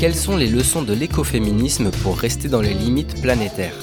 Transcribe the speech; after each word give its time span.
Quelles 0.00 0.14
sont 0.14 0.36
les 0.36 0.46
leçons 0.46 0.82
de 0.82 0.94
l'écoféminisme 0.94 1.90
pour 1.90 2.16
rester 2.16 2.48
dans 2.48 2.60
les 2.60 2.72
limites 2.72 3.20
planétaires 3.20 3.74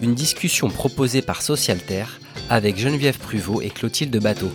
Une 0.00 0.14
discussion 0.14 0.70
proposée 0.70 1.22
par 1.22 1.42
Socialter 1.42 2.04
avec 2.48 2.76
Geneviève 2.76 3.18
Pruvot 3.18 3.62
et 3.62 3.68
Clotilde 3.68 4.16
Bateau. 4.22 4.52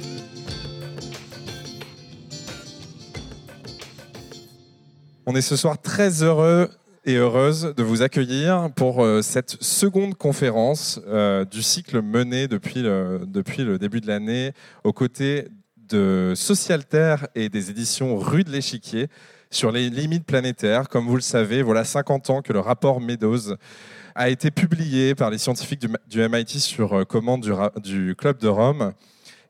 On 5.25 5.35
est 5.35 5.41
ce 5.41 5.57
soir 5.57 5.81
très 5.81 6.23
heureux 6.23 6.69
et 7.03 7.15
heureuse 7.15 7.73
de 7.75 7.83
vous 7.83 8.03
accueillir 8.03 8.69
pour 8.77 9.03
euh, 9.03 9.21
cette 9.21 9.61
seconde 9.61 10.15
conférence 10.15 11.01
euh, 11.09 11.43
du 11.43 11.61
cycle 11.61 12.01
mené 12.01 12.47
depuis 12.47 12.81
le, 12.81 13.27
début 13.77 13.99
de 13.99 14.07
l'année 14.07 14.53
aux 14.85 14.93
côtés 14.93 15.49
de 15.89 16.31
Socialter 16.37 17.17
et 17.35 17.49
des 17.49 17.69
éditions 17.69 18.17
Rue 18.17 18.45
de 18.45 18.51
l'Échiquier 18.51 19.09
sur 19.53 19.71
les 19.71 19.89
limites 19.89 20.25
planétaires. 20.25 20.89
Comme 20.89 21.07
vous 21.07 21.15
le 21.15 21.21
savez, 21.21 21.61
voilà 21.61 21.83
50 21.83 22.29
ans 22.29 22.41
que 22.41 22.53
le 22.53 22.59
rapport 22.59 23.01
Meadows 23.01 23.55
a 24.15 24.29
été 24.29 24.51
publié 24.51 25.15
par 25.15 25.29
les 25.29 25.37
scientifiques 25.37 25.81
du, 26.07 26.29
MIT 26.29 26.59
sur 26.59 26.93
euh, 26.93 27.03
commande 27.05 27.41
du, 27.41 27.51
du 27.81 28.15
Club 28.15 28.37
de 28.39 28.47
Rome. 28.47 28.93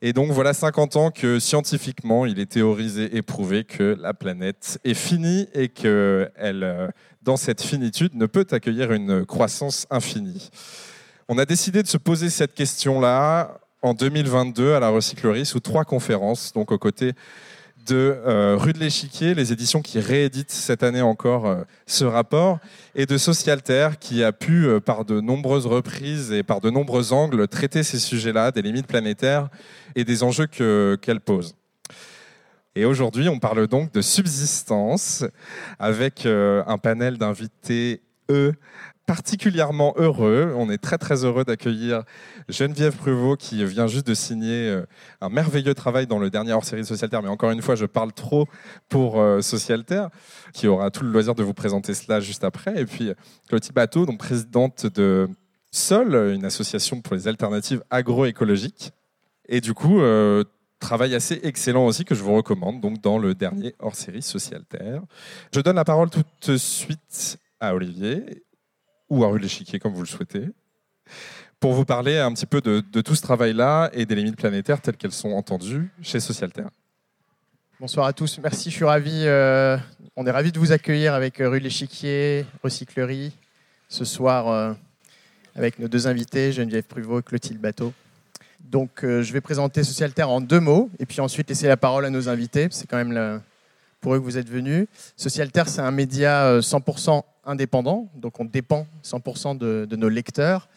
Et 0.01 0.11
donc 0.11 0.31
voilà 0.31 0.53
50 0.53 0.95
ans 0.97 1.11
que 1.11 1.39
scientifiquement, 1.39 2.25
il 2.25 2.39
est 2.39 2.51
théorisé 2.51 3.15
et 3.15 3.21
prouvé 3.21 3.63
que 3.63 3.97
la 3.99 4.13
planète 4.13 4.77
est 4.83 4.93
finie 4.93 5.47
et 5.53 5.69
qu'elle, 5.69 6.91
dans 7.21 7.37
cette 7.37 7.61
finitude, 7.61 8.13
ne 8.15 8.25
peut 8.25 8.45
accueillir 8.51 8.91
une 8.91 9.25
croissance 9.25 9.87
infinie. 9.89 10.49
On 11.29 11.37
a 11.37 11.45
décidé 11.45 11.81
de 11.81 11.87
se 11.87 11.97
poser 11.97 12.29
cette 12.29 12.53
question-là 12.53 13.61
en 13.81 13.93
2022 13.93 14.73
à 14.73 14.81
la 14.81 14.89
recyclerie 14.89 15.45
sous 15.45 15.61
trois 15.61 15.85
conférences, 15.85 16.51
donc 16.51 16.73
aux 16.73 16.77
côtés 16.77 17.13
de 17.85 18.17
euh, 18.25 18.55
Rue 18.57 18.73
de 18.73 18.79
l'Échiquier, 18.79 19.33
les 19.33 19.51
éditions 19.51 19.81
qui 19.81 19.99
rééditent 19.99 20.51
cette 20.51 20.83
année 20.83 21.01
encore 21.01 21.47
euh, 21.47 21.63
ce 21.85 22.05
rapport, 22.05 22.59
et 22.95 23.05
de 23.05 23.17
Socialter, 23.17 23.89
qui 23.99 24.23
a 24.23 24.31
pu, 24.31 24.65
euh, 24.65 24.79
par 24.79 25.05
de 25.05 25.19
nombreuses 25.19 25.65
reprises 25.65 26.31
et 26.31 26.43
par 26.43 26.61
de 26.61 26.69
nombreux 26.69 27.13
angles, 27.13 27.47
traiter 27.47 27.83
ces 27.83 27.99
sujets-là, 27.99 28.51
des 28.51 28.61
limites 28.61 28.87
planétaires 28.87 29.49
et 29.95 30.03
des 30.03 30.23
enjeux 30.23 30.47
qu'elles 30.47 31.21
posent. 31.21 31.55
Et 32.75 32.85
aujourd'hui, 32.85 33.29
on 33.29 33.39
parle 33.39 33.67
donc 33.67 33.91
de 33.91 34.01
subsistance 34.01 35.23
avec 35.77 36.25
un 36.25 36.77
panel 36.79 37.19
d'invités, 37.19 38.01
eux, 38.31 38.53
particulièrement 39.05 39.93
heureux. 39.97 40.53
On 40.55 40.69
est 40.69 40.77
très 40.77 40.97
très 40.97 41.25
heureux 41.25 41.43
d'accueillir 41.43 42.03
Geneviève 42.49 42.95
Pruvot 42.95 43.35
qui 43.35 43.63
vient 43.65 43.87
juste 43.87 44.07
de 44.07 44.13
signer 44.13 44.69
euh, 44.69 44.85
un 45.21 45.29
merveilleux 45.29 45.73
travail 45.73 46.07
dans 46.07 46.19
le 46.19 46.29
dernier 46.29 46.53
hors-série 46.53 46.85
Socialter. 46.85 47.19
Mais 47.21 47.29
encore 47.29 47.51
une 47.51 47.61
fois, 47.61 47.75
je 47.75 47.85
parle 47.85 48.13
trop 48.13 48.47
pour 48.89 49.19
euh, 49.19 49.41
Socialter, 49.41 50.07
qui 50.53 50.67
aura 50.67 50.89
tout 50.91 51.03
le 51.03 51.11
loisir 51.11 51.35
de 51.35 51.43
vous 51.43 51.53
présenter 51.53 51.93
cela 51.93 52.19
juste 52.19 52.43
après. 52.43 52.79
Et 52.79 52.85
puis 52.85 53.11
Clotilde 53.49 53.75
Bateau, 53.75 54.05
donc 54.05 54.19
présidente 54.19 54.85
de 54.85 55.29
SOL, 55.71 56.33
une 56.33 56.45
association 56.45 57.01
pour 57.01 57.15
les 57.15 57.27
alternatives 57.27 57.83
agroécologiques. 57.89 58.91
Et 59.49 59.59
du 59.59 59.73
coup, 59.73 59.99
euh, 59.99 60.43
travail 60.79 61.15
assez 61.15 61.39
excellent 61.43 61.85
aussi 61.85 62.05
que 62.05 62.13
je 62.13 62.21
vous 62.23 62.35
recommande 62.35 62.81
donc 62.81 63.01
dans 63.01 63.17
le 63.17 63.35
dernier 63.35 63.73
hors-série 63.79 64.21
Socialter. 64.21 64.99
Je 65.53 65.61
donne 65.61 65.75
la 65.75 65.85
parole 65.85 66.09
tout 66.09 66.23
de 66.45 66.57
suite 66.57 67.39
à 67.59 67.73
Olivier 67.73 68.42
ou 69.13 69.23
à 69.23 69.27
rue 69.27 69.37
de 69.37 69.43
l'échiquier, 69.43 69.77
comme 69.77 69.93
vous 69.93 70.01
le 70.01 70.07
souhaitez, 70.07 70.47
pour 71.59 71.73
vous 71.73 71.85
parler 71.85 72.17
un 72.17 72.33
petit 72.33 72.47
peu 72.47 72.61
de, 72.61 72.81
tout 73.01 73.13
ce 73.13 73.21
travail-là 73.21 73.91
et 73.93 74.07
des 74.07 74.15
limites 74.15 74.35
planétaires 74.35 74.81
telles 74.81 74.97
qu'elles 74.97 75.11
sont 75.11 75.31
entendues 75.31 75.91
chez 76.01 76.19
Socialter. 76.19 76.63
Bonsoir 77.79 78.07
à 78.07 78.13
tous, 78.13 78.39
merci, 78.41 78.71
je 78.71 78.75
suis 78.75 78.85
ravi, 78.85 79.23
euh, 79.25 79.77
on 80.15 80.25
est 80.25 80.31
ravi 80.31 80.51
de 80.51 80.57
vous 80.57 80.71
accueillir 80.71 81.13
avec 81.13 81.41
euh, 81.41 81.49
rue 81.49 81.59
de 81.59 81.65
l'échiquier, 81.65 82.45
recyclerie, 82.63 83.33
ce 83.87 84.03
soir 84.03 84.47
euh, 84.47 84.73
avec 85.55 85.77
nos 85.77 85.87
deux 85.87 86.07
invités, 86.07 86.51
Geneviève 86.51 86.83
Pruvot 86.83 87.19
et 87.19 87.23
Clotilde 87.23 87.59
Bateau. 87.59 87.93
Donc 88.61 89.01
je 89.01 89.31
vais 89.33 89.41
présenter 89.41 89.83
Socialter 89.83 90.23
en 90.23 90.41
deux 90.41 90.61
mots 90.61 90.89
et 90.97 91.05
puis 91.05 91.21
ensuite 91.21 91.49
laisser 91.49 91.67
la 91.67 91.77
parole 91.77 92.05
à 92.05 92.09
nos 92.09 92.29
invités, 92.29 92.67
c'est 92.71 92.87
quand 92.87 92.97
même 92.97 93.11
le, 93.11 93.39
pour 94.03 94.13
eux 94.13 94.19
que 94.19 94.23
vous 94.23 94.37
êtes 94.37 94.49
venus. 94.49 94.85
Socialter, 95.17 95.63
c'est 95.67 95.81
un 95.81 95.91
média 95.91 96.59
100% 96.59 97.23
indépendant, 97.45 98.09
donc 98.15 98.39
on 98.39 98.45
dépend 98.45 98.85
100% 99.03 99.57
de, 99.57 99.95
nos 99.95 100.09
lecteurs. 100.09 100.67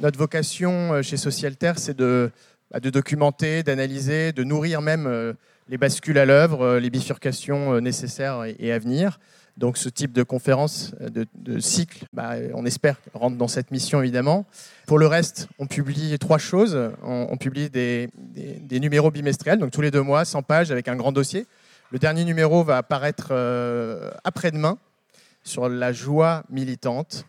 Notre 0.00 0.18
vocation 0.18 0.94
euh, 0.94 1.02
chez 1.02 1.16
Socialter, 1.16 1.74
c'est 1.76 1.96
de, 1.96 2.30
bah, 2.70 2.80
de, 2.80 2.90
documenter, 2.90 3.62
d'analyser, 3.62 4.32
de 4.32 4.42
nourrir 4.42 4.80
même 4.80 5.06
euh, 5.06 5.34
les 5.68 5.78
bascules 5.78 6.18
à 6.18 6.24
l'œuvre, 6.24 6.62
euh, 6.62 6.80
les 6.80 6.90
bifurcations 6.90 7.80
nécessaires 7.80 8.44
et, 8.58 8.72
à 8.72 8.78
venir. 8.78 9.20
Donc 9.58 9.78
ce 9.78 9.88
type 9.88 10.12
de 10.12 10.22
conférence, 10.22 10.94
de, 11.00 11.58
cycle, 11.60 12.04
bah, 12.12 12.34
on 12.52 12.66
espère 12.66 12.96
rentre 13.14 13.36
dans 13.36 13.48
cette 13.48 13.70
mission 13.70 14.02
évidemment. 14.02 14.44
Pour 14.86 14.98
le 14.98 15.06
reste, 15.06 15.48
on 15.58 15.66
publie 15.66 16.18
trois 16.18 16.36
choses. 16.36 16.78
On, 17.02 17.38
publie 17.38 17.70
des, 17.70 18.10
numéros 18.70 19.10
bimestriels, 19.10 19.58
donc 19.58 19.70
tous 19.70 19.80
les 19.80 19.90
deux 19.90 20.02
mois, 20.02 20.26
100 20.26 20.42
pages 20.42 20.70
avec 20.70 20.88
un 20.88 20.96
grand 20.96 21.10
dossier. 21.10 21.46
Le 21.92 22.00
dernier 22.00 22.24
numéro 22.24 22.64
va 22.64 22.78
apparaître 22.78 23.32
après-demain 24.24 24.78
sur 25.44 25.68
la 25.68 25.92
joie 25.92 26.42
militante, 26.50 27.24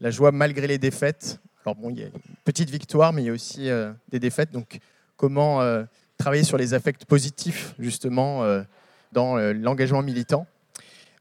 la 0.00 0.10
joie 0.10 0.30
malgré 0.30 0.66
les 0.66 0.76
défaites. 0.76 1.40
Alors 1.64 1.74
bon, 1.76 1.88
il 1.88 1.98
y 1.98 2.02
a 2.02 2.06
une 2.06 2.12
petite 2.44 2.68
victoire, 2.68 3.14
mais 3.14 3.22
il 3.22 3.26
y 3.26 3.30
a 3.30 3.32
aussi 3.32 3.70
euh, 3.70 3.92
des 4.10 4.20
défaites. 4.20 4.52
Donc, 4.52 4.78
comment 5.16 5.62
euh, 5.62 5.84
travailler 6.18 6.44
sur 6.44 6.58
les 6.58 6.74
affects 6.74 7.06
positifs, 7.06 7.74
justement, 7.78 8.44
euh, 8.44 8.62
dans 9.12 9.36
l'engagement 9.36 10.02
militant? 10.02 10.46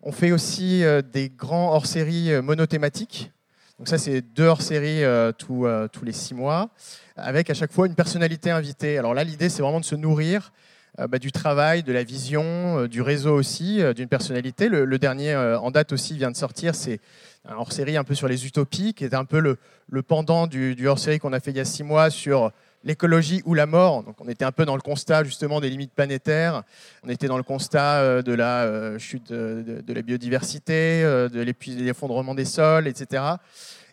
On 0.01 0.11
fait 0.11 0.33
aussi 0.33 0.83
des 1.13 1.29
grands 1.29 1.71
hors-séries 1.73 2.41
monothématiques. 2.41 3.31
Donc 3.79 3.87
ça, 3.87 3.97
c'est 3.97 4.21
deux 4.21 4.45
hors-séries 4.45 5.03
tous, 5.37 5.65
tous 5.93 6.03
les 6.03 6.11
six 6.11 6.33
mois, 6.33 6.71
avec 7.15 7.49
à 7.49 7.53
chaque 7.53 7.71
fois 7.71 7.87
une 7.87 7.95
personnalité 7.95 8.51
invitée. 8.51 8.97
Alors 8.97 9.13
là, 9.13 9.23
l'idée, 9.23 9.47
c'est 9.47 9.61
vraiment 9.61 9.79
de 9.79 9.85
se 9.85 9.95
nourrir 9.95 10.51
euh, 10.51 10.62
bah, 10.97 11.17
du 11.17 11.31
travail, 11.31 11.81
de 11.81 11.91
la 11.91 12.03
vision, 12.03 12.43
euh, 12.43 12.87
du 12.87 13.01
réseau 13.01 13.33
aussi, 13.33 13.81
euh, 13.81 13.93
d'une 13.93 14.07
personnalité. 14.07 14.69
Le, 14.69 14.99
dernier 14.99 15.35
en 15.35 15.71
date 15.71 15.91
aussi 15.91 16.15
vient 16.15 16.29
de 16.29 16.35
sortir, 16.35 16.75
c'est 16.75 16.99
un 17.45 17.55
hors-série 17.55 17.97
un 17.97 18.03
peu 18.03 18.13
sur 18.13 18.27
les 18.27 18.45
utopies, 18.45 18.93
qui 18.93 19.03
est 19.03 19.15
un 19.15 19.25
peu 19.25 19.39
le, 19.39 19.57
pendant 20.03 20.45
du, 20.45 20.87
hors-série 20.87 21.17
qu'on 21.17 21.33
a 21.33 21.39
fait 21.39 21.51
il 21.51 21.57
y 21.57 21.59
a 21.59 21.65
six 21.65 21.83
mois 21.83 22.09
sur 22.09 22.51
l'écologie 22.83 23.41
ou 23.45 23.55
la 23.55 23.65
mort. 23.65 24.03
Donc 24.03 24.15
on 24.19 24.29
était 24.29 24.45
un 24.45 24.51
peu 24.51 24.65
dans 24.65 24.75
le 24.75 24.81
constat 24.81 25.23
justement 25.23 25.59
des 25.59 25.69
limites 25.69 25.93
planétaires, 25.93 26.63
on 27.03 27.09
était 27.09 27.27
dans 27.27 27.37
le 27.37 27.43
constat 27.43 28.21
de 28.21 28.33
la 28.33 28.97
chute 28.99 29.31
de, 29.31 29.93
la 29.93 30.01
biodiversité, 30.03 31.01
de 31.01 31.41
l'effondrement 31.81 32.35
des 32.35 32.45
sols, 32.45 32.87
etc. 32.87 33.23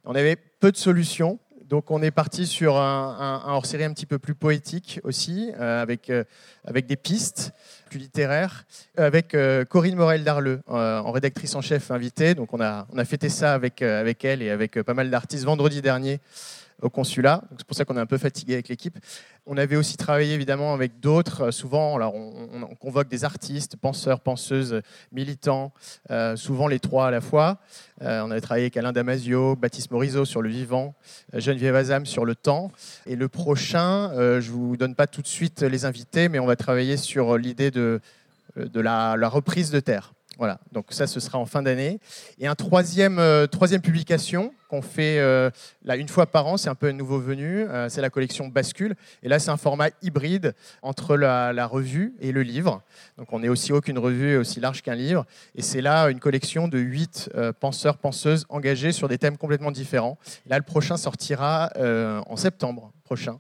On 0.05 0.15
avait 0.15 0.37
peu 0.37 0.71
de 0.71 0.77
solutions. 0.77 1.39
Donc 1.71 1.93
on 1.93 2.03
est 2.03 2.11
parti 2.11 2.49
sur 2.49 2.79
un, 2.79 3.43
hors-série 3.47 3.85
un 3.85 3.93
petit 3.93 4.05
peu 4.05 4.19
plus 4.19 4.35
poétique 4.35 5.01
aussi, 5.05 5.53
euh, 5.61 5.81
avec, 5.81 6.11
euh, 6.11 6.25
avec 6.65 6.87
des 6.87 6.97
pistes 6.97 7.53
plus 7.89 8.01
littéraires, 8.01 8.65
avec 8.97 9.37
euh, 9.37 9.65
Corinne 9.65 9.95
Morel-Darleux, 9.95 10.63
en 10.67 11.13
rédactrice 11.13 11.55
en 11.55 11.61
chef 11.61 11.93
invitée. 11.93 12.35
Donc 12.35 12.53
on 12.53 12.61
a, 12.61 12.89
on 12.93 12.99
a 12.99 13.05
fêté 13.05 13.29
ça 13.29 13.55
avec, 13.55 13.83
avec 13.83 14.25
elle 14.25 14.43
et 14.43 14.51
avec 14.51 14.83
pas 14.83 14.95
mal 14.95 15.11
d'artistes 15.11 15.45
vendredi 15.45 15.81
dernier 15.81 16.19
au 16.83 16.91
consulat. 16.91 17.43
C'est 17.59 17.67
pour 17.67 17.77
ça 17.77 17.85
qu'on 17.85 17.97
est 17.97 18.01
un 18.01 18.07
peu 18.07 18.19
fatigué 18.19 18.55
avec 18.55 18.69
l'équipe. 18.69 18.99
On 19.47 19.57
avait 19.57 19.77
aussi 19.77 19.97
travaillé 19.97 20.35
évidemment 20.35 20.75
avec 20.75 21.01
d'autres. 21.01 21.43
Euh, 21.43 21.51
souvent, 21.51 21.97
alors 21.97 22.15
on, 22.15 22.75
convoque 22.81 23.09
des 23.09 23.25
artistes, 23.25 23.77
penseurs, 23.77 24.21
penseuses, 24.21 24.81
militants, 25.13 25.73
euh, 26.11 26.37
souvent 26.37 26.67
les 26.67 26.79
trois 26.79 27.09
à 27.09 27.11
la 27.11 27.21
fois. 27.21 27.59
Euh, 28.03 28.23
on 28.23 28.31
avait 28.31 28.41
travaillé 28.41 28.65
avec 28.65 28.77
Alain 28.77 28.93
Damasio, 28.93 29.57
Baptiste 29.57 29.91
Morisot 29.91 30.25
sur 30.25 30.41
le 30.41 30.49
vivant, 30.49 30.95
Geneviève 31.35 31.75
Azam 31.75 32.07
sur 32.07 32.25
le 32.25 32.35
temps. 32.35 32.73
Et 33.07 33.17
le 33.17 33.29
prochain, 33.29 34.13
je 34.15 34.51
ne 34.51 34.53
vous 34.53 34.77
donne 34.77 34.95
pas 34.95 35.07
tout 35.07 35.21
de 35.21 35.27
suite 35.27 35.63
les 35.63 35.85
invités, 35.85 36.29
mais 36.29 36.39
on 36.39 36.47
va 36.47 36.57
travailler 36.57 36.97
sur 36.97 37.37
l'idée 37.37 37.71
de, 37.71 38.01
la 38.57 39.29
reprise 39.29 39.71
de 39.71 39.81
terre. 39.81 40.15
Voilà, 40.39 40.59
donc 40.73 40.87
ça, 40.91 41.07
ce 41.07 41.21
sera 41.21 41.39
en 41.39 41.45
fin 41.45 41.63
d'année. 41.63 42.01
Et 42.39 42.47
un 42.47 42.55
troisième, 42.55 43.21
troisième 43.51 43.83
publication, 43.83 44.55
qu'on 44.71 44.83
fait 44.83 45.19
euh, 45.19 45.51
là 45.85 45.97
une 45.97 46.09
fois 46.09 46.27
par 46.27 46.47
an. 46.47 46.57
C'est 46.57 46.71
un 46.71 46.75
peu 46.75 46.89
un 46.89 46.93
nouveau 46.93 47.19
venu. 47.19 47.63
Euh, 47.63 47.89
c'est 47.89 48.01
la 48.01 48.09
collection 48.09 48.49
Bascule. 48.49 48.95
Et 49.23 49.29
là, 49.29 49.39
c'est 49.39 49.51
un 49.51 49.57
format 49.57 49.89
hybride 50.01 50.55
entre 50.81 51.17
la, 51.17 51.67
revue 51.67 52.15
et 52.21 52.33
le 52.33 52.43
livre. 52.43 52.83
Donc, 53.19 53.33
on 53.33 53.43
est 53.43 53.49
aussi 53.49 53.73
haut 53.73 53.81
qu'une 53.81 53.99
revue 53.99 54.33
et 54.33 54.37
aussi 54.37 54.61
large 54.61 54.83
qu'un 54.83 54.95
livre. 54.95 55.27
Et 55.55 55.63
c'est 55.63 55.83
là 55.83 56.09
une 56.09 56.21
collection 56.21 56.69
de 56.69 56.79
huit 56.79 57.29
penseurs, 57.59 57.99
penseuses 57.99 58.47
engagés 58.49 58.93
sur 58.93 59.09
des 59.09 59.19
thèmes 59.19 59.37
complètement 59.37 59.71
différents. 59.71 60.19
Là, 60.47 60.57
le 60.57 60.65
prochain 60.65 60.97
sortira 60.97 61.71
en 61.77 62.37
septembre 62.37 62.93
prochain. 63.05 63.39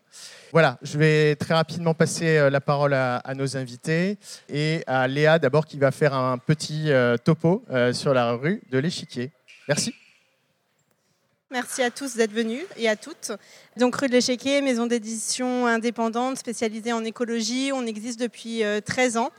Voilà, 0.53 0.79
je 0.82 0.99
vais 0.99 1.37
très 1.37 1.55
rapidement 1.55 1.94
passer 1.94 2.50
la 2.50 2.61
parole 2.61 2.94
à, 2.94 3.23
nos 3.35 3.56
invités 3.56 4.19
et 4.49 4.82
à 4.87 5.09
Léa 5.09 5.38
d'abord 5.38 5.67
qui 5.67 5.79
va 5.79 5.91
faire 5.91 6.15
un 6.15 6.38
petit 6.38 6.91
topo 7.25 7.65
sur 7.93 8.12
la 8.12 8.32
rue 8.32 8.62
de 8.71 8.79
l'échiquier. 8.79 9.31
Merci. 9.67 9.94
Merci 11.52 11.82
à 11.82 11.91
tous 11.91 12.14
d'être 12.14 12.31
venus 12.31 12.62
et 12.76 12.88
à 12.88 12.94
toutes. 12.94 13.32
Donc 13.76 13.97
Rue 13.97 14.06
de 14.06 14.12
l'Échiquier, 14.12 14.62
maison 14.62 14.87
d'édition 14.87 15.67
indépendante 15.67 16.38
spécialisée 16.38 16.93
en 16.93 17.02
écologie. 17.02 17.73
On 17.75 17.87
existe 17.87 18.20
depuis 18.20 18.62
13 18.85 19.17
euh, 19.17 19.19
ans 19.19 19.31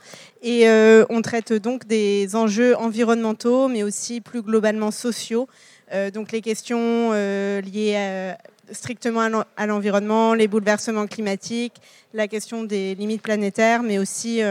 et 0.42 0.68
euh, 0.68 1.06
on 1.08 1.22
traite 1.22 1.54
donc 1.54 1.86
des 1.86 2.36
enjeux 2.36 2.76
environnementaux 2.76 3.68
mais 3.68 3.82
aussi 3.82 4.20
plus 4.20 4.42
globalement 4.42 4.90
sociaux. 4.90 5.48
Euh, 5.94 6.10
donc 6.10 6.32
les 6.32 6.42
questions 6.42 7.12
liées 7.12 8.34
strictement 8.72 9.44
à 9.56 9.66
l'environnement, 9.66 10.34
les 10.34 10.48
bouleversements 10.48 11.06
climatiques, 11.06 11.80
la 12.12 12.28
question 12.28 12.62
des 12.62 12.94
limites 12.94 13.22
planétaires 13.22 13.82
mais 13.82 13.98
aussi 13.98 14.42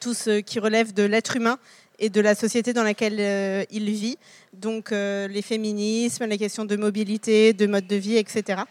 tout 0.00 0.12
ce 0.14 0.40
qui 0.40 0.58
relève 0.58 0.92
de 0.92 1.04
l'être 1.04 1.36
humain 1.36 1.56
et 1.98 2.10
de 2.10 2.20
la 2.20 2.34
société 2.34 2.72
dans 2.72 2.82
laquelle 2.82 3.16
euh, 3.18 3.64
il 3.70 3.90
vit, 3.90 4.18
donc 4.52 4.92
euh, 4.92 5.28
les 5.28 5.42
féminismes, 5.42 6.24
les 6.26 6.38
questions 6.38 6.64
de 6.64 6.76
mobilité, 6.76 7.52
de 7.52 7.66
mode 7.66 7.86
de 7.86 7.96
vie, 7.96 8.16
etc. 8.16 8.62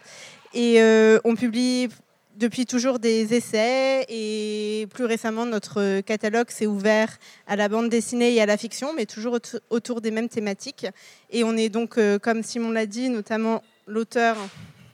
Et 0.52 0.80
euh, 0.80 1.18
on 1.24 1.34
publie 1.34 1.88
depuis 2.36 2.66
toujours 2.66 2.98
des 2.98 3.34
essais 3.34 4.04
et 4.08 4.88
plus 4.92 5.04
récemment 5.04 5.46
notre 5.46 6.00
catalogue 6.00 6.50
s'est 6.50 6.66
ouvert 6.66 7.16
à 7.46 7.54
la 7.54 7.68
bande 7.68 7.88
dessinée 7.88 8.34
et 8.34 8.40
à 8.40 8.46
la 8.46 8.56
fiction, 8.56 8.92
mais 8.92 9.06
toujours 9.06 9.38
autour 9.70 10.00
des 10.00 10.10
mêmes 10.10 10.28
thématiques. 10.28 10.86
Et 11.30 11.44
on 11.44 11.56
est 11.56 11.68
donc, 11.68 11.96
comme 12.22 12.42
Simon 12.42 12.72
l'a 12.72 12.86
dit, 12.86 13.08
notamment 13.08 13.62
l'auteur 13.86 14.36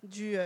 du 0.02 0.36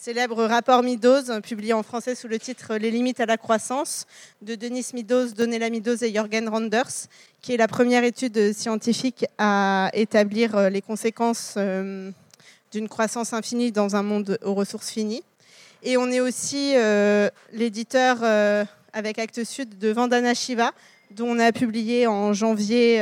célèbre 0.00 0.44
rapport 0.44 0.84
Meadows, 0.84 1.40
publié 1.42 1.72
en 1.72 1.82
français 1.82 2.14
sous 2.14 2.28
le 2.28 2.38
titre 2.38 2.76
Les 2.76 2.90
limites 2.90 3.18
à 3.18 3.26
la 3.26 3.36
croissance, 3.36 4.06
de 4.42 4.54
Denis 4.54 4.86
Meadows, 4.94 5.32
Donella 5.32 5.70
Meadows 5.70 6.04
et 6.04 6.14
Jorgen 6.14 6.48
Randers, 6.48 7.08
qui 7.42 7.52
est 7.52 7.56
la 7.56 7.66
première 7.66 8.04
étude 8.04 8.52
scientifique 8.52 9.26
à 9.38 9.90
établir 9.94 10.56
euh, 10.56 10.68
les 10.70 10.82
conséquences 10.82 11.54
euh, 11.56 12.12
d'une 12.70 12.88
croissance 12.88 13.32
infinie 13.32 13.72
dans 13.72 13.96
un 13.96 14.04
monde 14.04 14.38
aux 14.44 14.54
ressources 14.54 14.90
finies. 14.90 15.24
Et 15.82 15.96
on 15.96 16.08
est 16.12 16.20
aussi 16.20 16.74
euh, 16.76 17.28
l'éditeur 17.52 18.22
avec 18.92 19.18
Actes 19.18 19.42
Sud 19.42 19.78
de 19.78 19.88
Vandana 19.88 20.34
Shiva, 20.34 20.70
dont 21.10 21.28
on 21.28 21.38
a 21.40 21.50
publié 21.50 22.06
en 22.06 22.32
janvier 22.32 22.98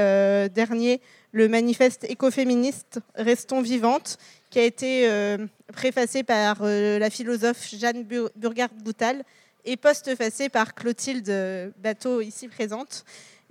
dernier 0.54 1.00
le 1.32 1.48
manifeste 1.48 2.04
écoféministe 2.08 3.00
Restons 3.14 3.60
vivantes, 3.60 4.16
qui 4.50 4.58
a 4.58 4.64
été 4.64 5.08
euh, 5.08 5.38
préfacé 5.72 6.22
par 6.22 6.58
euh, 6.62 6.98
la 6.98 7.10
philosophe 7.10 7.68
Jeanne 7.74 8.04
Burgard-Boutal 8.36 9.22
et 9.64 9.76
postfacé 9.76 10.48
par 10.48 10.74
Clotilde 10.74 11.72
Bateau, 11.82 12.20
ici 12.20 12.48
présente. 12.48 13.04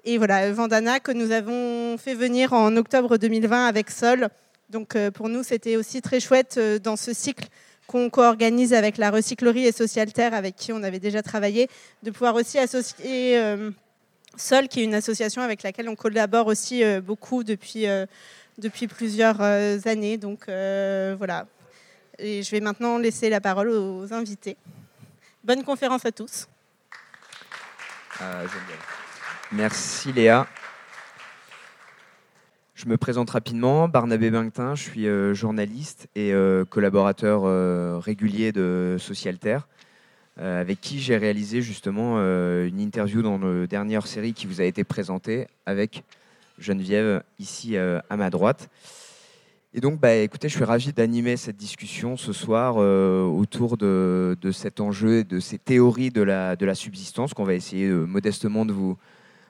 Et 0.05 0.17
voilà, 0.17 0.51
Vandana, 0.51 0.99
que 0.99 1.11
nous 1.11 1.31
avons 1.31 1.97
fait 1.97 2.13
venir 2.13 2.53
en 2.53 2.77
octobre 2.77 3.17
2020 3.17 3.67
avec 3.67 3.89
Sol. 3.89 4.29
Donc 4.69 4.95
euh, 4.95 5.11
pour 5.11 5.27
nous, 5.29 5.43
c'était 5.43 5.75
aussi 5.75 6.01
très 6.01 6.19
chouette 6.19 6.59
dans 6.83 6.95
ce 6.95 7.11
cycle 7.13 7.47
qu'on 7.87 8.09
co-organise 8.09 8.73
avec 8.73 8.97
la 8.97 9.11
recyclerie 9.11 9.67
et 9.67 9.71
Social 9.71 10.11
Terre, 10.11 10.33
avec 10.33 10.55
qui 10.55 10.71
on 10.71 10.81
avait 10.83 10.99
déjà 10.99 11.21
travaillé, 11.21 11.67
de 12.01 12.09
pouvoir 12.09 12.33
aussi 12.33 12.57
associer 12.57 13.39
Sol, 14.37 14.67
qui 14.67 14.81
est 14.81 14.83
une 14.85 14.95
association 14.95 15.43
avec 15.43 15.61
laquelle 15.61 15.87
on 15.87 15.95
collabore 15.95 16.47
aussi 16.47 16.81
beaucoup 17.01 17.43
depuis 17.43 17.85
depuis 18.57 18.87
plusieurs 18.87 19.41
euh, 19.41 19.77
années. 19.85 20.17
Donc 20.17 20.47
euh, 20.47 21.15
voilà. 21.17 21.47
Et 22.17 22.43
je 22.43 22.51
vais 22.51 22.61
maintenant 22.61 22.97
laisser 22.97 23.29
la 23.29 23.41
parole 23.41 23.69
aux 23.69 24.13
invités. 24.13 24.57
Bonne 25.43 25.63
conférence 25.63 26.05
à 26.05 26.11
tous. 26.11 26.47
Euh, 28.21 28.45
Merci 29.51 30.13
Léa. 30.13 30.47
Je 32.73 32.87
me 32.87 32.97
présente 32.97 33.29
rapidement, 33.29 33.87
Barnabé 33.87 34.31
Bingtin, 34.31 34.75
je 34.75 34.83
suis 34.83 35.07
journaliste 35.33 36.07
et 36.13 36.33
collaborateur 36.69 38.01
régulier 38.01 38.51
de 38.51 38.97
Socialterre, 38.99 39.65
avec 40.37 40.81
qui 40.81 40.99
j'ai 40.99 41.15
réalisé 41.15 41.61
justement 41.61 42.17
une 42.17 42.81
interview 42.81 43.21
dans 43.21 43.37
la 43.37 43.65
dernière 43.65 44.05
série 44.07 44.33
qui 44.33 44.45
vous 44.45 44.59
a 44.59 44.65
été 44.65 44.83
présentée 44.83 45.47
avec 45.65 46.03
Geneviève, 46.57 47.23
ici 47.39 47.77
euh, 47.77 47.99
à 48.09 48.17
ma 48.17 48.29
droite. 48.29 48.69
Et 49.73 49.81
donc, 49.81 49.99
bah, 49.99 50.15
écoutez, 50.15 50.47
je 50.47 50.55
suis 50.55 50.63
ravi 50.63 50.93
d'animer 50.93 51.35
cette 51.35 51.57
discussion 51.57 52.15
ce 52.15 52.31
soir 52.31 52.75
euh, 52.77 53.23
autour 53.23 53.75
de, 53.75 54.37
cet 54.53 54.79
enjeu 54.79 55.17
et 55.17 55.23
de 55.25 55.41
ces 55.41 55.57
théories 55.57 56.11
de 56.11 56.21
la, 56.21 56.55
de 56.55 56.65
la 56.65 56.75
subsistance 56.75 57.33
qu'on 57.33 57.43
va 57.43 57.55
essayer 57.55 57.87
euh, 57.87 58.05
modestement 58.05 58.65
de 58.65 58.71
vous, 58.71 58.97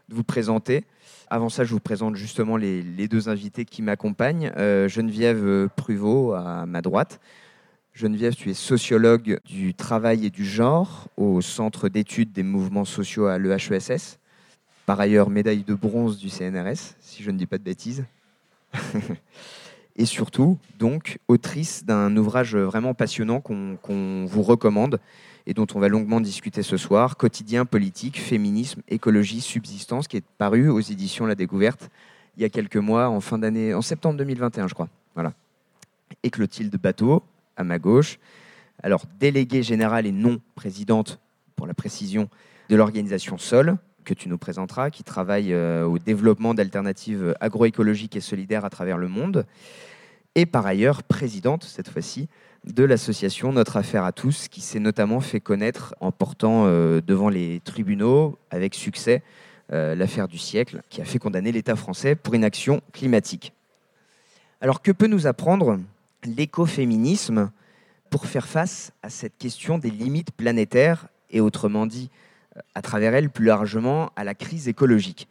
de 0.10 0.16
vous 0.16 0.24
présenter. 0.24 0.84
Avant 1.30 1.50
ça, 1.50 1.64
je 1.64 1.72
vous 1.72 1.80
présente 1.80 2.16
justement 2.16 2.58
les, 2.58 3.08
deux 3.08 3.30
invités 3.30 3.66
qui 3.66 3.82
m'accompagnent. 3.82 4.52
Geneviève 4.88 5.70
Pruvot 5.76 6.34
à 6.34 6.68
ma 6.68 6.84
droite. 6.84 7.20
Geneviève, 7.94 8.36
tu 8.36 8.52
es 8.52 8.54
sociologue 8.54 9.40
du 9.44 9.74
travail 9.74 10.28
et 10.28 10.30
du 10.30 10.46
genre 10.46 11.08
au 11.18 11.42
Centre 11.42 11.90
d'études 11.90 12.32
des 12.32 12.44
mouvements 12.44 12.86
sociaux 12.86 13.26
à 13.26 13.40
l'EHESS 13.40 14.20
par 14.86 15.00
ailleurs 15.00 15.30
médaille 15.30 15.64
de 15.64 15.74
bronze 15.74 16.18
du 16.18 16.30
CNRS, 16.30 16.96
si 17.00 17.24
je 17.24 17.32
ne 17.32 17.38
dis 17.38 17.46
pas 17.46 17.58
de 17.58 17.64
bêtises. 17.64 18.06
et 19.96 20.06
surtout, 20.06 20.58
donc, 20.78 21.20
autrice 21.28 21.86
d'un 21.86 22.16
ouvrage 22.18 22.56
vraiment 22.56 22.94
passionnant 22.94 23.42
qu'on 23.42 24.26
vous 24.26 24.44
recommande 24.44 25.00
et 25.48 25.54
dont 25.54 25.68
on 25.76 25.80
va 25.80 25.88
longuement 25.88 26.22
discuter 26.22 26.64
ce 26.64 26.78
soir, 26.78 27.18
Quotidien 27.18 27.66
politique, 27.66 28.20
féminisme, 28.20 28.82
écologie, 28.88 29.42
subsistance, 29.42 30.08
qui 30.08 30.18
est 30.18 30.26
paru 30.38 30.70
aux 30.70 30.80
éditions 30.80 31.26
La 31.26 31.36
Découverte 31.36 31.90
il 32.38 32.42
y 32.42 32.46
a 32.46 32.50
quelques 32.50 32.78
mois, 32.78 33.10
en 33.10 33.22
fin 33.22 33.38
d'année, 33.38 33.74
en 33.74 33.82
septembre 33.82 34.18
2021, 34.18 34.68
je 34.68 34.74
crois. 34.74 34.90
Et 36.24 36.30
Clotilde 36.30 36.76
Bateau, 36.78 37.24
à 37.56 37.64
ma 37.64 37.80
gauche. 37.80 38.20
Alors, 38.84 39.04
déléguée 39.20 39.64
générale 39.64 40.06
et 40.06 40.12
non 40.12 40.40
présidente, 40.56 41.20
pour 41.56 41.68
la 41.68 41.74
précision, 41.74 42.30
de 42.70 42.76
l'organisation 42.76 43.38
SOL, 43.38 43.78
que 44.06 44.14
tu 44.14 44.30
nous 44.30 44.38
présenteras, 44.38 44.90
qui 44.90 45.04
travaille 45.04 45.52
euh, 45.52 45.84
au 45.84 46.00
développement 46.00 46.54
d'alternatives 46.54 47.36
agroécologiques 47.42 48.16
et 48.16 48.22
solidaires 48.22 48.64
à 48.64 48.70
travers 48.70 48.98
le 48.98 49.10
monde, 49.10 49.46
et 50.36 50.46
par 50.46 50.66
ailleurs 50.66 51.04
présidente, 51.04 51.64
cette 51.64 51.90
fois-ci, 51.90 52.28
de 52.66 52.84
l'association 52.84 53.54
Notre 53.54 53.78
Affaire 53.78 54.04
à 54.04 54.12
tous, 54.12 54.48
qui 54.48 54.62
s'est 54.62 54.80
notamment 54.80 55.22
fait 55.22 55.40
connaître 55.40 55.96
en 56.00 56.12
portant 56.12 56.66
euh, 56.66 57.02
devant 57.06 57.30
les 57.30 57.62
tribunaux, 57.64 58.38
avec 58.50 58.76
succès, 58.76 59.24
euh, 59.72 59.96
l'affaire 59.96 60.28
du 60.28 60.38
siècle, 60.38 60.82
qui 60.90 61.02
a 61.02 61.06
fait 61.06 61.20
condamner 61.20 61.52
l'État 61.52 61.76
français 61.76 62.16
pour 62.16 62.36
inaction 62.36 62.82
climatique. 62.92 63.54
Alors 64.62 64.82
que 64.82 64.92
peut 64.92 65.08
nous 65.08 65.28
apprendre 65.28 65.80
l'écoféminisme 66.24 67.52
pour 68.10 68.26
faire 68.26 68.48
face 68.48 68.92
à 69.04 69.10
cette 69.10 69.38
question 69.38 69.78
des 69.78 69.92
limites 69.92 70.32
planétaires 70.32 71.08
et 71.30 71.40
autrement 71.42 71.86
dit 71.86 72.10
à 72.74 72.82
travers 72.82 73.14
elle 73.14 73.30
plus 73.30 73.46
largement 73.46 74.12
à 74.16 74.24
la 74.24 74.34
crise 74.34 74.68
écologique. 74.68 75.28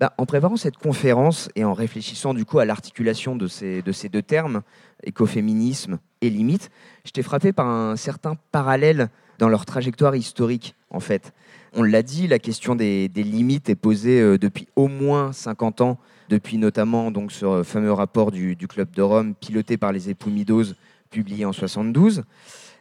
Bah, 0.00 0.14
en 0.16 0.24
préparant 0.24 0.56
cette 0.56 0.78
conférence 0.78 1.50
et 1.56 1.64
en 1.64 1.74
réfléchissant 1.74 2.32
du 2.32 2.46
coup 2.46 2.58
à 2.58 2.64
l'articulation 2.64 3.36
de 3.36 3.46
ces, 3.46 3.82
de 3.82 3.92
ces 3.92 4.08
deux 4.08 4.22
termes, 4.22 4.62
écoféminisme 5.04 5.98
et 6.22 6.30
limite, 6.30 6.70
j'étais 7.04 7.22
frappé 7.22 7.52
par 7.52 7.66
un 7.66 7.96
certain 7.96 8.36
parallèle 8.50 9.10
dans 9.38 9.50
leur 9.50 9.66
trajectoire 9.66 10.16
historique 10.16 10.74
en 10.88 11.00
fait. 11.00 11.34
On 11.74 11.82
l'a 11.82 12.02
dit, 12.02 12.26
la 12.26 12.38
question 12.38 12.74
des, 12.74 13.08
limites 13.14 13.68
est 13.68 13.76
posée 13.76 14.20
euh, 14.20 14.38
depuis 14.38 14.66
au 14.74 14.88
moins 14.88 15.32
50 15.32 15.82
ans, 15.82 15.98
depuis 16.30 16.56
notamment 16.56 17.10
donc, 17.10 17.30
ce 17.30 17.62
fameux 17.62 17.92
rapport 17.92 18.30
du, 18.30 18.56
du 18.56 18.66
Club 18.68 18.90
de 18.92 19.02
Rome 19.02 19.34
piloté 19.34 19.76
par 19.76 19.92
les 19.92 20.08
époux 20.08 20.30
Midos, 20.30 20.72
publié 21.10 21.44
en 21.44 21.52
72 21.52 22.22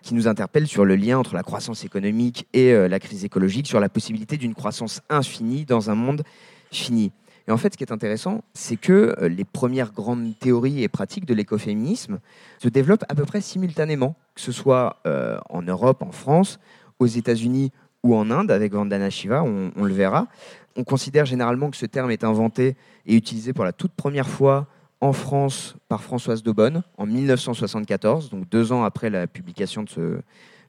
qui 0.02 0.14
nous 0.14 0.28
interpelle 0.28 0.68
sur 0.68 0.86
le 0.86 0.96
lien 0.96 1.18
entre 1.18 1.36
la 1.36 1.44
croissance 1.44 1.84
économique 1.84 2.48
et 2.54 2.72
euh, 2.74 2.88
la 2.88 3.00
crise 3.00 3.26
écologique, 3.26 3.68
sur 3.68 3.80
la 3.80 3.90
possibilité 3.90 4.38
d'une 4.38 4.54
croissance 4.54 5.02
infinie 5.10 5.66
dans 5.66 5.90
un 5.90 5.96
monde 5.96 6.24
fini. 6.72 7.12
Et 7.48 7.52
en 7.52 7.58
fait, 7.58 7.74
ce 7.74 7.78
qui 7.78 7.84
est 7.84 7.92
intéressant, 7.92 8.44
c'est 8.54 8.76
que 8.76 9.16
euh, 9.20 9.28
les 9.28 9.44
premières 9.44 9.92
grandes 9.92 10.38
théories 10.40 10.84
et 10.84 10.88
pratiques 10.88 11.26
de 11.26 11.34
l'écoféminisme 11.34 12.20
se 12.60 12.70
développent 12.70 13.06
à 13.10 13.16
peu 13.16 13.26
près 13.26 13.42
simultanément, 13.42 14.16
que 14.36 14.42
ce 14.42 14.52
soit 14.52 14.98
euh, 15.08 15.40
en 15.50 15.64
Europe, 15.64 16.04
en 16.04 16.12
France, 16.12 16.60
aux 17.00 17.08
États-Unis 17.08 17.72
ou 18.04 18.16
en 18.16 18.30
Inde, 18.30 18.52
avec 18.52 18.74
Vandana 18.74 19.10
Shiva, 19.10 19.44
on, 19.44 19.72
on, 19.76 19.84
le 19.84 19.94
verra. 19.94 20.28
On 20.76 20.84
considère 20.84 21.26
généralement 21.26 21.72
que 21.72 21.78
ce 21.78 21.88
terme 21.88 22.12
est 22.12 22.24
inventé 22.24 22.78
et 23.06 23.16
utilisé 23.16 23.52
pour 23.52 23.66
la 23.66 23.74
toute 23.74 23.94
première 23.94 24.30
fois 24.30 24.68
en 25.02 25.14
France 25.14 25.76
par 25.88 26.04
Françoise 26.04 26.44
Daubonne 26.44 26.84
en 26.98 27.06
1974, 27.06 28.30
donc 28.30 28.50
deux 28.50 28.72
ans 28.72 28.84
après 28.84 29.10
la 29.10 29.28
publication 29.28 29.84
de 29.84 30.22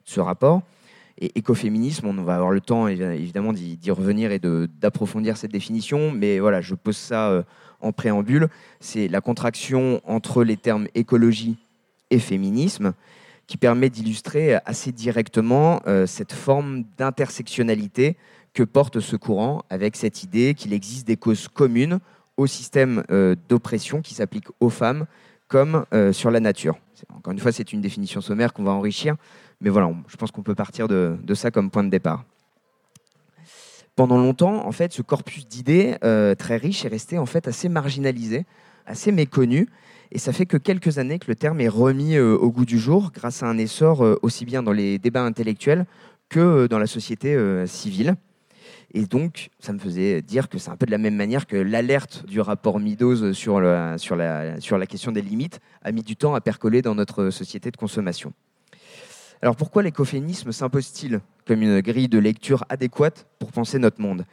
ce, 0.04 0.20
rapport. 0.20 0.62
Et 1.18 1.38
écoféminisme, 1.38 2.06
on 2.06 2.22
va 2.22 2.36
avoir 2.36 2.50
le 2.50 2.60
temps 2.60 2.88
évidemment 2.88 3.52
d'y 3.52 3.90
revenir 3.90 4.32
et 4.32 4.38
d'approfondir 4.38 5.36
cette 5.36 5.52
définition, 5.52 6.12
mais 6.12 6.38
voilà, 6.38 6.60
je 6.60 6.74
pose 6.74 6.96
ça 6.96 7.28
euh, 7.28 7.42
en 7.80 7.92
préambule. 7.92 8.48
C'est 8.78 9.08
la 9.08 9.20
contraction 9.20 10.00
entre 10.04 10.44
les 10.44 10.56
termes 10.56 10.86
écologie 10.94 11.58
et 12.10 12.18
féminisme 12.18 12.94
qui 13.46 13.56
permet 13.56 13.90
d'illustrer 13.90 14.54
assez 14.64 14.92
directement 14.92 15.82
euh, 15.86 16.06
cette 16.06 16.32
forme 16.32 16.84
d'intersectionnalité 16.96 18.16
que 18.54 18.62
porte 18.62 19.00
ce 19.00 19.16
courant 19.16 19.62
avec 19.70 19.96
cette 19.96 20.22
idée 20.22 20.54
qu'il 20.54 20.72
existe 20.72 21.06
des 21.06 21.16
causes 21.16 21.48
communes 21.48 21.98
au 22.36 22.46
système 22.46 23.04
euh, 23.10 23.34
d'oppression 23.48 24.02
qui 24.02 24.14
s'applique 24.14 24.48
aux 24.60 24.70
femmes 24.70 25.06
comme 25.48 25.84
sur 26.12 26.30
la 26.30 26.38
nature. 26.38 26.78
Encore 27.12 27.32
une 27.32 27.38
fois, 27.38 27.52
c'est 27.52 27.72
une 27.72 27.80
définition 27.80 28.20
sommaire 28.20 28.52
qu'on 28.52 28.62
va 28.62 28.70
enrichir, 28.70 29.16
mais 29.60 29.70
voilà, 29.70 29.92
je 30.08 30.16
pense 30.16 30.30
qu'on 30.30 30.42
peut 30.42 30.54
partir 30.54 30.88
de, 30.88 31.18
ça 31.34 31.50
comme 31.50 31.70
point 31.70 31.84
de 31.84 31.90
départ. 31.90 32.24
Pendant 33.96 34.16
longtemps, 34.16 34.66
en 34.66 34.72
fait, 34.72 34.92
ce 34.92 35.02
corpus 35.02 35.46
d'idées 35.46 35.96
euh, 36.04 36.34
très 36.34 36.56
riche 36.56 36.84
est 36.84 36.88
resté 36.88 37.18
en 37.18 37.26
fait 37.26 37.48
assez 37.48 37.68
marginalisé, 37.68 38.46
assez 38.86 39.12
méconnu, 39.12 39.68
et 40.12 40.18
ça 40.18 40.32
fait 40.32 40.46
que 40.46 40.56
quelques 40.56 40.98
années 40.98 41.18
que 41.18 41.26
le 41.28 41.34
terme 41.34 41.60
est 41.60 41.68
remis 41.68 42.16
euh, 42.16 42.36
au 42.36 42.50
goût 42.50 42.64
du 42.64 42.78
jour 42.78 43.10
grâce 43.14 43.42
à 43.42 43.46
un 43.46 43.58
essor 43.58 44.04
euh, 44.04 44.18
aussi 44.22 44.44
bien 44.44 44.62
dans 44.62 44.72
les 44.72 44.98
débats 44.98 45.24
intellectuels 45.24 45.86
que 46.28 46.68
dans 46.68 46.78
la 46.78 46.86
société 46.86 47.36
civile. 47.66 48.14
Et 48.92 49.06
donc, 49.06 49.50
ça 49.60 49.72
me 49.72 49.78
faisait 49.78 50.20
dire 50.20 50.48
que 50.48 50.58
c'est 50.58 50.70
un 50.70 50.76
peu 50.76 50.86
de 50.86 50.90
la 50.90 50.98
même 50.98 51.14
manière 51.14 51.46
que 51.46 51.56
l'alerte 51.56 52.24
du 52.26 52.40
rapport 52.40 52.80
Meadows 52.80 53.32
sur, 53.34 53.60
la, 53.60 53.96
la 53.96 54.86
question 54.86 55.12
des 55.12 55.22
limites 55.22 55.60
a 55.82 55.92
mis 55.92 56.02
du 56.02 56.16
temps 56.16 56.34
à 56.34 56.40
percoler 56.40 56.82
dans 56.82 56.96
notre 56.96 57.30
société 57.30 57.70
de 57.70 57.76
consommation. 57.76 58.32
Alors 59.42 59.56
pourquoi 59.56 59.82
l'écoféminisme 59.82 60.52
s'impose-t-il 60.52 61.20
comme 61.46 61.62
une 61.62 61.80
grille 61.80 62.08
de 62.08 62.18
lecture 62.18 62.64
adéquate 62.68 63.26
pour 63.38 63.52
penser 63.52 63.78
notre 63.78 64.00
monde? 64.00 64.26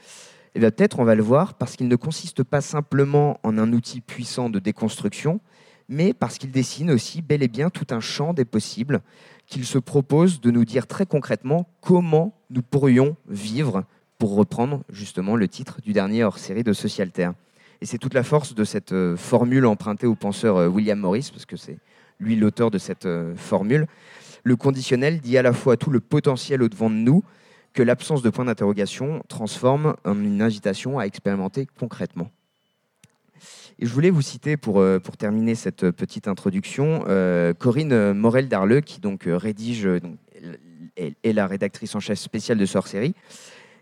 Eh 0.53 0.59
bien 0.59 0.71
peut-être 0.71 0.99
on 0.99 1.05
va 1.05 1.15
le 1.15 1.23
voir 1.23 1.53
parce 1.53 1.75
qu'il 1.75 1.87
ne 1.87 1.95
consiste 1.95 2.43
pas 2.43 2.61
simplement 2.61 3.39
en 3.43 3.57
un 3.57 3.71
outil 3.71 4.01
puissant 4.01 4.49
de 4.49 4.59
déconstruction, 4.59 5.39
mais 5.87 6.13
parce 6.13 6.37
qu'il 6.37 6.51
dessine 6.51 6.91
aussi 6.91 7.21
bel 7.21 7.41
et 7.43 7.47
bien 7.47 7.69
tout 7.69 7.87
un 7.91 8.01
champ 8.01 8.33
des 8.33 8.43
possibles, 8.43 9.01
qu'il 9.45 9.65
se 9.65 9.77
propose 9.77 10.41
de 10.41 10.51
nous 10.51 10.65
dire 10.65 10.87
très 10.87 11.05
concrètement 11.05 11.69
comment 11.79 12.33
nous 12.49 12.63
pourrions 12.63 13.15
vivre, 13.29 13.85
pour 14.17 14.35
reprendre 14.35 14.83
justement 14.89 15.35
le 15.35 15.47
titre 15.47 15.79
du 15.81 15.93
dernier 15.93 16.23
hors-série 16.23 16.63
de 16.63 16.73
Socialterre. 16.73 17.33
Et 17.81 17.85
c'est 17.85 17.97
toute 17.97 18.13
la 18.13 18.23
force 18.23 18.55
de 18.55 18.63
cette 18.63 18.91
euh, 18.91 19.15
formule 19.15 19.65
empruntée 19.65 20.07
au 20.07 20.15
penseur 20.15 20.57
euh, 20.57 20.67
William 20.67 20.99
Morris, 20.99 21.29
parce 21.31 21.45
que 21.45 21.57
c'est 21.57 21.77
lui 22.19 22.35
l'auteur 22.35 22.71
de 22.71 22.79
cette 22.79 23.05
euh, 23.05 23.35
formule, 23.35 23.85
le 24.43 24.55
conditionnel 24.55 25.19
dit 25.19 25.37
à 25.37 25.43
la 25.43 25.53
fois 25.53 25.77
tout 25.77 25.91
le 25.91 25.99
potentiel 25.99 26.63
au-devant 26.63 26.89
de 26.89 26.95
nous 26.95 27.23
que 27.73 27.83
l'absence 27.83 28.23
de 28.23 28.29
point 28.31 28.45
d'interrogation 28.45 29.21
transforme 29.27 29.95
en 30.03 30.19
une 30.19 30.41
invitation 30.41 30.97
à 30.97 31.03
expérimenter 31.03 31.67
concrètement. 31.77 32.31
Et 33.77 33.85
je 33.85 33.93
voulais 33.93 34.09
vous 34.09 34.23
citer 34.23 34.57
pour, 34.57 34.83
pour 35.03 35.17
terminer 35.17 35.53
cette 35.53 35.91
petite 35.91 36.27
introduction 36.27 37.03
Corinne 37.59 38.13
Morel-Darleux, 38.13 38.81
qui 38.81 38.99
donc 38.99 39.25
rédige, 39.27 39.87
est, 40.95 41.33
la 41.33 41.45
rédactrice 41.45 41.93
en 41.93 41.99
chef 41.99 42.17
spéciale 42.17 42.57
de 42.57 42.65
Sorcerie, 42.65 43.13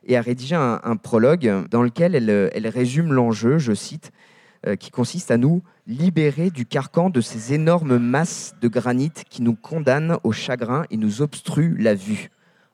et 0.05 0.17
a 0.17 0.21
rédigé 0.21 0.55
un, 0.55 0.97
prologue 0.97 1.67
dans 1.69 1.81
lequel 1.81 2.15
elle, 2.15 2.51
elle 2.53 2.67
résume 2.67 3.13
l'enjeu, 3.13 3.57
je 3.57 3.74
cite, 3.74 4.12
qui 4.79 4.89
consiste 4.89 5.31
à 5.31 5.38
nous 5.38 5.62
libérer 5.88 6.50
du 6.50 6.65
carcan 6.65 7.09
de 7.09 7.21
ces 7.21 7.53
énormes 7.53 7.97
masses 7.97 8.55
de 8.62 8.67
granit 8.67 9.12
qui 9.29 9.41
nous 9.41 9.55
condamnent 9.55 10.17
au 10.24 10.31
chagrin 10.31 10.85
et 10.89 10.97
nous 10.97 11.21
obstruent 11.21 11.77
la 11.77 11.93
vue. 11.93 12.29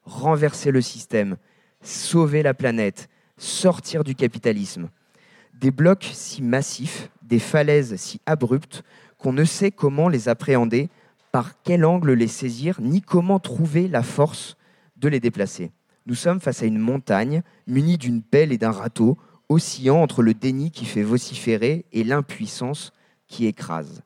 Renverser 0.06 0.72
le 0.72 0.82
système, 0.82 1.38
sauver 1.82 2.44
la 2.44 2.54
planète, 2.54 3.10
sortir 3.38 4.04
du 4.04 4.16
capitalisme. 4.16 4.90
Des 5.60 5.72
blocs 5.72 6.10
si 6.14 6.42
massifs, 6.42 7.10
des 7.24 7.40
falaises 7.40 7.96
si 7.98 8.22
abruptes 8.26 8.84
qu'on 9.18 9.34
ne 9.34 9.44
sait 9.44 9.72
comment 9.72 10.10
les 10.10 10.30
appréhender, 10.30 10.90
par 11.32 11.62
quel 11.64 11.86
angle 11.86 12.14
les 12.14 12.28
saisir, 12.28 12.82
ni 12.82 13.02
comment 13.02 13.40
trouver 13.40 13.88
la 13.88 14.04
force 14.04 14.58
de 14.98 15.08
les 15.08 15.20
déplacer. 15.20 15.72
Nous 16.08 16.16
sommes 16.16 16.40
face 16.40 16.64
à 16.64 16.66
une 16.66 16.80
montagne 16.80 17.44
munie 17.68 17.98
d'une 17.98 18.22
pelle 18.22 18.52
et 18.52 18.58
d'un 18.58 18.72
râteau, 18.72 19.18
oscillant 19.50 20.02
entre 20.02 20.24
le 20.24 20.34
déni 20.34 20.72
qui 20.72 20.86
fait 20.86 21.04
vociférer 21.04 21.86
et 21.92 22.04
l'impuissance 22.04 22.92
qui 23.28 23.46
écrase. 23.46 24.02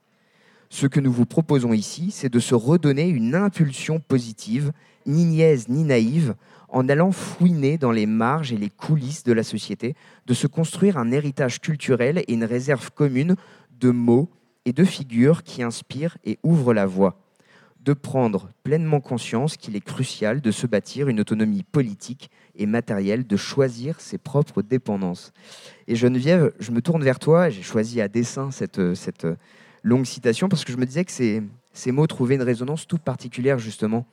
Ce 0.69 0.87
que 0.87 0.99
nous 0.99 1.11
vous 1.11 1.25
proposons 1.25 1.73
ici, 1.73 2.11
c'est 2.11 2.31
de 2.31 2.39
se 2.39 2.55
redonner 2.55 3.07
une 3.07 3.35
impulsion 3.35 3.99
positive, 3.99 4.71
ni 5.05 5.23
niaise 5.23 5.69
ni 5.69 5.83
naïve, 5.83 6.35
en 6.67 6.89
allant 6.89 7.11
fouiner 7.11 7.77
dans 7.77 7.91
les 7.91 8.07
marges 8.07 8.51
et 8.51 8.57
les 8.57 8.69
coulisses 8.69 9.23
de 9.23 9.31
la 9.31 9.43
société, 9.43 9.95
de 10.25 10.33
se 10.33 10.47
construire 10.47 10.97
un 10.97 11.11
héritage 11.11 11.61
culturel 11.61 12.17
et 12.17 12.33
une 12.33 12.43
réserve 12.43 12.91
commune 12.91 13.35
de 13.79 13.91
mots 13.91 14.29
et 14.65 14.73
de 14.73 14.83
figures 14.83 15.43
qui 15.43 15.63
inspirent 15.63 16.17
et 16.25 16.39
ouvrent 16.43 16.73
la 16.73 16.85
voie, 16.85 17.19
de 17.85 17.93
prendre 17.93 18.49
pleinement 18.63 18.99
conscience 18.99 19.57
qu'il 19.57 19.75
est 19.75 19.85
crucial 19.85 20.41
de 20.41 20.51
se 20.51 20.65
bâtir 20.65 21.07
une 21.07 21.19
autonomie 21.19 21.63
politique 21.63 22.31
et 22.55 22.65
matérielle, 22.65 23.27
de 23.27 23.37
choisir 23.37 24.01
ses 24.01 24.17
propres 24.17 24.63
dépendances. 24.63 25.31
Et 25.87 25.95
Geneviève, 25.95 26.51
je 26.59 26.71
me 26.71 26.81
tourne 26.81 27.03
vers 27.03 27.19
toi, 27.19 27.49
j'ai 27.49 27.61
choisi 27.61 28.01
à 28.01 28.07
dessein 28.07 28.49
cette, 28.49 28.95
cette 28.95 29.27
longue 29.83 30.05
citation 30.05 30.49
parce 30.49 30.65
que 30.65 30.73
je 30.73 30.77
me 30.77 30.85
disais 30.85 31.05
que 31.05 31.11
ces, 31.11 31.43
ces 31.73 31.91
mots 31.91 32.07
trouvaient 32.07 32.35
une 32.35 32.41
résonance 32.41 32.87
toute 32.87 33.03
particulière 33.03 33.59
justement 33.59 34.07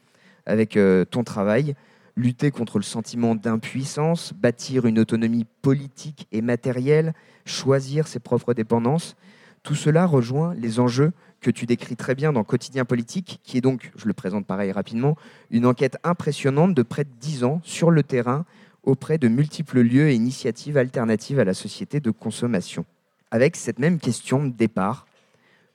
avec 0.45 0.77
euh, 0.77 1.07
ton 1.07 1.25
travail. 1.25 1.75
Lutter 2.15 2.51
contre 2.51 2.77
le 2.77 2.85
sentiment 2.85 3.35
d'impuissance, 3.35 4.35
bâtir 4.35 4.85
une 4.85 4.99
autonomie 4.99 5.47
politique 5.63 6.29
et 6.31 6.43
matérielle, 6.43 7.15
choisir 7.47 8.07
ses 8.07 8.21
propres 8.21 8.53
dépendances, 8.53 9.17
tout 9.63 9.75
cela 9.75 10.05
rejoint 10.05 10.55
les 10.55 10.79
enjeux 10.79 11.13
que 11.43 11.51
tu 11.51 11.67
décris 11.67 11.97
très 11.97 12.15
bien 12.15 12.33
dans 12.33 12.45
Quotidien 12.45 12.85
politique, 12.85 13.41
qui 13.43 13.59
est 13.59 13.61
donc, 13.61 13.93
je 13.97 14.07
le 14.07 14.13
présente 14.15 14.47
pareil 14.47 14.73
rapidement, 14.73 15.17
une 15.51 15.67
enquête 15.67 15.99
impressionnante 16.05 16.73
de 16.73 16.83
près 16.83 17.05
de 17.05 17.11
10 17.21 17.45
ans 17.45 17.61
sur 17.65 17.91
le 17.91 18.03
terrain 18.03 18.47
auprès 18.85 19.19
de 19.19 19.29
multiples 19.29 19.81
lieux 19.81 20.09
et 20.09 20.15
initiatives 20.15 20.79
alternatives 20.79 21.39
à 21.39 21.45
la 21.45 21.55
société 21.55 22.01
de 22.01 22.11
consommation. 22.11 22.87
Avec 23.31 23.57
cette 23.57 23.79
même 23.79 23.99
question 23.99 24.45
de 24.45 24.53
départ, 24.53 25.07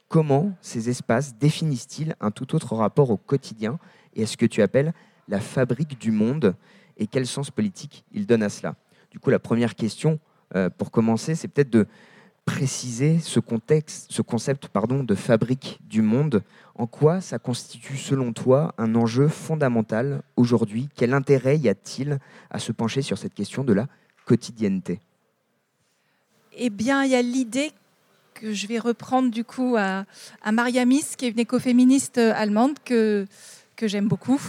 comment 0.08 0.54
ces 0.62 0.90
espaces 0.90 1.36
définissent-ils 1.38 2.16
un 2.22 2.32
tout 2.32 2.56
autre 2.56 2.76
rapport 2.76 3.10
au 3.10 3.18
quotidien 3.18 3.78
et 4.16 4.24
à 4.24 4.26
ce 4.26 4.38
que 4.38 4.46
tu 4.46 4.62
appelles 4.62 4.94
la 5.28 5.42
fabrique 5.42 6.00
du 6.00 6.12
monde 6.12 6.56
et 6.98 7.08
quel 7.08 7.28
sens 7.28 7.52
politique 7.52 8.06
ils 8.14 8.26
donnent 8.26 8.44
à 8.44 8.50
cela? 8.50 8.76
Du 9.12 9.20
coup, 9.20 9.30
la 9.30 9.40
première 9.40 9.76
question, 9.76 10.20
euh, 10.56 10.70
pour 10.70 10.92
commencer, 10.92 11.36
c'est 11.36 11.48
peut-être 11.48 11.70
de 11.70 11.88
préciser 12.48 13.20
ce, 13.20 13.42
contexte, 13.42 14.08
ce 14.10 14.22
concept 14.22 14.70
pardon, 14.70 15.04
de 15.04 15.16
fabrique 15.16 15.80
du 15.82 16.02
monde. 16.02 16.42
En 16.76 16.88
quoi 16.88 17.20
ça 17.20 17.40
constitue, 17.40 17.98
selon 17.98 18.32
toi, 18.32 18.74
un 18.78 18.96
enjeu 18.96 19.28
fondamental 19.28 20.22
aujourd'hui? 20.38 20.88
Quel 20.96 21.14
intérêt 21.14 21.58
y 21.58 21.68
a-t-il 21.68 22.20
à 22.50 22.58
se 22.58 22.72
pencher 22.72 23.02
sur 23.02 23.18
cette 23.18 23.34
question 23.34 23.66
de 23.66 23.74
la 23.74 23.88
quotidienneté? 24.26 25.02
Eh 26.54 26.70
bien, 26.70 27.04
il 27.04 27.12
y 27.12 27.16
a 27.16 27.22
l'idée 27.22 27.72
que 28.34 28.54
je 28.54 28.66
vais 28.66 28.80
reprendre 28.80 29.30
du 29.30 29.44
coup 29.44 29.76
à, 29.78 30.06
à 30.42 30.52
Maria 30.54 30.86
Miss, 30.86 31.18
qui 31.18 31.26
est 31.26 31.32
une 31.32 31.40
écoféministe 31.40 32.18
allemande 32.18 32.78
que, 32.86 33.28
que 33.76 33.90
j'aime 33.90 34.08
beaucoup, 34.08 34.42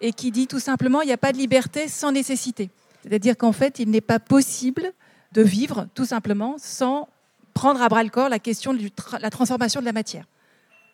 et 0.00 0.14
qui 0.14 0.30
dit 0.30 0.46
tout 0.46 0.58
simplement 0.58 1.02
il 1.02 1.06
n'y 1.06 1.12
a 1.12 1.18
pas 1.18 1.32
de 1.32 1.38
liberté 1.38 1.86
sans 1.86 2.12
nécessité. 2.12 2.70
C'est-à-dire 3.02 3.36
qu'en 3.36 3.52
fait, 3.52 3.78
il 3.78 3.90
n'est 3.90 4.00
pas 4.00 4.20
possible 4.20 4.92
de 5.32 5.42
vivre 5.42 5.86
tout 5.94 6.06
simplement 6.06 6.56
sans 6.58 7.08
prendre 7.54 7.82
à 7.82 7.88
bras 7.88 8.02
le 8.02 8.10
corps 8.10 8.28
la 8.28 8.38
question 8.38 8.74
de 8.74 8.88
la 9.20 9.30
transformation 9.30 9.80
de 9.80 9.86
la 9.86 9.92
matière. 9.92 10.24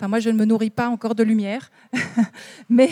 Moi, 0.06 0.20
je 0.20 0.30
ne 0.30 0.36
me 0.36 0.44
nourris 0.44 0.70
pas 0.70 0.88
encore 0.88 1.16
de 1.16 1.24
lumière. 1.24 1.72
Mais, 2.68 2.88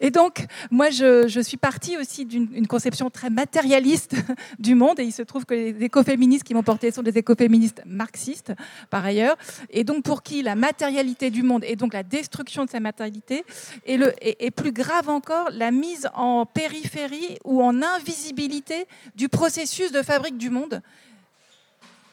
et 0.00 0.12
donc, 0.12 0.46
moi, 0.70 0.90
je, 0.90 1.40
suis 1.42 1.56
partie 1.56 1.96
aussi 1.96 2.24
d'une 2.24 2.66
conception 2.68 3.10
très 3.10 3.30
matérialiste 3.30 4.14
du 4.60 4.76
monde. 4.76 5.00
Et 5.00 5.04
il 5.04 5.12
se 5.12 5.22
trouve 5.22 5.44
que 5.44 5.54
les 5.54 5.82
écoféministes 5.82 6.44
qui 6.44 6.54
m'ont 6.54 6.62
porté 6.62 6.92
sont 6.92 7.02
des 7.02 7.18
écoféministes 7.18 7.82
marxistes, 7.84 8.52
par 8.90 9.04
ailleurs. 9.04 9.36
Et 9.70 9.82
donc, 9.82 10.04
pour 10.04 10.22
qui 10.22 10.42
la 10.42 10.54
matérialité 10.54 11.30
du 11.30 11.42
monde 11.42 11.64
et 11.64 11.74
donc 11.74 11.94
la 11.94 12.04
destruction 12.04 12.64
de 12.64 12.70
sa 12.70 12.78
matérialité 12.78 13.44
est, 13.84 13.98
est 14.22 14.50
plus 14.52 14.72
grave 14.72 15.08
encore 15.08 15.48
la 15.50 15.72
mise 15.72 16.08
en 16.14 16.46
périphérie 16.46 17.38
ou 17.44 17.60
en 17.60 17.82
invisibilité 17.82 18.86
du 19.16 19.28
processus 19.28 19.90
de 19.90 20.02
fabrique 20.02 20.38
du 20.38 20.50
monde 20.50 20.80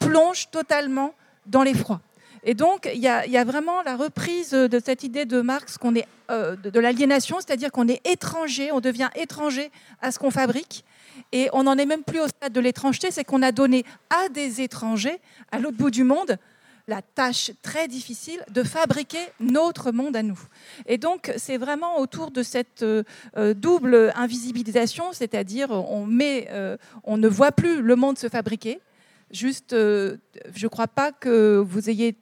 plonge 0.06 0.50
totalement 0.50 1.14
dans 1.46 1.62
l'effroi. 1.62 2.00
Et 2.46 2.54
donc, 2.54 2.88
il 2.92 3.00
y, 3.00 3.08
a 3.08 3.44
vraiment 3.44 3.82
la 3.82 3.96
reprise 3.96 4.50
de 4.50 4.80
cette 4.84 5.02
idée 5.02 5.24
de 5.24 5.40
Marx 5.40 5.78
qu'on 5.78 5.94
est 5.94 6.06
euh, 6.30 6.56
de, 6.56 6.78
l'aliénation, 6.80 7.36
c'est-à-dire 7.36 7.70
qu'on 7.70 7.88
est 7.88 8.00
étranger, 8.06 8.70
on 8.72 8.80
devient 8.80 9.08
étranger 9.14 9.70
à 10.00 10.10
ce 10.10 10.18
qu'on 10.18 10.30
fabrique. 10.30 10.84
Et 11.32 11.48
on 11.52 11.64
n'en 11.64 11.76
est 11.76 11.86
même 11.86 12.02
plus 12.02 12.20
au 12.20 12.28
stade 12.28 12.52
de 12.52 12.60
l'étrangeté, 12.60 13.10
c'est 13.10 13.24
qu'on 13.24 13.42
a 13.42 13.52
donné 13.52 13.84
à 14.10 14.28
des 14.28 14.60
étrangers, 14.60 15.20
à 15.52 15.58
l'autre 15.58 15.76
bout 15.78 15.90
du 15.90 16.04
monde, 16.04 16.38
la 16.86 17.00
tâche 17.00 17.50
très 17.62 17.88
difficile 17.88 18.44
de 18.50 18.62
fabriquer 18.62 19.20
notre 19.40 19.90
monde 19.90 20.16
à 20.16 20.22
nous. 20.22 20.38
Et 20.86 20.98
donc, 20.98 21.32
c'est 21.38 21.56
vraiment 21.56 21.98
autour 21.98 22.30
de 22.30 22.42
cette 22.42 22.82
euh, 22.82 23.04
euh, 23.38 23.54
double 23.54 24.12
invisibilisation, 24.16 25.12
c'est-à-dire 25.12 25.70
on, 25.70 26.04
met, 26.06 26.50
on 27.04 27.16
ne 27.16 27.28
voit 27.28 27.52
plus 27.52 27.80
le 27.80 27.96
monde 27.96 28.18
se 28.18 28.28
fabriquer. 28.28 28.80
Juste, 29.30 29.72
je 29.72 30.16
ne 30.62 30.68
crois 30.68 30.88
pas 30.88 31.12
que 31.12 31.56
vous 31.56 31.90
ayez 31.90 32.16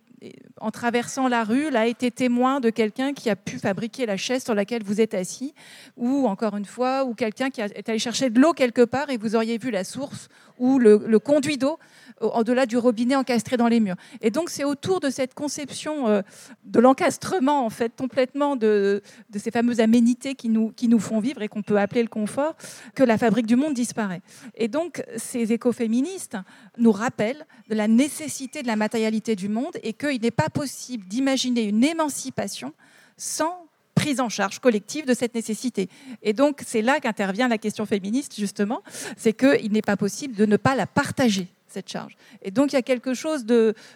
en 0.61 0.71
traversant 0.71 1.29
la 1.29 1.45
rue, 1.45 1.71
là, 1.71 1.87
été 1.87 2.11
témoin 2.11 2.61
de 2.61 2.71
quelqu'un 2.71 3.13
qui 3.13 3.31
a 3.31 3.37
pu 3.37 3.59
fabriquer 3.59 4.07
la 4.07 4.17
chaise 4.17 4.45
sur 4.45 4.55
laquelle 4.55 4.83
vous 4.85 5.01
êtes 5.01 5.15
assis, 5.15 5.55
ou 5.97 6.27
encore 6.27 6.57
une 6.57 6.65
fois, 6.65 7.05
ou 7.05 7.15
quelqu'un 7.15 7.51
qui 7.51 7.61
est 7.61 7.89
allé 7.89 7.99
chercher 7.99 8.31
de 8.31 8.41
l'eau 8.41 8.53
quelque 8.53 8.83
part 8.83 9.11
et 9.11 9.17
vous 9.17 9.35
auriez 9.35 9.59
vu 9.59 9.71
la 9.71 9.85
source 9.85 10.29
ou 10.59 10.79
le, 10.79 11.19
conduit 11.19 11.59
d'eau 11.59 11.79
au-delà 12.21 12.67
du 12.67 12.77
robinet 12.77 13.17
encastré 13.17 13.57
dans 13.57 13.69
les 13.69 13.81
murs. 13.81 13.97
Et 14.21 14.31
donc 14.31 14.51
c'est 14.51 14.65
autour 14.65 15.01
de 15.01 15.11
cette 15.11 15.35
conception 15.35 16.09
euh, 16.09 16.23
de 16.65 16.81
l'encastrement 16.81 17.65
en 17.65 17.71
fait 17.71 17.93
complètement 17.97 18.57
de, 18.57 19.03
de, 19.31 19.39
ces 19.39 19.51
fameuses 19.51 19.81
aménités 19.81 20.35
qui 20.35 20.49
nous, 20.49 20.71
qui 20.73 20.89
nous 20.89 20.99
font 20.99 21.21
vivre 21.21 21.43
et 21.43 21.49
qu'on 21.49 21.63
peut 21.63 21.79
appeler 21.79 22.03
le 22.03 22.09
confort 22.09 22.55
que 22.95 23.03
la 23.03 23.19
fabrique 23.19 23.47
du 23.47 23.57
monde 23.57 23.75
disparaît. 23.75 24.23
Et 24.55 24.69
donc 24.69 25.05
ces 25.17 25.53
écoféministes 25.53 26.37
nous 26.79 26.93
rappellent 26.93 27.47
de 27.69 27.75
la 27.75 27.89
nécessité 27.89 28.63
de 28.63 28.67
la 28.67 28.77
matérialité 28.77 29.37
du 29.37 29.49
monde 29.49 29.77
et 29.83 29.93
qu'il 29.93 30.21
n'est 30.21 30.31
pas 30.31 30.49
possible 30.49 31.07
d'imaginer 31.07 31.63
une 31.65 31.85
émancipation 31.85 32.73
sans 33.17 33.62
prise 34.03 34.21
en 34.21 34.29
charge 34.29 34.59
collective 34.59 35.07
de 35.07 35.15
cette 35.15 35.35
nécessité. 35.35 35.89
Et 36.23 36.33
donc, 36.33 36.63
c'est 36.67 36.83
là 36.83 36.99
qu'intervient 36.99 37.47
la 37.47 37.59
question 37.59 37.87
féministe, 37.87 38.35
justement, 38.37 38.83
c'est 39.17 39.33
qu'il 39.33 39.71
n'est 39.71 39.83
pas 39.83 39.97
possible 39.97 40.35
de 40.35 40.45
ne 40.45 40.57
pas 40.57 40.75
la 40.75 40.87
partager 40.87 41.47
cette 41.69 41.89
charge. 41.89 42.17
Et 42.43 42.51
donc 42.51 42.73
il 42.73 42.75
y 42.75 42.79
a 42.79 42.83
quelque 42.83 43.15
chose 43.15 43.47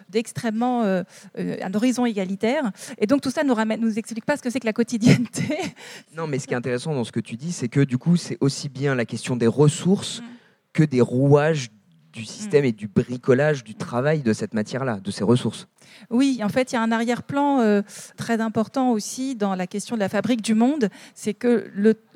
d'extrêmement 0.09 0.83
euh, 0.83 1.03
euh, 1.37 1.57
un 1.61 1.71
horizon 1.75 2.07
égalitaire. 2.07 2.71
Et 2.97 3.05
donc 3.05 3.21
tout 3.21 3.29
ça 3.29 3.43
nous 3.43 3.53
ramène, 3.53 3.79
nous 3.81 3.99
explique 3.99 4.25
pas 4.25 4.35
ce 4.35 4.41
que 4.41 4.49
c'est 4.49 4.59
que 4.59 4.65
la 4.65 4.73
quotidienneté. 4.73 5.43
Non, 6.15 6.25
mais 6.25 6.39
ce 6.39 6.47
qui 6.47 6.55
est 6.55 6.57
intéressant 6.57 6.95
dans 6.95 7.03
ce 7.03 7.11
que 7.11 7.19
tu 7.19 7.35
dis, 7.35 7.51
c'est 7.51 7.67
que 7.67 7.81
du 7.81 7.99
coup 7.99 8.17
c'est 8.17 8.37
aussi 8.41 8.67
bien 8.67 8.95
la 8.95 9.05
question 9.05 9.35
des 9.35 9.45
ressources 9.45 10.21
mm. 10.21 10.25
que 10.73 10.83
des 10.83 11.01
rouages 11.01 11.69
du 12.17 12.25
système 12.25 12.63
mm. 12.63 12.67
et 12.67 12.71
du 12.71 12.87
bricolage 12.87 13.63
du 13.63 13.75
travail 13.75 14.21
de 14.21 14.33
cette 14.33 14.53
matière-là, 14.53 14.99
de 14.99 15.11
ces 15.11 15.23
ressources. 15.23 15.67
Oui, 16.09 16.39
en 16.43 16.49
fait, 16.49 16.71
il 16.71 16.75
y 16.75 16.77
a 16.77 16.81
un 16.81 16.91
arrière-plan 16.91 17.61
euh, 17.61 17.81
très 18.17 18.41
important 18.41 18.91
aussi 18.91 19.35
dans 19.35 19.55
la 19.55 19.67
question 19.67 19.95
de 19.95 19.99
la 20.01 20.09
fabrique 20.09 20.41
du 20.41 20.55
monde, 20.55 20.89
c'est 21.13 21.33
que 21.33 21.71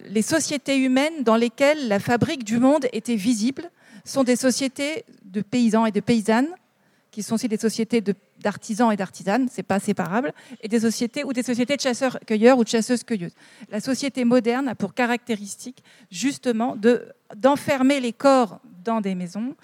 les 0.06 0.22
sociétés 0.22 0.78
humaines 0.78 1.24
dans 1.24 1.36
lesquelles 1.36 1.88
la 1.88 2.00
fabrique 2.00 2.44
du 2.44 2.58
monde 2.58 2.88
était 2.94 3.16
visible 3.16 3.70
sont 4.04 4.24
des 4.24 4.36
sociétés 4.36 5.06
de 5.24 5.42
paysans 5.42 5.86
et 5.86 5.92
de 5.92 6.00
paysannes, 6.00 6.50
qui 7.12 7.22
sont 7.24 7.36
aussi 7.36 7.48
des 7.48 7.58
sociétés 7.58 8.02
d'artisans 8.42 8.92
et 8.92 8.96
d'artisanes, 8.96 9.48
c'est 9.50 9.64
pas 9.64 9.80
séparable, 9.80 10.34
et 10.62 10.68
des 10.68 10.82
sociétés 10.82 11.24
ou 11.24 11.34
des 11.34 11.44
sociétés 11.44 11.76
de 11.76 11.82
chasseurs-cueilleurs 11.82 12.58
ou 12.58 12.64
de 12.64 12.70
chasseuses-cueilleuses. 12.70 13.36
La 13.70 13.80
société 13.80 14.26
moderne 14.26 14.68
a 14.68 14.76
pour 14.76 14.94
caractéristique 14.94 15.84
justement 16.10 16.76
d'enfermer 17.36 18.00
les 18.00 18.14
corps 18.14 18.60
dans 18.84 19.02
des 19.02 19.16
maisons, 19.16 19.56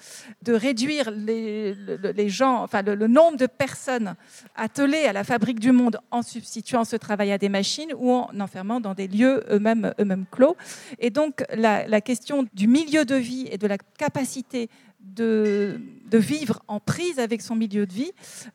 de 0.43 0.53
réduire 0.53 1.11
les, 1.11 2.29
gens, 2.29 2.63
enfin 2.63 2.81
le, 2.81 3.07
nombre 3.07 3.37
de 3.37 3.47
personnes 3.47 4.15
attelées 4.55 5.05
à 5.05 5.13
la 5.13 5.23
fabrique 5.23 5.59
du 5.59 5.71
monde 5.71 5.99
en 6.11 6.21
substituant 6.21 6.85
ce 6.85 6.95
travail 6.95 7.31
à 7.31 7.37
des 7.37 7.49
machines 7.49 7.93
ou 7.97 8.11
en 8.11 8.29
enfermant 8.39 8.79
dans 8.79 8.93
des 8.93 9.07
lieux 9.07 9.43
eux-mêmes 9.49 9.93
eux 9.99 10.25
clos. 10.31 10.55
Et 10.99 11.09
donc 11.09 11.43
la, 11.53 12.01
question 12.01 12.45
du 12.53 12.67
milieu 12.67 13.05
de 13.05 13.15
vie 13.15 13.47
et 13.51 13.57
de 13.57 13.67
la 13.67 13.77
capacité 13.77 14.69
de, 14.99 15.81
de, 16.09 16.17
vivre 16.17 16.61
en 16.67 16.79
prise 16.79 17.19
avec 17.19 17.41
son 17.41 17.55
milieu 17.55 17.85
de 17.85 17.93
vie 17.93 18.11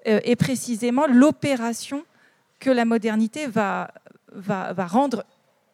euh, 0.06 0.20
est 0.24 0.36
précisément 0.36 1.06
l'opération 1.06 2.04
que 2.60 2.70
la 2.70 2.84
modernité 2.84 3.46
va, 3.46 3.92
va, 4.32 4.72
va 4.72 4.86
rendre 4.86 5.24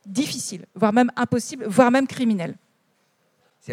difficile, 0.06 0.64
voire 0.74 0.92
même 0.92 1.10
impossible, 1.16 1.66
voire 1.66 1.90
même 1.90 2.06
criminelle. 2.06 2.56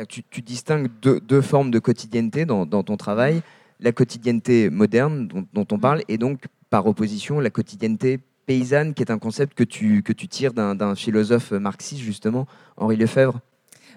Tu, 0.09 0.23
tu, 0.23 0.41
distingues 0.41 0.89
deux, 1.01 1.41
formes 1.41 1.71
de 1.71 1.79
quotidienneté 1.79 2.45
dans, 2.45 2.65
ton 2.65 2.97
travail. 2.97 3.41
La 3.79 3.93
quotidienneté 3.93 4.69
moderne 4.69 5.27
dont, 5.53 5.67
on 5.71 5.79
parle 5.79 6.03
et 6.09 6.17
donc 6.17 6.45
par 6.69 6.85
opposition 6.85 7.39
la 7.39 7.49
quotidienneté 7.49 8.19
paysanne 8.45 8.93
qui 8.93 9.03
est 9.03 9.11
un 9.11 9.19
concept 9.19 9.53
que 9.53 9.63
tu, 9.63 10.03
que 10.03 10.11
tu 10.11 10.27
tires 10.27 10.53
d'un 10.53 10.95
philosophe 10.95 11.51
marxiste 11.51 12.01
justement, 12.01 12.45
Henri 12.75 12.97
Lefebvre. 12.97 13.39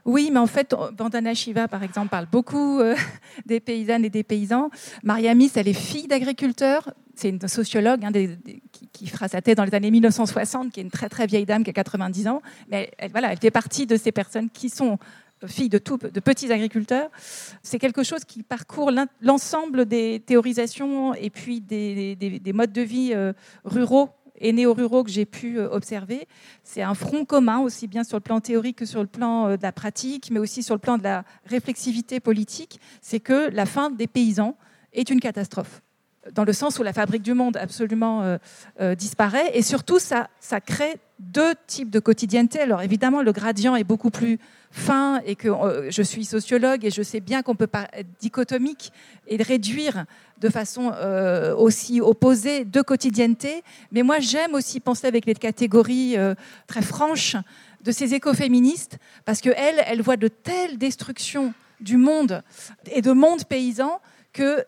Oui, 0.04 0.30
mais 0.32 0.38
en 0.38 0.46
fait, 0.46 0.74
Vandana 0.96 1.34
Shiva, 1.34 1.68
par 1.68 1.82
exemple, 1.82 2.08
parle 2.08 2.26
beaucoup 2.30 2.80
euh, 2.80 2.94
des 3.46 3.60
paysannes 3.60 4.04
et 4.04 4.10
des 4.10 4.22
paysans. 4.22 4.70
Mariamis, 5.02 5.50
elle 5.54 5.68
est 5.68 5.72
fille 5.72 6.06
d'agriculteur. 6.06 6.92
C'est 7.14 7.30
une 7.30 7.40
sociologue 7.48 8.04
hein, 8.04 8.12
qui, 8.92 9.06
fera 9.08 9.26
sa 9.28 9.42
thèse 9.42 9.56
dans 9.56 9.64
les 9.64 9.74
années 9.74 9.90
1960, 9.90 10.70
qui 10.70 10.80
est 10.80 10.82
une 10.84 10.90
très 10.90 11.08
très 11.08 11.26
vieille 11.26 11.46
dame 11.46 11.64
qui 11.64 11.70
a 11.70 11.72
90 11.72 12.28
ans. 12.28 12.42
Mais 12.70 12.92
elle, 12.98 13.10
voilà, 13.10 13.32
elle 13.32 13.38
fait 13.38 13.50
partie 13.50 13.86
de 13.86 13.96
ces 13.96 14.12
personnes 14.12 14.50
qui 14.50 14.70
sont 14.70 14.98
filles 15.46 15.68
de, 15.68 15.78
tout, 15.78 15.98
de 15.98 16.20
petits 16.20 16.52
agriculteurs. 16.52 17.10
C'est 17.62 17.78
quelque 17.78 18.02
chose 18.02 18.24
qui 18.24 18.42
parcourt 18.42 18.90
l'ensemble 19.20 19.86
des 19.86 20.20
théorisations 20.24 21.14
et 21.14 21.30
puis 21.30 21.60
des, 21.60 22.52
modes 22.52 22.72
de 22.72 22.82
vie 22.82 23.12
euh, 23.14 23.32
ruraux 23.64 24.10
et 24.40 24.52
néo-ruraux 24.52 25.04
que 25.04 25.10
j'ai 25.10 25.26
pu 25.26 25.58
euh, 25.58 25.68
observer. 25.70 26.26
C'est 26.62 26.82
un 26.82 26.94
front 26.94 27.24
commun, 27.24 27.60
aussi 27.60 27.86
bien 27.86 28.04
sur 28.04 28.16
le 28.16 28.22
plan 28.22 28.40
théorique 28.40 28.78
que 28.78 28.86
sur 28.86 29.00
le 29.00 29.06
plan 29.06 29.48
euh, 29.48 29.56
de 29.56 29.62
la 29.62 29.72
pratique, 29.72 30.30
mais 30.30 30.38
aussi 30.38 30.62
sur 30.62 30.74
le 30.74 30.80
plan 30.80 30.98
de 30.98 31.02
la 31.02 31.24
réflexivité 31.44 32.20
politique. 32.20 32.80
C'est 33.00 33.20
que 33.20 33.50
la 33.50 33.66
fin 33.66 33.90
des 33.90 34.06
paysans 34.06 34.56
est 34.92 35.10
une 35.10 35.20
catastrophe 35.20 35.82
dans 36.34 36.44
le 36.44 36.52
sens 36.52 36.78
où 36.78 36.82
la 36.82 36.92
fabrique 36.92 37.22
du 37.22 37.34
monde 37.34 37.56
absolument 37.56 38.38
disparaît. 38.96 39.50
Et 39.54 39.62
surtout, 39.62 39.98
ça, 39.98 40.28
ça 40.40 40.60
crée 40.60 40.98
deux 41.18 41.54
types 41.66 41.90
de 41.90 41.98
quotidienneté. 41.98 42.60
Alors 42.60 42.82
évidemment, 42.82 43.22
le 43.22 43.32
gradient 43.32 43.74
est 43.76 43.84
beaucoup 43.84 44.10
plus 44.10 44.38
fin 44.70 45.20
et 45.24 45.34
que 45.34 45.48
euh, 45.48 45.90
je 45.90 46.02
suis 46.02 46.24
sociologue 46.24 46.84
et 46.84 46.90
je 46.90 47.02
sais 47.02 47.20
bien 47.20 47.42
qu'on 47.42 47.54
peut 47.54 47.66
pas 47.66 47.88
être 47.92 48.08
dichotomique 48.20 48.92
et 49.26 49.42
réduire 49.42 50.04
de 50.40 50.48
façon 50.48 50.92
euh, 50.94 51.54
aussi 51.56 52.00
opposée 52.00 52.64
deux 52.64 52.82
quotidiennetés. 52.82 53.62
Mais 53.92 54.02
moi, 54.02 54.20
j'aime 54.20 54.54
aussi 54.54 54.78
penser 54.78 55.06
avec 55.06 55.26
les 55.26 55.34
catégories 55.34 56.16
euh, 56.16 56.34
très 56.66 56.82
franches 56.82 57.36
de 57.82 57.90
ces 57.90 58.14
écoféministes 58.14 58.98
parce 59.24 59.40
qu'elles, 59.40 59.82
elles 59.86 60.02
voient 60.02 60.16
de 60.16 60.28
telles 60.28 60.78
destructions 60.78 61.52
du 61.80 61.96
monde 61.96 62.42
et 62.92 63.02
de 63.02 63.12
monde 63.12 63.44
paysan 63.44 64.00
que 64.32 64.64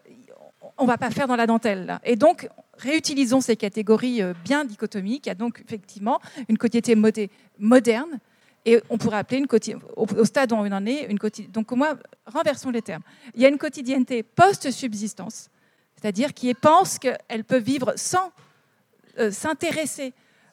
on 0.80 0.86
va 0.86 0.98
pas 0.98 1.10
faire 1.10 1.28
dans 1.28 1.36
la 1.36 1.46
dentelle. 1.46 1.98
Et 2.04 2.16
donc, 2.16 2.48
réutilisons 2.78 3.40
ces 3.40 3.56
catégories 3.56 4.22
bien 4.44 4.64
dichotomiques. 4.64 5.26
Il 5.26 5.28
y 5.28 5.32
a 5.32 5.34
donc 5.34 5.62
effectivement 5.64 6.20
une 6.48 6.58
quotidienneté 6.58 7.30
moderne 7.58 8.18
et 8.66 8.82
on 8.90 8.98
pourrait 8.98 9.18
appeler 9.18 9.38
une 9.38 9.46
au, 9.96 10.24
stade 10.24 10.52
où 10.52 10.56
on 10.56 10.72
en 10.72 10.86
est, 10.86 11.04
une 11.04 11.18
quotidienne. 11.18 11.52
Donc, 11.52 11.70
moi, 11.72 11.96
renversons 12.26 12.70
les 12.70 12.82
termes. 12.82 13.02
Il 13.34 13.40
y 13.40 13.46
a 13.46 13.48
une 13.48 13.58
quotidienneté 13.58 14.22
post-subsistance, 14.22 15.48
c'est-à-dire 15.96 16.34
qui 16.34 16.52
pense 16.54 16.98
qu'elle 16.98 17.44
peut 17.44 17.58
vivre 17.58 17.94
sans 17.96 18.32
euh, 19.18 19.30
s'intéresser 19.30 20.12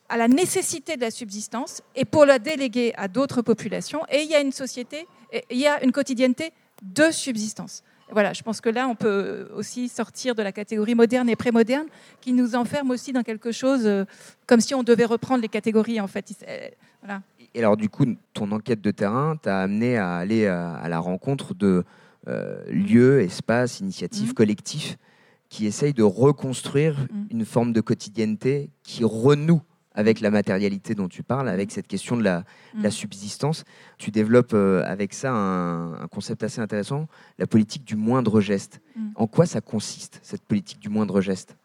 à 0.10 0.16
la 0.16 0.30
nécessité 0.30 0.96
de 0.96 1.02
la 1.02 1.12
subsistance 1.12 1.82
et 1.96 2.06
pour 2.06 2.26
la 2.26 2.40
déléguer 2.40 2.94
à 2.96 3.10
d'autres 3.10 3.42
populations. 3.42 4.04
Et 4.10 4.22
il 4.22 4.30
y 4.30 4.36
a 4.36 4.40
une 4.40 4.54
société, 4.54 5.06
il 5.50 5.58
y 5.58 5.68
a 5.68 5.84
une 5.84 5.92
quotidienneté 5.92 6.54
de 6.82 7.12
subsistance. 7.12 7.84
Voilà, 8.12 8.34
je 8.34 8.42
pense 8.42 8.62
que 8.62 8.70
là, 8.70 8.88
on 8.88 8.96
peut 8.96 9.50
aussi 9.54 9.90
sortir 9.90 10.34
de 10.34 10.42
la 10.42 10.52
catégorie 10.52 10.96
moderne 10.96 11.30
et 11.30 11.36
pré-moderne, 11.36 11.88
qui 12.22 12.34
nous 12.34 12.56
enferme 12.56 12.92
aussi 12.92 13.12
dans 13.12 13.24
quelque 13.24 13.52
chose 13.52 13.86
euh, 13.86 14.06
comme 14.46 14.62
si 14.62 14.74
on 14.74 14.84
devait 14.84 15.06
reprendre 15.06 15.42
les 15.42 15.50
catégories, 15.50 16.00
en 16.00 16.08
fait. 16.08 16.34
Euh, 16.48 16.70
voilà. 17.02 17.22
Et 17.54 17.60
alors, 17.60 17.76
du 17.76 17.90
coup, 17.90 18.06
ton 18.34 18.52
enquête 18.52 18.82
de 18.82 18.92
terrain 18.92 19.36
t'a 19.36 19.60
amené 19.60 19.98
à 19.98 20.16
aller 20.16 20.48
à, 20.48 20.88
la 20.88 21.00
rencontre 21.00 21.54
de 21.54 21.84
euh, 22.28 22.64
lieux, 22.70 23.22
espaces, 23.22 23.80
initiatives, 23.80 24.32
mmh. 24.32 24.36
collectifs 24.36 24.98
qui 25.50 25.66
essayent 25.66 25.94
de 25.94 26.04
reconstruire 26.04 27.00
mmh. 27.00 27.28
une 27.32 27.46
forme 27.46 27.74
de 27.74 27.82
quotidienneté 27.82 28.70
qui 28.84 29.04
renoue 29.04 29.62
avec 29.98 30.22
la 30.22 30.30
matérialité 30.30 30.94
dont 30.94 31.10
tu 31.10 31.24
parles, 31.24 31.50
avec 31.50 31.72
cette 31.72 31.88
question 31.88 32.16
de 32.16 32.24
la, 32.24 32.44
mmh. 32.76 32.92
subsistance. 32.92 33.66
Tu 33.98 34.12
développes 34.12 34.54
euh, 34.54 34.84
avec 34.86 35.14
ça 35.14 35.32
un, 35.34 36.08
concept 36.08 36.44
assez 36.44 36.62
intéressant, 36.62 37.08
la 37.40 37.48
politique 37.48 37.84
du 37.84 37.96
moindre 37.96 38.40
geste. 38.40 38.80
En 39.16 39.28
quoi 39.28 39.46
ça 39.46 39.60
consiste, 39.60 40.20
cette 40.22 40.44
politique 40.44 40.80
du 40.80 40.90
moindre 40.90 41.20
geste? 41.20 41.56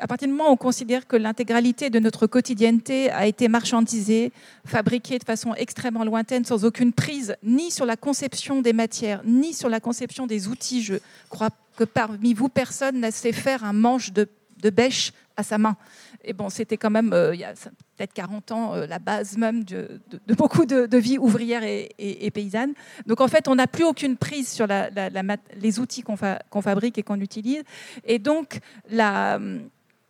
À 0.00 0.06
partir 0.06 0.26
du 0.26 0.32
moment 0.32 0.48
où 0.48 0.54
on 0.54 0.56
considère 0.56 1.06
que 1.06 1.16
l'intégralité 1.16 1.90
de 1.90 1.98
notre 1.98 2.26
quotidienneté 2.26 3.10
a 3.10 3.26
été 3.26 3.48
marchandisée, 3.48 4.32
fabriquée 4.64 5.18
de 5.18 5.24
façon 5.24 5.54
extrêmement 5.54 6.04
lointaine, 6.04 6.46
sans 6.46 6.64
aucune 6.64 6.94
prise 6.94 7.36
ni 7.42 7.70
sur 7.70 7.84
la 7.84 7.96
conception 7.96 8.62
des 8.62 8.72
matières, 8.72 9.20
ni 9.26 9.52
sur 9.52 9.68
la 9.68 9.80
conception 9.80 10.26
des 10.26 10.48
outils, 10.48 10.82
je 10.82 10.94
crois 11.28 11.50
que 11.76 11.84
parmi 11.84 12.32
vous, 12.32 12.48
personne 12.48 13.00
n'a 13.00 13.10
sait 13.10 13.32
faire 13.32 13.64
un 13.64 13.74
manche 13.74 14.12
de, 14.12 14.26
de 14.62 14.70
bêche 14.70 15.12
à 15.36 15.42
sa 15.42 15.58
main. 15.58 15.76
Et 16.24 16.32
bon, 16.32 16.48
c'était 16.48 16.76
quand 16.76 16.90
même, 16.90 17.12
euh, 17.12 17.34
il 17.34 17.40
y 17.40 17.44
a 17.44 17.52
peut-être 17.96 18.12
40 18.12 18.52
ans, 18.52 18.74
euh, 18.74 18.86
la 18.86 18.98
base 18.98 19.36
même 19.36 19.64
de, 19.64 20.00
beaucoup 20.36 20.66
de, 20.66 20.96
vie 20.96 21.18
ouvrière 21.18 21.62
et, 21.64 22.30
paysanne. 22.32 22.74
Donc 23.06 23.20
en 23.20 23.28
fait, 23.28 23.48
on 23.48 23.56
n'a 23.56 23.66
plus 23.66 23.84
aucune 23.84 24.16
prise 24.16 24.48
sur 24.48 24.66
les 24.66 25.80
outils 25.80 26.02
qu'on 26.02 26.62
fabrique 26.62 26.98
et 26.98 27.02
qu'on 27.02 27.20
utilise. 27.20 27.62
Et 28.04 28.18
donc, 28.18 28.60
la 28.90 29.40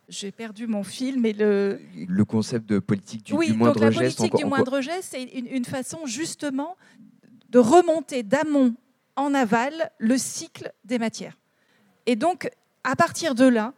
j'ai 0.09 0.31
perdu 0.31 0.67
mon 0.67 0.83
fil, 0.83 1.19
mais 1.19 1.33
le... 1.33 1.79
Le 2.07 2.25
concept 2.25 2.67
de 2.67 2.79
politique 2.79 3.23
du, 3.23 3.33
oui, 3.33 3.47
du 3.47 3.53
moindre 3.53 3.75
donc 3.75 3.83
la 3.83 3.91
geste. 3.91 4.17
politique 4.17 4.37
du 4.37 4.45
moindre 4.45 4.81
geste, 4.81 5.09
c'est 5.11 5.23
une, 5.23 5.65
façon 5.65 6.05
justement 6.05 6.77
de 7.49 7.59
remonter 7.59 8.21
d'amont 8.23 8.75
en 9.15 9.33
aval 9.33 9.91
le 9.97 10.17
cycle 10.17 10.71
des 10.83 10.99
matières. 10.99 11.37
Et 12.05 12.15
donc, 12.15 12.49
à 12.83 12.95
partir 12.95 13.33
de 13.33 13.45
là, 13.45 13.73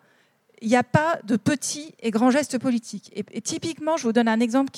il 0.65 0.69
n'y 0.69 0.75
a 0.75 0.83
pas 0.83 1.19
de 1.23 1.37
petits 1.37 1.93
et 1.99 2.09
grands 2.09 2.31
gestes 2.31 2.57
politiques. 2.57 3.11
Et, 3.15 3.41
typiquement, 3.41 3.97
je 3.97 4.03
vous 4.03 4.13
donne 4.13 4.27
un 4.27 4.39
exemple 4.39 4.71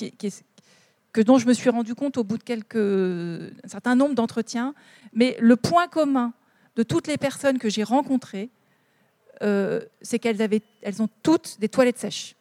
que 1.12 1.22
dont 1.22 1.38
je 1.38 1.46
me 1.46 1.54
suis 1.54 1.70
rendu 1.70 1.94
compte 1.94 2.18
au 2.18 2.24
bout 2.24 2.36
de 2.36 2.42
quelques, 2.42 2.76
un 2.76 3.68
certain 3.68 3.94
nombre 3.94 4.14
d'entretiens. 4.14 4.74
Mais 5.14 5.38
le 5.40 5.56
point 5.56 5.88
commun 5.88 6.34
de 6.76 6.82
toutes 6.82 7.06
les 7.06 7.16
personnes 7.16 7.58
que 7.58 7.70
j'ai 7.70 7.84
rencontrées, 7.84 8.50
euh, 9.42 9.80
c'est 10.02 10.18
qu'elles 10.18 10.42
avaient, 10.42 10.60
elles 10.82 11.00
ont 11.00 11.08
toutes 11.22 11.58
des 11.58 11.70
toilettes 11.70 11.98
sèches. 11.98 12.36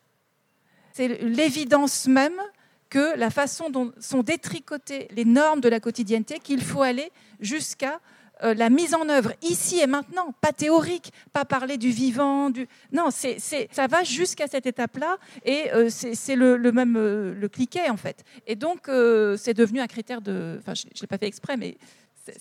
C'est 0.91 1.07
l'évidence 1.07 2.05
même 2.05 2.41
que 2.89 3.17
la 3.17 3.29
façon 3.29 3.69
dont 3.69 3.93
sont 3.97 4.23
détricotées 4.23 5.07
les 5.11 5.23
normes 5.23 5.61
de 5.61 5.69
la 5.69 5.79
quotidienneté, 5.79 6.39
qu'il 6.39 6.61
faut 6.61 6.81
aller 6.81 7.13
jusqu'à 7.39 8.01
euh, 8.43 8.53
la 8.53 8.69
mise 8.69 8.93
en 8.93 9.09
œuvre 9.09 9.33
ici 9.41 9.79
et 9.79 9.87
maintenant, 9.87 10.33
pas 10.41 10.51
théorique, 10.51 11.11
pas 11.33 11.45
parler 11.45 11.77
du 11.77 11.89
vivant, 11.89 12.49
du 12.49 12.67
non, 12.91 13.09
ça 13.11 13.87
va 13.87 14.03
jusqu'à 14.03 14.47
cette 14.47 14.65
étape-là 14.65 15.17
et 15.45 15.71
euh, 15.73 15.89
c'est, 15.89 16.35
le, 16.35 16.57
même 16.71 16.97
le 16.97 17.47
cliquet 17.49 17.89
en 17.89 17.97
fait. 17.97 18.23
Et 18.45 18.55
donc 18.55 18.89
c'est 19.37 19.53
devenu 19.53 19.79
un 19.79 19.87
critère 19.87 20.21
de, 20.21 20.57
enfin 20.59 20.73
je, 20.73 20.85
ne 20.85 21.01
l'ai 21.01 21.07
pas 21.07 21.17
fait 21.17 21.27
exprès, 21.27 21.57
mais 21.57 21.77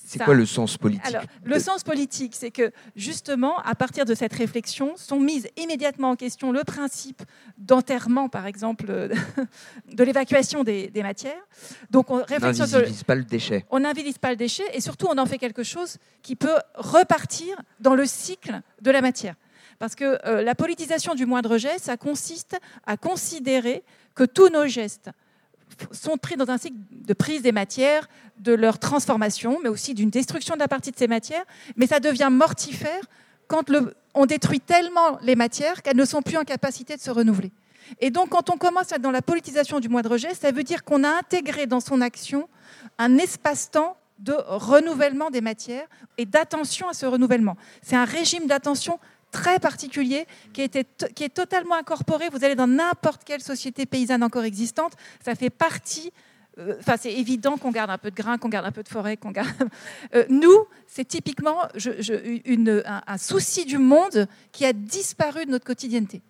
c'est 0.05 0.22
quoi 0.22 0.35
le 0.35 0.46
sens 0.46 0.77
politique 0.77 1.07
Alors, 1.07 1.22
Le 1.44 1.59
sens 1.59 1.83
politique, 1.83 2.35
c'est 2.35 2.51
que 2.51 2.72
justement, 2.94 3.59
à 3.59 3.75
partir 3.75 4.05
de 4.05 4.14
cette 4.14 4.33
réflexion, 4.33 4.96
sont 4.96 5.20
mises 5.20 5.49
immédiatement 5.57 6.11
en 6.11 6.16
question 6.16 6.53
le 6.53 6.64
principe 6.64 7.22
d'enterrement, 7.59 8.29
par 8.29 8.46
exemple, 8.46 8.87
de 9.92 10.05
l'évacuation 10.05 10.64
des, 10.64 10.90
matières. 11.03 11.42
Donc, 11.90 12.11
on 12.11 12.25
n'invisibilise 12.29 13.05
pas 13.05 13.14
le 13.14 13.25
déchet. 13.25 13.64
On 13.70 13.81
n'invisibilise 13.81 14.18
pas 14.18 14.31
le 14.31 14.37
déchet 14.37 14.64
et 14.72 14.81
surtout, 14.81 15.07
on 15.11 15.18
en 15.18 15.27
fait 15.27 15.38
quelque 15.38 15.62
chose 15.62 15.99
qui 16.22 16.37
peut 16.37 16.57
repartir 16.75 17.57
dans 17.81 17.94
le 17.94 18.07
cycle 18.07 18.61
de 18.81 18.90
la 18.90 19.01
matière. 19.01 19.35
Parce 19.79 19.94
que 19.94 20.18
euh, 20.27 20.42
la 20.42 20.55
politisation 20.55 21.14
du 21.14 21.27
moindre 21.27 21.59
geste, 21.59 21.85
ça 21.85 21.96
consiste 21.96 22.59
à 22.87 22.96
considérer 22.96 23.83
que 24.14 24.25
tous 24.25 24.49
nos 24.49 24.66
gestes, 24.66 25.11
sont 25.93 26.17
pris 26.17 26.37
dans 26.37 26.51
un 26.51 26.59
cycle 26.59 26.77
de 26.91 27.15
prise 27.15 27.43
des 27.43 27.53
matières, 27.53 28.09
de 28.39 28.53
leur 28.53 28.79
transformation, 28.79 29.59
mais 29.63 29.69
aussi 29.69 29.95
d'une 29.95 30.11
destruction 30.11 30.55
de 30.55 30.61
la 30.61 30.69
partie 30.69 30.91
de 30.91 30.97
ces 30.97 31.09
matières. 31.09 31.45
Mais 31.77 31.87
ça 31.87 32.01
devient 32.01 32.29
mortifère 32.31 33.01
quand 33.49 33.71
on 34.15 34.27
détruit 34.27 34.61
tellement 34.61 35.19
les 35.23 35.37
matières 35.37 35.83
qu'elles 35.83 35.97
ne 35.97 36.05
sont 36.05 36.23
plus 36.23 36.37
en 36.37 36.45
capacité 36.45 36.97
de 36.97 37.01
se 37.01 37.11
renouveler. 37.11 37.53
Et 38.01 38.11
donc, 38.11 38.31
quand 38.31 38.51
on 38.51 38.57
commence 38.57 38.89
dans 39.01 39.13
la 39.13 39.23
politisation 39.23 39.79
du 39.79 39.89
moindre 39.89 40.17
geste, 40.17 40.43
ça 40.43 40.51
veut 40.51 40.65
dire 40.65 40.83
qu'on 40.85 41.05
a 41.05 41.09
intégré 41.09 41.67
dans 41.67 41.81
son 41.81 42.01
action 42.01 42.49
un 42.99 43.17
espace-temps 43.19 43.97
de 44.19 44.35
renouvellement 44.47 45.31
des 45.31 45.41
matières 45.41 45.87
et 46.19 46.25
d'attention 46.25 46.89
à 46.89 46.95
ce 46.95 47.07
renouvellement. 47.07 47.57
C'est 47.83 47.97
un 47.97 48.05
régime 48.05 48.47
d'attention 48.47 48.99
très 49.31 49.59
particulier 49.59 50.27
qui, 50.53 50.69
qui 50.69 51.25
est 51.25 51.35
totalement 51.35 51.77
incorporé. 51.77 52.29
Vous 52.31 52.45
allez 52.45 52.55
dans 52.55 52.67
n'importe 52.67 53.25
quelle 53.25 53.43
société 53.43 53.87
paysanne 53.87 54.23
encore 54.23 54.45
existante, 54.45 54.93
ça 55.25 55.35
fait 55.35 55.51
partie. 55.51 56.12
Euh, 56.59 56.77
enfin, 56.81 56.97
c'est 56.99 57.12
évident 57.12 57.59
qu'on 57.59 57.71
garde 57.71 57.91
un 57.91 57.99
peu 57.99 58.11
de 58.11 58.17
grain, 58.17 58.39
qu'on 58.39 58.49
garde 58.49 58.67
un 58.67 58.73
peu 58.73 58.83
de 58.83 58.89
forêt, 58.89 59.17
qu'on 59.17 59.31
garde. 59.31 59.49
Euh, 60.15 60.25
nous, 60.29 60.67
c'est 60.87 61.07
typiquement 61.07 61.62
un, 61.65 63.19
souci 63.19 63.65
du 63.65 63.79
monde 63.79 64.29
qui 64.53 64.65
a 64.65 64.73
disparu 64.73 65.45
de 65.45 65.51
notre 65.51 65.65
quotidienneté. 65.65 66.23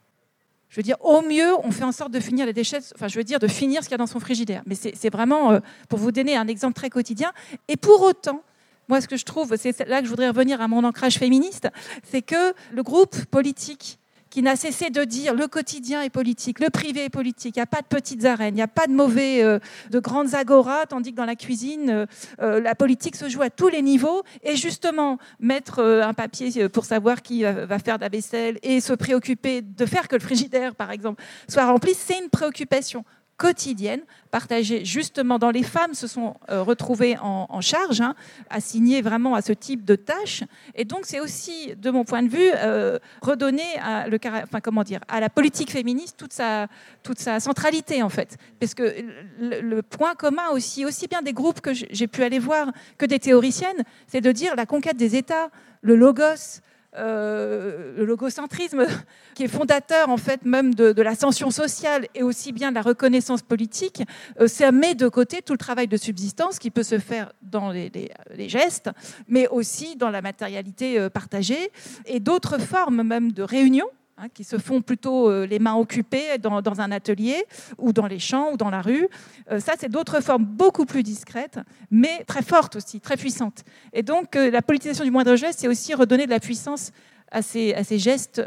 Je 0.68 0.76
veux 0.76 0.82
dire, 0.82 0.96
au 1.00 1.20
mieux, 1.20 1.52
on 1.62 1.70
fait 1.70 1.85
en 1.85 1.92
sorte 1.92 2.11
de 2.11 2.20
finir 2.20 2.46
les 2.46 2.52
déchets, 2.52 2.78
enfin, 2.94 3.09
je 3.09 3.16
veux 3.16 3.24
dire, 3.24 3.38
de 3.38 3.48
finir 3.48 3.82
ce 3.82 3.88
qu'il 3.88 3.92
y 3.92 3.94
a 3.94 3.98
dans 3.98 4.06
son 4.06 4.18
frigidaire. 4.18 4.62
Mais 4.66 4.74
c'est 4.74 5.11
vraiment, 5.11 5.52
euh, 5.52 5.61
pour 5.88 5.98
vous 5.98 6.11
donner 6.11 6.37
un 6.37 6.48
exemple 6.48 6.74
très 6.74 6.90
quotidien. 6.90 7.32
Et 7.68 7.76
pour 7.76 8.02
autant, 8.02 8.42
moi, 8.88 9.01
ce 9.01 9.09
que 9.09 9.16
je 9.16 9.25
trouve, 9.25 9.55
c'est 9.57 9.87
là 9.87 10.01
que 10.01 10.05
je 10.05 10.11
voudrais 10.11 10.29
revenir 10.29 10.61
à 10.61 10.68
mon 10.68 10.85
ancrage 10.85 11.18
féministe, 11.18 11.68
c'est 12.05 12.22
que 12.22 12.55
le 12.72 12.83
groupe 12.83 13.25
politique 13.27 13.99
qui 14.37 14.42
n'a 14.42 14.55
cessé 14.55 14.90
de 14.90 15.03
dire 15.05 15.35
le 15.35 15.46
quotidien 15.46 16.03
est 16.03 16.11
politique, 16.11 16.61
le 16.61 16.68
privé 16.68 17.05
est 17.05 17.11
politique, 17.11 17.57
il 17.57 17.59
n'y 17.59 17.62
a 17.62 17.66
pas 17.66 17.81
de 17.81 17.87
petites 17.87 18.27
arènes, 18.27 18.53
il 18.53 18.57
n'y 18.57 18.62
a 18.62 18.68
pas 18.68 18.87
de 18.87 18.92
mauvais, 18.92 19.42
euh, 19.42 19.59
de 19.90 19.99
grandes 19.99 20.35
agoras, 20.35 20.85
tandis 20.87 21.12
que 21.12 21.16
dans 21.16 21.25
la 21.25 21.37
cuisine, 21.37 21.88
euh, 21.88 22.07
euh, 22.42 22.61
la 22.61 22.75
politique 22.75 23.16
se 23.16 23.31
joue 23.31 23.40
à 23.40 23.51
tous 23.51 23.68
les 23.68 23.81
niveaux. 23.81 24.25
Et 24.42 24.57
justement, 24.57 25.18
mettre 25.40 25.83
un 25.83 26.12
papier 26.12 26.68
pour 26.68 26.85
savoir 26.85 27.22
qui 27.22 27.44
va 27.44 27.79
faire 27.79 27.96
de 27.96 28.03
la 28.03 28.11
vaisselle 28.11 28.59
et 28.62 28.81
se 28.81 28.92
préoccuper 28.92 29.62
de 29.62 29.87
faire 29.87 30.07
que 30.07 30.16
le 30.16 30.20
frigidaire, 30.20 30.75
par 30.75 30.90
exemple, 30.90 31.22
soit 31.49 31.64
rempli, 31.64 31.94
c'est 31.94 32.18
une 32.18 32.29
préoccupation 32.29 33.05
quotidienne, 33.37 34.01
partagée 34.31 34.85
justement 34.85 35.38
dans 35.38 35.51
les 35.51 35.62
femmes 35.62 35.94
se 35.94 36.07
sont 36.07 36.37
euh, 36.51 36.62
retrouvées 36.62 37.16
en, 37.20 37.61
charge, 37.61 38.01
hein, 38.01 38.14
assignées 38.51 39.03
vraiment 39.03 39.35
à 39.35 39.42
ce 39.42 39.53
type 39.53 39.85
de 39.85 39.94
tâches. 39.96 40.42
Et 40.75 40.85
donc 40.85 41.01
c'est 41.05 41.20
aussi, 41.20 41.75
de 41.77 41.90
mon 41.90 42.05
point 42.05 42.22
de 42.22 42.29
vue, 42.29 42.51
euh, 42.57 42.99
redonner 43.22 43.79
à, 43.83 44.09
le, 44.09 44.18
comment 44.61 44.83
dire, 44.83 45.01
à 45.09 45.20
la 45.20 45.29
politique 45.29 45.70
féministe 45.70 46.16
toute 46.16 46.33
sa, 46.33 46.66
toute 47.03 47.18
sa 47.18 47.40
centralité 47.40 48.03
en 48.03 48.09
fait. 48.09 48.37
Parce 48.59 48.75
que 48.75 48.94
le, 49.38 49.61
le 49.61 49.83
point 49.83 50.14
commun 50.14 50.49
aussi, 50.53 50.85
aussi 50.85 51.07
bien 51.07 51.22
des 51.22 51.33
groupes 51.33 51.61
que 51.61 51.72
j'ai 51.75 52.07
pu 52.07 52.22
aller 52.22 52.38
voir 52.38 52.72
que 52.99 53.07
des 53.07 53.18
théoriciennes, 53.18 53.85
c'est 54.07 54.20
de 54.20 54.33
dire 54.33 54.57
la 54.57 54.66
conquête 54.66 54.96
des 54.96 55.16
États, 55.16 55.51
le 55.83 55.94
logos, 55.96 56.61
euh, 56.96 57.94
le 57.96 58.04
logocentrisme, 58.04 58.87
qui 59.35 59.44
est 59.44 59.48
fondateur 59.48 60.09
en 60.09 60.16
fait 60.16 60.44
même 60.44 60.74
de, 60.74 61.02
l'ascension 61.02 61.50
sociale 61.50 62.06
et 62.14 62.22
aussi 62.22 62.52
bien 62.52 62.70
de 62.70 62.76
la 62.76 62.82
reconnaissance 62.82 63.42
politique, 63.42 64.02
euh, 64.40 64.48
ça 64.48 64.72
met 64.72 64.94
de 64.94 65.09
côté 65.09 65.42
tout 65.42 65.52
le 65.52 65.59
travail 65.59 65.88
de 65.88 65.96
subsistance 65.96 66.59
qui 66.59 66.70
peut 66.70 66.82
se 66.82 66.98
faire 66.98 67.32
dans 67.42 67.70
les, 67.70 67.90
les 68.35 68.48
gestes, 68.48 68.90
mais 69.28 69.46
aussi 69.48 69.96
dans 69.96 70.11
la 70.11 70.22
matérialité 70.22 70.98
euh, 70.98 71.11
partagée 71.11 71.70
et 72.06 72.20
d'autres 72.20 72.59
formes 72.59 73.02
même 73.02 73.32
de 73.32 73.42
réunion 73.42 73.87
Hein, 74.18 74.29
qui 74.33 74.44
se 74.44 74.57
font 74.57 74.81
plutôt 74.81 75.29
euh, 75.29 75.44
les 75.44 75.59
mains 75.59 75.74
occupées 75.74 76.38
dans, 76.38 76.81
un 76.81 76.90
atelier 76.90 77.44
ou 77.76 77.92
dans 77.92 78.07
les 78.07 78.18
champs 78.18 78.50
ou 78.50 78.57
dans 78.57 78.70
la 78.70 78.81
rue. 78.81 79.07
Euh, 79.50 79.61
ça, 79.61 79.74
c'est 79.79 79.90
d'autres 79.90 80.22
formes 80.22 80.46
beaucoup 80.46 80.87
plus 80.87 81.02
discrètes, 81.02 81.59
mais 81.90 82.24
très 82.26 82.40
fortes 82.40 82.76
aussi, 82.76 82.98
très 82.98 83.18
puissantes. 83.18 83.62
Et 83.92 84.02
donc, 84.02 84.35
euh, 84.35 84.50
la 84.50 84.62
politisation 84.62 85.05
du 85.05 85.11
moindre 85.11 85.37
geste, 85.37 85.59
c'est 85.59 85.68
aussi 85.68 85.92
redonner 85.92 86.24
de 86.24 86.31
la 86.31 86.40
puissance 86.40 86.92
à 87.31 87.42
ces, 87.42 87.74
à 87.74 87.85
ces 87.85 87.98
gestes 87.98 88.40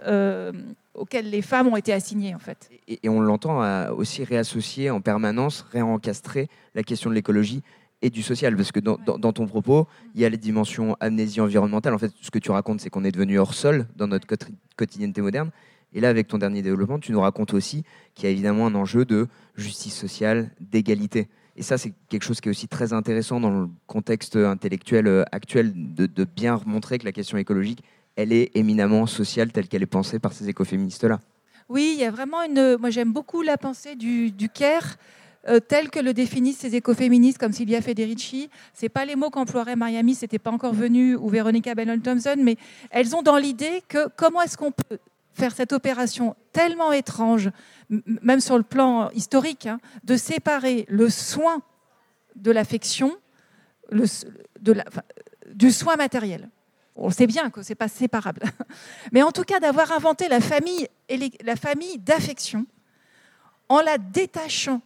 auxquels 0.95 1.29
les 1.29 1.43
femmes 1.43 1.67
ont 1.67 1.75
été 1.75 1.93
assignées, 1.93 2.33
en 2.33 2.39
fait. 2.39 2.67
Et, 2.87 3.07
on 3.07 3.21
l'entend 3.21 3.91
aussi 3.91 4.23
réassocier 4.23 4.89
en 4.89 5.01
permanence, 5.01 5.67
réencastrer 5.71 6.47
la 6.73 6.81
question 6.81 7.11
de 7.11 7.15
l'écologie 7.15 7.61
et 8.01 8.09
du 8.09 8.23
social, 8.23 8.55
parce 8.55 8.71
que 8.71 8.79
dans, 8.79 8.97
dans, 8.97 9.33
ton 9.33 9.45
propos, 9.45 9.87
il 10.15 10.21
y 10.21 10.25
a 10.25 10.29
les 10.29 10.37
dimensions 10.37 10.95
amnésie 10.99 11.41
environnementale. 11.41 11.93
En 11.93 11.97
fait, 11.97 12.11
ce 12.21 12.31
que 12.31 12.39
tu 12.39 12.51
racontes, 12.51 12.79
c'est 12.79 12.89
qu'on 12.89 13.03
est 13.03 13.11
devenu 13.11 13.39
hors 13.39 13.53
sol 13.53 13.87
dans 13.97 14.07
notre 14.07 14.27
quotidienneté 14.77 15.21
moderne. 15.21 15.51
Et 15.93 15.99
là, 15.99 16.09
avec 16.09 16.27
ton 16.27 16.37
dernier 16.37 16.61
développement, 16.61 16.99
tu 16.99 17.11
nous 17.11 17.19
racontes 17.19 17.53
aussi 17.53 17.83
qu'il 18.15 18.25
y 18.25 18.27
a 18.27 18.31
évidemment 18.31 18.67
un 18.67 18.75
enjeu 18.75 19.05
de 19.05 19.27
justice 19.55 19.95
sociale, 19.95 20.51
d'égalité. 20.59 21.27
Et 21.57 21.63
ça, 21.63 21.77
c'est 21.77 21.93
quelque 22.07 22.23
chose 22.23 22.39
qui 22.39 22.47
est 22.47 22.51
aussi 22.51 22.67
très 22.67 22.93
intéressant 22.93 23.41
dans 23.41 23.49
le 23.49 23.67
contexte 23.87 24.37
intellectuel 24.37 25.07
euh, 25.07 25.23
actuel, 25.31 25.73
de, 25.75 26.05
de 26.05 26.23
bien 26.23 26.61
montrer 26.65 26.99
que 26.99 27.05
la 27.05 27.11
question 27.11 27.37
écologique, 27.37 27.83
elle 28.15 28.31
est 28.31 28.51
éminemment 28.55 29.07
sociale 29.07 29.51
telle 29.51 29.67
qu'elle 29.67 29.83
est 29.83 29.87
pensée 29.87 30.19
par 30.19 30.31
ces 30.31 30.47
écoféministes-là. 30.47 31.19
Oui, 31.67 31.95
il 31.95 32.01
y 32.01 32.05
a 32.05 32.11
vraiment 32.11 32.43
une. 32.43 32.77
Moi, 32.77 32.89
j'aime 32.89 33.13
beaucoup 33.13 33.41
la 33.41 33.57
pensée 33.57 33.95
du, 33.95 34.31
du 34.31 34.49
CARE 34.49 34.97
euh, 35.47 35.59
que 35.59 35.99
le 35.99 36.13
définissent 36.13 36.59
ces 36.59 36.75
écoféministes 36.75 37.37
comme 37.37 37.53
Silvia 37.53 37.81
Federici. 37.81 38.49
Ce 38.73 38.87
pas 38.87 39.05
les 39.05 39.15
mots 39.15 39.29
qu'emploierait 39.29 39.75
Mariami, 39.75 40.15
c'était 40.15 40.39
pas 40.39 40.51
encore 40.51 40.73
venu, 40.73 41.15
ou 41.15 41.29
Veronica 41.29 41.73
Bellon-Thompson, 41.75 42.35
mais 42.39 42.57
elles 42.91 43.15
ont 43.15 43.21
dans 43.21 43.37
l'idée 43.37 43.81
que 43.87 44.09
comment 44.17 44.41
est-ce 44.41 44.57
qu'on 44.57 44.71
peut 44.71 44.99
faire 45.33 45.55
cette 45.55 45.71
opération 45.71 46.35
tellement 46.51 46.91
étrange, 46.91 47.49
même 47.89 48.41
sur 48.41 48.57
le 48.57 48.63
plan 48.63 49.09
historique, 49.11 49.67
hein, 49.67 49.79
de 50.03 50.17
séparer 50.17 50.85
le 50.89 51.09
soin 51.09 51.61
de 52.35 52.51
l'affection 52.51 53.15
du 55.53 55.71
soin 55.71 55.95
matériel. 55.95 56.49
On 56.95 57.09
sait 57.09 57.27
bien 57.27 57.49
que 57.49 57.63
ce 57.63 57.69
n'est 57.69 57.75
pas 57.75 57.87
séparable. 57.87 58.41
Mais 59.13 59.23
en 59.23 59.31
tout 59.31 59.43
cas, 59.43 59.61
d'avoir 59.61 59.91
inventé 59.93 60.27
la 60.27 60.41
famille, 60.41 60.87
la 61.43 61.55
famille 61.55 61.97
d'affection 61.97 62.65
en 63.69 63.81
la 63.81 63.97
détachant 63.97 64.81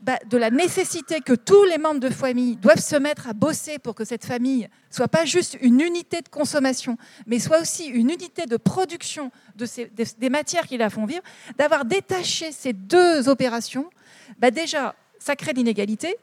bah, 0.00 0.18
de 0.30 0.38
la 0.38 0.50
nécessité 0.50 1.20
que 1.20 1.32
tous 1.32 1.64
les 1.64 1.76
membres 1.76 1.98
de 1.98 2.08
famille 2.08 2.56
doivent 2.56 2.80
se 2.80 2.94
mettre 2.94 3.28
à 3.28 3.32
bosser 3.32 3.80
pour 3.80 3.96
que 3.96 4.04
cette 4.04 4.24
famille 4.24 4.68
soit 4.90 5.08
pas 5.08 5.24
juste 5.24 5.58
une 5.60 5.80
unité 5.80 6.22
de 6.22 6.28
consommation, 6.28 6.96
mais 7.26 7.40
soit 7.40 7.60
aussi 7.60 7.86
une 7.86 8.10
unité 8.10 8.46
de 8.46 8.56
production 8.56 9.32
des, 9.56 10.30
matières 10.30 10.68
qui 10.68 10.76
la 10.76 10.88
font 10.88 11.04
vivre, 11.04 11.22
d'avoir 11.58 11.84
détaché 11.84 12.52
ces 12.52 12.72
deux 12.72 13.28
opérations, 13.28 13.90
bah 14.38 14.52
déjà, 14.52 14.94
ça 15.18 15.34
crée 15.34 15.52
l'inégalité 15.52 16.16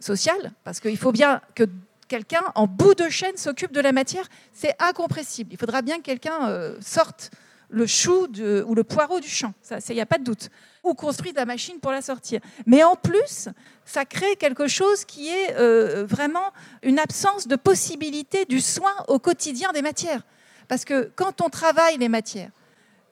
sociale, 0.00 0.52
parce 0.64 0.80
qu'il 0.80 0.98
faut 0.98 1.12
bien 1.12 1.40
que 1.54 1.64
quelqu'un 2.08 2.42
en 2.56 2.66
bout 2.66 2.94
de 2.94 3.08
chaîne 3.08 3.36
s'occupe 3.36 3.72
de 3.72 3.80
la 3.80 3.92
matière, 3.92 4.28
c'est 4.52 4.74
incompressible. 4.80 5.52
Il 5.52 5.58
faudra 5.58 5.82
bien 5.82 5.98
que 5.98 6.02
quelqu'un 6.02 6.48
euh, 6.48 6.76
sorte 6.80 7.30
le 7.70 7.86
chou 7.86 8.26
ou 8.66 8.74
le 8.74 8.84
poireau 8.84 9.20
du 9.20 9.28
champ, 9.28 9.52
il 9.88 9.94
n'y 9.94 10.00
a 10.00 10.06
pas 10.06 10.18
de 10.18 10.24
doute, 10.24 10.50
ou 10.82 10.94
construise 10.94 11.34
la 11.34 11.44
machine 11.44 11.80
pour 11.80 11.92
la 11.92 12.02
sortir. 12.02 12.40
Mais 12.66 12.82
en 12.82 12.96
plus, 12.96 13.48
ça 13.84 14.04
crée 14.04 14.36
quelque 14.36 14.68
chose 14.68 15.04
qui 15.04 15.28
est 15.28 15.56
euh, 15.56 16.04
vraiment 16.06 16.52
une 16.82 16.98
absence 16.98 17.48
de 17.48 17.56
possibilité 17.56 18.44
du 18.44 18.60
soin 18.60 18.92
au 19.08 19.18
quotidien 19.18 19.72
des 19.72 19.82
matières. 19.82 20.22
Parce 20.68 20.84
que 20.84 21.10
quand 21.14 21.40
on 21.40 21.50
travaille 21.50 21.98
les 21.98 22.08
matières 22.08 22.50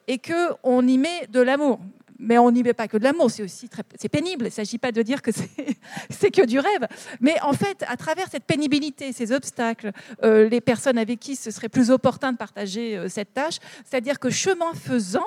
et 0.07 0.19
qu'on 0.19 0.87
y 0.87 0.97
met 0.97 1.27
de 1.27 1.41
l'amour, 1.41 1.79
mais 2.19 2.37
on 2.37 2.51
n'y 2.51 2.63
met 2.63 2.73
pas 2.73 2.87
que 2.87 2.97
de 2.97 3.03
l'amour, 3.03 3.29
c'est 3.31 3.43
aussi 3.43 3.69
très, 3.69 3.83
c'est 3.99 4.09
pénible. 4.09 4.45
Il 4.45 4.49
ne 4.49 4.53
s'agit 4.53 4.77
pas 4.77 4.91
de 4.91 5.01
dire 5.01 5.21
que 5.21 5.31
c'est, 6.09 6.31
que 6.31 6.45
du 6.45 6.59
rêve. 6.59 6.87
Mais 7.19 7.39
en 7.41 7.53
fait, 7.53 7.83
à 7.87 7.97
travers 7.97 8.27
cette 8.29 8.45
pénibilité, 8.45 9.13
ces 9.13 9.31
obstacles, 9.31 9.91
euh, 10.23 10.47
les 10.49 10.61
personnes 10.61 10.97
avec 10.97 11.19
qui 11.19 11.35
ce 11.35 11.51
serait 11.51 11.69
plus 11.69 11.91
opportun 11.91 12.31
de 12.31 12.37
partager 12.37 12.97
euh, 12.97 13.09
cette 13.09 13.33
tâche, 13.33 13.57
c'est-à-dire 13.85 14.19
que 14.19 14.29
chemin 14.29 14.73
faisant, 14.73 15.25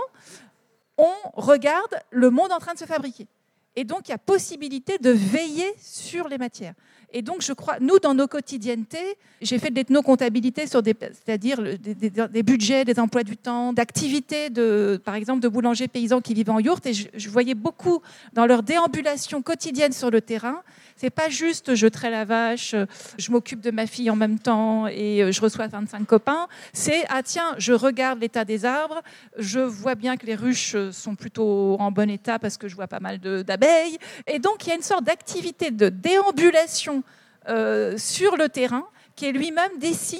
on 0.97 1.15
regarde 1.35 2.01
le 2.11 2.31
monde 2.31 2.53
en 2.53 2.59
train 2.59 2.75
de 2.75 2.79
se 2.79 2.87
fabriquer. 2.87 3.27
Et 3.75 3.85
donc, 3.85 4.09
il 4.09 4.13
y 4.13 4.15
a 4.15 4.19
possibilité 4.19 4.99
de 4.99 5.11
veiller 5.11 5.75
sur 5.79 6.29
les 6.29 6.39
matières. 6.39 6.75
Et 7.13 7.23
donc, 7.23 7.43
je 7.43 7.53
crois, 7.53 7.79
nous, 7.81 7.99
dans 7.99 8.15
nos 8.15 8.27
quotidiennetés, 8.27 9.17
j'ai 9.41 9.59
fait 9.59 9.71
de 9.71 9.77
l'ethnocomptabilité 9.77 10.67
sur 10.67 10.83
des, 10.83 10.95
c'est-à-dire 11.01 11.59
des, 11.63 12.43
budgets, 12.43 12.85
des 12.85 12.99
emplois 12.99 13.23
du 13.23 13.37
temps, 13.37 13.73
d'activités, 13.73 14.51
de, 14.51 15.01
par 15.05 15.15
exemple, 15.15 15.41
de 15.41 15.49
boulangers 15.49 15.89
paysans 15.89 16.21
qui 16.21 16.35
vivent 16.35 16.51
en 16.51 16.59
yourte. 16.59 16.87
Et 16.87 16.93
je, 16.95 17.29
voyais 17.31 17.55
beaucoup 17.55 18.03
dans 18.33 18.47
leur 18.47 18.63
déambulation 18.63 19.43
quotidienne 19.43 19.93
sur 19.93 20.11
le 20.11 20.21
terrain. 20.21 20.63
C'est 20.97 21.11
pas 21.11 21.29
juste 21.29 21.75
je 21.75 21.87
traite 21.87 22.11
la 22.11 22.25
vache, 22.25 22.75
je 23.19 23.31
m'occupe 23.31 23.61
de 23.61 23.71
ma 23.71 23.87
fille 23.87 24.09
en 24.09 24.17
même 24.17 24.39
temps 24.39 24.87
et 24.87 25.23
euh, 25.23 25.31
je 25.31 25.43
reçois 25.43 25.67
25 25.67 26.07
copains. 26.07 26.49
C'est 26.73 27.05
ah 27.11 27.23
tiens, 27.23 27.55
je 27.59 27.75
regarde 27.75 28.19
l'état 28.21 28.47
des 28.47 28.65
arbres, 28.65 29.03
je 29.37 29.61
vois 29.61 29.95
bien 29.95 30.17
que 30.17 30.25
les 30.25 30.35
ruches 30.35 30.75
sont 30.93 31.15
plutôt 31.15 31.77
en 31.79 31.93
bon 31.93 32.09
état 32.09 32.39
parce 32.39 32.57
que 32.57 32.67
je 32.67 32.75
vois 32.75 32.87
pas 32.87 33.01
mal 33.01 33.19
d'abeilles. 33.19 33.99
Et 34.27 34.39
donc 34.39 34.65
il 34.65 34.71
y 34.71 34.73
a 34.73 34.77
une 34.77 34.83
sorte 34.83 35.05
d'activité 35.05 35.71
de 35.71 35.91
déambulation 35.91 37.03
euh, 37.49 37.99
sur 37.99 38.39
le 38.39 38.49
terrain 38.49 38.87
qui 39.17 39.31
lui-même 39.33 39.79
dessine 39.79 40.19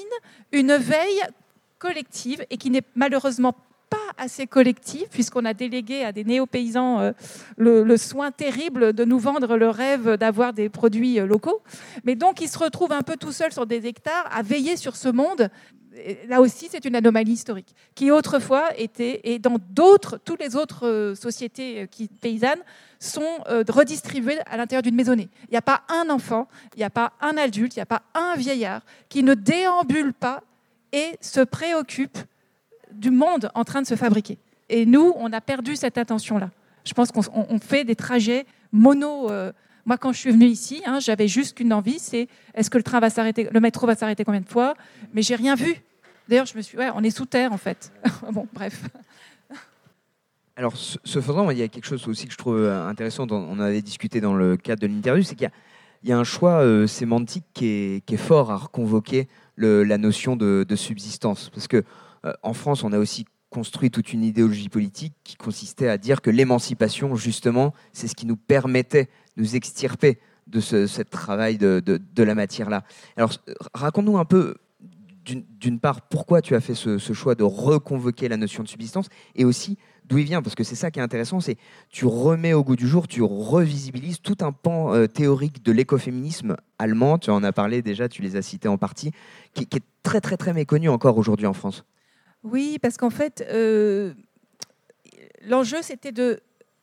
une 0.51 0.75
veille 0.75 1.21
collective 1.79 2.45
et 2.51 2.57
qui 2.57 2.69
n'est 2.69 2.83
malheureusement 2.95 3.55
pas 3.89 3.97
assez 4.17 4.47
collective, 4.47 5.07
puisqu'on 5.09 5.45
a 5.45 5.53
délégué 5.53 6.03
à 6.03 6.11
des 6.11 6.23
néo-paysans 6.23 6.99
euh, 6.99 7.11
le, 7.57 7.97
soin 7.97 8.31
terrible 8.31 8.93
de 8.93 9.05
nous 9.05 9.19
vendre 9.19 9.57
le 9.57 9.69
rêve 9.69 10.17
d'avoir 10.17 10.53
des 10.53 10.69
produits 10.69 11.19
euh, 11.19 11.25
locaux. 11.25 11.61
Mais 12.03 12.15
donc, 12.15 12.41
ils 12.41 12.49
se 12.49 12.59
retrouvent 12.59 12.93
un 12.93 13.03
peu 13.03 13.17
tout 13.17 13.31
seuls 13.31 13.51
sur 13.51 13.65
des 13.65 13.85
hectares 13.85 14.27
à 14.31 14.41
veiller 14.41 14.77
sur 14.77 14.95
ce 14.95 15.09
monde. 15.09 15.49
là 16.27 16.41
aussi, 16.41 16.67
c'est 16.69 16.85
une 16.85 16.95
anomalie 16.95 17.33
historique, 17.33 17.75
qui 17.95 18.11
autrefois 18.11 18.65
était, 18.77 19.21
et 19.23 19.39
dans 19.39 19.57
d'autres, 19.69 20.19
toutes 20.23 20.41
les 20.41 20.55
autres 20.55 21.13
sociétés 21.15 21.87
qui, 21.89 22.07
paysannes, 22.07 22.63
sont 22.99 23.39
euh, 23.49 23.63
redistribués 23.67 24.39
à 24.45 24.57
l'intérieur 24.57 24.81
d'une 24.81 24.95
maisonnée. 24.95 25.29
Il 25.43 25.51
n'y 25.51 25.57
a 25.57 25.61
pas 25.61 25.83
un 25.89 26.09
enfant, 26.09 26.47
il 26.75 26.79
n'y 26.79 26.85
a 26.85 26.89
pas 26.89 27.13
un 27.21 27.37
adulte, 27.37 27.75
il 27.75 27.79
n'y 27.79 27.83
a 27.83 27.87
pas 27.87 28.03
un 28.13 28.35
vieillard 28.35 28.81
qui 29.09 29.23
ne 29.23 29.33
déambule 29.33 30.13
pas 30.13 30.43
et 30.91 31.17
se 31.21 31.41
préoccupe 31.41 32.17
du 32.97 33.11
monde 33.11 33.49
en 33.55 33.63
train 33.63 33.81
de 33.81 33.87
se 33.87 33.95
fabriquer. 33.95 34.37
Et 34.69 34.85
nous, 34.85 35.13
on 35.17 35.31
a 35.31 35.41
perdu 35.41 35.75
cette 35.75 35.97
attention-là. 35.97 36.51
Je 36.83 36.93
pense 36.93 37.11
qu'on 37.11 37.59
fait 37.59 37.83
des 37.83 37.95
trajets 37.95 38.45
mono. 38.71 39.29
Euh, 39.29 39.51
moi, 39.85 39.97
quand 39.97 40.11
je 40.11 40.19
suis 40.19 40.31
venue 40.31 40.47
ici, 40.47 40.81
hein, 40.85 40.99
j'avais 40.99 41.27
juste 41.27 41.57
qu'une 41.57 41.73
envie, 41.73 41.99
c'est 41.99 42.27
est-ce 42.53 42.69
que 42.69 42.77
le 42.77 42.83
train 42.83 42.99
va 42.99 43.09
s'arrêter, 43.09 43.47
le 43.51 43.59
métro 43.59 43.87
va 43.87 43.95
s'arrêter 43.95 44.23
combien 44.23 44.41
de 44.41 44.49
fois? 44.49 44.75
Mais 45.13 45.21
j'ai 45.21 45.35
rien 45.35 45.55
vu. 45.55 45.75
D'ailleurs, 46.27 46.45
je 46.45 46.57
me 46.57 46.61
suis, 46.61 46.77
ouais, 46.77 46.89
on 46.93 47.03
est 47.03 47.09
sous 47.09 47.25
terre 47.25 47.53
en 47.53 47.57
fait. 47.57 47.91
bon, 48.31 48.47
bref. 48.53 48.83
Alors, 50.57 50.75
ce, 50.75 50.97
faisant, 51.21 51.51
il 51.51 51.57
y 51.59 51.61
a 51.61 51.67
quelque 51.67 51.85
chose 51.85 52.07
aussi 52.07 52.25
que 52.25 52.31
je 52.31 52.37
trouve 52.37 52.57
euh, 52.57 52.87
intéressant, 52.87 53.27
on 53.29 53.59
avait 53.59 53.83
discuté 53.83 54.19
dans 54.19 54.33
le 54.33 54.57
cadre 54.57 54.81
de 54.81 54.87
l'interview, 54.87 55.23
c'est 55.23 55.35
qu'il 55.35 55.51
y, 56.03 56.11
a 56.11 56.17
un 56.17 56.23
choix 56.23 56.63
euh, 56.63 56.87
sémantique 56.87 57.45
qui 57.53 58.01
est, 58.07 58.17
fort 58.17 58.49
à 58.49 58.57
reconvoquer 58.57 59.27
la 59.57 59.97
notion 59.99 60.35
de, 60.35 60.65
subsistance. 60.75 61.51
Parce 61.53 61.67
que 61.67 61.83
en 62.43 62.53
France, 62.53 62.83
on 62.83 62.93
a 62.93 62.99
aussi 62.99 63.25
construit 63.49 63.91
toute 63.91 64.13
une 64.13 64.23
idéologie 64.23 64.69
politique 64.69 65.13
qui 65.23 65.35
consistait 65.35 65.87
à 65.87 65.97
dire 65.97 66.21
que 66.21 66.29
l'émancipation, 66.29 67.15
justement, 67.15 67.73
c'est 67.93 68.07
ce 68.07 68.15
qui 68.15 68.25
nous 68.25 68.35
permettait 68.35 69.05
de 69.35 69.41
nous 69.41 69.55
extirper 69.55 70.19
de 70.47 70.59
ce, 70.59 71.01
travail 71.01 71.57
de, 71.57 71.99
la 72.17 72.35
matière-là. 72.35 72.83
Alors, 73.15 73.31
raconte-nous 73.73 74.17
un 74.17 74.25
peu 74.25 74.55
d'une 75.33 75.79
part, 75.81 76.03
pourquoi 76.03 76.41
tu 76.41 76.55
as 76.55 76.61
fait 76.61 76.73
ce, 76.73 76.97
choix 77.13 77.35
de 77.35 77.43
reconvoquer 77.43 78.29
la 78.29 78.37
notion 78.37 78.63
de 78.63 78.67
subsistance 78.69 79.09
et 79.35 79.43
aussi 79.43 79.77
d'où 80.05 80.17
il 80.19 80.23
vient, 80.23 80.41
parce 80.41 80.55
que 80.55 80.63
c'est 80.63 80.75
ça 80.75 80.89
qui 80.89 80.99
est 80.99 81.03
intéressant, 81.03 81.41
c'est 81.41 81.57
tu 81.89 82.05
remets 82.05 82.53
au 82.53 82.63
goût 82.63 82.77
du 82.77 82.87
jour, 82.87 83.09
tu 83.09 83.21
revisibilises 83.21 84.21
tout 84.21 84.37
un 84.39 84.53
pan 84.53 84.93
euh, 84.93 85.05
théorique 85.07 85.63
de 85.65 85.73
l'écoféminisme 85.73 86.55
allemand, 86.79 87.17
tu 87.17 87.29
en 87.29 87.43
as 87.43 87.51
parlé 87.51 87.81
déjà, 87.81 88.07
tu 88.07 88.21
les 88.21 88.37
as 88.37 88.41
cités 88.41 88.69
en 88.69 88.77
partie, 88.77 89.11
qui, 89.53 89.63
est 89.63 89.83
très 90.03 90.21
très 90.21 90.37
très 90.37 90.53
méconnu 90.53 90.87
encore 90.87 91.17
aujourd'hui 91.17 91.45
en 91.45 91.51
France. 91.51 91.83
Oui, 92.43 92.79
parce 92.79 92.97
qu'en 92.97 93.09
fait, 93.09 93.45
euh, 93.49 94.13
l'enjeu 95.45 95.81
c'était 95.81 96.11
de, 96.11 96.39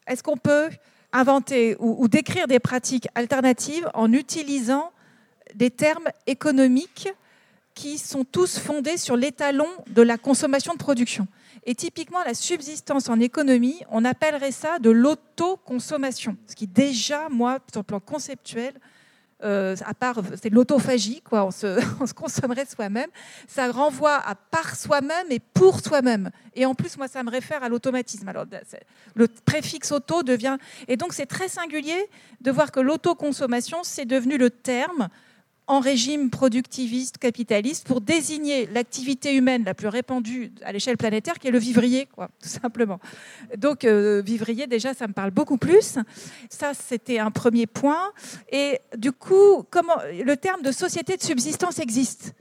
est-ce 0.06 0.22
qu'on 0.22 0.36
peut 0.36 0.68
inventer 1.12 1.76
ou, 1.78 2.08
décrire 2.08 2.48
des 2.48 2.58
pratiques 2.58 3.06
alternatives 3.14 3.88
en 3.94 4.12
utilisant 4.12 4.90
des 5.54 5.70
termes 5.70 6.08
économiques 6.26 7.08
qui 7.74 7.98
sont 7.98 8.24
tous 8.24 8.58
fondés 8.58 8.96
sur 8.96 9.16
l'étalon 9.16 9.68
de 9.88 10.02
la 10.02 10.18
consommation 10.18 10.74
de 10.74 10.78
production. 10.78 11.26
Et 11.66 11.74
typiquement, 11.74 12.22
la 12.24 12.34
subsistance 12.34 13.08
en 13.08 13.20
économie, 13.20 13.80
on 13.90 14.04
appellerait 14.04 14.52
ça 14.52 14.78
de 14.78 14.90
l'autoconsommation. 14.90 16.36
Ce 16.46 16.54
qui 16.54 16.66
déjà, 16.66 17.28
moi, 17.30 17.58
sur 17.72 17.80
le 17.80 17.84
plan 17.84 18.00
conceptuel, 18.00 18.74
euh, 19.42 19.76
à 19.84 19.94
part, 19.94 20.20
c'est 20.40 20.50
l'autophagie, 20.50 21.20
quoi, 21.22 21.44
on 21.44 21.50
se, 21.50 21.78
on 22.00 22.06
se 22.06 22.14
consommerait 22.14 22.66
soi-même. 22.66 23.08
Ça 23.48 23.70
renvoie 23.70 24.16
à 24.16 24.34
par 24.34 24.76
soi-même 24.76 25.26
et 25.30 25.40
pour 25.40 25.80
soi-même. 25.80 26.30
Et 26.54 26.66
en 26.66 26.74
plus, 26.74 26.96
moi, 26.96 27.08
ça 27.08 27.22
me 27.22 27.30
réfère 27.30 27.62
à 27.62 27.68
l'automatisme. 27.68 28.28
Alors, 28.28 28.46
le 29.14 29.28
préfixe 29.28 29.92
auto 29.92 30.22
devient. 30.22 30.56
Et 30.88 30.96
donc, 30.96 31.12
c'est 31.12 31.26
très 31.26 31.48
singulier 31.48 32.08
de 32.40 32.50
voir 32.50 32.70
que 32.70 32.80
l'autoconsommation, 32.80 33.78
c'est 33.82 34.06
devenu 34.06 34.38
le 34.38 34.50
terme 34.50 35.08
en 35.66 35.80
régime 35.80 36.30
productiviste, 36.30 37.18
capitaliste, 37.18 37.86
pour 37.86 38.00
désigner 38.00 38.66
l'activité 38.66 39.34
humaine 39.34 39.64
la 39.64 39.74
plus 39.74 39.88
répandue 39.88 40.52
à 40.62 40.72
l'échelle 40.72 40.96
planétaire, 40.96 41.38
qui 41.38 41.48
est 41.48 41.50
le 41.50 41.58
vivrier, 41.58 42.06
quoi, 42.06 42.28
tout 42.42 42.48
simplement. 42.48 43.00
Donc, 43.56 43.84
euh, 43.84 44.22
vivrier, 44.24 44.66
déjà, 44.66 44.92
ça 44.92 45.08
me 45.08 45.12
parle 45.12 45.30
beaucoup 45.30 45.56
plus. 45.56 45.98
Ça, 46.50 46.72
c'était 46.74 47.18
un 47.18 47.30
premier 47.30 47.66
point. 47.66 48.12
Et 48.52 48.78
du 48.96 49.12
coup, 49.12 49.64
comment, 49.70 49.96
le 50.12 50.36
terme 50.36 50.62
de 50.62 50.72
société 50.72 51.16
de 51.16 51.22
subsistance 51.22 51.78
existe. 51.78 52.34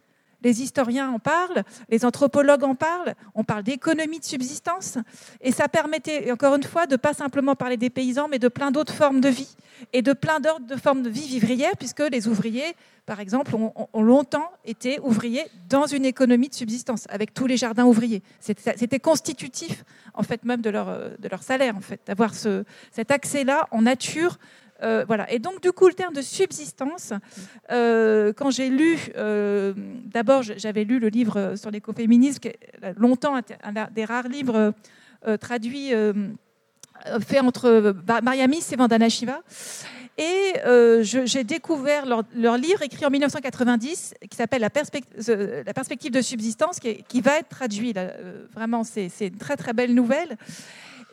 Les 0.43 0.62
historiens 0.62 1.10
en 1.10 1.19
parlent, 1.19 1.63
les 1.89 2.06
anthropologues 2.06 2.63
en 2.63 2.75
parlent, 2.75 3.15
on 3.34 3.43
parle 3.43 3.63
d'économie 3.63 4.19
de 4.19 4.25
subsistance. 4.25 4.97
Et 5.41 5.51
ça 5.51 5.67
permettait, 5.67 6.32
encore 6.32 6.56
une 6.56 6.63
fois, 6.63 6.86
de 6.86 6.95
pas 6.95 7.13
simplement 7.13 7.56
parler 7.56 7.77
des 7.77 7.89
paysans, 7.89 8.27
mais 8.29 8.39
de 8.39 8.47
plein 8.47 8.71
d'autres 8.71 8.93
formes 8.93 9.21
de 9.21 9.29
vie 9.29 9.56
et 9.91 10.01
de 10.01 10.13
plein 10.13 10.39
d'autres 10.39 10.79
formes 10.82 11.03
de 11.03 11.10
vie 11.10 11.27
vivrière, 11.27 11.71
puisque 11.77 12.01
les 12.12 12.27
ouvriers, 12.27 12.75
par 13.06 13.19
exemple, 13.19 13.56
ont, 13.56 13.88
longtemps 14.01 14.51
été 14.65 14.99
ouvriers 15.01 15.45
dans 15.69 15.88
une 15.88 16.06
économie 16.06 16.49
de 16.49 16.53
subsistance, 16.53 17.06
avec 17.10 17.34
tous 17.34 17.47
les 17.47 17.58
jardins 17.58 17.86
ouvriers. 17.86 18.21
C'était 18.39 18.99
constitutif, 18.99 19.84
en 20.13 20.23
fait, 20.23 20.45
même 20.45 20.62
de 20.62 20.69
leur, 20.69 20.88
de 21.17 21.27
leur 21.29 21.43
salaire, 21.43 21.75
en 21.75 21.82
fait, 21.82 22.01
d'avoir 22.06 22.34
ce, 22.34 22.63
cet 22.91 23.12
accès-là 23.12 23.67
en 23.71 23.82
nature 23.82 24.38
euh, 24.83 25.05
voilà. 25.07 25.31
Et 25.31 25.39
donc, 25.39 25.61
du 25.61 25.71
coup, 25.71 25.87
le 25.87 25.93
terme 25.93 26.13
de 26.13 26.21
subsistance, 26.21 27.13
euh, 27.71 28.33
quand 28.33 28.51
j'ai 28.51 28.69
lu, 28.69 28.97
euh, 29.17 29.73
d'abord, 30.05 30.43
j'avais 30.43 30.83
lu 30.83 30.99
le 30.99 31.07
livre 31.07 31.53
sur 31.55 31.71
l'écoféminisme, 31.71 32.39
qui 32.39 32.49
est 32.49 32.59
longtemps 32.97 33.35
un 33.35 33.73
des 33.91 34.05
rares 34.05 34.27
livres 34.27 34.73
traduits, 35.39 35.91
fait 37.25 37.39
entre 37.39 37.95
Mariamis 38.21 38.63
et 38.71 38.75
Vandana 38.75 39.09
Shiva. 39.09 39.41
Et 40.17 40.53
j'ai 41.01 41.43
découvert 41.43 42.05
leur, 42.05 42.57
livre 42.57 42.81
écrit 42.81 43.05
en 43.05 43.09
1990 43.09 44.15
qui 44.29 44.35
s'appelle 44.35 44.61
la, 44.61 44.69
la, 45.65 45.73
perspective 45.73 46.11
de 46.11 46.21
subsistance, 46.21 46.79
qui, 46.79 47.03
qui 47.03 47.21
va 47.21 47.39
être 47.39 47.49
traduit. 47.49 47.93
Là. 47.93 48.11
vraiment, 48.53 48.83
c'est 48.83 49.09
une 49.21 49.37
très 49.37 49.55
très 49.55 49.73
belle 49.73 49.93
nouvelle. 49.93 50.37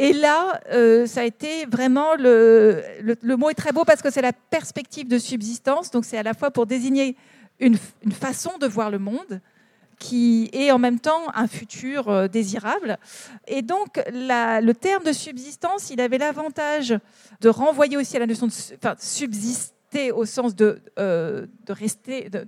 Et 0.02 0.14
là, 0.14 0.58
euh, 0.72 1.04
ça 1.04 1.20
a 1.20 1.24
été 1.24 1.66
vraiment 1.66 2.14
le, 2.14 2.82
le, 3.02 3.36
mot 3.36 3.50
est 3.50 3.54
très 3.54 3.70
beau 3.70 3.84
parce 3.84 4.00
que 4.00 4.10
c'est 4.10 4.22
la 4.22 4.32
perspective 4.32 5.06
de 5.06 5.18
subsistance. 5.18 5.90
Donc 5.90 6.06
c'est 6.06 6.16
à 6.16 6.22
la 6.22 6.32
fois 6.32 6.50
pour 6.50 6.64
désigner 6.64 7.16
une, 7.58 7.76
une, 8.02 8.12
façon 8.12 8.56
de 8.56 8.66
voir 8.66 8.90
le 8.90 8.98
monde 8.98 9.42
qui 9.98 10.48
est 10.54 10.70
en 10.70 10.78
même 10.78 11.00
temps 11.00 11.24
un 11.34 11.46
futur 11.46 12.08
euh, 12.08 12.28
désirable. 12.28 12.96
Et 13.46 13.60
donc 13.60 14.02
le 14.10 14.72
terme 14.72 15.04
de 15.04 15.12
subsistance, 15.12 15.90
il 15.90 16.00
avait 16.00 16.16
l'avantage 16.16 16.98
de 17.42 17.50
renvoyer 17.50 17.98
aussi 17.98 18.16
à 18.16 18.20
la 18.20 18.26
notion 18.26 18.46
de 18.46 18.52
enfin, 18.82 18.94
au 20.12 20.24
sens 20.24 20.54
de, 20.54 20.80
euh, 20.98 21.46
de 21.66 21.72
rester, 21.72 22.30
de, 22.30 22.46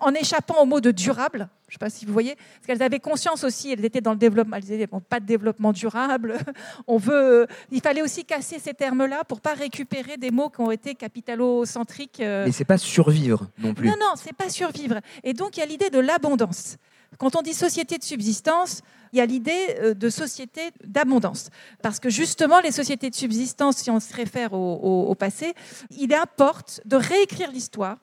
en 0.00 0.14
échappant 0.14 0.62
au 0.62 0.66
mot 0.66 0.80
de 0.80 0.90
durable. 0.90 1.48
Je 1.68 1.74
ne 1.74 1.74
sais 1.74 1.78
pas 1.78 1.90
si 1.90 2.04
vous 2.04 2.12
voyez, 2.12 2.34
parce 2.34 2.66
qu'elles 2.66 2.82
avaient 2.82 2.98
conscience 2.98 3.44
aussi, 3.44 3.70
elles 3.72 3.84
étaient 3.84 4.00
dans 4.00 4.12
le 4.12 4.18
développement, 4.18 4.56
elles 4.56 4.62
disaient 4.62 4.86
bon, 4.86 5.00
pas 5.00 5.20
de 5.20 5.26
développement 5.26 5.72
durable. 5.72 6.36
On 6.88 6.96
veut, 6.96 7.46
il 7.70 7.80
fallait 7.80 8.02
aussi 8.02 8.24
casser 8.24 8.58
ces 8.58 8.74
termes-là 8.74 9.22
pour 9.24 9.40
pas 9.40 9.54
récupérer 9.54 10.16
des 10.16 10.30
mots 10.30 10.50
qui 10.50 10.60
ont 10.60 10.72
été 10.72 10.94
capitalocentriques. 10.94 12.20
Euh. 12.20 12.44
Mais 12.46 12.52
c'est 12.52 12.64
pas 12.64 12.78
survivre 12.78 13.46
non 13.58 13.72
plus. 13.72 13.86
Non, 13.86 13.94
non, 14.00 14.12
c'est 14.16 14.34
pas 14.34 14.48
survivre. 14.48 15.00
Et 15.22 15.32
donc 15.32 15.56
il 15.56 15.60
y 15.60 15.62
a 15.62 15.66
l'idée 15.66 15.90
de 15.90 16.00
l'abondance. 16.00 16.76
Quand 17.20 17.36
on 17.36 17.42
dit 17.42 17.54
société 17.54 17.98
de 17.98 18.02
subsistance, 18.02 18.82
il 19.12 19.18
y 19.18 19.20
a 19.20 19.26
l'idée 19.26 19.76
euh, 19.78 19.94
de 19.94 20.10
société 20.10 20.72
d'abondance. 20.84 21.50
Parce 21.82 22.00
que 22.00 22.10
justement, 22.10 22.58
les 22.58 22.72
sociétés 22.72 23.10
de 23.10 23.14
subsistance, 23.14 23.76
si 23.76 23.90
on 23.90 24.00
se 24.00 24.12
réfère 24.12 24.54
au 24.54 25.14
passé, 25.14 25.54
il 25.96 26.12
importe 26.12 26.80
de 26.84 26.96
réécrire 26.96 27.52
l'histoire 27.52 27.98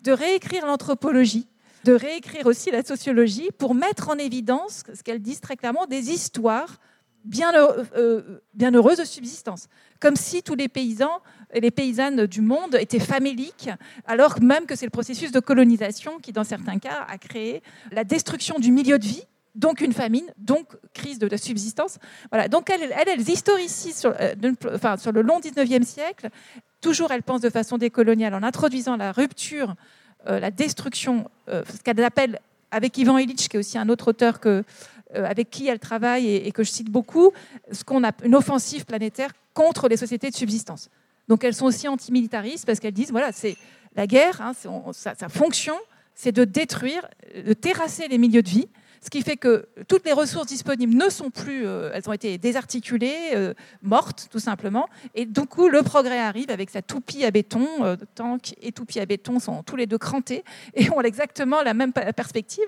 de 0.00 0.12
réécrire 0.12 0.66
l'anthropologie, 0.66 1.46
de 1.84 1.92
réécrire 1.92 2.46
aussi 2.46 2.70
la 2.70 2.82
sociologie 2.82 3.50
pour 3.56 3.74
mettre 3.74 4.08
en 4.08 4.14
évidence, 4.14 4.82
ce 4.94 5.02
qu'elles 5.02 5.22
disent 5.22 5.40
très 5.40 5.56
clairement, 5.56 5.86
des 5.86 6.10
histoires 6.10 6.78
bien, 7.24 7.52
euh, 7.54 8.40
bien 8.54 8.72
heureuses 8.72 8.98
de 8.98 9.04
subsistance. 9.04 9.68
Comme 10.00 10.16
si 10.16 10.42
tous 10.42 10.54
les 10.54 10.68
paysans 10.68 11.20
les 11.54 11.70
paysannes 11.70 12.26
du 12.26 12.40
monde 12.40 12.76
étaient 12.76 12.98
faméliques, 12.98 13.70
alors 14.06 14.40
même 14.40 14.66
que 14.66 14.76
c'est 14.76 14.86
le 14.86 14.90
processus 14.90 15.32
de 15.32 15.40
colonisation 15.40 16.18
qui, 16.18 16.32
dans 16.32 16.44
certains 16.44 16.78
cas, 16.78 17.06
a 17.08 17.18
créé 17.18 17.62
la 17.90 18.04
destruction 18.04 18.58
du 18.58 18.70
milieu 18.70 18.98
de 18.98 19.06
vie, 19.06 19.24
donc 19.54 19.80
une 19.80 19.92
famine, 19.92 20.26
donc 20.38 20.66
crise 20.94 21.18
de, 21.18 21.36
subsistance. 21.36 21.98
Voilà. 22.30 22.48
Donc 22.48 22.70
elles, 22.70 22.92
elles, 22.92 23.08
elles 23.08 23.28
historicient 23.28 23.92
sur, 23.92 24.14
euh, 24.20 24.34
le 24.40 25.22
long 25.22 25.40
19e 25.40 25.82
siècle. 25.84 26.28
Toujours, 26.80 27.10
elles 27.10 27.24
pensent 27.24 27.40
de 27.40 27.50
façon 27.50 27.76
décoloniale 27.76 28.34
en 28.34 28.42
introduisant 28.42 28.96
la 28.96 29.10
rupture, 29.10 29.74
euh, 30.28 30.38
la 30.38 30.50
destruction, 30.50 31.28
euh, 31.48 31.64
ce 31.68 31.82
qu'elles 31.82 32.02
appellent, 32.04 32.38
avec 32.70 32.96
Ivan 32.98 33.18
Illich, 33.18 33.48
qui 33.48 33.56
est 33.56 33.58
aussi 33.58 33.78
un 33.78 33.88
autre 33.88 34.08
auteur 34.08 34.38
avec 35.14 35.48
qui 35.48 35.66
elles 35.68 35.78
travaillent 35.78 36.28
et, 36.28 36.52
que 36.52 36.62
je 36.62 36.70
cite 36.70 36.90
beaucoup, 36.90 37.32
ce 37.72 37.82
qu'on 37.82 38.04
a 38.04 38.12
une 38.22 38.34
offensive 38.34 38.84
planétaire 38.84 39.30
contre 39.54 39.88
les 39.88 39.96
sociétés 39.96 40.28
de 40.28 40.36
subsistance. 40.36 40.90
Donc 41.28 41.44
elles 41.44 41.54
sont 41.54 41.66
aussi 41.66 41.88
antimilitaristes 41.88 42.66
parce 42.66 42.80
qu'elles 42.80 42.94
disent 42.94 43.10
voilà, 43.10 43.32
c'est 43.32 43.56
la 43.94 44.06
guerre, 44.06 44.40
hein, 44.40 44.52
sa, 44.92 45.14
sa 45.14 45.28
fonction, 45.28 45.76
c'est 46.14 46.32
de 46.32 46.44
détruire, 46.44 47.06
de 47.34 47.52
terrasser 47.52 48.08
les 48.08 48.18
milieux 48.18 48.42
de 48.42 48.48
vie 48.48 48.68
ce 49.02 49.10
qui 49.10 49.22
fait 49.22 49.36
que 49.36 49.66
toutes 49.86 50.04
les 50.04 50.12
ressources 50.12 50.46
disponibles 50.46 50.94
ne 50.94 51.08
sont 51.08 51.30
plus, 51.30 51.66
euh, 51.66 51.90
elles 51.94 52.08
ont 52.08 52.12
été 52.12 52.38
désarticulées, 52.38 53.30
euh, 53.34 53.54
mortes 53.82 54.28
tout 54.30 54.38
simplement. 54.38 54.88
Et 55.14 55.26
du 55.26 55.40
coup, 55.42 55.68
le 55.68 55.82
progrès 55.82 56.18
arrive 56.18 56.50
avec 56.50 56.70
sa 56.70 56.82
toupie 56.82 57.24
à 57.24 57.30
béton. 57.30 57.66
Euh, 57.82 57.96
tank 58.14 58.54
et 58.60 58.72
toupie 58.72 59.00
à 59.00 59.06
béton 59.06 59.38
sont 59.38 59.62
tous 59.62 59.76
les 59.76 59.86
deux 59.86 59.98
crantés 59.98 60.44
et 60.74 60.90
ont 60.90 61.00
exactement 61.00 61.62
la 61.62 61.74
même 61.74 61.92
perspective. 61.92 62.66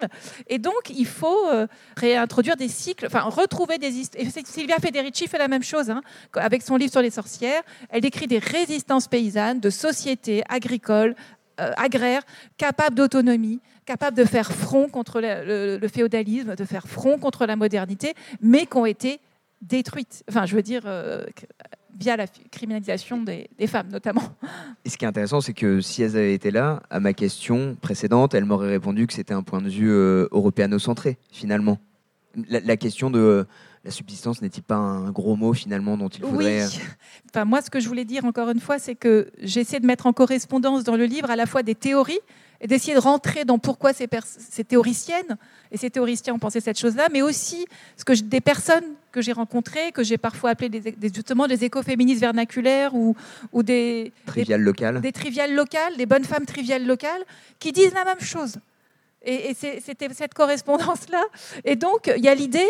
Et 0.48 0.58
donc, 0.58 0.90
il 0.90 1.06
faut 1.06 1.48
réintroduire 1.96 2.56
des 2.56 2.68
cycles, 2.68 3.06
enfin 3.06 3.22
retrouver 3.22 3.78
des 3.78 3.88
histoires. 3.88 4.24
Sylvia 4.44 4.76
Federici 4.76 5.26
fait 5.26 5.38
la 5.38 5.48
même 5.48 5.62
chose 5.62 5.90
hein, 5.90 6.02
avec 6.34 6.62
son 6.62 6.76
livre 6.76 6.92
sur 6.92 7.02
les 7.02 7.10
sorcières. 7.10 7.62
Elle 7.88 8.00
décrit 8.00 8.26
des 8.26 8.38
résistances 8.38 9.08
paysannes, 9.08 9.60
de 9.60 9.70
sociétés 9.70 10.42
agricoles, 10.48 11.14
agraires, 11.76 12.22
capables 12.56 12.96
d'autonomie, 12.96 13.60
capables 13.90 14.16
de 14.16 14.24
faire 14.24 14.52
front 14.52 14.88
contre 14.88 15.20
le, 15.20 15.88
féodalisme, 15.88 16.54
de 16.54 16.64
faire 16.64 16.86
front 16.86 17.18
contre 17.18 17.46
la 17.46 17.56
modernité, 17.56 18.14
mais 18.40 18.66
qui 18.66 18.76
ont 18.76 18.86
été 18.86 19.20
détruites. 19.62 20.22
Enfin, 20.28 20.46
je 20.46 20.54
veux 20.54 20.62
dire, 20.62 20.82
euh, 20.86 21.24
via 21.98 22.16
la 22.16 22.26
criminalisation 22.26 23.22
des, 23.22 23.48
femmes, 23.66 23.88
notamment. 23.90 24.22
Et 24.84 24.90
ce 24.90 24.96
qui 24.96 25.04
est 25.04 25.08
intéressant, 25.08 25.40
c'est 25.40 25.54
que 25.54 25.80
si 25.80 26.02
elles 26.02 26.16
avaient 26.16 26.34
été 26.34 26.50
là, 26.50 26.82
à 26.88 27.00
ma 27.00 27.12
question 27.12 27.76
précédente, 27.80 28.34
elles 28.34 28.44
m'auraient 28.44 28.70
répondu 28.70 29.06
que 29.06 29.12
c'était 29.12 29.34
un 29.34 29.42
point 29.42 29.60
de 29.60 29.68
vue 29.68 29.90
euh, 29.90 30.28
européano-centré, 30.30 31.18
finalement. 31.32 31.78
La, 32.48 32.76
question 32.76 33.10
de 33.10 33.18
euh, 33.18 33.44
la 33.84 33.90
subsistance 33.90 34.42
n'est-il 34.42 34.62
pas 34.62 34.76
un 34.76 35.10
gros 35.10 35.36
mot 35.36 35.54
finalement 35.54 35.96
dont 35.96 36.08
il 36.08 36.20
faudrait... 36.20 36.64
Oui. 36.64 36.80
Enfin, 37.30 37.44
moi, 37.44 37.62
ce 37.62 37.70
que 37.70 37.78
je 37.78 37.88
voulais 37.88 38.04
dire 38.04 38.24
encore 38.24 38.50
une 38.50 38.60
fois, 38.60 38.78
c'est 38.78 38.96
que 38.96 39.30
j'essaie 39.40 39.78
de 39.78 39.86
mettre 39.86 40.06
en 40.06 40.12
correspondance 40.12 40.84
dans 40.84 40.96
le 40.96 41.04
livre 41.04 41.30
à 41.30 41.36
la 41.36 41.46
fois 41.46 41.62
des 41.62 41.76
théories 41.76 42.18
et 42.60 42.66
d'essayer 42.66 42.94
de 42.94 43.00
rentrer 43.00 43.44
dans 43.44 43.58
pourquoi 43.58 43.92
ces, 43.92 44.08
ces, 44.26 44.64
théoriciennes 44.64 45.38
et 45.72 45.78
ces 45.78 45.88
théoriciens 45.90 46.34
ont 46.34 46.38
pensé 46.38 46.60
cette 46.60 46.78
chose-là, 46.78 47.08
mais 47.10 47.22
aussi 47.22 47.64
ce 47.96 48.04
que 48.04 48.12
des 48.12 48.40
personnes 48.40 48.84
que 49.12 49.22
j'ai 49.22 49.32
rencontrées, 49.32 49.92
que 49.92 50.02
j'ai 50.02 50.18
parfois 50.18 50.50
appelées 50.50 50.68
des, 50.68 50.94
justement 51.14 51.46
des 51.46 51.64
écoféministes 51.64 52.20
vernaculaires 52.20 52.94
ou, 52.94 53.16
ou 53.52 53.62
des 53.62 54.12
triviales 54.26 54.60
locales, 54.60 55.00
des 55.00 55.12
triviales 55.12 55.54
locales, 55.54 55.96
des 55.96 56.06
bonnes 56.06 56.24
femmes 56.24 56.46
triviales 56.46 56.86
locales, 56.86 57.22
qui 57.58 57.72
disent 57.72 57.94
la 57.94 58.04
même 58.04 58.20
chose. 58.20 58.56
Et, 59.22 59.54
c'était 59.54 60.08
cette 60.14 60.34
correspondance-là. 60.34 61.22
Et 61.64 61.76
donc, 61.76 62.10
il 62.16 62.24
y 62.24 62.28
a 62.28 62.34
l'idée, 62.34 62.68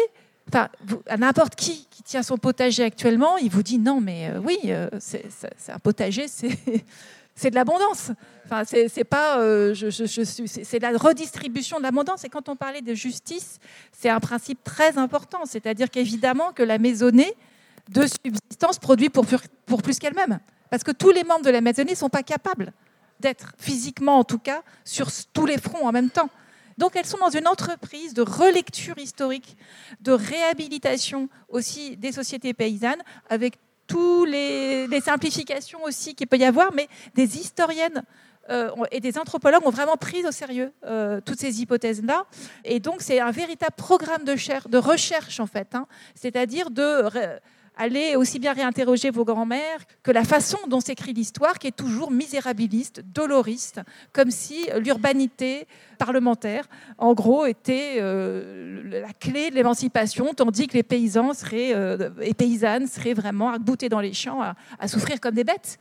enfin, 0.53 0.69
à 1.07 1.17
n'importe 1.17 1.55
qui 1.55 1.87
qui 1.91 2.03
tient 2.03 2.23
son 2.23 2.39
potager 2.39 2.83
actuellement, 2.83 3.37
il 3.37 3.51
vous 3.51 3.63
dit 3.63 3.79
non, 3.79 4.01
mais 4.01 4.31
euh, 4.31 4.41
oui, 4.41 4.59
euh, 4.67 4.89
c'est 4.99 5.23
un 5.69 5.79
potager, 5.79 6.27
c'est 7.35 7.51
de 7.51 7.55
l'abondance. 7.55 8.11
Enfin, 8.47 8.65
c'est 8.65 9.05
pas, 9.05 9.39
euh, 9.39 9.75
je, 9.75 9.91
c'est 10.47 10.79
la 10.81 10.97
redistribution 10.97 11.79
de 11.79 11.85
l'abondance. 11.85 12.25
Et 12.25 12.29
quand 12.29 12.49
on 12.49 12.57
parlait 12.57 12.83
de 12.83 12.95
justice, 12.95 13.61
c'est 13.93 14.09
un 14.09 14.19
principe 14.19 14.65
très 14.65 14.99
important. 14.99 15.41
C'est-à-dire 15.45 15.91
qu'évidemment 15.91 16.53
que 16.53 16.63
la 16.63 16.79
maisonnée 16.79 17.33
de 17.91 18.07
subsistance 18.07 18.79
produit 18.79 19.09
pour 19.09 19.27
plus 19.83 19.99
qu'elle-même, 19.99 20.41
parce 20.71 20.83
que 20.83 20.93
tous 20.93 21.11
les 21.11 21.25
membres 21.25 21.45
de 21.45 21.51
la 21.51 21.61
maisonnée 21.61 21.93
ne 21.93 21.97
sont 21.97 22.09
pas 22.09 22.23
capables 22.23 22.73
d'être 23.21 23.53
physiquement, 23.59 24.19
en 24.19 24.25
tout 24.25 24.39
cas, 24.39 24.63
sur 24.85 25.09
tous 25.33 25.47
les 25.47 25.59
fronts 25.59 25.87
en 25.87 25.93
même 25.93 26.11
temps. 26.11 26.31
Donc 26.81 26.97
elles 26.97 27.07
sont 27.07 27.19
dans 27.19 27.29
une 27.29 27.47
entreprise 27.47 28.15
de 28.15 28.23
relecture 28.23 28.97
historique, 28.97 29.59
de 30.01 30.13
réhabilitation 30.13 31.29
aussi 31.51 31.99
des 31.99 32.11
sociétés 32.11 32.55
paysannes, 32.55 33.03
avec 33.29 33.59
toutes 33.87 34.31
les, 34.31 35.01
simplifications 35.03 35.83
aussi 35.85 36.15
qu'il 36.15 36.27
peut 36.27 36.39
y 36.39 36.45
avoir, 36.45 36.73
mais 36.73 36.89
des 37.15 37.37
historiennes 37.37 38.03
euh, 38.49 38.71
et 38.93 39.01
des 39.01 39.19
anthropologues 39.19 39.67
ont 39.67 39.71
vraiment 39.71 39.99
pris 39.99 40.25
au 40.25 40.31
sérieux 40.31 40.73
euh, 40.87 41.21
toutes 41.21 41.39
ces 41.39 41.61
hypothèses-là. 41.61 42.25
Et 42.65 42.81
donc, 42.81 43.03
c'est 43.03 43.21
un 43.21 43.31
véritable 43.31 43.77
programme 43.77 44.25
de, 44.25 44.79
recherche, 44.79 45.39
en 45.39 45.47
fait. 45.47 45.75
Hein. 45.75 45.87
C'est-à-dire 46.15 46.71
de 46.71 47.05
allez 47.81 48.15
aussi 48.15 48.39
bien 48.39 48.53
réinterroger 48.53 49.11
vos 49.11 49.25
grands-mères 49.25 49.81
que 50.03 50.11
la 50.11 50.25
façon 50.25 50.59
dont 50.69 50.81
s'écrit 50.81 51.15
l'histoire, 51.15 51.59
qui 51.59 51.67
est 51.67 51.77
toujours 51.77 52.11
misérabiliste, 52.11 53.03
doloriste, 53.07 53.81
comme 54.13 54.31
si 54.31 54.69
l'urbanité 54.79 55.67
parlementaire, 55.99 56.67
en 56.99 57.15
gros, 57.15 57.47
était 57.47 57.97
euh, 57.99 59.01
la 59.01 59.15
clé 59.15 59.49
de 59.51 59.55
l'émancipation, 59.55 60.35
tandis 60.35 60.67
que 60.67 60.75
les 60.75 60.83
paysans 60.83 61.33
seraient, 61.33 61.75
euh, 61.75 62.11
et 62.21 62.35
paysannes 62.35 62.87
seraient 62.87 63.15
vraiment 63.15 63.51
à 63.51 63.59
dans 63.59 64.01
les 64.01 64.13
champs, 64.13 64.43
à, 64.43 64.89
souffrir 64.89 65.19
comme 65.19 65.35
des 65.35 65.45
bêtes. 65.45 65.79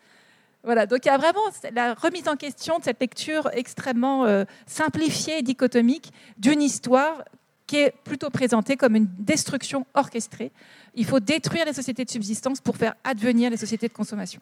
Voilà, 0.63 0.85
donc 0.85 0.99
il 1.03 1.07
y 1.07 1.11
a 1.11 1.17
vraiment 1.17 1.41
la 1.73 1.93
remise 1.95 2.27
en 2.27 2.35
question 2.35 2.79
de 2.79 2.83
cette 2.83 3.01
lecture 3.01 3.49
extrêmement 3.53 4.25
euh, 4.25 4.43
simplifiée 4.67 5.39
et 5.39 5.41
dichotomique 5.41 6.11
d'une 6.37 6.61
histoire 6.61 7.23
qui 7.69 7.77
est 7.77 7.93
plutôt 8.03 8.31
présentée 8.31 8.77
comme 8.77 8.95
une 8.95 9.07
destruction 9.19 9.85
orchestrée 9.93 10.51
il 10.95 11.05
faut 11.05 11.19
détruire 11.19 11.65
les 11.65 11.73
sociétés 11.73 12.03
de 12.03 12.09
subsistance 12.09 12.59
pour 12.61 12.75
faire 12.75 12.95
advenir 13.03 13.51
les 13.51 13.57
sociétés 13.57 13.87
de 13.87 13.93
consommation. 13.93 14.41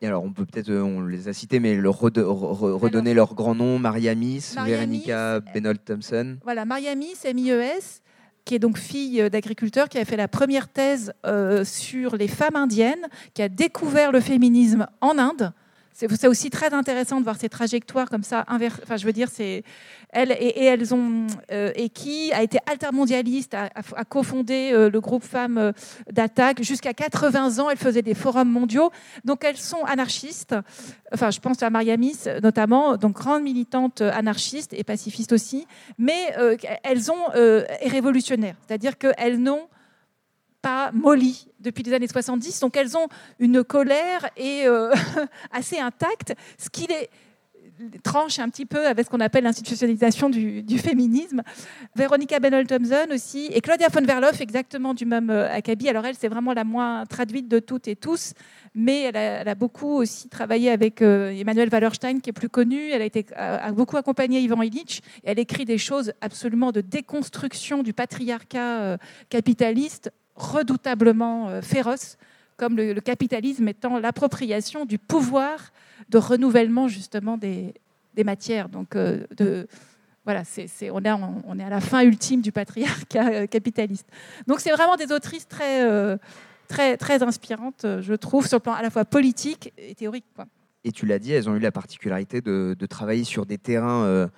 Et 0.00 0.06
alors, 0.06 0.22
on 0.22 0.32
peut 0.32 0.44
peut-être, 0.44 0.68
euh, 0.68 0.82
on 0.82 1.00
les 1.00 1.28
a 1.28 1.32
cités, 1.32 1.60
mais 1.60 1.78
redonner 1.80 3.14
leur 3.14 3.34
grand 3.34 3.54
nom 3.54 3.78
Maria 3.78 4.14
Miss, 4.14 4.56
Veronica 4.56 5.40
Benold 5.54 5.84
Thompson. 5.84 6.36
Voilà, 6.44 6.64
Maria 6.64 6.94
Miss, 6.94 7.24
M-I-E-S, 7.24 8.02
qui 8.44 8.54
est 8.54 8.58
donc 8.58 8.76
fille 8.76 9.28
d'agriculteur, 9.30 9.88
qui 9.88 9.98
a 9.98 10.04
fait 10.04 10.16
la 10.16 10.28
première 10.28 10.68
thèse 10.68 11.12
euh, 11.26 11.64
sur 11.64 12.16
les 12.16 12.28
femmes 12.28 12.56
indiennes, 12.56 13.08
qui 13.34 13.42
a 13.42 13.48
découvert 13.48 14.12
le 14.12 14.20
féminisme 14.20 14.86
en 15.00 15.16
Inde. 15.18 15.52
C'est 16.06 16.28
aussi 16.28 16.48
très 16.48 16.72
intéressant 16.72 17.18
de 17.18 17.24
voir 17.24 17.36
ces 17.36 17.48
trajectoires 17.48 18.08
comme 18.08 18.22
ça. 18.22 18.44
Enfin, 18.48 18.96
je 18.96 19.04
veux 19.04 19.12
dire, 19.12 19.28
c'est 19.32 19.64
elle 20.10 20.30
et, 20.30 20.64
elles 20.64 20.94
ont 20.94 21.26
euh, 21.50 21.72
et 21.74 21.88
qui 21.88 22.32
a 22.32 22.44
été 22.44 22.58
altermondialiste, 22.70 23.54
a, 23.54 23.68
a, 23.74 24.04
cofondé 24.04 24.70
euh, 24.72 24.90
le 24.90 25.00
groupe 25.00 25.24
femmes 25.24 25.58
euh, 25.58 25.72
d'attaque 26.12 26.62
jusqu'à 26.62 26.94
80 26.94 27.58
ans. 27.58 27.68
Elle 27.68 27.78
faisait 27.78 28.02
des 28.02 28.14
forums 28.14 28.48
mondiaux. 28.48 28.92
Donc 29.24 29.44
elles 29.44 29.56
sont 29.56 29.82
anarchistes. 29.86 30.54
Enfin, 31.12 31.32
je 31.32 31.40
pense 31.40 31.64
à 31.64 31.70
Mariamis 31.70 32.26
notamment, 32.44 32.96
donc 32.96 33.14
grande 33.14 33.42
militante 33.42 34.00
anarchiste 34.00 34.74
et 34.74 34.84
pacifiste 34.84 35.32
aussi. 35.32 35.66
Mais 35.98 36.32
elles 36.84 37.10
ont 37.10 37.32
et 37.34 37.88
révolutionnaires, 37.88 38.54
c'est-à-dire 38.66 38.98
qu'elles 38.98 39.40
n'ont 39.40 39.66
pas 40.62 40.90
molli 40.92 41.48
depuis 41.60 41.82
les 41.82 41.92
années 41.92 42.08
70. 42.08 42.60
Donc 42.60 42.76
elles 42.76 42.96
ont 42.96 43.08
une 43.38 43.64
colère 43.64 44.28
et 44.36 44.66
euh, 44.66 44.92
assez 45.52 45.78
intacte, 45.78 46.34
ce 46.58 46.68
qui 46.68 46.86
les 46.86 47.08
tranche 48.02 48.38
un 48.38 48.48
petit 48.48 48.66
peu 48.66 48.86
avec 48.86 49.06
ce 49.06 49.10
qu'on 49.10 49.20
appelle 49.20 49.44
l'institutionnalisation 49.44 50.30
du, 50.30 50.78
féminisme. 50.78 51.42
Véronica 51.94 52.40
Bennell-Thompson 52.40 53.06
aussi, 53.12 53.50
et 53.52 53.60
Claudia 53.60 53.88
von 53.88 54.02
Verloff, 54.02 54.40
exactement 54.40 54.94
du 54.94 55.06
même 55.06 55.30
euh, 55.30 55.48
acabit. 55.52 55.88
Alors 55.88 56.04
elle, 56.04 56.16
c'est 56.16 56.28
vraiment 56.28 56.52
la 56.52 56.64
moins 56.64 57.04
traduite 57.06 57.48
de 57.48 57.58
toutes 57.58 57.88
et 57.88 57.96
tous, 57.96 58.32
mais 58.74 59.02
elle 59.02 59.48
a, 59.48 59.54
beaucoup 59.54 59.94
aussi 59.94 60.28
travaillé 60.28 60.70
avec 60.70 61.02
euh, 61.02 61.30
Emmanuel 61.30 61.68
Wallerstein, 61.70 62.20
qui 62.20 62.30
est 62.30 62.32
plus 62.32 62.48
connu. 62.48 62.90
Elle 62.90 63.02
a, 63.02 63.04
été, 63.04 63.26
beaucoup 63.74 63.96
accompagné 63.96 64.40
Ivan 64.40 64.62
Illich. 64.62 65.00
Et 65.22 65.30
elle 65.30 65.38
écrit 65.38 65.64
des 65.64 65.78
choses 65.78 66.12
absolument 66.20 66.72
de 66.72 66.80
déconstruction 66.80 67.82
du 67.82 67.92
patriarcat 67.92 68.98
capitaliste 69.28 70.10
redoutablement 70.38 71.60
féroce, 71.60 72.16
comme 72.56 72.76
le, 72.76 72.92
le 72.92 73.00
capitalisme 73.00 73.68
étant 73.68 73.98
l'appropriation 73.98 74.86
du 74.86 74.98
pouvoir 74.98 75.72
de 76.08 76.18
renouvellement 76.18 76.88
justement 76.88 77.36
des, 77.36 77.74
des 78.14 78.24
matières. 78.24 78.68
Donc, 78.68 78.96
euh, 78.96 79.24
de, 79.36 79.68
voilà, 80.24 80.42
c'est, 80.44 80.90
on, 80.90 81.00
est, 81.04 81.12
on 81.12 81.58
est 81.58 81.64
à 81.64 81.70
la 81.70 81.80
fin 81.80 82.02
ultime 82.02 82.40
du 82.40 82.52
patriarcat 82.52 83.28
euh, 83.28 83.46
capitaliste. 83.46 84.08
Donc, 84.46 84.60
c'est 84.60 84.72
vraiment 84.72 84.96
des 84.96 85.12
autrices 85.12 85.46
très, 85.46 85.84
euh, 85.88 86.16
très, 86.66 86.96
très 86.96 87.22
inspirantes, 87.22 87.86
je 88.00 88.14
trouve, 88.14 88.46
sur 88.46 88.58
le 88.58 88.62
plan 88.62 88.74
à 88.74 88.82
la 88.82 88.90
fois 88.90 89.04
politique 89.04 89.72
et 89.78 89.94
théorique. 89.94 90.26
Quoi. 90.34 90.46
Et 90.84 90.92
tu 90.92 91.06
l'as 91.06 91.18
dit, 91.18 91.32
elles 91.32 91.48
ont 91.48 91.54
eu 91.54 91.60
la 91.60 91.72
particularité 91.72 92.40
de, 92.40 92.76
de 92.78 92.86
travailler 92.86 93.24
sur 93.24 93.46
des 93.46 93.58
terrains 93.58 94.28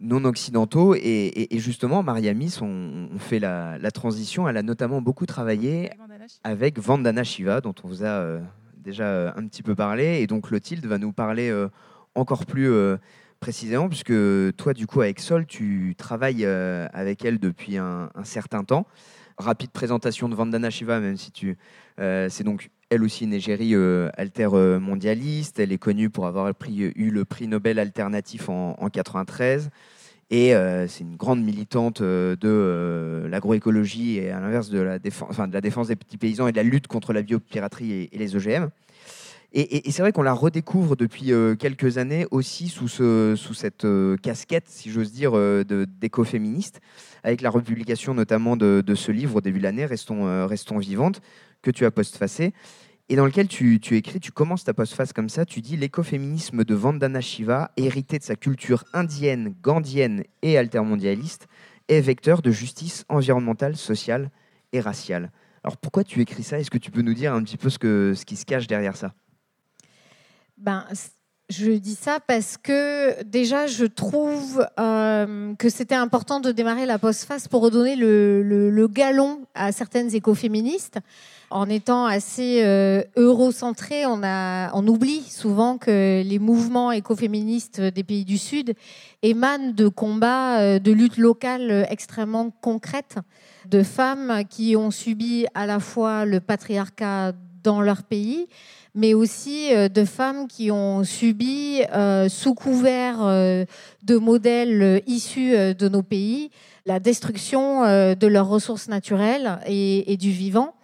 non 0.00 0.24
occidentaux. 0.24 0.94
Et, 0.94 1.48
justement, 1.52 2.02
Maria 2.02 2.34
Miss, 2.34 2.60
on, 2.62 3.08
fait 3.18 3.38
la, 3.38 3.90
transition. 3.92 4.48
Elle 4.48 4.56
a 4.56 4.62
notamment 4.62 5.00
beaucoup 5.00 5.26
travaillé 5.26 5.90
avec 6.44 6.78
Vandana 6.78 7.24
Shiva, 7.24 7.60
dont 7.60 7.74
on 7.84 7.88
vous 7.88 8.04
a 8.04 8.40
déjà 8.86 9.04
euh, 9.04 9.32
un 9.36 9.46
petit 9.46 9.62
peu 9.62 9.74
parlé. 9.74 10.20
Et 10.22 10.26
donc 10.26 10.48
Clotilde 10.48 10.86
va 10.86 10.96
nous 10.96 11.12
parler 11.12 11.50
euh, 11.50 11.68
encore 12.14 12.46
plus 12.46 12.70
euh, 12.70 12.96
précisément, 13.40 13.88
puisque 13.88 14.14
toi, 14.56 14.72
du 14.72 14.86
coup, 14.86 15.02
avec 15.02 15.20
Sol, 15.20 15.44
tu 15.44 15.94
travailles 15.98 16.46
avec 16.46 17.24
elle 17.24 17.38
depuis 17.38 17.76
un, 17.76 18.10
certain 18.24 18.64
temps. 18.64 18.86
Rapide 19.36 19.70
présentation 19.70 20.30
de 20.30 20.34
Vandana 20.34 20.70
Shiva, 20.70 20.98
même 21.00 21.18
si 21.18 21.30
tu. 21.30 21.58
c'est 21.98 22.42
donc 22.42 22.70
elle 22.90 23.02
aussi 23.02 23.24
une 23.24 23.34
égérie 23.34 23.74
alter 24.16 24.48
mondialiste. 24.80 25.58
Elle 25.58 25.72
est 25.72 25.78
connue 25.78 26.10
pour 26.10 26.26
avoir 26.26 26.48
eu 26.48 27.10
le 27.10 27.24
prix 27.24 27.48
Nobel 27.48 27.78
alternatif 27.78 28.48
en, 28.48 28.76
en 28.78 28.88
93. 28.88 29.70
Et 30.30 30.52
c'est 30.88 31.04
une 31.04 31.16
grande 31.16 31.42
militante 31.42 32.02
de 32.02 33.26
l'agroécologie 33.28 34.18
et 34.18 34.30
à 34.30 34.40
l'inverse 34.40 34.70
de, 34.70 34.80
la 34.80 34.98
défense, 34.98 35.88
des 35.88 35.96
petits 35.96 36.18
paysans 36.18 36.48
et 36.48 36.52
de 36.52 36.56
la 36.56 36.64
lutte 36.64 36.88
contre 36.88 37.12
la 37.12 37.22
biopiraterie 37.22 38.08
et, 38.12 38.18
les 38.18 38.34
OGM. 38.34 38.68
Et, 39.52 39.90
c'est 39.90 40.02
vrai 40.02 40.10
qu'on 40.10 40.22
la 40.22 40.32
redécouvre 40.32 40.96
depuis 40.96 41.32
quelques 41.58 41.98
années 41.98 42.26
aussi 42.32 42.68
sous, 42.68 42.88
ce, 42.88 43.34
sous 43.36 43.54
cette 43.54 43.86
casquette, 44.20 44.64
si 44.66 44.90
j'ose 44.90 45.12
dire, 45.12 45.32
d'écoféministe, 46.00 46.80
avec 47.22 47.40
la 47.40 47.50
republication 47.50 48.12
notamment 48.12 48.56
de, 48.56 48.82
ce 48.96 49.12
livre 49.12 49.36
au 49.36 49.40
début 49.40 49.58
de 49.58 49.64
l'année, 49.64 49.86
Restons 49.86 50.78
vivantes, 50.78 51.22
que 51.66 51.70
tu 51.72 51.84
as 51.84 51.90
postfacé 51.90 52.52
et 53.08 53.16
dans 53.16 53.26
lequel 53.26 53.48
tu, 53.48 53.80
écris, 53.92 54.20
tu 54.20 54.32
commences 54.32 54.64
ta 54.64 54.74
postface 54.74 55.12
comme 55.12 55.28
ça, 55.28 55.44
tu 55.44 55.60
dis 55.60 55.76
l'écoféminisme 55.76 56.64
de 56.64 56.74
Vandana 56.74 57.20
Shiva, 57.20 57.70
hérité 57.76 58.18
de 58.18 58.24
sa 58.24 58.36
culture 58.36 58.84
indienne, 58.92 59.54
gandienne 59.62 60.24
et 60.42 60.58
altermondialiste, 60.58 61.46
est 61.88 62.00
vecteur 62.00 62.42
de 62.42 62.50
justice 62.50 63.04
environnementale, 63.08 63.76
sociale 63.76 64.30
et 64.72 64.80
raciale. 64.80 65.30
Alors 65.62 65.76
pourquoi 65.76 66.04
tu 66.04 66.20
écris 66.20 66.42
ça? 66.42 66.58
Est-ce 66.58 66.70
que 66.70 66.78
tu 66.78 66.90
peux 66.90 67.02
nous 67.02 67.14
dire 67.14 67.32
un 67.32 67.42
petit 67.42 67.56
peu 67.56 67.70
ce, 67.70 67.78
que, 67.78 68.14
ce 68.16 68.24
qui 68.24 68.36
se 68.36 68.44
cache 68.44 68.66
derrière 68.66 68.96
ça? 68.96 69.12
Ben, 70.56 70.84
je 71.48 71.70
dis 71.72 71.94
ça 71.94 72.18
parce 72.18 72.56
que 72.56 73.22
déjà, 73.22 73.68
je 73.68 73.84
trouve 73.84 74.66
euh, 74.80 75.54
que 75.54 75.68
c'était 75.68 75.94
important 75.94 76.40
de 76.40 76.50
démarrer 76.50 76.86
la 76.86 76.98
postface 76.98 77.46
pour 77.46 77.62
redonner 77.62 77.94
le, 77.94 78.88
galon 78.88 79.42
à 79.54 79.70
certaines 79.70 80.12
écoféministes. 80.14 80.98
En 81.50 81.68
étant 81.68 82.06
assez 82.06 82.62
euh, 82.64 83.04
eurocentré, 83.14 84.04
on, 84.04 84.86
oublie 84.88 85.22
souvent 85.22 85.78
que 85.78 86.22
les 86.24 86.40
mouvements 86.40 86.90
écoféministes 86.90 87.80
des 87.80 88.02
pays 88.02 88.24
du 88.24 88.36
Sud 88.36 88.74
émanent 89.22 89.72
de 89.72 89.86
combats 89.86 90.58
euh, 90.58 90.78
de 90.80 90.90
lutte 90.90 91.18
locale 91.18 91.86
extrêmement 91.88 92.50
concrètes, 92.50 93.18
de 93.70 93.84
femmes 93.84 94.42
qui 94.50 94.74
ont 94.74 94.90
subi 94.90 95.46
à 95.54 95.66
la 95.66 95.78
fois 95.78 96.24
le 96.24 96.40
patriarcat 96.40 97.32
dans 97.62 97.80
leur 97.80 98.02
pays, 98.02 98.48
mais 98.96 99.14
aussi 99.14 99.72
euh, 99.72 99.88
de 99.88 100.04
femmes 100.04 100.48
qui 100.48 100.72
ont 100.72 101.04
subi, 101.04 101.82
sous 102.28 102.54
couvert 102.54 103.18
de 103.18 104.16
modèles 104.16 105.00
issus 105.06 105.74
de 105.74 105.88
nos 105.88 106.02
pays, 106.02 106.50
la 106.86 106.98
destruction 106.98 107.82
de 107.82 108.26
leurs 108.26 108.48
ressources 108.48 108.88
naturelles 108.88 109.60
et, 109.66 110.16
du 110.16 110.30
vivant. 110.30 110.75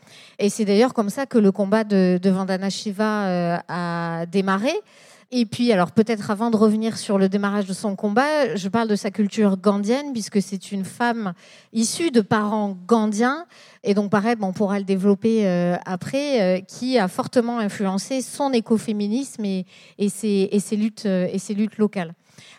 Et 0.43 0.51
c'est 0.51 0.65
d'ailleurs 0.65 0.93
comme 0.93 1.09
ça 1.09 1.25
que 1.25 1.39
le 1.39 1.53
combat 1.53 1.85
de, 1.85 2.19
de 2.21 2.31
Vandana 2.31 2.69
Shiva 2.69 3.63
a 3.69 4.27
démarré. 4.27 4.73
Et 5.35 5.47
puis, 5.47 5.73
alors 5.73 5.93
peut-être 5.93 6.31
avant 6.31 6.51
de 6.51 6.59
revenir 6.59 6.99
sur 6.99 7.17
le 7.17 7.31
démarrage 7.31 7.65
de 7.65 7.73
son 7.73 7.97
combat, 7.97 8.55
je 8.55 8.69
parle 8.69 8.87
de 8.87 8.97
sa 8.97 9.11
culture 9.11 9.57
gandienne, 9.57 10.13
puisque 10.13 10.43
c'est 10.43 10.73
une 10.73 10.85
femme 10.85 11.33
issue 11.73 12.11
de 12.11 12.21
parents 12.21 12.77
gandiens, 12.87 13.47
et 13.83 13.95
donc 13.95 14.11
pareil, 14.11 14.37
on 14.43 14.53
pourra 14.53 14.79
le 14.79 14.85
développer 14.85 15.47
euh, 15.49 15.77
après, 15.87 16.43
euh, 16.43 16.61
qui 16.61 16.99
a 16.99 17.09
fortement 17.09 17.59
influencé 17.59 18.21
son 18.21 18.53
écoféminisme 18.53 19.43
et, 19.47 19.65
et, 19.97 20.11
ses, 20.11 20.51
et, 20.53 20.61
ses, 20.61 20.77
luttes, 20.77 21.07
euh, 21.07 21.27
et 21.33 21.39
ses 21.39 21.55
luttes 21.55 21.79
locales. 21.79 22.13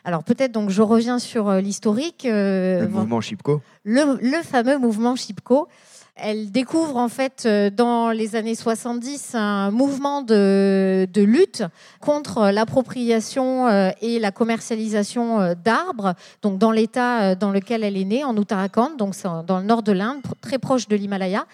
Alors 0.03 0.23
peut-être 0.23 0.51
donc 0.51 0.71
je 0.71 0.81
reviens 0.81 1.19
sur 1.19 1.51
l'historique. 1.53 2.23
le 2.25 2.87
mouvement 2.87 3.21
Chipko. 3.21 3.61
Le, 3.83 4.17
le, 4.19 4.41
fameux 4.41 4.79
mouvement 4.79 5.15
Chipko. 5.15 5.67
Elle 6.15 6.51
découvre 6.51 6.97
en 6.97 7.09
fait 7.09 7.43
euh, 7.47 7.71
dans 7.71 8.11
les 8.11 8.35
années 8.35 8.53
70 8.53 9.31
un 9.33 9.71
mouvement 9.71 10.21
de, 10.21 11.07
lutte 11.15 11.63
contre 12.01 12.51
l'appropriation 12.51 13.67
euh, 13.67 13.89
et 13.99 14.19
la 14.19 14.31
commercialisation 14.31 15.41
euh, 15.41 15.55
d'arbres, 15.55 16.13
donc 16.43 16.59
dans 16.59 16.69
l'état 16.69 17.33
dans 17.33 17.49
lequel 17.49 17.83
elle 17.83 17.97
est 17.97 18.05
née, 18.05 18.23
en 18.23 18.37
Uttarakhand, 18.37 18.91
donc 18.95 19.15
dans 19.47 19.57
le 19.57 19.65
nord 19.65 19.81
de 19.81 19.91
l'Inde, 19.91 20.21
très 20.39 20.59
proche 20.59 20.87
de 20.87 20.95
l'Himalaya 20.95 21.45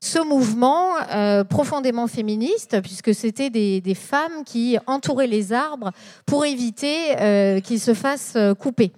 ce 0.00 0.18
mouvement 0.18 0.96
profondément 1.48 2.08
féministe, 2.08 2.82
puisque 2.82 3.14
c'était 3.14 3.48
des, 3.48 3.94
femmes 3.94 4.44
qui 4.44 4.76
entouraient 4.86 5.26
les 5.26 5.54
arbres 5.54 5.92
pour 6.26 6.44
éviter 6.44 7.62
qu'ils 7.64 7.80
se 7.80 7.94
fassent 7.94 8.36
couper. 8.58 8.92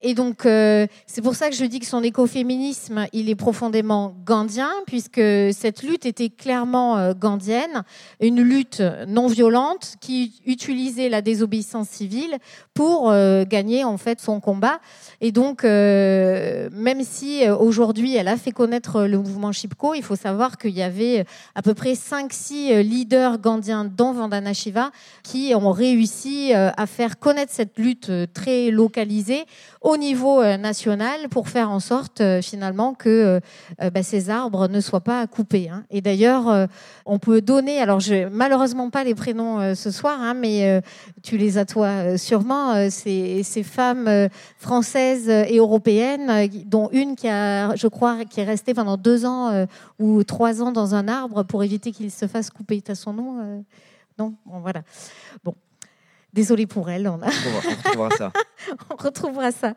Et 0.00 0.14
donc, 0.14 0.46
euh, 0.46 0.86
c'est 1.06 1.22
pour 1.22 1.34
ça 1.34 1.50
que 1.50 1.56
je 1.56 1.64
dis 1.64 1.80
que 1.80 1.86
son 1.86 2.04
écoféminisme, 2.04 3.06
il 3.12 3.28
est 3.28 3.34
profondément 3.34 4.14
gandien, 4.24 4.70
puisque 4.86 5.20
cette 5.52 5.82
lutte 5.82 6.06
était 6.06 6.28
clairement 6.28 6.96
euh, 6.98 7.14
gandienne, 7.14 7.82
une 8.20 8.40
lutte 8.40 8.80
non 9.08 9.26
violente 9.26 9.96
qui 10.00 10.40
utilisait 10.46 11.08
la 11.08 11.20
désobéissance 11.20 11.88
civile 11.88 12.38
pour 12.74 13.10
euh, 13.10 13.44
gagner 13.44 13.82
en 13.82 13.96
fait 13.96 14.20
son 14.20 14.38
combat. 14.38 14.78
Et 15.20 15.32
donc, 15.32 15.64
même 15.64 17.02
si 17.02 17.42
aujourd'hui 17.50 18.14
elle 18.14 18.28
a 18.28 18.36
fait 18.36 18.52
connaître 18.52 19.02
le 19.02 19.18
mouvement 19.18 19.50
Chipko, 19.50 19.94
il 19.94 20.04
faut 20.04 20.14
savoir 20.14 20.58
qu'il 20.58 20.70
y 20.70 20.82
avait 20.82 21.24
à 21.56 21.62
peu 21.62 21.74
près 21.74 21.94
5-6 21.94 22.82
leaders 22.82 23.38
gandiens 23.38 23.84
dans 23.84 24.12
Vandana 24.12 24.52
Shiva 24.52 24.92
qui 25.24 25.52
ont 25.56 25.72
réussi 25.72 26.52
à 26.54 26.86
faire 26.86 27.18
connaître 27.18 27.52
cette 27.52 27.78
lutte 27.78 28.12
très 28.32 28.70
localisée 28.70 29.44
au 29.88 29.96
niveau 29.96 30.42
euh, 30.42 30.58
national 30.58 31.28
pour 31.30 31.48
faire 31.48 31.70
en 31.70 31.80
sorte 31.80 32.20
euh, 32.20 32.42
finalement 32.42 32.92
que 32.92 33.40
euh, 33.80 33.90
bah, 33.90 34.02
ces 34.02 34.28
arbres 34.28 34.68
ne 34.68 34.80
soient 34.80 35.00
pas 35.00 35.26
coupés. 35.26 35.70
Hein. 35.70 35.84
Et 35.90 36.00
d'ailleurs, 36.02 36.68
on 37.06 37.18
peut 37.18 37.40
donner, 37.40 37.80
alors 37.80 38.00
je 38.00 38.28
malheureusement 38.28 38.90
pas 38.90 39.04
les 39.04 39.14
prénoms 39.14 39.74
ce 39.74 39.90
soir, 39.90 40.20
hein, 40.20 40.34
mais 40.34 40.82
tu 41.22 41.36
les 41.36 41.58
as 41.58 41.64
toi 41.64 42.18
sûrement, 42.18 42.90
ces, 42.90 43.42
ces, 43.42 43.62
femmes 43.62 44.28
françaises 44.58 45.28
et 45.28 45.56
européennes, 45.56 46.48
dont 46.66 46.88
une 46.92 47.16
qui 47.16 47.28
a, 47.28 47.74
je 47.76 47.86
crois, 47.86 48.24
qui 48.24 48.40
est 48.40 48.44
restée 48.44 48.74
pendant 48.74 48.96
deux 48.96 49.24
ans 49.24 49.66
ou 49.98 50.24
trois 50.24 50.62
ans 50.62 50.72
dans 50.72 50.94
un 50.94 51.08
arbre 51.08 51.42
pour 51.44 51.62
éviter 51.64 51.92
qu'il 51.92 52.10
se 52.10 52.26
fasse 52.26 52.50
couper. 52.50 52.80
Tu 52.80 52.92
as 52.92 52.94
son 52.94 53.12
nom 53.12 53.64
Non? 54.18 54.34
Bon, 54.44 54.60
voilà. 54.60 54.82
Bon. 55.44 55.54
Désolée 56.34 56.66
pour 56.66 56.90
elle. 56.90 57.08
On, 57.08 57.22
a... 57.22 57.26
on 57.26 57.70
retrouvera 57.70 58.10
ça. 58.16 58.32
on 58.90 59.02
retrouvera 59.02 59.50
ça. 59.50 59.72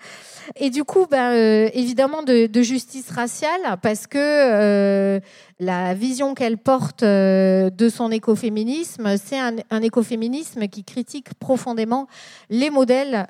Et 0.57 0.69
du 0.69 0.83
coup, 0.83 1.05
ben, 1.09 1.31
euh, 1.31 1.69
évidemment, 1.73 2.23
de, 2.23 2.49
justice 2.61 3.09
raciale, 3.09 3.77
parce 3.81 4.05
que 4.05 4.17
euh, 4.17 5.19
la 5.59 5.93
vision 5.93 6.33
qu'elle 6.33 6.57
porte 6.57 7.03
euh, 7.03 7.69
de 7.69 7.87
son 7.87 8.11
écoféminisme, 8.11 9.15
c'est 9.17 9.39
un, 9.39 9.55
un, 9.69 9.81
écoféminisme 9.81 10.67
qui 10.67 10.83
critique 10.83 11.33
profondément 11.35 12.07
les 12.49 12.69
modèles 12.69 13.27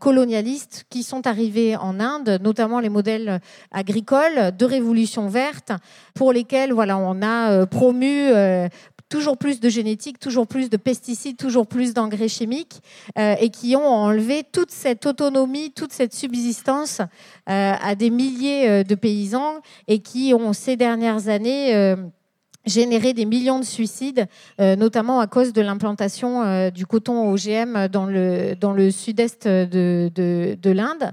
colonialistes 0.00 0.84
qui 0.90 1.02
sont 1.02 1.26
arrivés 1.26 1.76
en 1.76 2.00
Inde, 2.00 2.40
notamment 2.42 2.80
les 2.80 2.88
modèles 2.88 3.40
agricoles 3.70 4.56
de 4.56 4.64
révolution 4.64 5.28
verte, 5.28 5.72
pour 6.14 6.32
lesquels 6.32 6.72
voilà, 6.72 6.98
on 6.98 7.22
a 7.22 7.66
promu 7.66 8.30
toujours 9.08 9.36
plus 9.36 9.60
de 9.60 9.68
génétique, 9.68 10.18
toujours 10.18 10.46
plus 10.46 10.70
de 10.70 10.76
pesticides, 10.76 11.36
toujours 11.36 11.66
plus 11.66 11.94
d'engrais 11.94 12.28
chimiques, 12.28 12.80
euh, 13.18 13.34
et 13.40 13.50
qui 13.50 13.76
ont 13.76 13.86
enlevé 13.86 14.42
toute 14.50 14.70
cette 14.70 15.06
autonomie, 15.06 15.72
toute 15.72 15.92
cette 15.92 16.14
subsistance 16.14 17.00
euh, 17.00 17.04
à 17.80 17.94
des 17.94 18.10
milliers 18.10 18.68
euh, 18.68 18.82
de 18.82 18.94
paysans, 18.94 19.60
et 19.88 20.00
qui 20.00 20.34
ont 20.34 20.52
ces 20.52 20.76
dernières 20.76 21.28
années 21.28 21.94
généré 22.66 23.12
des 23.12 23.26
millions 23.26 23.58
de 23.58 23.64
suicides, 23.64 24.26
notamment 24.58 25.20
à 25.20 25.26
cause 25.26 25.52
de 25.52 25.60
l'implantation 25.60 26.70
du 26.70 26.86
coton 26.86 27.30
OGM 27.30 27.88
dans 27.88 28.06
le, 28.06 28.54
dans 28.54 28.74
sud-est 28.90 29.46
de, 29.46 30.10
de, 30.14 30.56
de 30.60 30.70
l'Inde. 30.70 31.12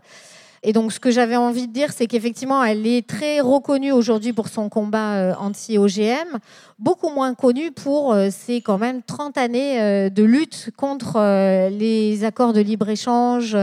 Et 0.63 0.73
donc, 0.73 0.93
ce 0.93 0.99
que 0.99 1.09
j'avais 1.09 1.35
envie 1.35 1.67
de 1.67 1.73
dire, 1.73 1.91
c'est 1.91 2.05
qu'effectivement, 2.05 2.63
elle 2.63 2.85
est 2.85 3.07
très 3.07 3.39
reconnue 3.39 3.91
aujourd'hui 3.91 4.31
pour 4.31 4.47
son 4.47 4.69
combat 4.69 5.15
euh, 5.15 5.33
anti-OGM, 5.39 6.37
beaucoup 6.77 7.09
moins 7.09 7.33
connue 7.33 7.71
pour 7.71 8.13
euh, 8.13 8.29
ses 8.29 8.61
quand 8.61 8.77
même 8.77 9.01
30 9.01 9.39
années 9.39 9.81
euh, 9.81 10.09
de 10.09 10.23
lutte 10.23 10.69
contre 10.77 11.17
les 11.69 12.23
accords 12.23 12.53
de 12.53 12.61
libre-échange, 12.61 13.57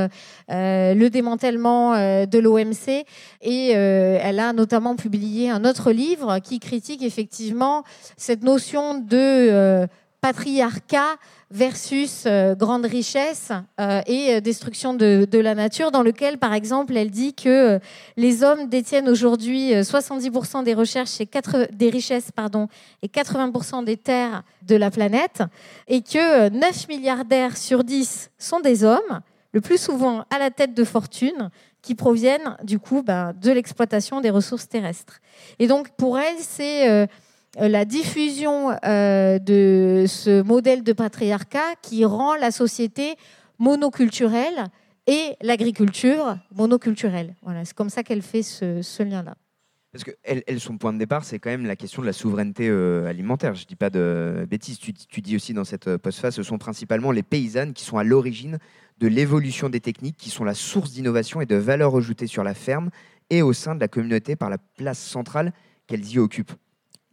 le 0.48 1.08
démantèlement 1.08 1.92
de 2.26 2.38
l'OMC. 2.38 3.04
Et 3.42 3.68
elle 3.70 4.40
a 4.40 4.52
notamment 4.52 4.96
publié 4.96 5.50
un 5.50 5.64
autre 5.64 5.92
livre 5.92 6.38
qui 6.40 6.58
critique 6.58 7.02
effectivement 7.02 7.84
cette 8.16 8.42
notion 8.42 8.98
de 8.98 9.86
patriarcat 10.20 11.16
versus 11.50 12.24
euh, 12.26 12.54
grande 12.54 12.84
richesse 12.84 13.52
euh, 13.80 14.02
et 14.06 14.34
euh, 14.34 14.40
destruction 14.40 14.92
de, 14.92 15.26
la 15.38 15.54
nature, 15.54 15.90
dans 15.90 16.02
lequel, 16.02 16.38
par 16.38 16.52
exemple, 16.52 16.96
elle 16.96 17.10
dit 17.10 17.32
que 17.34 17.80
les 18.16 18.42
hommes 18.42 18.68
détiennent 18.68 19.08
aujourd'hui 19.08 19.72
70% 19.72 20.64
des, 20.64 20.74
recherches 20.74 21.20
et 21.20 21.26
4, 21.26 21.68
des 21.72 21.90
richesses 21.90 22.30
pardon, 22.32 22.68
et 23.02 23.08
80% 23.08 23.84
des 23.84 23.96
terres 23.96 24.42
de 24.66 24.76
la 24.76 24.90
planète, 24.90 25.42
et 25.86 26.02
que 26.02 26.48
9 26.50 26.88
milliardaires 26.88 27.56
sur 27.56 27.84
10 27.84 28.30
sont 28.38 28.60
des 28.60 28.84
hommes, 28.84 29.20
le 29.52 29.60
plus 29.60 29.80
souvent 29.80 30.24
à 30.30 30.38
la 30.38 30.50
tête 30.50 30.74
de 30.74 30.84
fortune, 30.84 31.50
qui 31.80 31.94
proviennent 31.94 32.56
du 32.64 32.78
coup 32.78 33.02
ben, 33.02 33.32
de 33.40 33.50
l'exploitation 33.52 34.20
des 34.20 34.30
ressources 34.30 34.68
terrestres. 34.68 35.20
Et 35.58 35.66
donc, 35.68 35.90
pour 35.90 36.18
elle, 36.18 36.36
c'est 36.38 37.08
la 37.66 37.84
diffusion 37.84 38.76
euh, 38.84 39.38
de 39.38 40.04
ce 40.06 40.42
modèle 40.42 40.84
de 40.84 40.92
patriarcat 40.92 41.74
qui 41.82 42.04
rend 42.04 42.36
la 42.36 42.50
société 42.50 43.16
monoculturelle 43.58 44.66
et 45.06 45.36
l'agriculture 45.40 46.38
monoculturelle. 46.54 47.34
Voilà, 47.42 47.64
c'est 47.64 47.74
comme 47.74 47.90
ça 47.90 48.02
qu'elle 48.04 48.22
fait 48.22 48.42
ce, 48.42 49.02
lien-là. 49.02 49.34
Parce 49.90 50.04
que 50.04 50.12
elle, 50.22 50.60
son 50.60 50.76
point 50.76 50.92
de 50.92 50.98
départ, 50.98 51.24
c'est 51.24 51.38
quand 51.38 51.50
même 51.50 51.66
la 51.66 51.74
question 51.74 52.02
de 52.02 52.06
la 52.06 52.12
souveraineté 52.12 52.68
euh, 52.68 53.06
alimentaire. 53.06 53.54
Je 53.54 53.62
ne 53.62 53.66
dis 53.66 53.74
pas 53.74 53.90
de 53.90 54.46
bêtises. 54.48 54.78
Tu, 54.78 54.92
tu, 54.92 55.20
dis 55.22 55.34
aussi 55.34 55.54
dans 55.54 55.64
cette 55.64 55.96
postface, 55.96 56.36
ce 56.36 56.42
sont 56.42 56.58
principalement 56.58 57.10
les 57.10 57.22
paysannes 57.22 57.72
qui 57.72 57.84
sont 57.84 57.96
à 57.96 58.04
l'origine 58.04 58.58
de 58.98 59.08
l'évolution 59.08 59.68
des 59.70 59.80
techniques, 59.80 60.16
qui 60.16 60.30
sont 60.30 60.44
la 60.44 60.54
source 60.54 60.92
d'innovation 60.92 61.40
et 61.40 61.46
de 61.46 61.56
valeur 61.56 61.96
ajoutée 61.96 62.26
sur 62.26 62.44
la 62.44 62.54
ferme 62.54 62.90
et 63.30 63.42
au 63.42 63.52
sein 63.52 63.74
de 63.74 63.80
la 63.80 63.88
communauté 63.88 64.36
par 64.36 64.50
la 64.50 64.58
place 64.58 64.98
centrale 64.98 65.52
qu'elles 65.86 66.06
y 66.06 66.18
occupent. 66.18 66.52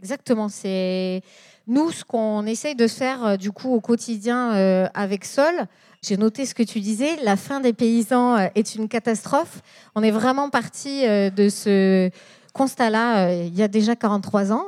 Exactement. 0.06 0.50
C'est 0.50 1.24
nous 1.66 1.90
ce 1.90 2.04
qu'on 2.04 2.46
essaye 2.46 2.76
de 2.76 2.88
faire 2.88 3.26
euh, 3.26 3.38
du 3.38 3.52
coup 3.52 3.74
au 3.74 3.80
quotidien 3.80 4.54
euh, 4.54 4.88
avec 4.94 5.26
Sol. 5.26 5.66
J'ai 6.04 6.16
noté 6.16 6.46
ce 6.46 6.54
que 6.54 6.62
tu 6.62 6.80
disais. 6.80 7.16
La 7.24 7.36
fin 7.36 7.60
des 7.60 7.74
paysans 7.74 8.38
euh, 8.38 8.48
est 8.54 8.76
une 8.76 8.88
catastrophe. 8.88 9.62
On 9.96 10.04
est 10.04 10.12
vraiment 10.12 10.52
parti 10.52 11.08
de 11.08 11.50
ce 11.50 12.12
constat-là 12.54 13.34
il 13.34 13.56
y 13.56 13.64
a 13.64 13.68
déjà 13.68 13.96
43 13.96 14.54
ans. 14.54 14.66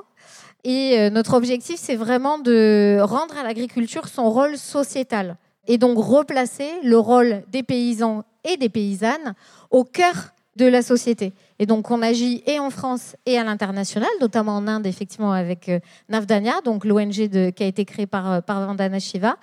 Et 0.64 1.08
notre 1.12 1.36
objectif, 1.36 1.80
c'est 1.80 1.96
vraiment 1.96 2.40
de 2.40 2.98
rendre 3.00 3.38
à 3.38 3.44
l'agriculture 3.44 4.08
son 4.08 4.32
rôle 4.32 4.58
sociétal 4.58 5.38
et 5.68 5.78
donc 5.78 6.00
replacer 6.00 6.72
le 6.84 6.98
rôle 6.98 7.44
des 7.52 7.62
paysans 7.62 8.24
et 8.44 8.58
des 8.58 8.70
paysannes 8.70 9.36
au 9.70 9.84
cœur 9.84 10.34
de 10.56 10.66
la 10.66 10.82
société. 10.82 11.34
Et 11.60 11.66
donc, 11.66 11.90
on 11.90 12.02
agit 12.02 12.44
et 12.46 12.60
en 12.60 12.70
France 12.70 13.16
et 13.26 13.38
à 13.38 13.44
l'international, 13.44 14.10
notamment 14.22 14.58
en 14.58 14.68
Inde, 14.68 14.86
effectivement, 14.86 15.32
avec 15.32 15.70
euh, 15.70 15.80
Navdanya, 16.08 16.62
donc 16.64 16.86
l'ONG 16.86 17.12
qui 17.12 17.64
a 17.64 17.66
été 17.66 17.84
créée 17.84 18.06
par, 18.06 18.32
euh, 18.32 18.42
par 18.42 18.66
Vandana 18.66 19.00
Shiva, 19.00 19.38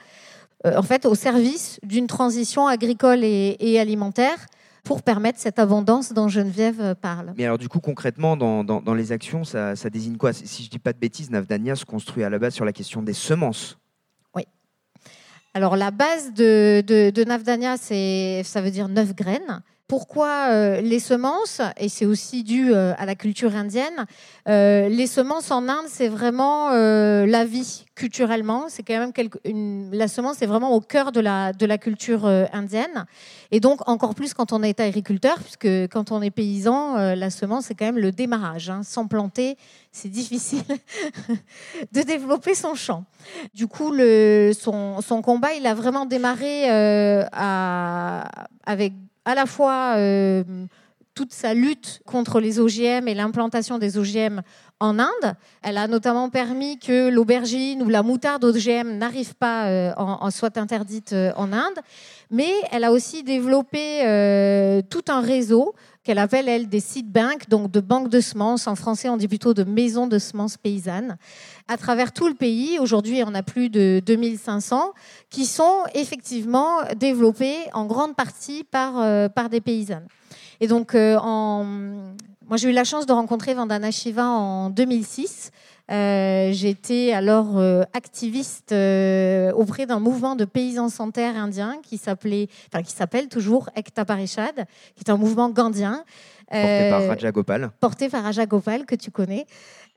euh, 0.64 0.76
en 0.76 0.82
fait, 0.82 1.06
au 1.06 1.14
service 1.14 1.80
d'une 1.82 2.06
transition 2.06 2.68
agricole 2.68 3.24
et, 3.24 3.78
alimentaire 3.78 4.46
pour 4.84 5.02
permettre 5.02 5.40
cette 5.40 5.58
abondance 5.58 6.12
dont 6.12 6.28
Geneviève 6.28 6.94
parle. 7.00 7.32
Mais 7.36 7.46
alors, 7.46 7.58
du 7.58 7.68
coup, 7.68 7.80
concrètement, 7.80 8.36
dans, 8.36 8.62
dans, 8.62 8.94
les 8.94 9.12
actions, 9.12 9.42
ça, 9.42 9.74
ça, 9.76 9.90
désigne 9.90 10.16
quoi? 10.16 10.32
Si 10.32 10.62
je 10.62 10.68
ne 10.68 10.70
dis 10.70 10.78
pas 10.78 10.92
de 10.92 10.98
bêtises, 10.98 11.30
Navdanya 11.30 11.74
se 11.74 11.86
construit 11.86 12.22
à 12.22 12.30
la 12.30 12.38
base 12.38 12.54
sur 12.54 12.66
la 12.66 12.72
question 12.72 13.02
des 13.02 13.14
semences. 13.14 13.78
Oui. 14.36 14.44
Alors, 15.54 15.76
la 15.76 15.90
base 15.90 16.34
de, 16.34 16.84
de, 16.86 17.10
de 17.10 17.24
Navdanya, 17.24 17.76
ça 17.78 18.60
veut 18.60 18.70
dire 18.70 18.88
neuf 18.88 19.14
graines. 19.14 19.62
Pourquoi 19.86 20.48
euh, 20.48 20.80
les 20.80 20.98
semences 20.98 21.60
Et 21.76 21.90
c'est 21.90 22.06
aussi 22.06 22.42
dû 22.42 22.72
euh, 22.72 22.94
à 22.96 23.04
la 23.04 23.14
culture 23.14 23.54
indienne. 23.54 24.06
Euh, 24.48 24.88
les 24.88 25.06
semences 25.06 25.50
en 25.50 25.68
Inde, 25.68 25.84
c'est 25.88 26.08
vraiment 26.08 26.70
la 26.70 27.44
vie 27.44 27.84
culturellement. 27.94 28.64
C'est 28.68 28.82
quand 28.82 28.98
même 28.98 29.12
une, 29.44 29.90
la 29.92 30.08
semence 30.08 30.40
est 30.40 30.46
vraiment 30.46 30.72
au 30.72 30.80
cœur 30.80 31.12
de 31.12 31.20
la, 31.20 31.52
culture 31.78 32.24
indienne. 32.24 33.04
Et 33.50 33.60
donc 33.60 33.86
encore 33.86 34.14
plus 34.14 34.32
quand 34.32 34.54
on 34.54 34.62
est 34.62 34.80
agriculteur, 34.80 35.38
puisque 35.38 35.68
quand 35.92 36.12
on 36.12 36.22
est 36.22 36.30
paysan, 36.30 37.14
la 37.14 37.30
semence 37.30 37.66
c'est 37.66 37.74
quand 37.74 37.84
même 37.84 37.98
le 37.98 38.10
démarrage. 38.10 38.70
Hein. 38.70 38.82
Sans 38.84 39.06
planter, 39.06 39.58
c'est 39.92 40.08
difficile 40.08 40.64
de 41.92 42.02
développer 42.02 42.54
son 42.54 42.74
champ. 42.74 43.04
Du 43.52 43.66
coup, 43.66 43.94
son, 44.54 45.22
combat, 45.22 45.52
il 45.54 45.66
a 45.66 45.74
vraiment 45.74 46.06
démarré 46.06 46.70
avec 48.66 48.94
à 49.24 49.34
la 49.34 49.46
fois 49.46 49.94
euh, 49.96 50.44
toute 51.14 51.32
sa 51.32 51.54
lutte 51.54 52.00
contre 52.06 52.40
les 52.40 52.58
OGM 52.58 53.08
et 53.08 53.14
l'implantation 53.14 53.78
des 53.78 53.98
OGM 53.98 54.40
en 54.80 54.98
Inde. 54.98 55.34
Elle 55.62 55.78
a 55.78 55.86
notamment 55.86 56.28
permis 56.28 56.78
que 56.78 57.08
l'aubergine 57.08 57.82
ou 57.82 57.88
la 57.88 58.02
moutarde 58.02 58.44
OGM 58.44 58.98
n'arrive 58.98 59.34
pas, 59.34 59.66
euh, 59.66 59.92
en, 59.96 60.30
soit 60.30 60.58
interdite 60.58 61.12
euh, 61.12 61.32
en 61.36 61.52
Inde. 61.52 61.78
Mais 62.30 62.52
elle 62.72 62.84
a 62.84 62.90
aussi 62.90 63.22
développé 63.22 64.00
tout 64.90 65.04
un 65.08 65.20
réseau 65.20 65.74
qu'elle 66.02 66.18
appelle, 66.18 66.48
elle, 66.48 66.68
des 66.68 66.80
seed 66.80 67.10
banks, 67.10 67.48
donc 67.48 67.70
de 67.70 67.80
banques 67.80 68.10
de 68.10 68.20
semences. 68.20 68.66
En 68.66 68.74
français, 68.74 69.08
on 69.08 69.16
dit 69.16 69.28
plutôt 69.28 69.54
de 69.54 69.64
maisons 69.64 70.06
de 70.06 70.18
semences 70.18 70.56
paysannes. 70.56 71.16
À 71.66 71.78
travers 71.78 72.12
tout 72.12 72.28
le 72.28 72.34
pays, 72.34 72.78
aujourd'hui, 72.78 73.22
on 73.26 73.34
a 73.34 73.42
plus 73.42 73.70
de 73.70 74.02
2500 74.04 74.92
qui 75.30 75.46
sont 75.46 75.84
effectivement 75.94 76.82
développées 76.94 77.56
en 77.72 77.86
grande 77.86 78.14
partie 78.14 78.64
par, 78.64 79.00
euh, 79.00 79.30
par 79.30 79.48
des 79.48 79.62
paysannes. 79.62 80.06
Et 80.60 80.66
donc, 80.66 80.94
euh, 80.94 81.18
moi, 81.22 82.56
j'ai 82.56 82.68
eu 82.68 82.72
la 82.72 82.84
chance 82.84 83.06
de 83.06 83.12
rencontrer 83.12 83.54
Vandana 83.54 83.90
Shiva 83.90 84.26
en 84.26 84.68
2006. 84.68 85.52
Euh, 85.90 86.50
j'étais 86.52 87.12
alors 87.12 87.60
activiste 87.92 88.72
auprès 88.72 89.86
d'un 89.86 90.00
mouvement 90.00 90.36
de 90.36 90.44
paysans 90.44 90.88
sans 90.88 91.10
terre 91.10 91.36
indiens 91.36 91.78
qui 91.82 91.98
s'appelait, 91.98 92.48
enfin 92.72 92.82
qui 92.82 92.92
s'appelle 92.92 93.28
toujours 93.28 93.68
Ekta 93.76 94.04
Parishad, 94.04 94.66
qui 94.96 95.04
est 95.06 95.10
un 95.10 95.16
mouvement 95.16 95.50
gandien. 95.50 96.04
Porté 96.50 96.90
par 96.90 97.06
Raja 97.06 97.32
Gopal. 97.32 97.70
Porté 97.80 98.08
par 98.08 98.22
Raja 98.22 98.46
Gopal, 98.46 98.86
que 98.86 98.94
tu 98.94 99.10
connais 99.10 99.46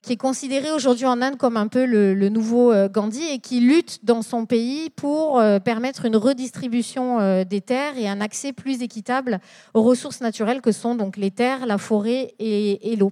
qui 0.02 0.14
est 0.14 0.18
considéré 0.18 0.72
aujourd'hui 0.72 1.06
en 1.06 1.22
Inde 1.22 1.38
comme 1.38 1.58
un 1.58 1.68
peu 1.68 1.86
le, 1.86 2.30
nouveau 2.30 2.72
euh, 2.72 2.88
Gandhi 2.88 3.24
et 3.30 3.40
qui 3.40 3.60
lutte 3.60 4.00
dans 4.04 4.22
son 4.22 4.46
pays 4.46 4.90
pour 4.90 5.40
euh, 5.40 5.60
permettre 5.60 6.06
une 6.06 6.16
redistribution 6.16 7.20
euh, 7.20 7.44
des 7.44 7.62
terres 7.62 7.98
et 7.98 8.08
un 8.08 8.22
accès 8.22 8.54
plus 8.54 8.82
équitable 8.82 9.40
aux 9.74 9.84
ressources 9.84 10.22
naturelles 10.22 10.62
que 10.62 10.72
sont 10.72 10.96
donc 10.96 11.18
les 11.18 11.32
terres, 11.32 11.66
la 11.66 11.78
forêt 11.78 12.34
et, 12.40 12.96
l'eau. 12.98 13.12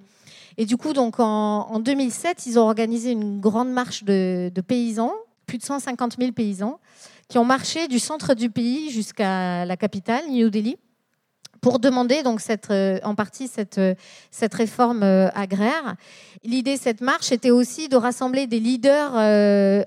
Et 0.57 0.65
du 0.65 0.77
coup, 0.77 0.93
donc 0.93 1.19
en, 1.19 1.79
2007, 1.79 2.45
ils 2.45 2.57
ont 2.59 2.63
organisé 2.63 3.11
une 3.11 3.39
grande 3.39 3.69
marche 3.69 4.03
de, 4.03 4.51
de, 4.53 4.61
paysans, 4.61 5.13
plus 5.45 5.57
de 5.57 5.63
150 5.63 6.15
000 6.17 6.31
paysans, 6.31 6.79
qui 7.27 7.37
ont 7.37 7.45
marché 7.45 7.87
du 7.87 7.99
centre 7.99 8.33
du 8.33 8.49
pays 8.49 8.89
jusqu'à 8.89 9.65
la 9.65 9.77
capitale, 9.77 10.23
New 10.29 10.49
Delhi, 10.49 10.77
pour 11.65 11.79
demander 11.79 12.21
donc 12.21 12.41
euh, 12.69 12.99
en 13.01 13.15
partie 13.15 13.47
cette, 13.47 13.79
euh, 13.79 13.95
réforme 14.51 15.01
euh, 15.01 15.29
agraire. 15.33 15.95
L'idée 16.43 16.75
de 16.75 16.79
cette 16.79 17.01
marche 17.01 17.31
était 17.31 17.49
aussi 17.49 17.89
de 17.89 17.95
rassembler 17.95 18.45
des 18.45 18.59
leaders 18.59 19.13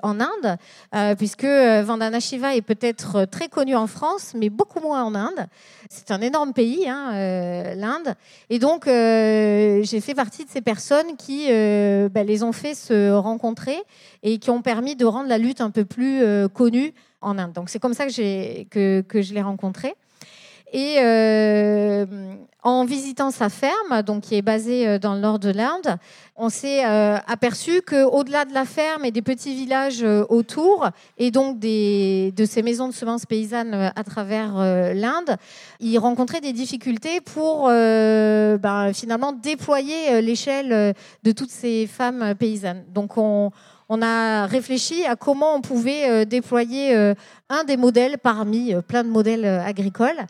en 0.02 0.18
Inde, 0.18 0.56
puisque 1.16 1.44
Vandana 1.44 2.18
Shiva 2.18 2.56
est 2.56 2.62
peut-être 2.62 3.26
très 3.26 3.46
connu 3.46 3.76
en 3.76 3.86
France, 3.86 4.32
mais 4.34 4.50
beaucoup 4.50 4.80
moins 4.80 5.04
en 5.04 5.14
Inde. 5.14 5.46
C'est 5.88 6.10
un 6.10 6.20
énorme 6.20 6.52
pays, 6.52 6.88
hein, 6.88 7.12
l'Inde. 7.76 8.16
Et 8.50 8.58
donc, 8.58 8.86
j'ai 8.86 10.00
fait 10.00 10.16
partie 10.16 10.44
de 10.44 10.50
ces 10.50 10.62
personnes 10.62 11.16
qui 11.16 11.46
bah, 11.46 12.24
les 12.24 12.42
ont 12.42 12.50
fait 12.50 12.74
se 12.74 13.12
rencontrer 13.12 13.78
et 14.24 14.38
qui 14.38 14.50
ont 14.50 14.62
permis 14.62 14.96
de 14.96 15.04
rendre 15.04 15.28
la 15.28 15.38
lutte 15.38 15.60
un 15.60 15.70
peu 15.70 15.84
plus 15.84 16.24
connue 16.52 16.92
en 17.20 17.38
Inde. 17.38 17.52
Donc, 17.52 17.68
c'est 17.68 17.78
comme 17.78 17.94
ça 17.94 18.06
que, 18.06 18.64
que, 18.64 19.00
que 19.02 19.22
je 19.22 19.32
l'ai 19.32 19.42
rencontré. 19.42 19.94
Et 20.72 20.96
euh, 20.98 22.04
en 22.62 22.84
visitant 22.84 23.30
sa 23.30 23.48
ferme, 23.48 24.02
donc 24.02 24.24
qui 24.24 24.34
est 24.34 24.42
basée 24.42 24.86
euh, 24.86 24.98
dans 24.98 25.14
le 25.14 25.20
nord 25.20 25.38
de 25.38 25.50
l'Inde, 25.50 25.96
on 26.36 26.50
s'est 26.50 26.84
euh, 26.84 27.16
aperçu 27.26 27.80
qu'au-delà 27.80 28.44
de 28.44 28.52
la 28.52 28.66
ferme 28.66 29.06
et 29.06 29.10
des 29.10 29.22
petits 29.22 29.54
villages 29.54 30.04
autour, 30.28 30.90
et 31.16 31.30
donc 31.30 31.58
de 31.58 32.44
ces 32.44 32.62
maisons 32.62 32.88
de 32.88 32.92
semences 32.92 33.24
paysannes 33.24 33.92
à 33.96 34.04
travers 34.04 34.56
l'Inde, 34.94 35.36
il 35.80 35.98
rencontrait 35.98 36.40
des 36.40 36.52
difficultés 36.52 37.20
pour 37.20 37.66
ben, 37.66 38.92
finalement 38.94 39.32
déployer 39.32 40.22
l'échelle 40.22 40.94
de 41.24 41.32
toutes 41.32 41.50
ces 41.50 41.88
femmes 41.88 42.34
paysannes. 42.36 42.84
Donc 42.94 43.16
on, 43.18 43.50
on 43.88 44.00
a 44.00 44.46
réfléchi 44.46 45.04
à 45.06 45.16
comment 45.16 45.56
on 45.56 45.60
pouvait 45.60 46.24
déployer 46.24 46.94
un 47.48 47.64
des 47.66 47.76
modèles 47.76 48.18
parmi 48.18 48.74
plein 48.86 49.02
de 49.02 49.08
modèles 49.08 49.44
agricoles. 49.44 50.24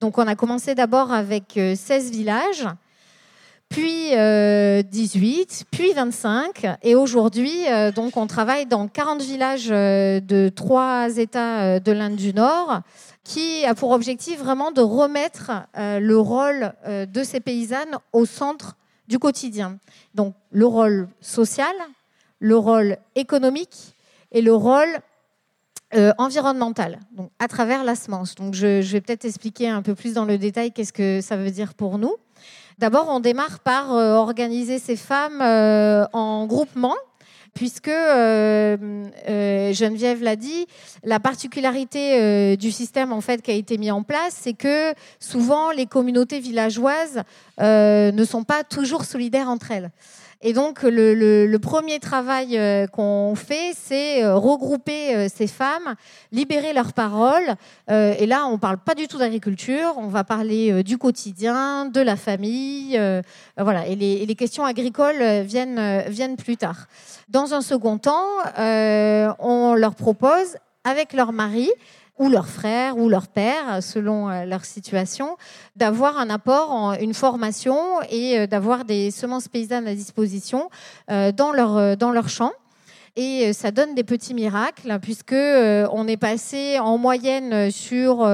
Donc 0.00 0.18
on 0.18 0.26
a 0.26 0.34
commencé 0.34 0.74
d'abord 0.74 1.12
avec 1.12 1.52
16 1.54 1.78
euh, 2.06 2.10
villages, 2.10 2.66
puis 3.68 4.10
18, 4.10 4.14
euh, 4.14 4.84
puis 5.70 5.92
25. 5.92 6.66
Et 6.82 6.94
aujourd'hui, 6.94 7.66
euh, 7.68 7.90
donc 7.92 8.16
on 8.16 8.26
travaille 8.26 8.66
dans 8.66 8.88
40 8.88 9.22
villages 9.22 9.68
de 9.68 10.48
trois 10.50 11.16
États 11.16 11.80
de 11.80 11.92
l'Inde 11.92 12.16
du 12.16 12.34
Nord 12.34 12.80
qui 13.22 13.64
a 13.64 13.74
pour 13.74 13.92
objectif 13.92 14.38
vraiment 14.38 14.70
de 14.70 14.82
remettre 14.82 15.50
le 15.76 16.16
rôle 16.18 16.74
de 16.86 17.22
ces 17.24 17.40
paysannes 17.40 17.96
au 18.12 18.26
centre 18.26 18.76
du 19.08 19.18
quotidien. 19.18 19.78
Donc 20.14 20.34
le 20.50 20.66
rôle 20.66 21.08
social, 21.22 21.74
le 22.38 22.58
rôle 22.58 22.98
économique 23.14 23.94
et 24.30 24.42
le 24.42 24.54
rôle 24.54 25.00
euh, 25.96 26.12
environnementale, 26.18 26.98
donc 27.12 27.30
à 27.38 27.46
travers 27.46 27.84
la 27.84 27.94
semence. 27.94 28.34
Donc 28.34 28.54
je, 28.54 28.80
vais 28.80 29.00
peut-être 29.00 29.24
expliquer 29.24 29.68
un 29.68 29.80
peu 29.80 29.94
plus 29.94 30.14
dans 30.14 30.24
le 30.24 30.38
détail 30.38 30.72
qu'est-ce 30.72 30.92
que 30.92 31.20
ça 31.20 31.36
veut 31.36 31.52
dire 31.52 31.74
pour 31.74 31.98
nous. 31.98 32.16
D'abord, 32.78 33.06
on 33.08 33.20
démarre 33.20 33.60
par 33.60 33.92
euh, 33.92 34.14
organiser 34.14 34.80
ces 34.80 34.96
femmes 34.96 35.40
euh, 35.40 36.04
en 36.12 36.46
groupement 36.46 36.96
puisque 37.54 37.86
Geneviève 37.86 40.24
l'a 40.24 40.34
dit, 40.34 40.66
la 41.04 41.20
particularité 41.20 42.56
du 42.56 42.72
système 42.72 43.12
en 43.12 43.20
fait 43.20 43.42
qui 43.42 43.52
a 43.52 43.54
été 43.54 43.78
mis 43.78 43.92
en 43.92 44.02
place, 44.02 44.36
c'est 44.40 44.54
que 44.54 44.92
souvent 45.20 45.70
les 45.70 45.86
communautés 45.86 46.40
villageoises 46.40 47.22
ne 47.60 48.24
sont 48.24 48.42
pas 48.42 48.64
toujours 48.64 49.04
solidaires 49.04 49.48
entre 49.48 49.70
elles. 49.70 49.92
Et 50.42 50.52
donc, 50.52 50.82
le, 50.82 51.56
premier 51.56 51.98
travail 51.98 52.58
euh, 52.58 52.86
qu'on 52.86 53.34
fait, 53.34 53.72
c'est 53.74 54.22
euh, 54.22 54.36
regrouper 54.36 55.14
euh, 55.14 55.28
ces 55.34 55.46
femmes, 55.46 55.94
libérer 56.32 56.72
leurs 56.72 56.92
paroles. 56.92 57.54
Et 57.88 58.26
là, 58.26 58.46
on 58.46 58.52
ne 58.52 58.56
parle 58.58 58.78
pas 58.78 58.94
du 58.94 59.08
tout 59.08 59.18
d'agriculture, 59.18 59.94
on 59.96 60.08
va 60.08 60.24
parler 60.24 60.82
du 60.82 60.98
quotidien, 60.98 61.86
de 61.86 62.00
la 62.00 62.16
famille. 62.16 63.00
Voilà. 63.56 63.86
Et 63.86 63.94
les, 63.94 64.34
questions 64.34 64.64
agricoles 64.64 65.42
viennent 65.42 66.36
plus 66.36 66.56
tard. 66.56 66.86
Dans 67.28 67.54
un 67.54 67.60
second 67.60 67.98
temps, 67.98 68.26
on 68.56 69.74
leur 69.74 69.94
propose, 69.94 70.56
avec 70.84 71.12
leur 71.12 71.32
mari, 71.32 71.70
ou 72.18 72.28
leur 72.28 72.46
frère 72.46 72.96
ou 72.96 73.08
leur 73.08 73.28
père, 73.28 73.82
selon 73.82 74.30
euh, 74.30 74.44
leur 74.44 74.64
situation, 74.64 75.36
d'avoir 75.76 76.18
un 76.18 76.30
apport, 76.30 76.94
une 77.00 77.14
formation 77.14 77.76
et 78.08 78.38
euh, 78.38 78.46
d'avoir 78.46 78.84
des 78.84 79.10
semences 79.10 79.48
paysannes 79.48 79.88
à 79.88 79.94
disposition 79.94 80.70
euh, 81.10 81.32
dans 81.32 81.52
leur, 81.52 81.96
dans 81.96 82.12
leur 82.12 82.28
champ. 82.28 82.52
Et 83.16 83.52
ça 83.52 83.70
donne 83.70 83.94
des 83.94 84.02
petits 84.02 84.34
miracles 84.34 84.98
puisque 85.00 85.36
on 85.36 86.08
est 86.08 86.16
passé 86.16 86.80
en 86.80 86.98
moyenne 86.98 87.70
sur 87.70 88.28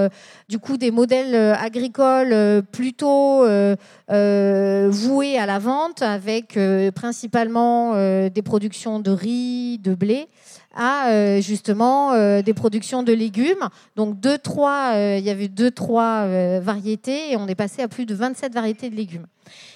du 0.49 0.59
coup 0.59 0.79
des 0.79 0.91
modèles 0.91 1.35
agricoles 1.61 2.63
plutôt 2.73 3.45
voués 3.45 5.39
à 5.39 5.45
la 5.45 5.59
vente 5.59 6.01
avec 6.01 6.59
principalement 6.95 7.93
des 8.31 8.43
productions 8.43 9.01
de 9.01 9.11
riz, 9.11 9.79
de 9.81 9.95
blé 9.95 10.31
à 10.75 11.11
euh, 11.11 11.41
justement 11.41 12.13
euh, 12.13 12.43
des 12.43 12.55
productions 12.55 13.03
de 13.03 13.13
légumes. 13.13 13.69
Donc 13.97 14.21
deux, 14.21 14.39
trois, 14.39 14.93
euh, 14.95 15.17
il 15.19 15.25
y 15.25 15.31
avait 15.31 15.49
deux, 15.49 15.71
trois 15.71 16.27
variétés 16.61 17.33
et 17.33 17.37
on 17.37 17.47
est 17.49 17.55
passé 17.55 17.83
à 17.83 17.89
plus 17.89 18.07
de 18.07 18.15
27 18.15 18.53
variétés 18.53 18.91
de 18.91 18.97
légumes. 18.97 19.27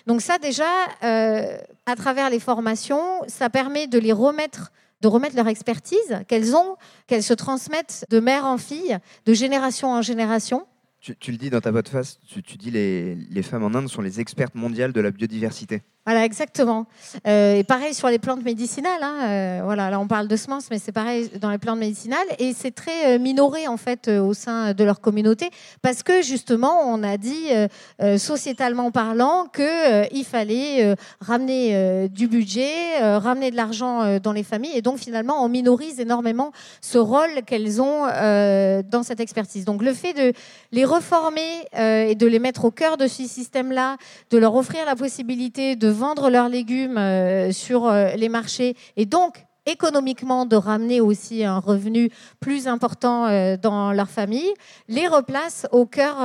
Donc 0.07 0.20
ça 0.20 0.38
déjà, 0.38 0.64
à 1.03 1.97
travers 1.97 2.30
les 2.30 2.40
formations, 2.40 3.22
ça 3.26 3.51
permet 3.51 3.86
de 3.86 3.99
les 3.99 4.12
remettre 4.12 4.72
de 5.01 5.09
remettre 5.09 5.36
leur 5.36 5.49
expertise 5.49 6.22
qu'elles 6.28 6.57
ont, 6.57 6.76
qu'elles 7.07 7.22
se 7.22 7.34
transmettent 7.34 8.07
de 8.09 8.20
mère 8.20 8.47
en 8.47 8.57
fille, 8.57 8.97
de 9.26 9.34
génération 9.34 9.92
en 9.92 10.01
génération. 10.01 10.66
Tu, 11.03 11.30
le 11.30 11.36
dis 11.36 11.51
dans 11.51 11.61
ta 11.61 11.70
voix 11.70 11.82
de 11.82 11.90
face, 11.90 12.18
tu, 12.26 12.42
tu 12.42 12.57
dis 12.57 12.70
les, 12.70 13.14
les 13.14 13.42
femmes 13.42 13.64
en 13.64 13.74
Inde 13.74 13.90
sont 13.90 14.01
les 14.01 14.20
expertes 14.20 14.55
mondiales 14.55 14.95
de 14.95 15.03
la 15.03 15.11
biodiversité. 15.11 15.82
Voilà, 16.07 16.26
exactement. 16.26 16.84
Euh, 17.26 17.57
et 17.57 17.64
pareil 17.64 17.94
sur 17.94 18.09
les 18.09 18.18
plantes 18.18 18.44
médicinales. 18.44 19.02
Hein, 19.02 19.14
euh, 19.22 19.61
voilà, 19.64 19.88
là 19.88 19.98
on 19.98 20.07
parle 20.07 20.28
de 20.28 20.36
semences, 20.36 20.66
mais 20.70 20.78
c'est 20.78 20.92
pareil 20.92 21.30
dans 21.40 21.50
les 21.50 21.57
plantes 21.57 21.78
médicinales. 21.78 22.26
Et 22.38 22.52
c'est 22.52 22.72
très 22.72 23.14
euh, 23.14 23.18
minoré 23.18 23.66
en 23.68 23.78
fait 23.78 24.09
au 24.09 24.34
sein 24.34 24.74
de 24.74 24.84
leur 24.84 25.00
communauté 25.00 25.48
parce 25.80 26.02
que 26.02 26.20
justement 26.20 26.80
on 26.86 27.02
a 27.02 27.16
dit 27.16 27.48
sociétalement 28.18 28.90
parlant 28.90 29.46
que 29.50 30.12
il 30.14 30.24
fallait 30.24 30.94
ramener 31.20 32.09
du 32.09 32.28
budget, 32.28 32.98
ramener 33.00 33.50
de 33.50 33.57
l'argent 33.57 34.18
dans 34.18 34.32
les 34.32 34.42
familles, 34.42 34.76
et 34.76 34.82
donc 34.82 34.98
finalement 34.98 35.42
on 35.44 35.48
minorise 35.48 36.00
énormément 36.00 36.52
ce 36.80 36.98
rôle 36.98 37.42
qu'elles 37.46 37.80
ont 37.80 38.02
dans 38.02 39.02
cette 39.02 39.20
expertise. 39.20 39.64
Donc 39.64 39.82
le 39.82 39.94
fait 39.94 40.12
de 40.12 40.32
les 40.72 40.84
reformer 40.84 41.66
et 41.76 42.14
de 42.14 42.26
les 42.26 42.38
mettre 42.38 42.64
au 42.64 42.70
cœur 42.70 42.96
de 42.96 43.07
ce 43.07 43.24
système-là, 43.24 43.96
de 44.30 44.38
leur 44.38 44.55
offrir 44.55 44.84
la 44.86 44.96
possibilité 44.96 45.76
de 45.76 45.93
vendre 45.95 46.28
leurs 46.28 46.49
légumes 46.49 46.99
euh, 46.99 47.53
sur 47.53 47.86
euh, 47.86 48.11
les 48.16 48.28
marchés 48.28 48.76
et 48.97 49.07
donc 49.07 49.47
économiquement 49.66 50.45
de 50.45 50.57
ramener 50.57 51.01
aussi 51.01 51.42
un 51.42 51.59
revenu 51.59 52.11
plus 52.40 52.68
important 52.68 53.26
euh, 53.26 53.57
dans 53.57 53.92
leur 53.92 54.11
famille, 54.11 54.53
les 54.88 55.09
replace 55.09 55.66
au 55.72 55.86
cœur, 55.86 56.16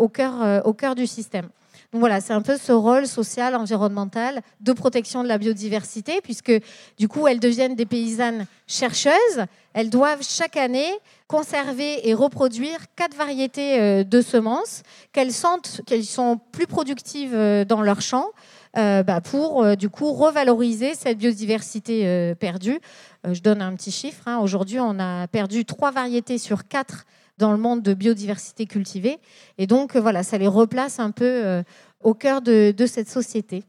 au 0.00 0.08
cœur, 0.08 0.66
au 0.66 0.72
cœur 0.72 0.96
du 0.96 1.06
système. 1.06 1.48
Donc 1.92 2.00
voilà, 2.00 2.20
c'est 2.20 2.32
un 2.32 2.42
peu 2.42 2.58
ce 2.58 2.72
rôle 2.72 3.06
social, 3.06 3.54
environnemental, 3.54 4.42
de 4.60 4.72
protection 4.72 5.22
de 5.22 5.28
la 5.28 5.38
biodiversité, 5.38 6.20
puisque 6.22 6.52
du 6.98 7.08
coup, 7.08 7.28
elles 7.28 7.40
deviennent 7.40 7.76
des 7.76 7.86
paysannes 7.86 8.46
chercheuses. 8.66 9.46
Elles 9.72 9.88
doivent 9.88 10.22
chaque 10.22 10.58
année 10.58 10.90
conserver 11.28 12.06
et 12.06 12.12
reproduire 12.12 12.78
quatre 12.94 13.16
variétés 13.16 14.04
de 14.04 14.20
semences 14.20 14.82
qu'elles 15.12 15.32
sentent 15.32 15.80
qu'elles 15.86 16.04
sont 16.04 16.38
plus 16.52 16.66
productives 16.66 17.34
dans 17.66 17.80
leur 17.80 18.02
champ, 18.02 18.26
bah, 18.74 19.20
pour 19.20 19.62
euh, 19.62 19.74
du 19.74 19.88
coup 19.88 20.12
revaloriser 20.12 20.94
cette 20.94 21.18
biodiversité 21.18 22.06
euh, 22.06 22.34
perdue. 22.34 22.78
je 23.24 23.40
donne 23.40 23.62
un 23.62 23.74
petit 23.74 23.90
chiffre. 23.90 24.26
Hein. 24.26 24.38
Aujourd'hui, 24.38 24.78
on 24.80 24.98
a 24.98 25.26
perdu 25.28 25.64
trois 25.64 25.90
variétés 25.90 26.38
sur 26.38 26.68
quatre 26.68 27.04
dans 27.38 27.52
le 27.52 27.58
monde 27.58 27.82
de 27.82 27.94
biodiversité 27.94 28.66
cultivée. 28.66 29.18
Et 29.58 29.66
donc, 29.66 29.96
voilà, 29.96 30.22
ça 30.22 30.38
les 30.38 30.48
replace 30.48 30.98
un 30.98 31.12
peu 31.12 31.62
au 32.02 32.12
cœur 32.12 32.42
de, 32.42 32.74
cette 32.86 33.08
société. 33.08 33.62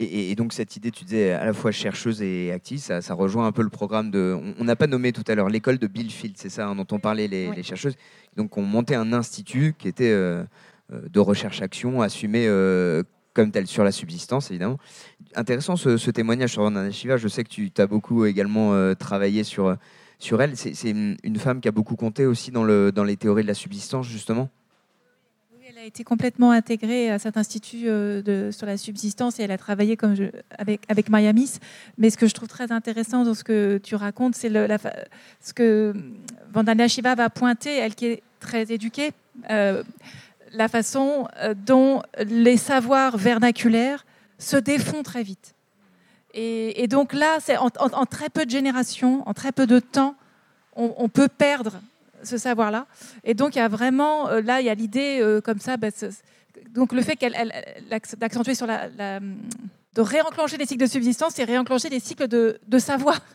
Et, 0.00 0.34
donc 0.34 0.54
cette 0.54 0.74
idée, 0.74 0.90
tu 0.90 1.04
disais 1.04 1.32
à 1.32 1.44
la 1.44 1.52
fois 1.52 1.72
chercheuse 1.72 2.22
et 2.22 2.52
active, 2.52 2.78
ça, 2.78 3.00
rejoint 3.14 3.46
un 3.46 3.52
peu 3.52 3.62
le 3.62 3.68
programme 3.68 4.10
de. 4.10 4.34
On 4.58 4.64
n'a 4.64 4.76
pas 4.76 4.86
nommé 4.86 5.12
tout 5.12 5.24
à 5.28 5.34
l'heure 5.34 5.50
l'école 5.50 5.78
de 5.78 5.86
Bill 5.86 6.10
Field, 6.10 6.36
c'est 6.38 6.48
ça 6.48 6.68
hein, 6.68 6.74
dont 6.74 6.86
on 6.90 6.98
parlait 6.98 7.28
les, 7.28 7.62
chercheuses. 7.62 7.96
Donc 8.34 8.56
on 8.56 8.62
montait 8.62 8.96
un 8.96 9.12
institut 9.12 9.74
qui 9.78 9.86
était 9.86 10.10
de 10.10 11.20
recherche-action 11.20 12.00
assumé 12.00 12.48
comme 13.34 13.50
tel 13.50 13.66
sur 13.66 13.84
la 13.84 13.92
subsistance, 13.92 14.50
évidemment. 14.50 14.78
Intéressant 15.34 15.76
ce, 15.76 16.10
témoignage 16.10 16.52
sur 16.52 16.62
Vandana 16.62 16.90
Shiva. 16.90 17.16
Je 17.16 17.28
sais 17.28 17.44
que 17.44 17.48
tu 17.48 17.70
as 17.76 17.86
beaucoup 17.86 18.24
également 18.24 18.72
euh, 18.72 18.94
travaillé 18.94 19.44
sur, 19.44 19.76
sur 20.18 20.40
elle. 20.40 20.56
C'est 20.56 20.90
une 20.90 21.36
femme 21.36 21.60
qui 21.60 21.68
a 21.68 21.72
beaucoup 21.72 21.96
compté 21.96 22.24
aussi 22.24 22.52
dans, 22.52 22.64
le, 22.64 22.92
dans 22.92 23.04
les 23.04 23.16
théories 23.16 23.42
de 23.42 23.48
la 23.48 23.54
subsistance, 23.54 24.06
justement? 24.06 24.48
Oui, 25.52 25.66
elle 25.68 25.78
a 25.78 25.84
été 25.84 26.04
complètement 26.04 26.52
intégrée 26.52 27.10
à 27.10 27.18
cet 27.18 27.36
institut 27.36 27.88
euh, 27.88 28.52
sur 28.52 28.66
la 28.66 28.76
subsistance 28.76 29.40
et 29.40 29.42
elle 29.42 29.50
a 29.50 29.58
travaillé 29.58 29.98
avec, 30.56 30.82
avec 30.88 31.10
Miss. 31.10 31.58
Mais 31.98 32.10
ce 32.10 32.16
que 32.16 32.28
je 32.28 32.34
trouve 32.34 32.48
très 32.48 32.70
intéressant 32.70 33.24
dans 33.24 33.34
ce 33.34 33.42
que 33.42 33.78
tu 33.78 33.96
racontes, 33.96 34.36
c'est 34.36 34.50
ce 35.40 35.52
que 35.52 35.92
Vandana 36.52 36.86
Shiva 36.86 37.16
va 37.16 37.30
pointer, 37.30 37.76
elle 37.76 37.96
qui 37.96 38.06
est 38.06 38.22
très 38.38 38.72
éduquée. 38.72 39.10
Euh, 39.50 39.82
la 40.54 40.68
façon 40.68 41.28
euh, 41.38 41.54
dont 41.54 42.02
les 42.26 42.56
savoirs 42.56 43.16
vernaculaires 43.16 44.06
se 44.38 44.56
défont 44.56 45.02
très 45.02 45.22
vite. 45.22 45.54
Et, 46.36 46.88
donc 46.88 47.12
là, 47.12 47.38
c'est 47.38 47.56
en, 47.56 47.70
très 48.06 48.28
peu 48.28 48.44
de 48.44 48.50
générations, 48.50 49.22
en 49.28 49.34
très 49.34 49.52
peu 49.52 49.68
de 49.68 49.78
temps, 49.78 50.16
on, 50.74 51.08
peut 51.08 51.28
perdre 51.28 51.80
ce 52.24 52.38
savoir-là. 52.38 52.86
Et 53.22 53.34
donc 53.34 53.54
il 53.54 53.60
y 53.60 53.62
a 53.62 53.68
vraiment, 53.68 54.28
euh, 54.28 54.40
là, 54.40 54.60
il 54.60 54.66
y 54.66 54.68
a 54.68 54.74
l'idée 54.74 55.20
euh, 55.20 55.40
comme 55.40 55.60
ça, 55.60 55.76
bah, 55.76 55.88
donc 56.70 56.92
le 56.92 57.02
fait 57.02 57.16
d'accentuer 58.18 58.56
sur 58.56 58.66
la, 58.66 59.20
de 59.94 60.00
réenclencher 60.00 60.56
les 60.56 60.66
cycles 60.66 60.82
de 60.82 60.90
subsistance, 60.90 61.34
c'est 61.36 61.44
réenclencher 61.44 61.88
des 61.88 62.00
cycles 62.00 62.28
de, 62.28 62.78
savoir. 62.78 63.20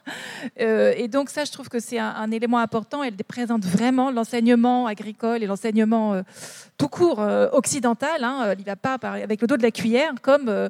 Euh, 0.61 0.93
et 0.95 1.09
donc 1.09 1.29
ça, 1.29 1.43
je 1.43 1.51
trouve 1.51 1.67
que 1.67 1.79
c'est 1.79 1.99
un, 1.99 2.31
élément 2.31 2.59
important. 2.59 3.03
Elle 3.03 3.15
présente 3.15 3.65
vraiment 3.65 4.09
l'enseignement 4.09 4.87
agricole 4.87 5.43
et 5.43 5.47
l'enseignement 5.47 6.13
euh, 6.13 6.21
tout 6.77 6.87
court 6.87 7.19
euh, 7.19 7.49
occidental. 7.51 8.23
Hein, 8.23 8.55
il 8.57 8.63
va 8.63 8.77
pas 8.77 8.93
avec 8.93 9.41
le 9.41 9.47
dos 9.47 9.57
de 9.57 9.61
la 9.61 9.71
cuillère 9.71 10.13
comme 10.21 10.69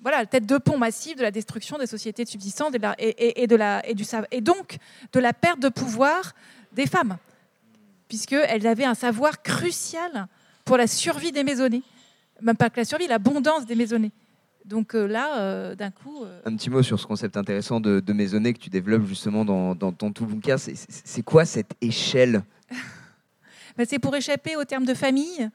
voilà, 0.00 0.24
tête 0.24 0.46
de 0.46 0.56
pont 0.56 0.78
massive 0.78 1.18
de 1.18 1.22
la 1.22 1.30
destruction 1.30 1.76
des 1.76 1.86
sociétés 1.86 2.24
de 2.24 2.28
subsistance 2.30 2.72
et, 2.98 3.46
de 3.46 3.56
la, 3.56 3.82
et, 3.86 3.94
et 4.30 4.40
donc 4.40 4.78
de 5.12 5.20
la 5.20 5.32
perte 5.34 5.60
de 5.60 5.68
pouvoir 5.68 6.34
des 6.72 6.86
femmes, 6.86 7.18
puisqu'elles 8.08 8.66
avaient 8.66 8.84
un 8.84 8.94
savoir 8.94 9.42
crucial 9.42 10.28
pour 10.64 10.78
la 10.78 10.86
survie 10.86 11.32
des 11.32 11.44
maisonnées. 11.44 11.82
Même 12.40 12.56
pas 12.56 12.70
que 12.70 12.80
la 12.80 12.86
survie, 12.86 13.06
l'abondance 13.06 13.66
des 13.66 13.74
maisonnées. 13.74 14.12
Donc 14.70 14.94
euh, 14.94 15.08
là, 15.08 15.40
euh, 15.40 15.74
d'un 15.74 15.90
coup. 15.90 16.22
Euh, 16.24 16.40
Un 16.44 16.54
petit 16.54 16.70
mot 16.70 16.80
sur 16.84 17.00
ce 17.00 17.04
concept 17.04 17.36
intéressant 17.36 17.80
de, 17.80 17.98
de 17.98 18.12
maisonnée 18.12 18.52
que 18.52 18.60
tu 18.60 18.70
développes 18.70 19.04
justement 19.04 19.44
dans, 19.44 19.74
dans 19.74 19.90
ton 19.90 20.12
tout 20.12 20.26
bouquin. 20.26 20.56
C'est 20.58 21.22
quoi 21.22 21.44
cette 21.44 21.74
échelle? 21.80 22.42
Ben, 23.76 23.86
C'est 23.88 23.98
pour 24.00 24.14
échapper 24.16 24.56
au 24.56 24.64
terme 24.64 24.84
de 24.84 24.94
famille 24.94 25.48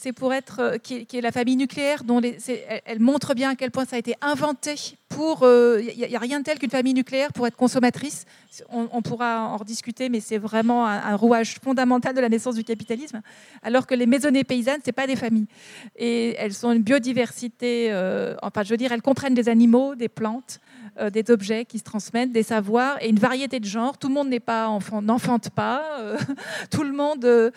c'est 0.00 0.12
pour 0.12 0.32
être, 0.32 0.60
euh, 0.60 0.78
qui, 0.78 1.06
est, 1.12 1.20
la 1.20 1.32
famille 1.32 1.56
nucléaire, 1.56 2.04
dont 2.04 2.20
elle, 2.22 3.00
montre 3.00 3.34
bien 3.34 3.50
à 3.50 3.54
quel 3.56 3.72
point 3.72 3.84
ça 3.84 3.96
a 3.96 3.98
été 3.98 4.14
inventé 4.20 4.76
pour. 5.08 5.38
Il 5.40 5.46
euh, 5.46 5.82
n'y 5.96 6.14
a, 6.14 6.20
rien 6.20 6.38
de 6.38 6.44
tel 6.44 6.60
qu'une 6.60 6.70
famille 6.70 6.94
nucléaire 6.94 7.32
pour 7.32 7.48
être 7.48 7.56
consommatrice. 7.56 8.24
On, 8.70 9.02
pourra 9.02 9.48
en 9.48 9.56
rediscuter, 9.56 10.08
mais 10.08 10.20
c'est 10.20 10.38
vraiment 10.38 10.86
un, 10.86 11.16
rouage 11.16 11.56
fondamental 11.62 12.14
de 12.14 12.20
la 12.20 12.28
naissance 12.28 12.54
du 12.54 12.62
capitalisme. 12.62 13.22
Alors 13.62 13.88
que 13.88 13.94
les 13.94 14.06
maisonnées 14.06 14.44
paysannes, 14.44 14.80
c'est 14.84 14.92
pas 14.92 15.08
des 15.08 15.16
familles. 15.16 15.48
Et 15.96 16.36
elles 16.38 16.54
sont 16.54 16.70
une 16.70 16.82
biodiversité. 16.82 17.88
Euh, 17.90 18.36
enfin, 18.40 18.62
je 18.62 18.70
veux 18.70 18.76
dire, 18.76 18.92
elles 18.92 19.02
comprennent 19.02 19.34
des 19.34 19.48
animaux, 19.48 19.96
des 19.96 20.08
plantes. 20.08 20.60
Euh, 21.00 21.10
des 21.10 21.30
objets 21.30 21.64
qui 21.64 21.78
se 21.78 21.84
transmettent, 21.84 22.32
des 22.32 22.42
savoirs 22.42 23.00
et 23.00 23.08
une 23.08 23.18
variété 23.18 23.60
de 23.60 23.64
genres. 23.64 23.98
Tout 23.98 24.08
le 24.08 24.14
monde 24.14 24.28
n'est 24.28 24.40
pas 24.40 24.68
enfant, 24.68 25.00
n'enfante 25.00 25.50
pas. 25.50 25.84
Euh, 26.00 26.18
tout 26.72 26.82
le 26.82 26.92
monde 26.92 27.24
euh, 27.24 27.50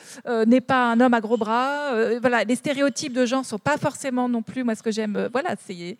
n'est 0.46 0.62
pas 0.62 0.92
un 0.92 1.00
homme 1.00 1.14
à 1.14 1.22
gros 1.22 1.38
bras. 1.38 1.92
voilà, 2.20 2.44
les 2.44 2.56
stéréotypes 2.56 3.14
de 3.14 3.26
genre 3.26 3.44
sont 3.44 3.58
pas 3.58 3.78
forcément 3.78 4.30
non 4.30 4.44
plus 4.44 4.64
moi 4.64 4.76
ce 4.76 4.84
que 4.84 4.92
j'aime. 4.92 5.28
voilà, 5.32 5.56
c'est, 5.66 5.98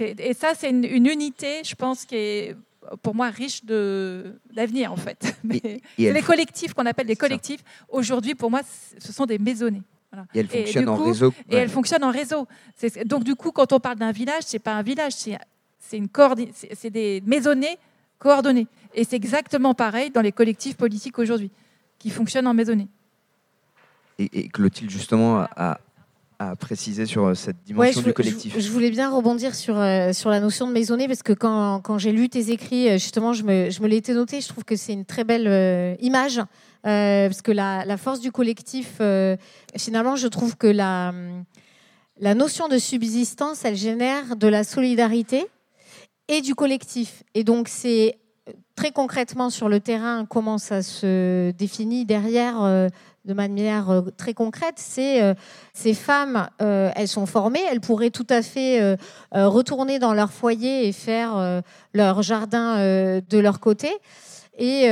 et 0.00 0.34
ça 0.34 0.54
c'est 0.56 0.70
une, 0.70 0.84
unité, 0.84 1.62
je 1.64 1.74
pense, 1.76 2.04
qui 2.04 2.16
est 2.16 2.56
pour 3.02 3.14
moi 3.14 3.28
riche 3.28 3.64
de 3.64 4.40
d'avenir 4.52 4.92
en 4.92 4.96
fait. 4.96 5.36
Mais 5.44 5.60
c'est 5.96 6.12
les 6.12 6.22
collectifs 6.22 6.74
qu'on 6.74 6.86
appelle 6.86 7.06
les 7.06 7.16
collectifs. 7.16 7.62
Aujourd'hui, 7.90 8.34
pour 8.34 8.50
moi, 8.50 8.62
ce 8.98 9.12
sont 9.12 9.26
des 9.26 9.38
maisonnées. 9.38 9.82
Et 10.34 10.40
elles 10.40 10.48
fonctionnent 10.48 10.88
en 10.88 10.96
réseau. 10.96 11.34
Et 11.48 11.56
elles 11.56 11.68
fonctionnent 11.68 12.04
en 12.04 12.10
réseau. 12.10 12.46
Donc 13.06 13.24
du 13.24 13.36
coup, 13.36 13.52
quand 13.52 13.72
on 13.72 13.78
parle 13.78 13.98
d'un 13.98 14.12
village, 14.12 14.42
c'est 14.46 14.58
pas 14.58 14.74
un 14.74 14.82
village, 14.82 15.12
c'est 15.12 15.38
c'est 15.92 15.98
une 15.98 16.08
c'est 16.74 16.90
des 16.90 17.22
maisonnées 17.26 17.76
coordonnées. 18.18 18.66
Et 18.94 19.04
c'est 19.04 19.16
exactement 19.16 19.74
pareil 19.74 20.10
dans 20.10 20.22
les 20.22 20.32
collectifs 20.32 20.76
politiques 20.76 21.18
aujourd'hui, 21.18 21.50
qui 21.98 22.08
fonctionnent 22.08 22.46
en 22.46 22.54
maisonnée. 22.54 22.88
Et, 24.18 24.48
Clotilde, 24.48 24.90
justement, 24.90 25.46
a, 25.56 25.78
a, 26.38 26.56
précisé 26.56 27.06
sur 27.06 27.26
euh, 27.26 27.34
cette 27.34 27.62
dimension 27.64 28.00
du 28.02 28.12
collectif. 28.12 28.54
Je, 28.58 28.70
voulais 28.70 28.90
bien 28.90 29.10
rebondir 29.10 29.54
sur, 29.54 29.78
euh, 29.78 30.12
sur 30.12 30.30
la 30.30 30.40
notion 30.40 30.66
de 30.66 30.72
maisonnée, 30.72 31.08
parce 31.08 31.22
que 31.22 31.32
quand, 31.32 31.80
quand 31.80 31.98
j'ai 31.98 32.12
lu 32.12 32.28
tes 32.28 32.50
écrits, 32.50 32.88
euh, 32.88 32.92
justement, 32.94 33.32
je 33.32 33.42
me, 33.42 33.70
je 33.70 33.82
me 33.82 33.88
l'ai 33.88 33.96
été 33.96 34.14
noté. 34.14 34.40
Je 34.40 34.48
trouve 34.48 34.64
que 34.64 34.76
c'est 34.76 34.92
une 34.92 35.04
très 35.04 35.24
belle 35.24 35.96
image, 36.00 36.40
parce 36.82 37.42
que 37.42 37.52
la, 37.52 37.84
la, 37.84 37.96
force 37.96 38.20
du 38.20 38.32
collectif, 38.32 39.00
finalement, 39.76 40.16
je 40.16 40.28
trouve 40.28 40.56
que 40.56 40.68
la, 40.68 41.12
la 42.20 42.34
notion 42.34 42.68
de 42.68 42.78
subsistance, 42.78 43.64
elle 43.64 43.76
génère 43.76 44.36
de 44.36 44.46
la 44.46 44.64
solidarité 44.64 45.46
et 46.32 46.40
du 46.40 46.54
collectif. 46.54 47.22
Et 47.34 47.44
donc, 47.44 47.68
c'est 47.68 48.18
euh, 48.48 48.52
très 48.74 48.90
concrètement 48.90 49.50
sur 49.50 49.68
le 49.68 49.80
terrain 49.80 50.24
comment 50.24 50.56
ça 50.56 50.82
se 50.82 51.50
définit 51.50 52.06
derrière 52.06 52.62
euh, 52.62 52.88
de 53.26 53.34
manière 53.34 53.90
euh, 53.90 54.00
très 54.16 54.32
concrète, 54.32 54.76
c'est 54.78 55.20
ces 55.74 55.94
femmes, 55.94 56.48
elles 56.58 57.06
sont 57.06 57.26
formées, 57.26 57.60
elles 57.70 57.80
pourraient 57.80 58.10
tout 58.10 58.26
à 58.30 58.42
fait 58.42 58.96
retourner 59.32 59.98
dans 60.00 60.12
leur 60.12 60.32
foyer 60.32 60.88
et 60.88 60.92
faire 60.92 61.62
leur 61.92 62.22
jardin 62.22 62.78
de 62.78 63.38
leur 63.38 63.60
côté. 63.60 63.90
Et 64.58 64.88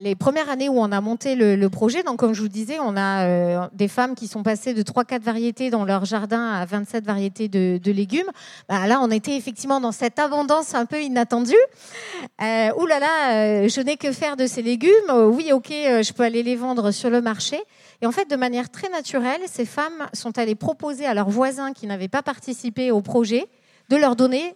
les 0.00 0.14
premières 0.14 0.48
années 0.48 0.68
où 0.68 0.78
on 0.78 0.92
a 0.92 1.00
monté 1.00 1.34
le, 1.34 1.68
projet, 1.68 2.04
donc 2.04 2.20
comme 2.20 2.32
je 2.32 2.40
vous 2.40 2.48
disais, 2.48 2.78
on 2.80 2.96
a 2.96 3.26
euh, 3.26 3.66
des 3.72 3.88
femmes 3.88 4.14
qui 4.14 4.28
sont 4.28 4.44
passées 4.44 4.72
de 4.72 4.82
3-4 4.82 5.20
variétés 5.20 5.70
dans 5.70 5.84
leur 5.84 6.04
jardin 6.04 6.52
à 6.52 6.64
27 6.64 7.04
variétés 7.04 7.48
de, 7.48 7.90
légumes. 7.90 8.30
Bah, 8.68 8.86
là, 8.86 9.00
on 9.02 9.10
était 9.10 9.36
effectivement 9.36 9.80
dans 9.80 9.90
cette 9.90 10.18
abondance 10.20 10.74
un 10.74 10.86
peu 10.86 11.02
inattendue. 11.02 11.54
Euh, 12.40 12.70
ouh 12.78 12.86
là 12.86 13.00
là, 13.00 13.32
euh, 13.32 13.68
je 13.68 13.80
n'ai 13.80 13.96
que 13.96 14.12
faire 14.12 14.36
de 14.36 14.46
ces 14.46 14.62
légumes. 14.62 14.92
oui, 15.10 15.50
ok, 15.52 15.70
je 15.70 16.12
peux 16.12 16.22
aller 16.22 16.44
les 16.44 16.54
vendre 16.54 16.92
sur 16.92 17.10
le 17.10 17.20
marché. 17.20 17.58
Et 18.00 18.06
en 18.06 18.12
fait, 18.12 18.30
de 18.30 18.36
manière 18.36 18.70
très 18.70 18.88
naturelle, 18.90 19.40
ces 19.46 19.64
femmes 19.64 20.06
sont 20.12 20.38
allées 20.38 20.54
proposer 20.54 21.06
à 21.06 21.14
leurs 21.14 21.30
voisins 21.30 21.72
qui 21.72 21.88
n'avaient 21.88 22.08
pas 22.08 22.22
participé 22.22 22.92
au 22.92 23.00
projet 23.00 23.46
de 23.88 23.96
leur 23.96 24.14
donner 24.14 24.54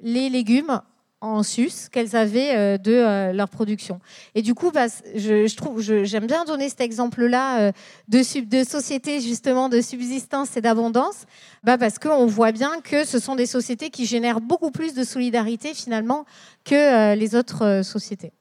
les 0.00 0.28
légumes 0.28 0.80
en 1.20 1.42
sus 1.42 1.88
qu'elles 1.90 2.14
avaient 2.14 2.56
euh, 2.56 2.78
de 2.78 2.92
euh, 2.92 3.32
leur 3.32 3.48
production. 3.48 4.00
Et 4.34 4.42
du 4.42 4.54
coup, 4.54 4.70
bah, 4.70 4.86
je, 5.14 5.54
trouve, 5.56 5.80
j'aime 5.80 6.26
bien 6.26 6.44
donner 6.44 6.68
cet 6.68 6.82
exemple-là 6.82 7.60
euh, 7.60 7.72
de, 8.08 8.18
de 8.44 8.64
sociétés 8.64 9.20
justement 9.20 9.68
de 9.68 9.80
subsistance 9.80 10.56
et 10.56 10.60
d'abondance, 10.60 11.24
bah, 11.64 11.78
parce 11.78 11.98
qu'on 11.98 12.26
voit 12.26 12.52
bien 12.52 12.80
que 12.82 13.04
ce 13.04 13.18
sont 13.18 13.34
des 13.34 13.46
sociétés 13.46 13.90
qui 13.90 14.04
génèrent 14.04 14.40
beaucoup 14.40 14.70
plus 14.70 14.94
de 14.94 15.04
solidarité 15.04 15.72
finalement 15.72 16.26
que 16.64 17.14
les 17.14 17.34
autres 17.34 17.82
sociétés. 17.82 18.32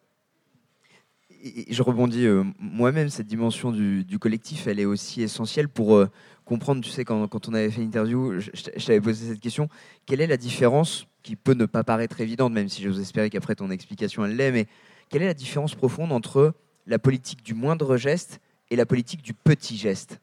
je 1.69 1.81
rebondis 1.81 2.27
moi-même, 2.59 3.09
cette 3.09 3.27
dimension 3.27 3.71
du, 3.71 4.19
collectif, 4.19 4.67
elle 4.67 4.79
est 4.79 4.85
aussi 4.85 5.21
essentielle 5.21 5.69
pour 5.69 6.03
comprendre, 6.43 6.81
tu 6.81 6.89
sais, 6.89 7.05
quand, 7.05 7.47
on 7.47 7.53
avait 7.53 7.69
fait 7.69 7.81
l'interview, 7.81 8.39
je 8.39 8.85
t'avais 8.85 9.01
posé 9.01 9.27
cette 9.29 9.39
question, 9.39 9.69
quelle 10.05 10.21
est 10.21 10.27
la 10.27 10.37
différence 10.37 11.07
qui 11.25 11.35
peut 11.35 11.55
ne 11.55 11.65
pas 11.65 11.83
paraître 11.83 12.21
évidente, 12.21 12.53
même 12.53 12.69
si 12.69 12.83
j'ose 12.83 12.99
espérer 12.99 13.31
qu'après 13.31 13.55
ton 13.55 13.71
explication 13.71 14.23
elle 14.25 14.35
l'est, 14.35 14.51
mais 14.51 14.67
quelle 15.09 15.23
est 15.23 15.27
la 15.27 15.33
différence 15.33 15.73
profonde 15.73 16.11
entre 16.11 16.53
la 16.85 16.99
politique 16.99 17.43
du 17.43 17.55
moindre 17.55 17.97
geste 17.97 18.39
et 18.69 18.75
la 18.75 18.85
politique 18.85 19.23
du 19.23 19.33
petit 19.33 19.75
geste? 19.75 20.19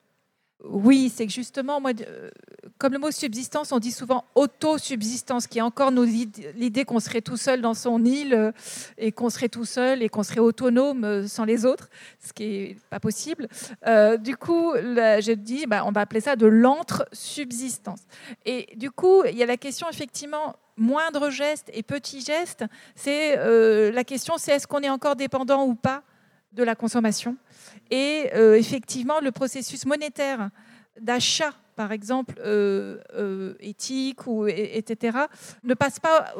Oui, 0.64 1.12
c'est 1.12 1.26
que 1.26 1.32
justement, 1.32 1.80
moi, 1.80 1.90
euh, 2.06 2.30
comme 2.78 2.92
le 2.92 3.00
mot 3.00 3.10
subsistance, 3.10 3.72
on 3.72 3.80
dit 3.80 3.90
souvent 3.90 4.24
autosubsistance, 4.36 5.48
qui 5.48 5.58
est 5.58 5.62
encore 5.62 5.90
l'idée 5.90 6.84
qu'on 6.84 7.00
serait 7.00 7.20
tout 7.20 7.36
seul 7.36 7.60
dans 7.62 7.74
son 7.74 8.04
île 8.04 8.32
euh, 8.32 8.52
et 8.96 9.10
qu'on 9.10 9.28
serait 9.28 9.48
tout 9.48 9.64
seul 9.64 10.04
et 10.04 10.08
qu'on 10.08 10.22
serait 10.22 10.38
autonome 10.38 11.02
euh, 11.02 11.26
sans 11.26 11.44
les 11.44 11.66
autres, 11.66 11.90
ce 12.24 12.32
qui 12.32 12.44
n'est 12.44 12.76
pas 12.90 13.00
possible. 13.00 13.48
du 14.20 14.36
coup, 14.36 14.72
je 14.76 15.32
dis, 15.32 15.66
bah, 15.66 15.82
on 15.84 15.90
va 15.90 16.02
appeler 16.02 16.20
ça 16.20 16.36
de 16.36 16.46
l'entre-subsistance. 16.46 18.02
Et 18.46 18.68
du 18.76 18.92
coup, 18.92 19.24
il 19.24 19.36
y 19.36 19.42
a 19.42 19.46
la 19.46 19.56
question, 19.56 19.88
effectivement, 19.90 20.54
moindre 20.76 21.30
geste 21.30 21.70
et 21.72 21.82
petit 21.82 22.20
geste, 22.20 22.64
c'est 22.94 23.36
la 23.92 24.04
question, 24.04 24.38
c'est 24.38 24.52
est-ce 24.52 24.66
qu'on 24.66 24.80
est 24.80 24.90
encore 24.90 25.16
dépendant 25.16 25.66
ou 25.66 25.74
pas 25.74 26.02
de 26.52 26.62
la 26.62 26.74
consommation? 26.74 27.36
Et 27.90 28.30
euh, 28.34 28.54
effectivement, 28.54 29.20
le 29.20 29.32
processus 29.32 29.84
monétaire 29.86 30.50
d'achat, 31.00 31.52
par 31.76 31.92
exemple, 31.92 32.34
euh, 32.38 32.98
euh, 33.14 33.54
éthique, 33.60 34.26
ou, 34.26 34.46
etc., 34.46 35.18
ne 35.64 35.74
passe 35.74 35.98
pas 35.98 36.34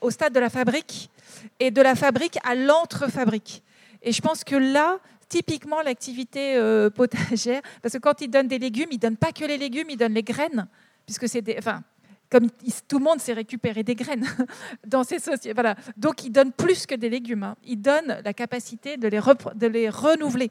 au, 0.00 0.10
stade 0.10 0.32
de 0.32 0.40
la 0.40 0.50
fabrique 0.50 1.10
et 1.58 1.70
de 1.70 1.82
la 1.82 1.94
fabrique 1.94 2.38
à 2.44 2.54
l'entre-fabrique. 2.54 3.62
Et 4.02 4.12
je 4.12 4.22
pense 4.22 4.44
que 4.44 4.56
là, 4.56 4.98
typiquement, 5.28 5.82
l'activité 5.82 6.58
potagère, 6.94 7.62
parce 7.82 7.94
que 7.94 7.98
quand 7.98 8.20
ils 8.20 8.28
donnent 8.28 8.48
des 8.48 8.58
légumes, 8.58 8.88
ils 8.90 8.96
ne 8.96 9.00
donnent 9.00 9.16
pas 9.16 9.32
que 9.32 9.44
les 9.44 9.58
légumes, 9.58 9.90
ils 9.90 9.96
donnent 9.96 10.14
les 10.14 10.22
graines, 10.22 10.66
puisque 11.04 11.28
c'est 11.28 11.42
des, 11.42 11.58
comme 12.30 12.48
tout 12.88 12.98
le 12.98 13.04
monde 13.04 13.20
s'est 13.20 13.32
récupéré 13.32 13.82
des 13.82 13.94
graines 13.94 14.26
dans 14.86 15.04
ces 15.04 15.18
sociétés. 15.18 15.52
Voilà. 15.52 15.74
Donc, 15.96 16.24
ils 16.24 16.30
donnent 16.30 16.52
plus 16.52 16.86
que 16.86 16.94
des 16.94 17.10
légumes. 17.10 17.42
Hein. 17.42 17.56
Ils 17.64 17.80
donnent 17.80 18.20
la 18.24 18.32
capacité 18.32 18.96
de 18.96 19.08
les, 19.08 19.20
de 19.54 19.66
les 19.66 19.88
renouveler. 19.88 20.50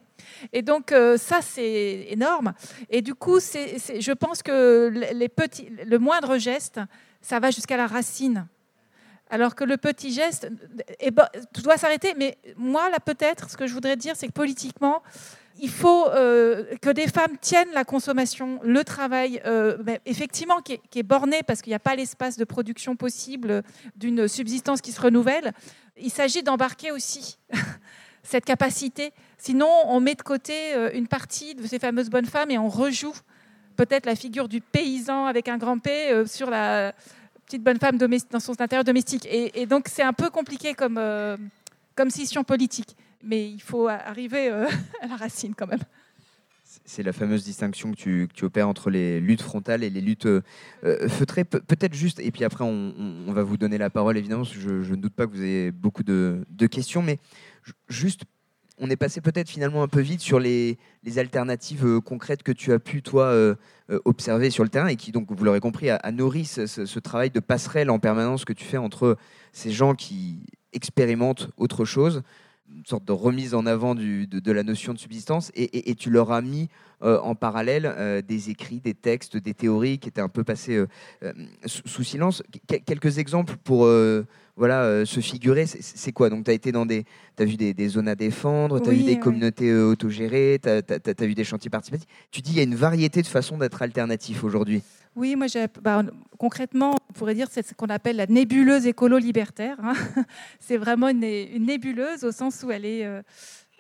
Et 0.52 0.62
donc, 0.62 0.92
euh, 0.92 1.18
ça, 1.18 1.40
c'est 1.42 2.08
énorme. 2.10 2.54
Et 2.90 3.02
du 3.02 3.16
coup, 3.16 3.40
c'est, 3.40 3.78
je 4.00 4.12
pense 4.12 4.44
que 4.44 4.92
les 5.14 5.30
petits, 5.30 5.70
le 5.86 5.98
moindre 5.98 6.38
geste, 6.38 6.82
ça 7.22 7.40
va 7.40 7.52
jusqu'à 7.52 7.78
la 7.78 7.88
racine. 7.88 8.48
Alors 9.32 9.54
que 9.56 9.64
le 9.64 9.78
petit 9.78 10.12
geste 10.12 10.50
eh 11.00 11.12
ben, 11.12 11.28
doit 11.64 11.78
s'arrêter. 11.78 12.14
Mais 12.18 12.38
moi, 12.58 12.90
là, 12.90 13.00
peut-être, 13.00 13.50
ce 13.50 13.58
que 13.58 13.68
je 13.68 13.74
voudrais 13.74 13.96
dire, 13.96 14.16
c'est 14.16 14.28
que 14.28 14.34
politiquement, 14.34 15.04
il 15.62 15.70
faut 15.70 16.06
que 16.06 16.92
des 16.92 17.08
femmes 17.08 17.38
tiennent 17.40 17.72
la 17.74 17.84
consommation, 17.84 18.60
le 18.64 18.84
travail, 18.84 19.42
effectivement, 20.06 20.62
qui 20.62 20.80
est, 20.96 21.04
borné 21.04 21.42
parce 21.44 21.62
qu'il 21.62 21.72
n'y 21.72 21.76
a 21.76 21.80
pas 21.80 21.96
l'espace 21.96 22.38
de 22.38 22.44
production 22.44 22.96
possible 22.96 23.64
d'une 23.96 24.28
subsistance 24.28 24.82
qui 24.82 24.92
se 24.92 25.02
renouvelle. 25.02 25.54
Il 25.98 26.12
s'agit 26.12 26.44
d'embarquer 26.44 26.92
aussi 26.92 27.38
cette 28.24 28.46
capacité. 28.46 29.12
Sinon, 29.38 29.70
on 29.86 30.00
met 30.00 30.16
de 30.16 30.22
côté 30.22 30.74
une 30.94 31.08
partie 31.08 31.56
de 31.56 31.66
ces 31.66 31.80
fameuses 31.80 32.10
bonnes 32.10 32.26
femmes 32.26 32.52
et 32.52 32.58
on 32.58 32.70
rejoue 32.70 33.16
peut-être 33.76 34.06
la 34.06 34.16
figure 34.16 34.50
du 34.50 34.62
paysan 34.62 35.26
avec 35.26 35.48
un 35.48 35.58
grand 35.58 35.80
P 35.80 36.24
sur 36.26 36.50
la 36.50 36.94
petite 37.50 37.64
bonne 37.64 37.80
femme 37.80 37.98
dans 37.98 38.40
son 38.40 38.52
intérieur 38.62 38.84
domestique. 38.84 39.28
Et, 39.32 39.66
donc, 39.66 39.88
c'est 39.88 40.04
un 40.04 40.14
peu 40.14 40.30
compliqué 40.30 40.76
comme, 40.76 41.00
euh, 41.00 41.36
comme 41.96 42.12
scission 42.12 42.44
politique. 42.44 42.96
Mais 43.24 43.50
il 43.50 43.62
faut 43.62 43.88
arriver 43.88 44.50
euh, 44.50 44.68
à 45.02 45.08
la 45.08 45.16
racine 45.16 45.54
quand 45.56 45.68
même. 45.68 45.84
C'est 46.86 47.04
la 47.04 47.14
fameuse 47.14 47.44
distinction 47.44 47.92
que 47.92 48.26
tu, 48.26 48.46
opères 48.46 48.68
entre 48.68 48.90
les 48.90 49.20
luttes 49.20 49.42
frontales 49.42 49.84
et 49.84 49.90
les 49.90 50.02
luttes 50.02 50.26
euh, 50.26 50.42
feutrées. 51.08 51.44
Peut-être 51.44 51.94
juste, 51.94 52.20
et 52.20 52.32
puis 52.32 52.44
après, 52.44 52.64
on, 52.64 53.32
va 53.32 53.44
vous 53.44 53.58
donner 53.58 53.78
la 53.78 53.90
parole, 53.90 54.18
évidemment, 54.18 54.44
je, 54.44 54.70
ne 54.70 54.96
doute 54.96 55.14
pas 55.14 55.28
que 55.28 55.32
vous 55.32 55.44
ayez 55.44 55.72
beaucoup 55.72 56.04
de, 56.04 56.46
questions, 56.68 57.02
mais 57.04 57.20
juste 57.90 58.24
on 58.80 58.90
est 58.90 58.96
passé 58.96 59.22
peut-être 59.22 59.50
finalement 59.50 59.84
un 59.84 59.88
peu 59.88 60.00
vite 60.00 60.22
sur 60.22 60.40
les, 60.40 60.78
alternatives 61.18 61.86
euh, 61.86 62.02
concrètes 62.02 62.44
que 62.44 62.52
tu 62.52 62.72
as 62.72 62.80
pu, 62.80 63.02
toi, 63.02 63.26
euh, 63.26 63.56
euh, 63.90 64.00
observer 64.06 64.50
sur 64.50 64.64
le 64.64 64.70
terrain 64.70 64.88
et 64.88 64.96
qui, 64.96 65.12
donc, 65.12 65.28
vous 65.30 65.44
l'aurez 65.44 65.60
compris, 65.60 65.90
a, 65.90 66.12
nourri 66.12 66.46
ce, 66.46 67.00
travail 67.00 67.30
de 67.30 67.40
passerelle 67.40 67.90
en 67.90 68.00
permanence 68.00 68.46
que 68.46 68.54
tu 68.54 68.64
fais 68.64 68.78
entre 68.78 69.18
ces 69.52 69.72
gens 69.72 69.96
qui 69.96 70.40
expérimentent 70.72 71.50
autre 71.58 71.84
chose, 71.84 72.24
une 72.76 72.86
sorte 72.86 73.06
de 73.06 73.12
remise 73.12 73.54
en 73.56 73.66
avant 73.66 73.96
de, 73.96 74.52
la 74.52 74.64
notion 74.64 74.94
de 74.94 75.00
subsistance, 75.00 75.52
et, 75.56 75.96
tu 75.96 76.10
leur 76.10 76.32
as 76.32 76.42
mis 76.42 76.70
en 77.02 77.34
parallèle 77.36 78.24
des 78.28 78.50
écrits, 78.50 78.80
des 78.80 78.94
textes, 78.94 79.38
des 79.38 79.54
théories 79.54 80.00
qui 80.00 80.10
étaient 80.10 80.22
un 80.22 80.30
peu 80.30 80.44
passés 80.44 80.84
sous, 81.66 82.04
silence. 82.04 82.44
quelques 82.86 83.18
exemples 83.18 83.56
pour 83.64 83.88
voilà, 84.60 84.84
euh, 84.84 85.06
se 85.06 85.22
figurer, 85.22 85.66
c'est 85.66 86.12
quoi? 86.12 86.30
Donc, 86.30 86.44
tu 86.44 86.52
as 86.52 86.54
été 86.54 86.74
dans 86.74 86.86
des. 86.86 87.06
As 87.40 87.46
vu 87.46 87.56
des, 87.56 87.88
zones 87.88 88.10
à 88.10 88.16
défendre, 88.16 88.82
tu 88.82 88.90
as 88.90 88.92
vu 88.92 89.04
des 89.04 89.18
communautés 89.18 89.70
euh, 89.70 89.86
autogérées, 89.86 90.60
tu 90.62 90.68
as, 90.68 91.26
vu 91.26 91.34
des 91.34 91.46
chantiers 91.46 91.70
participatifs. 91.70 92.10
Tu 92.30 92.42
dis 92.42 92.52
il 92.52 92.58
y 92.58 92.60
a 92.60 92.64
une 92.64 92.76
variété 92.76 93.22
de 93.22 93.28
façons 93.28 93.58
d'être 93.58 93.82
alternatif 93.82 94.44
aujourd'hui. 94.44 94.84
Oui, 95.16 95.36
bah, 95.82 96.04
concrètement, 96.38 96.96
on 97.10 97.14
pourrait 97.14 97.36
dire 97.36 97.48
c'est 97.52 97.66
ce 97.66 97.74
qu'on 97.74 97.88
appelle 97.88 98.16
la 98.16 98.28
nébuleuse 98.28 98.86
écolo-libertaire. 98.86 99.78
Hein. 99.82 99.94
c'est 100.60 100.78
vraiment 100.78 101.10
une, 101.10 101.20
nébuleuse 101.20 102.24
au 102.24 102.32
sens 102.32 102.64
où 102.64 102.72
elle 102.72 102.86
est. 102.86 103.06
Euh, 103.06 103.22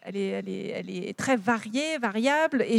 elle 0.03 0.17
est, 0.17 1.17
très 1.17 1.35
variée, 1.35 1.97
variable. 1.97 2.65
Et, 2.67 2.77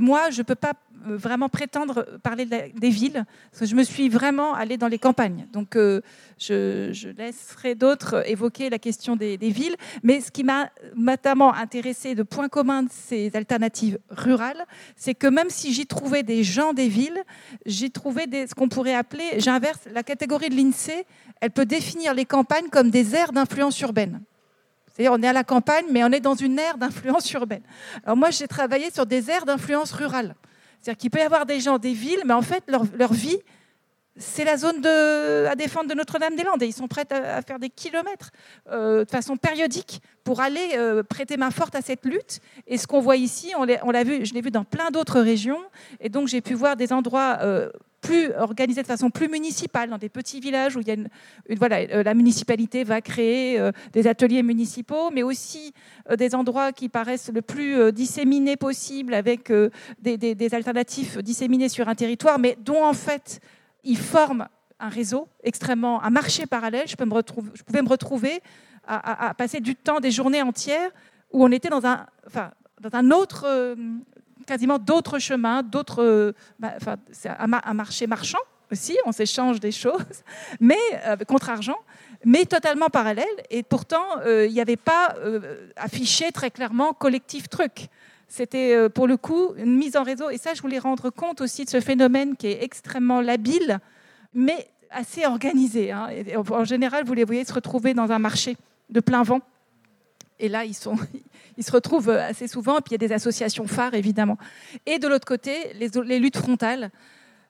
moi, 0.00 0.30
je 0.30 0.38
ne 0.38 0.42
peux 0.44 0.54
pas 0.54 0.72
euh, 1.08 1.16
vraiment 1.16 1.48
prétendre 1.48 2.06
parler 2.22 2.46
des 2.46 2.90
villes, 2.90 3.24
parce 3.50 3.60
que 3.60 3.66
je 3.66 3.74
me 3.74 3.82
suis 3.82 4.08
vraiment 4.08 4.54
allée 4.54 4.76
dans 4.76 4.88
les 4.88 4.98
campagnes. 4.98 5.46
Donc, 5.52 5.76
euh, 5.76 6.00
je, 6.38 7.08
laisserai 7.16 7.74
d'autres 7.74 8.28
évoquer 8.28 8.70
la 8.70 8.78
question 8.78 9.16
des, 9.16 9.36
villes. 9.36 9.76
Mais 10.02 10.20
ce 10.20 10.30
qui 10.30 10.44
m'a 10.44 10.70
notamment 10.96 11.54
intéressé 11.54 12.14
de 12.14 12.22
point 12.22 12.48
commun 12.48 12.84
de 12.84 12.90
ces 12.90 13.30
alternatives 13.34 13.98
rurales, 14.10 14.64
c'est 14.96 15.14
que 15.14 15.26
même 15.26 15.50
si 15.50 15.72
j'y 15.72 15.86
trouvais 15.86 16.22
des 16.22 16.42
gens 16.42 16.72
des 16.72 16.88
villes, 16.88 17.22
j'y 17.66 17.90
trouvais 17.90 18.26
ce 18.46 18.54
qu'on 18.54 18.68
pourrait 18.68 18.94
appeler, 18.94 19.24
j'inverse, 19.38 19.80
la 19.92 20.02
catégorie 20.02 20.48
de 20.48 20.56
l'INSEE, 20.56 21.04
elle 21.40 21.50
peut 21.50 21.66
définir 21.66 22.14
les 22.14 22.24
campagnes 22.24 22.68
comme 22.68 22.90
des 22.90 23.14
aires 23.14 23.32
d'influence 23.32 23.80
urbaine. 23.80 24.22
C'est-à-dire, 24.92 25.12
on 25.12 25.22
est 25.22 25.28
à 25.28 25.32
la 25.32 25.44
campagne, 25.44 25.86
mais 25.90 26.04
on 26.04 26.12
est 26.12 26.20
dans 26.20 26.34
une 26.34 26.58
ère 26.58 26.76
d'influence 26.76 27.32
urbaine. 27.32 27.62
Alors 28.04 28.16
moi, 28.16 28.30
j'ai 28.30 28.46
travaillé 28.46 28.90
sur 28.90 29.06
des 29.06 29.30
aires 29.30 29.46
d'influence 29.46 29.92
rurale. 29.92 30.34
C'est-à-dire 30.80 30.98
qu'il 30.98 31.10
peut 31.10 31.20
y 31.20 31.22
avoir 31.22 31.46
des 31.46 31.60
gens 31.60 31.78
des 31.78 31.92
villes, 31.92 32.22
mais 32.26 32.34
en 32.34 32.42
fait, 32.42 32.62
leur, 32.68 32.84
leur 32.96 33.12
vie, 33.12 33.38
c'est 34.16 34.44
la 34.44 34.56
zone 34.56 34.84
à 34.84 35.54
défendre 35.54 35.88
de 35.88 35.94
Notre-Dame-des-Landes. 35.94 36.62
Et 36.62 36.66
ils 36.66 36.72
sont 36.72 36.88
prêts 36.88 37.06
à, 37.10 37.40
faire 37.42 37.58
des 37.58 37.70
kilomètres 37.70 38.30
euh, 38.70 39.04
de 39.04 39.10
façon 39.10 39.36
périodique 39.36 40.02
pour 40.24 40.40
aller 40.40 40.72
euh, 40.74 41.02
prêter 41.02 41.36
main 41.36 41.50
forte 41.50 41.74
à 41.74 41.80
cette 41.80 42.04
lutte. 42.04 42.40
Et 42.66 42.76
ce 42.76 42.86
qu'on 42.86 43.00
voit 43.00 43.16
ici, 43.16 43.52
on 43.56 43.90
l'a 43.90 44.04
vu, 44.04 44.24
je 44.26 44.34
l'ai 44.34 44.42
vu 44.42 44.50
dans 44.50 44.64
plein 44.64 44.90
d'autres 44.90 45.20
régions. 45.20 45.60
Et 46.00 46.08
donc, 46.08 46.28
j'ai 46.28 46.40
pu 46.40 46.54
voir 46.54 46.76
des 46.76 46.92
endroits 46.92 47.38
euh, 47.40 47.70
plus 48.02 48.32
organisé 48.34 48.82
de 48.82 48.86
façon 48.86 49.10
plus 49.10 49.28
municipale, 49.28 49.88
dans 49.88 49.98
des 49.98 50.08
petits 50.08 50.40
villages 50.40 50.76
où 50.76 50.80
il 50.80 50.88
y 50.88 50.90
a 50.90 50.94
une, 50.94 51.08
voilà, 51.56 52.02
la 52.02 52.14
municipalité 52.14 52.82
va 52.82 53.00
créer 53.00 53.60
des 53.92 54.08
ateliers 54.08 54.42
municipaux, 54.42 55.12
mais 55.12 55.22
aussi 55.22 55.72
des 56.18 56.34
endroits 56.34 56.72
qui 56.72 56.88
paraissent 56.88 57.30
le 57.32 57.42
plus 57.42 57.92
disséminés 57.92 58.56
possible, 58.56 59.14
avec 59.14 59.52
des, 60.00 60.16
des, 60.16 60.54
alternatives 60.56 61.22
disséminées 61.22 61.68
sur 61.68 61.88
un 61.88 61.94
territoire, 61.94 62.40
mais 62.40 62.58
dont 62.60 62.84
en 62.84 62.92
fait 62.92 63.40
ils 63.84 63.98
forment 63.98 64.48
un 64.78 64.88
réseau 64.88 65.28
extrêmement, 65.42 66.02
un 66.02 66.10
marché 66.10 66.46
parallèle. 66.46 66.88
Je, 66.88 66.96
pouvais 66.96 67.82
me 67.82 67.88
retrouver 67.88 68.42
à, 68.86 69.32
passer 69.34 69.60
du 69.60 69.76
temps, 69.76 70.00
des 70.00 70.10
journées 70.10 70.42
entières, 70.42 70.90
où 71.30 71.44
on 71.44 71.52
était 71.52 71.68
dans 71.68 71.86
un, 71.86 72.06
enfin, 72.26 72.50
dans 72.80 72.90
un 72.98 73.10
autre 73.10 73.46
quasiment 74.42 74.78
d'autres 74.78 75.18
chemins, 75.18 75.62
d'autres. 75.62 76.02
Euh, 76.02 76.32
bah, 76.58 76.72
enfin, 76.76 76.96
c'est 77.10 77.28
un, 77.28 77.74
marché 77.74 78.06
marchand 78.06 78.38
aussi, 78.70 78.96
on 79.04 79.12
s'échange 79.12 79.60
des 79.60 79.72
choses, 79.72 80.24
mais 80.60 80.78
euh, 81.06 81.16
contre 81.26 81.50
argent, 81.50 81.78
mais 82.24 82.44
totalement 82.44 82.88
parallèle. 82.88 83.26
Et 83.50 83.62
pourtant, 83.62 84.04
euh, 84.24 84.46
il 84.46 84.52
n'y 84.52 84.60
avait 84.60 84.76
pas 84.76 85.14
affiché 85.76 86.32
très 86.32 86.50
clairement 86.50 86.92
collectif 86.92 87.48
truc. 87.48 87.88
C'était 88.34 88.88
pour 88.88 89.06
le 89.06 89.18
coup 89.18 89.52
une 89.58 89.76
mise 89.76 89.94
en 89.94 90.02
réseau. 90.02 90.30
Et 90.30 90.38
ça, 90.38 90.54
je 90.54 90.62
voulais 90.62 90.78
rendre 90.78 91.10
compte 91.10 91.42
aussi 91.42 91.66
de 91.66 91.70
ce 91.70 91.80
phénomène 91.80 92.34
qui 92.34 92.46
est 92.46 92.62
extrêmement 92.64 93.20
labile, 93.20 93.78
mais 94.32 94.68
assez 94.90 95.26
organisé. 95.26 95.92
Hein. 95.92 96.08
en 96.50 96.64
général, 96.64 97.04
vous 97.04 97.12
les 97.12 97.24
voyez 97.24 97.44
se 97.44 97.52
retrouver 97.52 97.92
dans 97.92 98.10
un 98.10 98.18
marché 98.18 98.56
de 98.88 99.00
plein 99.00 99.22
vent. 99.22 99.40
Et 100.38 100.48
là, 100.48 100.64
ils 100.64 100.74
se 100.74 101.72
retrouvent 101.72 102.10
euh, 102.10 102.28
assez 102.28 102.48
souvent. 102.48 102.78
Et 102.78 102.80
puis 102.80 102.90
il 102.90 103.02
y 103.02 103.04
a 103.04 103.08
des 103.08 103.12
associations 103.12 103.66
phares, 103.66 103.94
évidemment. 103.94 104.38
Et 104.86 104.98
de 104.98 105.08
l'autre 105.08 105.26
côté, 105.26 105.72
les, 105.74 106.18
luttes 106.18 106.38
frontales, 106.38 106.90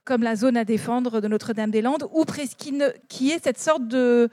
comme 0.05 0.23
la 0.23 0.37
zone 0.37 0.57
à 0.57 0.65
défendre 0.65 1.21
de 1.21 1.29
Notre-Dame-des-Landes, 1.29 2.09
ou 2.13 2.25
qui, 2.25 2.79
qui, 3.09 3.31
est 3.31 3.45
cette 3.45 3.59
sorte 3.59 3.87
de, 3.87 4.29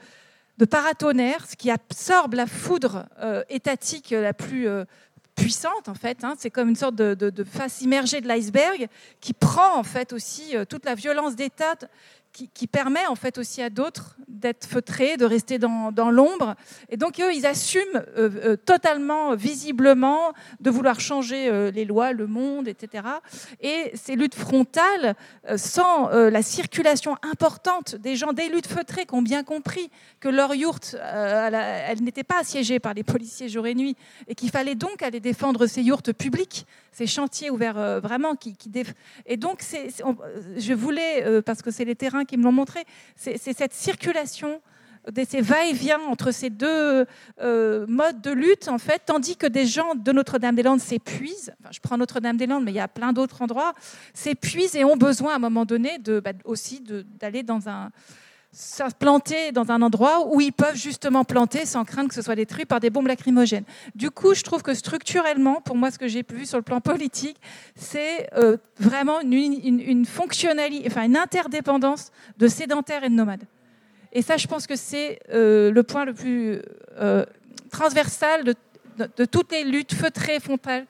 de 0.58 0.64
paratonnerre, 0.64 1.46
ce 1.48 1.56
qui 1.56 1.70
absorbe 1.70 2.34
la 2.34 2.46
foudre 2.46 3.06
euh, 3.20 3.42
étatique 3.48 4.10
la 4.10 4.34
plus 4.34 4.68
euh, 4.68 4.84
puissante 5.40 5.88
en 5.88 5.94
fait. 5.94 6.24
Hein. 6.24 6.34
C'est 6.38 6.50
comme 6.50 6.68
une 6.68 6.76
sorte 6.76 6.94
de, 6.94 7.14
de, 7.14 7.44
face 7.44 7.80
immergée 7.80 8.20
de 8.20 8.28
l'iceberg 8.28 8.88
qui 9.20 9.32
prend 9.32 9.76
en 9.76 9.82
fait 9.82 10.12
aussi 10.12 10.54
toute 10.68 10.84
la 10.84 10.94
violence 10.94 11.36
d'État 11.36 11.74
qui, 12.32 12.66
permet 12.66 13.06
en 13.06 13.14
fait 13.14 13.38
aussi 13.38 13.62
à 13.62 13.70
d'autres 13.70 14.16
d'être 14.28 14.66
feutrés, 14.66 15.16
de 15.16 15.24
rester 15.24 15.58
dans, 15.58 16.10
l'ombre. 16.10 16.54
Et 16.88 16.96
donc 16.96 17.20
eux, 17.20 17.32
ils 17.34 17.46
assument 17.46 18.02
euh, 18.16 18.30
euh, 18.44 18.56
totalement, 18.56 19.34
visiblement, 19.34 20.32
de 20.60 20.70
vouloir 20.70 20.98
changer 21.00 21.48
euh, 21.48 21.70
les 21.70 21.84
lois, 21.84 22.12
le 22.12 22.26
monde, 22.26 22.66
etc. 22.66 23.04
Et 23.60 23.92
ces 23.94 24.16
luttes 24.16 24.34
frontales, 24.34 25.14
sans 25.56 26.08
la 26.08 26.42
circulation 26.42 27.16
importante 27.22 27.96
des 27.96 28.16
gens, 28.16 28.32
des 28.32 28.48
luttes 28.48 28.66
feutrées 28.66 29.04
qui 29.04 29.14
ont 29.14 29.22
bien 29.22 29.42
compris 29.42 29.90
que 30.20 30.28
leur 30.28 30.54
yourte, 30.54 30.96
elle, 31.00 32.02
n'était 32.02 32.24
pas 32.24 32.40
assiégée 32.40 32.78
par 32.78 32.94
les 32.94 33.02
policiers 33.02 33.48
jour 33.48 33.66
et 33.66 33.74
nuit, 33.74 33.96
et 34.28 34.34
qu'il 34.34 34.50
fallait 34.50 34.74
donc 34.74 35.02
aller 35.02 35.20
défendre 35.20 35.66
ces 35.66 35.82
yourtes 35.82 36.12
publiques, 36.12 36.66
ces 36.92 37.06
chantiers 37.06 37.50
ouverts 37.50 38.00
vraiment 38.00 38.34
Et 39.26 39.36
donc, 39.36 39.62
je 40.56 40.72
voulais, 40.72 41.42
parce 41.42 41.62
que 41.62 41.70
c'est 41.70 41.84
les 41.84 41.96
terrains 41.96 42.19
qui 42.24 42.36
me 42.36 42.44
l'ont 42.44 42.52
montré. 42.52 42.84
C'est 43.16 43.38
cette 43.38 43.74
circulation 43.74 44.60
ces 45.26 45.40
va-et-vient 45.40 46.00
entre 46.08 46.30
ces 46.30 46.50
deux 46.50 47.06
euh, 47.40 47.86
modes 47.88 48.20
de 48.20 48.30
lutte, 48.30 48.68
en 48.68 48.78
fait, 48.78 49.02
tandis 49.06 49.36
que 49.36 49.46
des 49.46 49.66
gens 49.66 49.94
de 49.94 50.12
Notre-Dame-des-Landes 50.12 50.80
s'épuisent, 50.80 51.52
enfin, 51.60 51.70
je 51.72 51.80
prends 51.80 51.96
Notre-Dame-des-Landes, 51.96 52.64
mais 52.64 52.72
il 52.72 52.76
y 52.76 52.80
a 52.80 52.88
plein 52.88 53.12
d'autres 53.12 53.42
endroits, 53.42 53.74
s'épuisent 54.14 54.76
et 54.76 54.84
ont 54.84 54.96
besoin 54.96 55.32
à 55.32 55.36
un 55.36 55.40
moment 55.40 55.64
donné 55.64 55.98
bah, 55.98 56.32
aussi 56.44 56.82
d'aller 57.18 57.42
dans 57.42 57.68
un 57.68 57.90
planter 58.98 59.52
dans 59.52 59.70
un 59.70 59.80
endroit 59.80 60.26
où 60.34 60.40
ils 60.40 60.52
peuvent 60.52 60.76
justement 60.76 61.24
planter 61.24 61.66
sans 61.66 61.84
craindre 61.84 62.08
que 62.08 62.14
ce 62.14 62.22
soit 62.22 62.34
détruit 62.34 62.64
par 62.64 62.80
des 62.80 62.90
bombes 62.90 63.06
lacrymogènes. 63.06 63.64
Du 63.94 64.10
coup, 64.10 64.34
je 64.34 64.42
trouve 64.42 64.62
que 64.62 64.74
structurellement, 64.74 65.60
pour 65.60 65.76
moi, 65.76 65.90
ce 65.90 65.98
que 65.98 66.08
j'ai 66.08 66.24
vu 66.28 66.46
sur 66.46 66.58
le 66.58 66.64
plan 66.64 66.80
politique, 66.80 67.36
c'est 67.76 68.28
euh, 68.36 68.56
vraiment 68.78 69.20
une, 69.20 70.04
fonctionnalité, 70.04 70.84
enfin 70.86 71.04
une 71.04 71.16
interdépendance 71.16 72.10
de 72.38 72.48
sédentaires 72.48 73.04
et 73.04 73.08
de 73.08 73.14
nomades. 73.14 73.44
Et 74.12 74.22
ça, 74.22 74.36
je 74.36 74.48
pense 74.48 74.66
que 74.66 74.74
c'est 74.74 75.20
euh, 75.32 75.70
le 75.70 75.82
point 75.84 76.04
le 76.04 76.14
plus 76.14 76.60
euh, 76.98 77.24
transversal 77.70 78.42
de, 78.44 79.24
toutes 79.24 79.52
les 79.52 79.62
luttes 79.62 79.94
feutrées 79.94 80.40
frontales 80.40 80.86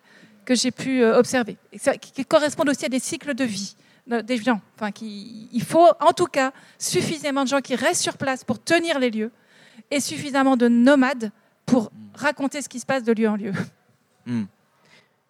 que 0.47 0.55
j'ai 0.55 0.71
pu 0.71 1.05
observer, 1.05 1.59
et 1.73 1.79
qui 2.01 2.25
correspondent 2.25 2.71
aussi 2.71 2.87
à 2.87 2.89
des 2.89 2.99
cycles 2.99 3.35
de 3.35 3.45
vie 3.45 3.77
des 4.07 4.37
gens. 4.39 4.61
Enfin, 4.77 4.91
qui, 4.91 5.49
il 5.53 5.63
faut 5.63 5.87
en 6.01 6.13
tout 6.13 6.27
cas 6.27 6.53
suffisamment 6.79 7.45
de 7.45 7.49
gens 7.49 7.61
qui 7.61 7.75
restent 7.75 8.03
sur 8.03 8.17
place 8.17 8.45
pour 8.45 8.63
tenir 8.63 8.99
les 8.99 9.11
lieux 9.11 9.31
et 9.91 10.01
suffisamment 10.01 10.57
de 10.57 10.69
nomades 10.69 11.31
pour 11.67 11.93
raconter 12.15 12.63
ce 12.63 12.69
qui 12.69 12.81
se 12.81 12.87
passe 12.87 13.05
de 13.05 13.13
lieu 13.13 13.29
en 13.29 13.37
lieu. 13.37 13.53
Hmm. 14.27 14.45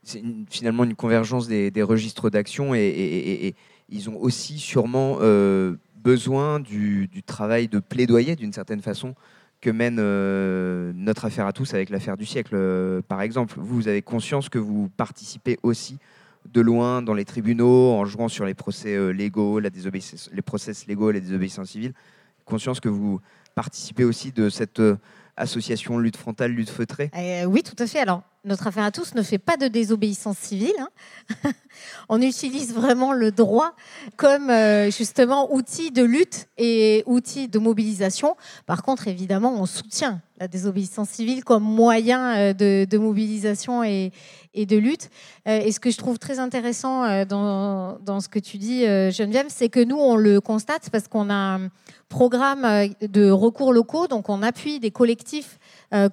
c'est 0.02 0.22
finalement 0.50 0.82
une 0.82 0.96
convergence 0.96 1.46
des, 1.46 1.82
registres 1.82 2.28
d'action 2.28 2.74
et, 2.74 3.54
ils 3.88 4.10
ont 4.10 4.20
aussi 4.20 4.58
sûrement 4.58 5.18
euh, 5.20 5.76
besoin 5.96 6.60
du, 6.60 7.08
travail 7.24 7.68
de 7.68 7.78
plaidoyer 7.78 8.36
d'une 8.36 8.52
certaine 8.52 8.80
façon 8.80 9.14
que 9.60 9.70
mène 9.70 9.98
euh, 10.00 10.92
notre 10.94 11.26
affaire 11.26 11.46
à 11.46 11.52
tous 11.52 11.74
avec 11.74 11.90
l'affaire 11.90 12.16
du 12.16 12.24
siècle, 12.24 12.54
euh, 12.54 13.02
par 13.06 13.20
exemple. 13.20 13.54
Vous, 13.58 13.76
vous 13.76 13.88
avez 13.88 14.00
conscience 14.00 14.48
que 14.48 14.58
vous 14.58 14.88
participez 14.96 15.58
aussi 15.62 15.98
de 16.48 16.60
loin 16.60 17.02
dans 17.02 17.14
les 17.14 17.24
tribunaux 17.24 17.92
en 17.92 18.04
jouant 18.04 18.28
sur 18.28 18.44
les 18.44 18.54
procès 18.54 19.12
légaux, 19.12 19.60
la 19.60 19.70
les 20.32 20.42
procès 20.42 20.72
légaux, 20.86 21.10
la 21.10 21.20
désobéissance 21.20 21.70
civile. 21.70 21.92
Conscience 22.44 22.80
que 22.80 22.88
vous 22.88 23.20
participez 23.54 24.04
aussi 24.04 24.32
de 24.32 24.48
cette 24.48 24.82
association 25.36 25.98
lutte 25.98 26.16
frontale, 26.16 26.52
lutte 26.52 26.70
feutrée? 26.70 27.10
Oui, 27.46 27.62
tout 27.62 27.76
à 27.78 27.86
fait. 27.86 28.00
Alors, 28.00 28.22
notre 28.44 28.66
affaire 28.66 28.84
à 28.84 28.90
tous 28.90 29.14
ne 29.14 29.22
fait 29.22 29.38
pas 29.38 29.56
de 29.56 29.68
désobéissance 29.68 30.38
civile. 30.38 30.72
Hein. 30.78 31.50
On 32.08 32.20
utilise 32.22 32.74
vraiment 32.74 33.12
le 33.12 33.30
droit 33.30 33.74
comme 34.16 34.50
euh, 34.50 34.90
justement 34.90 35.52
outil 35.52 35.90
de 35.90 36.02
lutte 36.02 36.48
et 36.56 37.02
outil 37.06 37.48
de 37.48 37.58
mobilisation. 37.58 38.36
Par 38.66 38.82
contre, 38.82 39.08
évidemment, 39.08 39.54
on 39.60 39.66
soutient 39.66 40.20
la 40.38 40.48
désobéissance 40.48 41.10
civile 41.10 41.44
comme 41.44 41.62
moyen 41.62 42.36
euh, 42.36 42.52
de, 42.86 42.98
mobilisation 42.98 43.84
et, 43.84 44.12
de 44.54 44.76
lutte. 44.76 45.10
Euh, 45.46 45.60
et 45.60 45.70
ce 45.70 45.78
que 45.78 45.90
je 45.90 45.98
trouve 45.98 46.18
très 46.18 46.38
intéressant 46.38 47.24
dans, 47.24 48.20
ce 48.20 48.28
que 48.28 48.38
tu 48.38 48.58
dis, 48.58 48.80
Geneviève, 48.80 49.46
c'est 49.48 49.68
que 49.68 49.80
nous, 49.82 49.98
on 49.98 50.16
le 50.16 50.40
constate 50.40 50.90
parce 50.90 51.08
qu'on 51.08 51.30
a 51.30 51.34
un 51.34 51.68
programme 52.08 52.66
de 53.00 53.30
recours 53.30 53.72
locaux, 53.72 54.08
donc 54.08 54.28
on 54.28 54.42
appuie 54.42 54.80
des 54.80 54.90
collectifs 54.90 55.59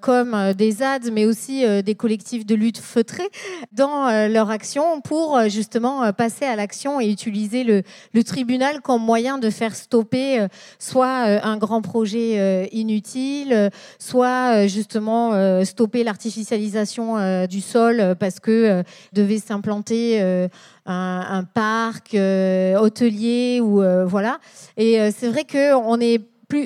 comme 0.02 0.34
euh, 0.34 0.54
des 0.54 0.82
ads, 0.82 1.12
mais 1.12 1.26
aussi 1.26 1.66
euh, 1.66 1.82
des 1.82 1.96
collectifs 1.96 2.46
de 2.46 2.56
lutte 2.56 2.80
feutrés 2.80 3.30
dans 3.72 4.08
leur 4.28 4.50
action 4.50 5.02
pour 5.02 5.40
justement 5.50 6.12
passer 6.14 6.46
à 6.46 6.56
l'action 6.56 7.00
et 7.00 7.10
utiliser 7.10 7.64
le, 7.64 7.84
le, 8.14 8.24
tribunal 8.24 8.82
comme 8.82 9.02
moyen 9.02 9.38
de 9.38 9.50
faire 9.50 9.76
stopper 9.76 10.46
soit 10.80 11.08
un 11.44 11.58
grand 11.58 11.82
projet 11.82 12.68
inutile, 12.72 13.70
soit 14.00 14.68
justement 14.68 15.64
stopper 15.64 16.04
l'artificialisation 16.04 17.46
du 17.48 17.62
sol 17.62 18.16
parce 18.20 18.40
que 18.40 18.84
devait 19.14 19.40
s'implanter 19.40 20.20
un, 20.22 20.50
un, 20.86 21.44
parc 21.44 22.16
hôtelier 22.16 23.60
ou 23.62 23.84
voilà. 24.06 24.40
Et 24.78 25.12
c'est 25.12 25.28
vrai 25.28 25.46
qu'on 25.46 26.00
est 26.00 26.22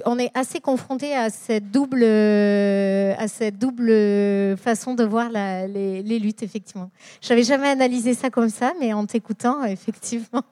on 0.06 0.20
est 0.20 0.32
assez 0.34 0.60
confronté 0.60 1.16
à 1.16 1.30
cette 1.30 1.72
double, 1.72 2.04
à 2.04 3.28
cette 3.28 3.58
double 3.58 4.58
façon 4.58 4.94
de 4.94 5.04
voir 5.04 5.30
les, 5.30 6.20
luttes, 6.20 6.44
effectivement. 6.44 6.92
Je 7.22 7.30
n'avais 7.30 7.44
jamais 7.44 7.70
analysé 7.70 8.14
ça 8.14 8.30
comme 8.30 8.50
ça, 8.50 8.74
mais 8.80 8.94
en 8.94 9.06
t'écoutant, 9.06 9.64
effectivement. 9.66 10.44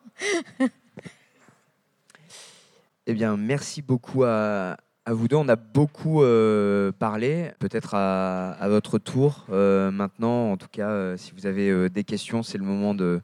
eh 3.05 3.13
bien, 3.13 3.37
merci 3.37 3.81
beaucoup 3.81 4.23
à, 4.23 4.77
vous 5.07 5.27
deux. 5.27 5.35
On 5.35 5.47
a 5.47 5.55
beaucoup 5.55 6.23
euh, 6.23 6.91
parlé. 6.91 7.51
Peut-être 7.59 7.93
à, 7.93 8.67
votre 8.67 8.97
tour 8.97 9.45
euh, 9.51 9.91
maintenant. 9.91 10.51
En 10.51 10.57
tout 10.57 10.69
cas, 10.71 10.89
euh, 10.89 11.17
si 11.17 11.33
vous 11.33 11.45
avez 11.45 11.89
des 11.89 12.03
questions, 12.03 12.41
c'est 12.41 12.57
le 12.57 12.65
moment 12.65 12.95
de, 12.95 13.21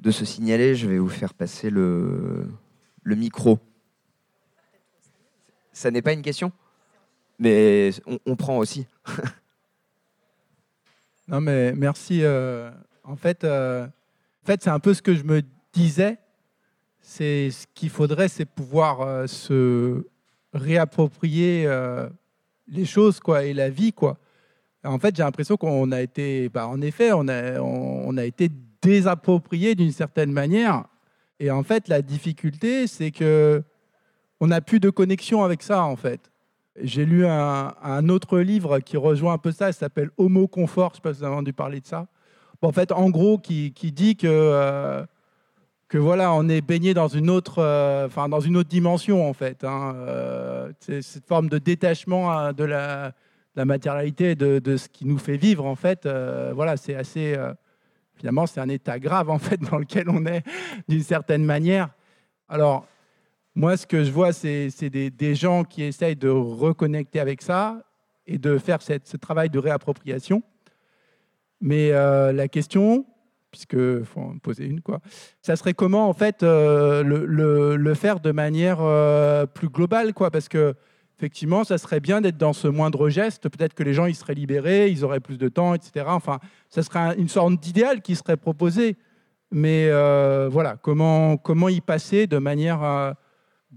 de 0.00 0.10
se 0.10 0.24
signaler. 0.24 0.74
Je 0.74 0.88
vais 0.88 0.98
vous 0.98 1.08
faire 1.08 1.34
passer 1.34 1.68
le, 1.68 2.46
le 3.02 3.14
micro 3.14 3.58
ça 5.78 5.90
n'est 5.90 6.02
pas 6.02 6.12
une 6.12 6.22
question, 6.22 6.52
mais 7.38 7.90
on, 8.26 8.34
prend 8.34 8.58
aussi. 8.58 8.86
non, 11.28 11.40
mais 11.40 11.72
merci. 11.72 12.24
Euh, 12.24 12.70
en 13.04 13.16
fait, 13.16 13.44
euh, 13.44 13.86
en 13.86 14.46
fait 14.46 14.62
c'est 14.62 14.70
un 14.70 14.80
peu 14.80 14.92
ce 14.92 15.02
que 15.02 15.14
je 15.14 15.22
me 15.22 15.42
disais. 15.72 16.18
C'est 17.00 17.50
ce 17.50 17.66
qu'il 17.74 17.90
faudrait, 17.90 18.28
c'est 18.28 18.44
pouvoir 18.44 19.02
euh, 19.02 19.26
se 19.26 20.04
réapproprier 20.52 21.68
les 22.66 22.84
choses, 22.84 23.20
quoi, 23.20 23.44
et 23.44 23.54
la 23.54 23.70
vie, 23.70 23.92
quoi. 23.92 24.18
En 24.84 24.98
fait, 24.98 25.14
j'ai 25.14 25.22
l'impression 25.22 25.56
qu'on 25.56 25.92
a 25.92 26.00
été, 26.00 26.48
bah, 26.48 26.66
en 26.66 26.80
effet, 26.80 27.12
on 27.12 27.28
a, 27.28 27.60
on 27.60 28.16
a 28.16 28.24
été 28.24 28.50
désapproprié 28.82 29.74
d'une 29.74 29.92
certaine 29.92 30.32
manière. 30.32 30.84
Et 31.38 31.50
en 31.50 31.62
fait, 31.62 31.88
la 31.88 32.02
difficulté, 32.02 32.86
c'est 32.86 33.10
que 33.10 33.62
on 34.40 34.48
n'a 34.48 34.60
plus 34.60 34.80
de 34.80 34.90
connexion 34.90 35.44
avec 35.44 35.62
ça, 35.62 35.82
en 35.82 35.96
fait. 35.96 36.30
J'ai 36.80 37.04
lu 37.04 37.26
un, 37.26 38.08
autre 38.08 38.38
livre 38.38 38.78
qui 38.78 38.96
rejoint 38.96 39.34
un 39.34 39.38
peu 39.38 39.50
ça, 39.50 39.68
il 39.68 39.74
s'appelle 39.74 40.10
Homo 40.16 40.46
Confort, 40.46 40.90
je 40.90 40.92
ne 40.92 40.96
sais 40.96 41.02
pas 41.02 41.12
si 41.12 41.18
vous 41.20 41.24
avez 41.24 41.34
entendu 41.34 41.52
parler 41.52 41.80
de 41.80 41.86
ça. 41.86 42.06
en 42.62 42.72
fait, 42.72 42.92
en 42.92 43.10
gros, 43.10 43.38
qui, 43.38 43.72
dit 43.72 44.16
que, 44.16 44.26
euh, 44.28 45.04
que 45.88 45.98
voilà, 45.98 46.32
on 46.32 46.48
est 46.48 46.60
baigné 46.60 46.94
dans 46.94 47.08
une 47.08 47.30
autre, 47.30 47.58
euh, 47.58 48.08
dans 48.28 48.40
une 48.40 48.56
autre 48.56 48.68
dimension, 48.68 49.28
en 49.28 49.32
fait. 49.32 49.64
Hein. 49.64 49.94
Euh, 49.96 50.72
cette 50.80 51.26
forme 51.26 51.48
de 51.48 51.58
détachement 51.58 52.52
de 52.52 52.64
la, 52.64 53.12
la 53.56 53.64
matérialité, 53.64 54.36
de, 54.36 54.60
de, 54.60 54.76
ce 54.76 54.88
qui 54.88 55.04
nous 55.04 55.18
fait 55.18 55.36
vivre, 55.36 55.64
en 55.64 55.74
fait. 55.74 56.08
voilà, 56.54 56.76
c'est 56.76 56.94
assez. 56.94 57.36
finalement, 58.14 58.46
c'est 58.46 58.60
un 58.60 58.68
état 58.68 59.00
grave, 59.00 59.30
en 59.30 59.38
fait, 59.38 59.60
dans 59.70 59.78
lequel 59.78 60.08
on 60.08 60.26
est, 60.26 60.44
d'une 60.88 61.02
certaine 61.02 61.44
manière. 61.44 61.88
Alors, 62.48 62.86
moi, 63.58 63.76
ce 63.76 63.88
que 63.88 64.04
je 64.04 64.12
vois, 64.12 64.32
c'est 64.32 64.70
des, 64.88 65.34
gens 65.34 65.64
qui 65.64 65.82
essayent 65.82 66.14
de 66.14 66.28
reconnecter 66.28 67.18
avec 67.18 67.42
ça 67.42 67.82
et 68.24 68.38
de 68.38 68.56
faire 68.56 68.78
ce 68.80 69.16
travail 69.16 69.50
de 69.50 69.58
réappropriation. 69.58 70.44
Mais 71.60 71.90
euh, 71.90 72.32
la 72.32 72.46
question, 72.46 73.04
puisque 73.50 74.04
faut 74.04 74.20
en 74.20 74.38
poser 74.38 74.66
une, 74.66 74.80
quoi, 74.80 75.00
ça 75.42 75.56
serait 75.56 75.74
comment 75.74 76.08
en 76.08 76.12
fait 76.12 76.44
euh, 76.44 77.02
le, 77.02 77.94
faire 77.94 78.20
de 78.20 78.30
manière 78.30 78.78
euh, 78.80 79.44
plus 79.44 79.68
globale, 79.68 80.14
quoi, 80.14 80.30
parce 80.30 80.48
que 80.48 80.74
effectivement, 81.18 81.64
ça 81.64 81.78
serait 81.78 81.98
bien 81.98 82.20
d'être 82.20 82.38
dans 82.38 82.52
ce 82.52 82.68
moindre 82.68 83.08
geste. 83.08 83.48
Peut-être 83.48 83.74
que 83.74 83.82
les 83.82 83.92
gens 83.92 84.06
ils 84.06 84.14
seraient 84.14 84.34
libérés, 84.34 84.88
ils 84.88 85.04
auraient 85.04 85.18
plus 85.18 85.36
de 85.36 85.48
temps, 85.48 85.74
etc. 85.74 86.06
Enfin, 86.06 86.38
ça 86.68 86.84
serait 86.84 87.16
une 87.16 87.28
sorte 87.28 87.58
d'idéal 87.58 88.02
qui 88.02 88.14
serait 88.14 88.36
proposé. 88.36 88.96
Mais 89.50 89.90
voilà, 90.48 90.76
comment 90.76 91.36
comment 91.36 91.68
y 91.68 91.80
passer 91.80 92.28
de 92.28 92.38
manière 92.38 93.16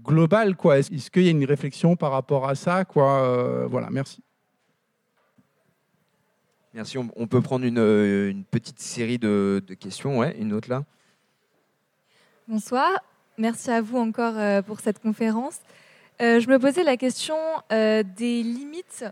global 0.00 0.56
quoi. 0.56 0.78
Est-ce 0.78 1.10
qu'il 1.10 1.22
y 1.22 1.28
a 1.28 1.30
une 1.30 1.44
réflexion 1.44 1.96
par 1.96 2.12
rapport 2.12 2.48
à 2.48 2.54
ça, 2.54 2.84
quoi 2.84 3.22
euh, 3.24 3.66
Voilà, 3.66 3.90
merci. 3.90 4.22
Merci. 6.74 6.96
On, 6.96 7.26
peut 7.26 7.42
prendre 7.42 7.66
une, 7.66 7.78
euh, 7.78 8.32
petite 8.50 8.80
série 8.80 9.18
de, 9.18 9.62
questions. 9.78 10.18
Ouais, 10.18 10.34
une 10.38 10.54
autre 10.54 10.70
là. 10.70 10.84
Bonsoir. 12.48 12.88
Merci 13.36 13.70
à 13.70 13.82
vous 13.82 13.98
encore 13.98 14.38
euh, 14.38 14.62
pour 14.62 14.80
cette 14.80 14.98
conférence. 14.98 15.60
je 16.20 16.48
me 16.48 16.58
posais 16.58 16.84
la 16.84 16.96
question 16.96 17.36
des 17.70 18.42
limites, 18.42 19.04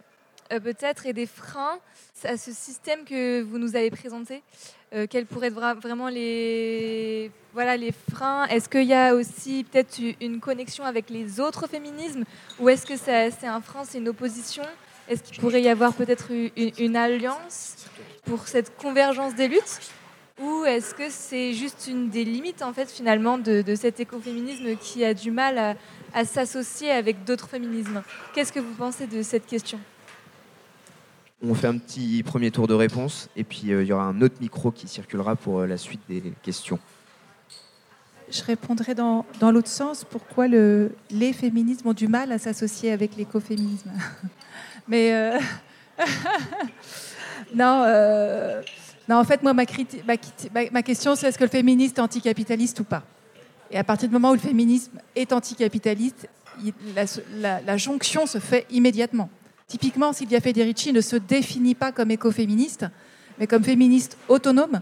peut-être, 0.49 1.07
et 1.07 1.13
des 1.13 1.27
freins 1.27 1.79
à 2.25 2.37
ce 2.37 2.53
système 2.53 3.05
que 3.05 3.43
vous 3.43 3.59
nous 3.59 3.77
avez 3.77 3.91
présenté. 3.91 4.43
Quels 5.09 5.27
pourraient 5.27 5.49
être 5.49 5.81
vraiment 5.81 6.09
les 6.09 7.31
voilà, 7.53 7.77
les 7.77 7.93
freins. 7.93 8.47
Est-ce 8.47 8.69
qu'il 8.69 8.85
y 8.85 8.95
a 8.95 9.15
aussi 9.15 9.65
peut-être 9.65 9.99
une 10.21 10.41
connexion 10.41 10.85
avec 10.85 11.11
les 11.11 11.41
autres 11.41 11.67
féminismes 11.67 12.25
Ou 12.61 12.69
est-ce 12.69 12.87
que 12.87 12.97
c'est 12.97 13.47
un 13.47 13.61
frein, 13.61 13.85
c'est 13.85 13.99
une 13.99 14.09
opposition? 14.09 14.63
Est-ce 15.09 15.23
qu'il 15.23 15.39
pourrait 15.39 15.63
y 15.63 15.69
avoir 15.69 15.93
peut-être 15.95 16.31
une, 16.57 16.97
alliance 16.97 17.89
pour 18.25 18.47
cette 18.47 18.77
convergence 18.77 19.35
des 19.35 19.49
luttes? 19.49 19.81
Ou 20.41 20.65
est-ce 20.65 20.95
que 20.95 21.11
c'est 21.11 21.53
juste 21.53 21.89
une 21.89 22.09
des 22.09 22.25
limites, 22.25 22.63
en 22.63 22.73
fait, 22.73 22.91
finalement, 22.91 23.37
de, 23.37 23.75
cet 23.75 23.99
écoféminisme 23.99 24.77
qui 24.77 25.05
a 25.05 25.13
du 25.13 25.33
mal 25.33 25.77
à, 26.15 26.25
s'associer 26.25 26.91
avec 26.93 27.25
d'autres 27.25 27.49
féminismes? 27.49 28.03
Qu'est-ce 28.33 28.53
que 28.53 28.61
vous 28.61 28.75
pensez 28.75 29.07
de 29.07 29.23
cette 29.23 29.47
question? 29.47 29.81
On 31.43 31.55
fait 31.55 31.67
un 31.67 31.79
petit 31.79 32.23
premier 32.23 32.51
tour 32.51 32.67
de 32.67 32.75
réponse 32.75 33.29
et 33.37 33.45
puis 33.45 33.73
euh, 33.73 33.83
il 33.83 33.89
y 33.89 33.93
aura 33.93 34.05
un 34.05 34.21
autre 34.21 34.37
micro 34.41 34.71
qui 34.71 34.89
circulera 34.89 35.37
pour 35.37 35.61
euh, 35.61 35.67
la 35.67 35.79
suite 35.79 36.01
des 36.09 36.23
questions 36.43 36.79
je 38.33 38.45
répondrai 38.45 38.95
dans, 38.95 39.25
l'autre 39.43 39.69
sens. 39.69 40.05
Pourquoi 40.09 40.47
le, 40.47 40.93
les 41.11 41.33
féminismes 41.33 41.89
ont 41.89 41.93
du 41.93 42.07
mal 42.09 42.31
à 42.33 42.39
s'associer 42.39 42.93
avec 42.93 43.17
l'écoféminisme? 43.17 43.91
Mais 44.89 45.13
euh, 47.61 48.63
non, 49.09 49.17
en 49.17 49.25
fait, 49.25 49.43
moi, 49.43 49.53
ma, 49.53 49.67
question, 49.67 51.17
c'est 51.17 51.27
est-ce 51.29 51.39
que 51.39 51.45
le 51.45 51.51
féministe 51.51 51.99
est 51.99 52.03
anticapitaliste 52.03 52.79
ou 52.81 52.85
pas? 52.85 53.03
Et 53.71 53.79
à 53.79 53.85
partir 53.85 54.09
du 54.09 54.13
moment 54.13 54.31
où 54.31 54.35
le 54.35 54.39
féminisme 54.39 55.01
est 55.17 55.33
anticapitaliste, 55.33 56.29
la 57.41 57.77
jonction 57.77 58.27
se 58.27 58.39
fait 58.39 58.65
immédiatement. 58.71 59.29
Typiquement, 59.71 60.13
Silvia 60.13 60.41
Federici 60.41 60.93
ne 60.93 61.01
se 61.01 61.17
définit 61.17 61.75
pas 61.75 61.93
comme 61.93 62.11
écoféministe, 62.11 62.85
mais 63.39 63.47
comme 63.47 63.65
féministe 63.65 64.19
autonome 64.29 64.81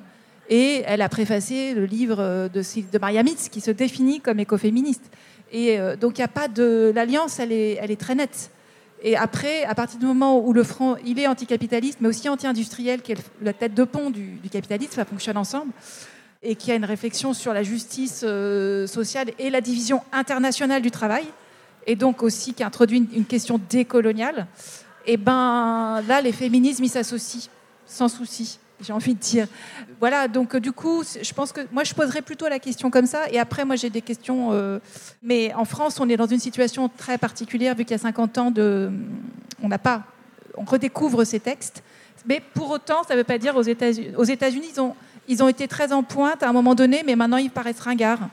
et 0.49 0.83
elle 0.87 1.03
a 1.03 1.09
préfacé 1.09 1.75
le 1.75 1.85
livre 1.85 2.49
de, 2.49 2.63
de 2.63 2.99
Maria 2.99 3.23
Mitz 3.23 3.49
qui 3.49 3.61
se 3.61 3.71
définit 3.71 4.21
comme 4.21 4.41
écoféministe. 4.41 5.05
Et 5.53 5.79
euh, 5.79 5.97
donc 5.97 6.19
il 6.19 6.21
n'y 6.21 6.25
a 6.25 6.29
pas 6.29 6.49
de 6.49 6.91
l'alliance, 6.95 7.39
elle 7.39 7.53
est, 7.53 8.01
très 8.01 8.15
nette. 8.15 8.51
Et 9.03 9.17
après, 9.17 9.65
à 9.65 9.75
partir 9.75 9.99
du 9.99 10.07
moment 10.07 10.41
où 10.41 10.53
le 10.53 10.65
front, 10.65 10.97
il 11.05 11.19
est 11.19 11.27
anticapitaliste, 11.27 11.99
mais 12.01 12.09
aussi 12.09 12.29
anti-industriel, 12.29 13.03
qui 13.03 13.13
est 13.13 13.19
la 13.43 13.53
tête 13.53 13.75
de 13.75 13.85
pont 13.85 14.11
du, 14.11 14.39
du 14.43 14.49
capitalisme, 14.49 14.93
ça 14.93 15.05
fonctionne 15.05 15.37
ensemble, 15.37 15.71
et 16.43 16.57
qui 16.57 16.73
a 16.73 16.75
une 16.75 16.85
réflexion 16.85 17.33
sur 17.33 17.53
la 17.53 17.63
justice 17.63 18.23
euh, 18.25 18.87
sociale 18.87 19.29
et 19.39 19.51
la 19.51 19.61
division 19.61 20.01
internationale 20.13 20.83
du 20.83 20.91
travail, 20.91 21.25
et 21.89 21.97
donc 21.97 22.23
aussi 22.23 22.55
qui 22.55 22.63
introduit 22.63 23.09
une, 23.13 23.25
question 23.25 23.59
décoloniale, 23.69 24.47
et 25.07 25.17
ben 25.17 26.03
là, 26.07 26.21
les 26.21 26.33
féminismes, 26.33 26.85
ils 26.85 26.91
s'associent 26.91 27.51
sans 27.87 28.09
souci 28.09 28.61
j'ai 28.81 28.93
envie 28.93 29.15
de 29.15 29.19
dire. 29.19 29.49
Voilà, 29.99 30.29
donc 30.29 30.55
euh, 30.55 30.61
du 30.61 30.71
coup, 30.73 31.03
je 31.03 31.33
pense 31.33 31.51
que 31.51 31.61
moi, 31.73 31.85
je 31.85 31.95
poserais 31.95 32.23
plutôt 32.23 32.49
la 32.49 32.59
question 32.59 32.91
comme 32.91 33.07
ça. 33.07 33.29
Et 33.31 33.39
après, 33.39 33.65
moi, 33.65 33.77
j'ai 33.77 33.91
des 33.91 34.03
questions. 34.03 34.51
euh, 34.53 34.79
mais 35.21 35.53
en 35.55 35.65
France, 35.65 35.99
on 36.01 36.09
est 36.09 36.17
dans 36.17 36.27
une 36.27 36.39
situation 36.39 36.89
très 36.89 37.19
particulière, 37.19 37.75
vu 37.75 37.85
qu'il 37.85 37.93
y 37.93 37.95
a 37.95 38.03
50 38.03 38.39
ans, 38.39 38.51
de, 38.51 38.91
on 39.63 39.69
n'a 39.69 39.79
pas. 39.79 40.05
On 40.57 40.65
redécouvre 40.65 41.25
ces 41.25 41.41
textes. 41.41 41.83
Mais 42.27 42.41
pour 42.55 42.71
autant, 42.71 43.03
ça 43.03 43.15
ne 43.15 43.19
veut 43.19 43.25
pas 43.25 43.39
dire 43.39 43.57
aux 43.57 43.63
États-Unis. 43.63 44.15
États-Unis, 44.29 44.69
ils 44.75 44.81
ont, 44.81 44.95
ils 45.27 45.43
ont 45.43 45.49
été 45.49 45.67
très 45.67 45.93
en 45.93 46.03
pointe 46.03 46.43
à 46.43 46.49
un 46.49 46.53
moment 46.53 46.75
donné, 46.75 47.03
mais 47.05 47.17
maintenant, 47.17 47.37
ils 47.37 47.51
paraissent 47.51 47.81
ringards. 47.81 48.29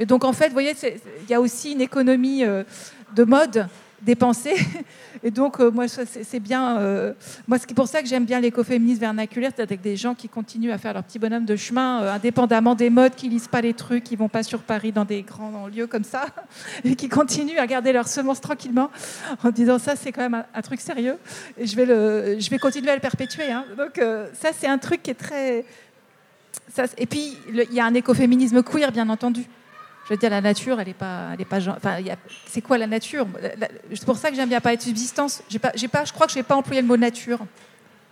Et 0.00 0.06
donc, 0.06 0.24
en 0.24 0.32
fait, 0.32 0.46
vous 0.46 0.54
voyez, 0.54 0.72
il 0.82 1.30
y 1.30 1.34
a 1.34 1.40
aussi 1.42 1.72
une 1.72 1.82
économie 1.82 2.42
euh, 2.42 2.64
de 3.14 3.22
mode 3.22 3.68
dépensée. 4.00 4.54
Et 5.22 5.30
donc, 5.30 5.60
euh, 5.60 5.70
moi, 5.70 5.88
c'est 5.88 6.40
bien. 6.40 6.78
euh, 6.78 7.12
moi, 7.46 7.58
c'est 7.58 7.74
pour 7.74 7.86
ça 7.86 8.00
que 8.00 8.08
j'aime 8.08 8.24
bien 8.24 8.40
l'écoféminisme 8.40 9.00
vernaculaire, 9.00 9.52
c'est 9.54 9.62
avec 9.62 9.82
des 9.82 9.96
gens 9.96 10.14
qui 10.14 10.30
continuent 10.30 10.70
à 10.70 10.78
faire 10.78 10.94
leur 10.94 11.04
petit 11.04 11.18
bonhomme 11.18 11.44
de 11.44 11.54
chemin, 11.54 12.14
indépendamment 12.14 12.74
des 12.74 12.88
modes, 12.88 13.14
qui 13.14 13.28
lisent 13.28 13.48
pas 13.48 13.60
les 13.60 13.74
trucs, 13.74 14.04
qui 14.04 14.16
vont 14.16 14.30
pas 14.30 14.42
sur 14.42 14.60
Paris 14.60 14.90
dans 14.90 15.04
des 15.04 15.20
grands 15.20 15.66
lieux 15.66 15.86
comme 15.86 16.04
ça, 16.04 16.24
et 16.84 16.96
qui 16.96 17.10
continuent 17.10 17.58
à 17.58 17.66
garder 17.66 17.92
leurs 17.92 18.08
semences 18.08 18.40
tranquillement, 18.40 18.90
en 19.44 19.50
disant 19.50 19.78
ça, 19.78 19.96
c'est 19.96 20.12
quand 20.12 20.22
même 20.22 20.44
un, 20.54 20.62
truc 20.62 20.80
sérieux, 20.80 21.18
et 21.58 21.66
je 21.66 21.76
vais, 21.76 21.84
le, 21.84 22.40
je 22.40 22.48
vais 22.48 22.58
continuer 22.58 22.88
à 22.88 22.94
le 22.94 23.02
perpétuer. 23.02 23.50
hein. 23.52 23.66
Donc, 23.76 24.00
ça, 24.32 24.48
c'est 24.58 24.66
un 24.66 24.78
truc 24.78 25.02
qui 25.02 25.10
est 25.10 25.14
très. 25.14 25.66
et 26.96 27.06
puis, 27.06 27.36
il 27.52 27.74
y 27.74 27.80
a 27.80 27.84
un 27.84 27.92
écoféminisme 27.92 28.62
queer, 28.62 28.92
bien 28.92 29.10
entendu. 29.10 29.44
Je 30.10 30.16
veux 30.16 30.18
dire, 30.18 30.30
la 30.30 30.40
nature, 30.40 30.80
elle 30.80 30.88
n'est 30.88 30.92
pas, 30.92 31.28
elle 31.32 31.40
est 31.40 31.44
pas. 31.44 31.58
Enfin, 31.68 31.98
c'est 32.44 32.60
quoi 32.60 32.76
la 32.76 32.88
nature? 32.88 33.28
C'est 33.94 34.04
pour 34.04 34.16
ça 34.16 34.30
que 34.30 34.34
j'aime 34.34 34.48
bien 34.48 34.60
parler 34.60 34.76
de 34.76 34.82
subsistance. 34.82 35.40
J'ai 35.48 35.60
pas, 35.60 35.70
j'ai 35.76 35.86
pas, 35.86 36.04
je 36.04 36.12
crois 36.12 36.26
que 36.26 36.32
je 36.32 36.38
n'ai 36.38 36.42
pas 36.42 36.56
employé 36.56 36.82
le 36.82 36.88
mot 36.88 36.96
nature. 36.96 37.38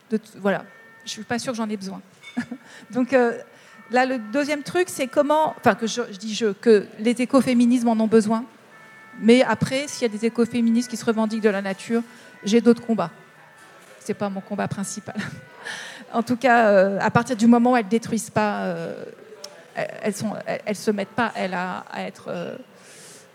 De 0.08 0.20
voilà, 0.36 0.64
je 1.04 1.10
suis 1.10 1.24
pas 1.24 1.40
sûre 1.40 1.52
que 1.52 1.56
j'en 1.56 1.68
ai 1.68 1.76
besoin. 1.76 2.00
Donc 2.92 3.12
euh, 3.12 3.36
là, 3.90 4.06
le 4.06 4.20
deuxième 4.20 4.62
truc, 4.62 4.88
c'est 4.88 5.08
comment, 5.08 5.56
enfin 5.58 5.74
que 5.74 5.88
je, 5.88 6.02
dis 6.20 6.36
je, 6.36 6.52
que 6.52 6.86
les 7.00 7.20
écoféminismes 7.20 7.88
en 7.88 7.98
ont 7.98 8.06
besoin. 8.06 8.44
Mais 9.20 9.42
après, 9.42 9.88
s'il 9.88 10.02
y 10.02 10.04
a 10.04 10.16
des 10.16 10.24
écoféministes 10.24 10.88
qui 10.88 10.96
se 10.96 11.04
revendiquent 11.04 11.42
de 11.42 11.48
la 11.48 11.62
nature, 11.62 12.02
j'ai 12.44 12.60
d'autres 12.60 12.86
combats. 12.86 13.10
C'est 13.98 14.14
pas 14.14 14.28
mon 14.28 14.40
combat 14.40 14.68
principal. 14.68 15.16
en 16.12 16.22
tout 16.22 16.36
cas, 16.36 16.68
euh, 16.68 17.00
à 17.00 17.10
partir 17.10 17.34
du 17.34 17.48
moment 17.48 17.72
où 17.72 17.76
elles 17.76 17.88
détruisent 17.88 18.30
pas, 18.30 18.60
euh, 18.60 19.04
elles, 20.02 20.14
sont, 20.14 20.32
se 20.74 20.90
mettent 20.90 21.08
pas, 21.08 21.32
elles, 21.34 21.54
à, 21.54 21.84
être 21.98 22.26
euh, 22.28 22.56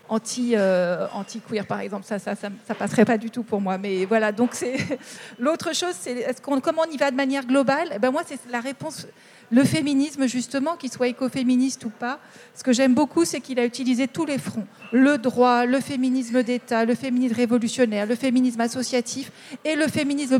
anti, 0.08 0.52
euh, 0.54 1.06
anti-queer, 1.12 1.66
par 1.66 1.80
exemple. 1.80 2.04
Ça, 2.04 2.18
ça, 2.18 2.34
ça, 2.34 2.74
passerait 2.74 3.04
pas 3.04 3.18
du 3.18 3.30
tout 3.30 3.42
pour 3.42 3.60
moi. 3.60 3.78
Mais 3.78 4.04
voilà, 4.04 4.32
donc 4.32 4.50
c'est 4.52 4.76
l'autre 5.38 5.74
chose, 5.74 5.94
c'est 5.98 6.40
comment 6.42 6.82
on 6.86 6.90
y 6.90 6.96
va 6.96 7.10
de 7.10 7.16
manière 7.16 7.46
globale? 7.46 7.88
Eh 7.94 7.98
ben 7.98 8.10
moi, 8.10 8.22
c'est 8.26 8.38
la 8.50 8.60
réponse. 8.60 9.06
Le 9.50 9.62
féminisme, 9.62 10.26
justement, 10.26 10.76
qu'il 10.76 10.90
soit 10.90 11.08
écoféministe 11.08 11.84
ou 11.84 11.90
pas, 11.90 12.18
ce 12.54 12.64
que 12.64 12.72
j'aime 12.72 12.94
beaucoup, 12.94 13.24
c'est 13.24 13.40
qu'il 13.40 13.60
a 13.60 13.64
utilisé 13.64 14.08
tous 14.08 14.24
les 14.24 14.38
fronts. 14.38 14.66
Le 14.90 15.18
droit, 15.18 15.66
le 15.66 15.80
féminisme 15.80 16.42
d'État, 16.42 16.84
le 16.84 16.94
féminisme 16.94 17.34
révolutionnaire, 17.34 18.06
le 18.06 18.16
féminisme 18.16 18.60
associatif 18.62 19.30
et 19.64 19.76
le 19.76 19.86
féminisme 19.86 20.38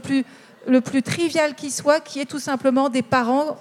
le 0.67 0.81
plus 0.81 1.03
trivial 1.03 1.55
qui 1.55 1.71
soit, 1.71 2.01
qui 2.01 2.21
est 2.21 2.25
tout 2.25 2.39
simplement 2.39 2.89
des 2.89 3.03
parents 3.03 3.59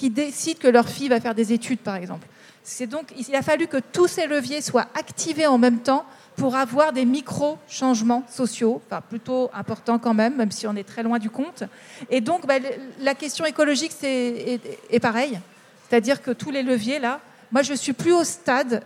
qui 0.00 0.08
décident 0.08 0.58
que 0.58 0.66
leur 0.66 0.88
fille 0.88 1.10
va 1.10 1.20
faire 1.20 1.34
des 1.34 1.52
études, 1.52 1.80
par 1.80 1.94
exemple. 1.94 2.26
C'est 2.62 2.86
donc, 2.86 3.12
il 3.18 3.36
a 3.36 3.42
fallu 3.42 3.66
que 3.66 3.76
tous 3.76 4.06
ces 4.06 4.26
leviers 4.26 4.62
soient 4.62 4.86
activés 4.94 5.46
en 5.46 5.58
même 5.58 5.80
temps 5.80 6.06
pour 6.36 6.56
avoir 6.56 6.94
des 6.94 7.04
micro-changements 7.04 8.24
sociaux, 8.26 8.80
enfin 8.86 9.02
plutôt 9.06 9.50
importants 9.52 9.98
quand 9.98 10.14
même, 10.14 10.36
même 10.36 10.52
si 10.52 10.66
on 10.66 10.74
est 10.74 10.88
très 10.88 11.02
loin 11.02 11.18
du 11.18 11.28
compte. 11.28 11.64
Et 12.08 12.22
donc, 12.22 12.46
bah, 12.46 12.54
la 12.98 13.14
question 13.14 13.44
écologique, 13.44 13.92
c'est 13.94 14.08
est, 14.08 14.78
est 14.88 15.00
pareil. 15.00 15.38
C'est-à-dire 15.86 16.22
que 16.22 16.30
tous 16.30 16.50
les 16.50 16.62
leviers, 16.62 16.98
là, 16.98 17.20
moi, 17.52 17.60
je 17.60 17.74
suis 17.74 17.92
plus 17.92 18.12
au 18.12 18.24
stade, 18.24 18.82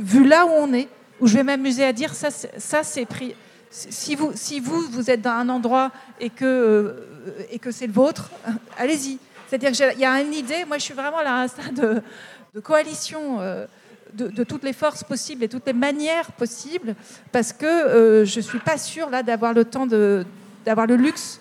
vu 0.00 0.26
là 0.26 0.46
où 0.46 0.50
on 0.58 0.72
est, 0.72 0.88
où 1.20 1.28
je 1.28 1.36
vais 1.36 1.44
m'amuser 1.44 1.84
à 1.84 1.92
dire, 1.92 2.12
ça, 2.12 2.30
ça 2.32 2.82
c'est 2.82 3.06
pris. 3.06 3.36
Si 3.70 4.16
vous, 4.16 4.32
si 4.34 4.58
vous, 4.58 4.80
vous 4.90 5.12
êtes 5.12 5.22
dans 5.22 5.30
un 5.30 5.48
endroit 5.48 5.92
et 6.18 6.28
que, 6.28 6.44
euh, 6.44 7.46
et 7.52 7.60
que 7.60 7.70
c'est 7.70 7.86
le 7.86 7.92
vôtre, 7.92 8.32
allez-y. 8.78 9.20
C'est-à-dire 9.50 9.72
qu'il 9.72 10.00
y 10.00 10.04
a 10.04 10.20
une 10.20 10.32
idée, 10.32 10.64
moi 10.64 10.78
je 10.78 10.84
suis 10.84 10.94
vraiment 10.94 11.22
là 11.22 11.34
à 11.34 11.42
un 11.42 11.48
stade 11.48 11.74
de, 12.54 12.60
coalition 12.60 13.40
euh, 13.40 13.66
de, 14.12 14.44
toutes 14.44 14.62
les 14.62 14.72
forces 14.72 15.02
possibles 15.02 15.42
et 15.42 15.48
toutes 15.48 15.66
les 15.66 15.72
manières 15.72 16.30
possibles, 16.32 16.94
parce 17.32 17.52
que 17.52 17.66
euh, 17.66 18.24
je 18.24 18.36
ne 18.36 18.44
suis 18.44 18.60
pas 18.60 18.78
sûre 18.78 19.10
là 19.10 19.24
d'avoir 19.24 19.52
le 19.52 19.64
temps 19.64 19.88
d'avoir 20.64 20.86
le 20.86 20.94
luxe 20.94 21.40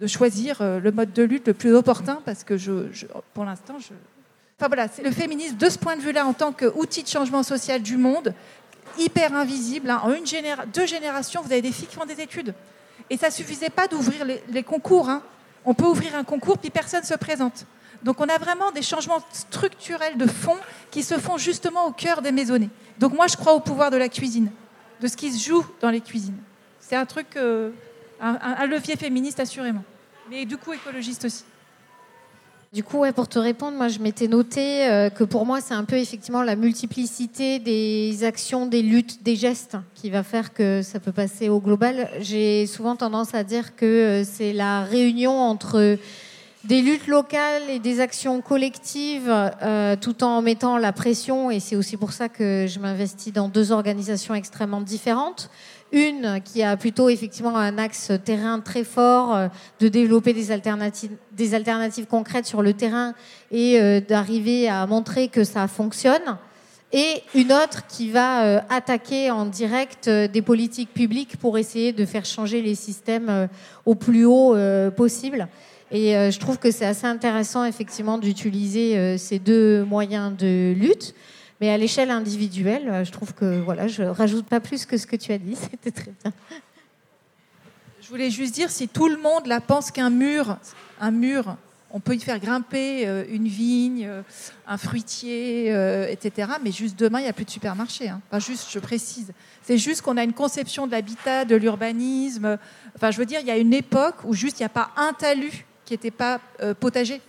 de 0.00 0.06
choisir 0.06 0.62
euh, 0.62 0.80
le 0.80 0.90
mode 0.90 1.12
de 1.12 1.22
lutte 1.22 1.48
le 1.48 1.54
plus 1.54 1.74
opportun, 1.74 2.20
parce 2.24 2.44
que 2.44 2.56
je, 2.56 2.72
pour 3.34 3.44
l'instant, 3.44 3.78
je... 3.78 3.88
Enfin 4.58 4.68
voilà, 4.68 4.88
c'est 4.88 5.02
le 5.02 5.10
féminisme 5.10 5.56
de 5.56 5.68
ce 5.68 5.78
point 5.78 5.96
de 5.96 6.00
vue-là 6.00 6.24
en 6.24 6.32
tant 6.32 6.52
qu'outil 6.52 7.02
de 7.02 7.08
changement 7.08 7.42
social 7.42 7.82
du 7.82 7.98
monde, 7.98 8.32
hyper 8.98 9.34
invisible. 9.34 9.90
hein. 9.90 10.00
En 10.02 10.14
une 10.14 10.24
généra- 10.26 10.64
deux 10.72 10.86
générations, 10.86 11.42
vous 11.42 11.52
avez 11.52 11.62
des 11.62 11.72
filles 11.72 11.88
qui 11.88 11.96
font 11.96 12.06
des 12.06 12.20
études. 12.22 12.54
Et 13.10 13.16
ça 13.18 13.30
suffisait 13.30 13.70
pas 13.70 13.86
d'ouvrir 13.86 14.24
les, 14.24 14.42
les 14.48 14.62
concours. 14.62 15.10
hein. 15.10 15.22
On 15.70 15.74
peut 15.74 15.84
ouvrir 15.84 16.16
un 16.16 16.24
concours, 16.24 16.56
puis 16.56 16.70
personne 16.70 17.04
se 17.04 17.12
présente. 17.12 17.66
Donc 18.02 18.22
on 18.22 18.28
a 18.30 18.38
vraiment 18.38 18.72
des 18.72 18.80
changements 18.80 19.18
structurels 19.30 20.16
de 20.16 20.26
fond 20.26 20.56
qui 20.90 21.02
se 21.02 21.18
font 21.18 21.36
justement 21.36 21.84
au 21.84 21.92
cœur 21.92 22.22
des 22.22 22.32
maisonnées. 22.32 22.70
Donc 22.98 23.12
moi, 23.12 23.26
je 23.26 23.36
crois 23.36 23.52
au 23.52 23.60
pouvoir 23.60 23.90
de 23.90 23.98
la 23.98 24.08
cuisine, 24.08 24.50
de 25.02 25.06
ce 25.06 25.14
qui 25.14 25.30
se 25.30 25.46
joue 25.46 25.62
dans 25.82 25.90
les 25.90 26.00
cuisines. 26.00 26.38
C'est 26.80 26.96
un 26.96 27.04
truc, 27.04 27.36
euh, 27.36 27.70
un 28.18 28.64
levier 28.64 28.96
féministe 28.96 29.40
assurément, 29.40 29.84
mais 30.30 30.46
du 30.46 30.56
coup 30.56 30.72
écologiste 30.72 31.26
aussi. 31.26 31.44
Du 32.70 32.82
coup, 32.82 33.02
pour 33.16 33.28
te 33.28 33.38
répondre, 33.38 33.78
moi, 33.78 33.88
je 33.88 33.98
m'étais 33.98 34.28
noté 34.28 34.86
euh, 34.86 35.08
que 35.08 35.24
pour 35.24 35.46
moi, 35.46 35.62
c'est 35.62 35.72
un 35.72 35.84
peu 35.84 35.96
effectivement 35.96 36.42
la 36.42 36.54
multiplicité 36.54 37.58
des 37.58 38.24
actions, 38.24 38.66
des 38.66 38.82
luttes, 38.82 39.22
des 39.22 39.36
gestes 39.36 39.78
qui 39.94 40.10
va 40.10 40.22
faire 40.22 40.52
que 40.52 40.82
ça 40.82 41.00
peut 41.00 41.12
passer 41.12 41.48
au 41.48 41.60
global. 41.60 42.10
J'ai 42.20 42.66
souvent 42.66 42.94
tendance 42.94 43.34
à 43.34 43.42
dire 43.42 43.74
que 43.74 43.86
euh, 43.86 44.24
c'est 44.24 44.52
la 44.52 44.82
réunion 44.82 45.32
entre 45.32 45.96
des 46.64 46.82
luttes 46.82 47.06
locales 47.06 47.70
et 47.70 47.78
des 47.78 48.00
actions 48.00 48.42
collectives, 48.42 49.32
euh, 49.62 49.96
tout 49.96 50.22
en 50.22 50.42
mettant 50.42 50.76
la 50.76 50.92
pression. 50.92 51.50
Et 51.50 51.60
c'est 51.60 51.76
aussi 51.76 51.96
pour 51.96 52.12
ça 52.12 52.28
que 52.28 52.66
je 52.68 52.78
m'investis 52.80 53.32
dans 53.32 53.48
deux 53.48 53.72
organisations 53.72 54.34
extrêmement 54.34 54.82
différentes. 54.82 55.48
Une 55.90 56.40
qui 56.44 56.62
a 56.62 56.76
plutôt 56.76 57.08
effectivement 57.08 57.56
un 57.56 57.78
axe 57.78 58.12
terrain 58.22 58.60
très 58.60 58.84
fort, 58.84 59.34
euh, 59.34 59.48
de 59.80 59.88
développer 59.88 60.34
des 60.34 60.50
alternatives, 60.52 62.06
concrètes 62.06 62.44
sur 62.44 62.60
le 62.60 62.74
terrain 62.74 63.14
et 63.50 63.80
euh, 63.80 64.00
d'arriver 64.00 64.68
à 64.68 64.86
montrer 64.86 65.28
que 65.28 65.44
ça 65.44 65.66
fonctionne. 65.66 66.36
Et 66.92 67.22
une 67.34 67.52
autre 67.52 67.86
qui 67.86 68.10
va 68.10 68.44
euh, 68.44 68.60
attaquer 68.68 69.30
en 69.30 69.46
direct 69.46 70.10
des 70.10 70.42
politiques 70.42 70.92
publiques 70.92 71.38
pour 71.38 71.56
essayer 71.56 71.92
de 71.92 72.04
faire 72.04 72.26
changer 72.26 72.60
les 72.60 72.74
systèmes 72.74 73.48
au 73.86 73.94
plus 73.94 74.26
haut 74.26 74.56
possible. 74.96 75.48
Et 75.90 76.12
je 76.30 76.38
trouve 76.38 76.58
que 76.58 76.70
c'est 76.70 76.84
assez 76.84 77.06
intéressant 77.06 77.64
effectivement 77.64 78.18
d'utiliser 78.18 79.16
ces 79.16 79.38
deux 79.38 79.84
moyens 79.84 80.34
de 80.36 80.74
lutte. 80.74 81.14
Mais 81.60 81.70
à 81.70 81.76
l'échelle 81.76 82.10
individuelle, 82.10 82.88
euh, 82.88 83.04
je 83.04 83.12
trouve 83.12 83.34
que 83.34 83.60
voilà, 83.60 83.88
je 83.88 84.02
rajoute 84.02 84.46
pas 84.46 84.60
plus 84.60 84.86
que 84.86 84.96
ce 84.96 85.06
que 85.06 85.16
tu 85.16 85.32
as 85.32 85.38
dit. 85.38 85.56
C'était 85.70 85.90
très 85.90 86.12
bien. 86.22 86.32
Je 88.00 88.08
voulais 88.08 88.30
juste 88.30 88.54
dire, 88.54 88.70
si 88.70 88.88
tout 88.88 89.08
le 89.08 89.18
monde 89.18 89.46
là 89.46 89.60
pense 89.60 89.90
qu'un 89.90 90.10
mur, 90.10 90.56
un 91.00 91.10
mur, 91.10 91.56
on 91.90 92.00
peut 92.00 92.14
y 92.14 92.20
faire 92.20 92.38
grimper 92.38 93.06
euh, 93.06 93.24
une 93.28 93.48
vigne, 93.48 94.06
euh, 94.06 94.22
un 94.66 94.78
fruitier, 94.78 95.68
etc. 96.10 96.52
Mais 96.62 96.72
juste 96.72 96.98
demain, 96.98 97.20
il 97.20 97.24
n'y 97.24 97.28
a 97.28 97.32
plus 97.32 97.44
de 97.44 97.50
supermarché. 97.50 98.08
hein. 98.08 98.20
Enfin, 98.30 98.38
juste, 98.38 98.68
je 98.70 98.78
précise. 98.78 99.32
C'est 99.62 99.78
juste 99.78 100.02
qu'on 100.02 100.16
a 100.16 100.24
une 100.24 100.32
conception 100.32 100.86
de 100.86 100.92
l'habitat, 100.92 101.44
de 101.44 101.56
l'urbanisme. 101.56 102.58
Enfin, 102.96 103.10
je 103.10 103.18
veux 103.18 103.26
dire, 103.26 103.40
il 103.40 103.46
y 103.46 103.50
a 103.50 103.58
une 103.58 103.74
époque 103.74 104.16
où 104.24 104.32
juste 104.32 104.60
il 104.60 104.62
n'y 104.62 104.66
a 104.66 104.70
pas 104.70 104.90
un 104.96 105.12
talus 105.12 105.66
qui 105.88 105.94
n'était 105.94 106.10
pas 106.10 106.38
euh, 106.60 106.74
potager. 106.74 107.22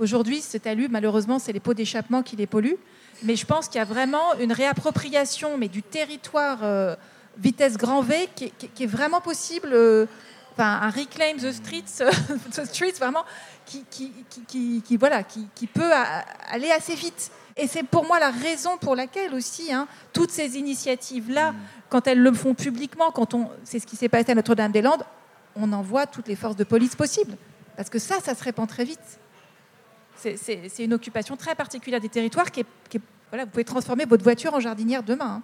Aujourd'hui, 0.00 0.40
ce 0.40 0.58
talus, 0.58 0.88
malheureusement, 0.88 1.38
c'est 1.38 1.52
les 1.52 1.60
pots 1.60 1.74
d'échappement 1.74 2.24
qui 2.24 2.34
les 2.34 2.46
polluent. 2.46 2.76
Mais 3.22 3.36
je 3.36 3.44
pense 3.46 3.68
qu'il 3.68 3.78
y 3.78 3.82
a 3.82 3.84
vraiment 3.84 4.34
une 4.38 4.52
réappropriation 4.52 5.56
mais 5.58 5.68
du 5.68 5.82
territoire 5.82 6.58
euh, 6.62 6.94
vitesse 7.38 7.76
grand 7.76 8.02
V 8.02 8.28
qui, 8.34 8.44
est- 8.44 8.52
qui 8.58 8.66
est- 8.66 8.68
qui 8.68 8.82
est 8.84 8.86
vraiment 8.86 9.20
possible. 9.20 9.70
euh, 9.72 10.06
enfin, 10.52 10.80
un 10.82 10.90
reclaim 10.90 11.36
the 11.40 11.52
streets, 11.52 12.04
the 12.52 12.64
streets 12.64 12.98
vraiment, 12.98 13.24
qui, 13.64 13.84
qui, 13.90 14.12
qui, 14.48 14.82
qui 14.82 14.96
voilà, 14.96 15.22
qui, 15.22 15.66
peut 15.66 15.92
aller 16.50 16.70
assez 16.70 16.94
vite. 16.94 17.30
Et 17.56 17.66
c'est 17.68 17.82
pour 17.84 18.04
moi 18.04 18.18
la 18.18 18.30
raison 18.30 18.76
pour 18.78 18.94
laquelle 18.96 19.34
aussi, 19.34 19.72
hein, 19.72 19.86
toutes 20.12 20.30
ces 20.32 20.56
initiatives-là, 20.58 21.52
mm. 21.52 21.56
quand 21.88 22.06
elles 22.08 22.20
le 22.20 22.32
font 22.32 22.54
publiquement, 22.54 23.10
quand 23.12 23.34
on, 23.34 23.48
c'est 23.64 23.78
ce 23.78 23.86
qui 23.86 23.96
s'est 23.96 24.08
passé 24.08 24.32
à 24.32 24.34
Notre-Dame-des-Landes, 24.34 25.04
on 25.56 25.72
envoie 25.72 26.06
toutes 26.06 26.28
les 26.28 26.36
forces 26.36 26.56
de 26.56 26.64
police 26.64 26.94
possibles. 26.96 27.36
Parce 27.76 27.90
que 27.90 27.98
ça, 28.00 28.16
ça 28.20 28.34
se 28.34 28.42
répand 28.42 28.68
très 28.68 28.84
vite. 28.84 28.98
C'est 30.18 30.84
une 30.84 30.94
occupation 30.94 31.36
très 31.36 31.54
particulière 31.54 32.00
des 32.00 32.08
territoires 32.08 32.50
qui 32.50 32.60
est, 32.60 33.00
voilà, 33.30 33.44
vous 33.44 33.50
pouvez 33.50 33.64
transformer 33.64 34.04
votre 34.04 34.24
voiture 34.24 34.54
en 34.54 34.60
jardinière 34.60 35.02
demain. 35.02 35.36
Hein. 35.36 35.42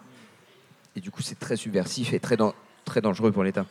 Et 0.97 1.01
du 1.01 1.11
coup, 1.11 1.23
c'est 1.23 1.39
très 1.39 1.57
subversif 1.57 2.13
et 2.13 2.21
très, 2.21 2.37
très 2.85 3.01
dangereux 3.01 3.33
pour 3.33 3.45
l'État. 3.45 3.67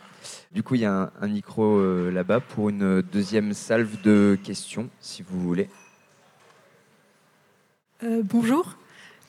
Du 0.52 0.64
coup, 0.64 0.76
il 0.76 0.82
y 0.82 0.86
a 0.86 1.12
un, 1.20 1.28
micro 1.28 1.78
euh, 1.78 2.12
là-bas 2.12 2.40
pour 2.40 2.70
une 2.70 3.02
deuxième 3.02 3.54
salve 3.54 4.02
de 4.02 4.38
questions, 4.44 4.90
si 5.00 5.24
vous 5.24 5.40
voulez. 5.42 5.70
Euh, 8.04 8.22
bonjour. 8.24 8.76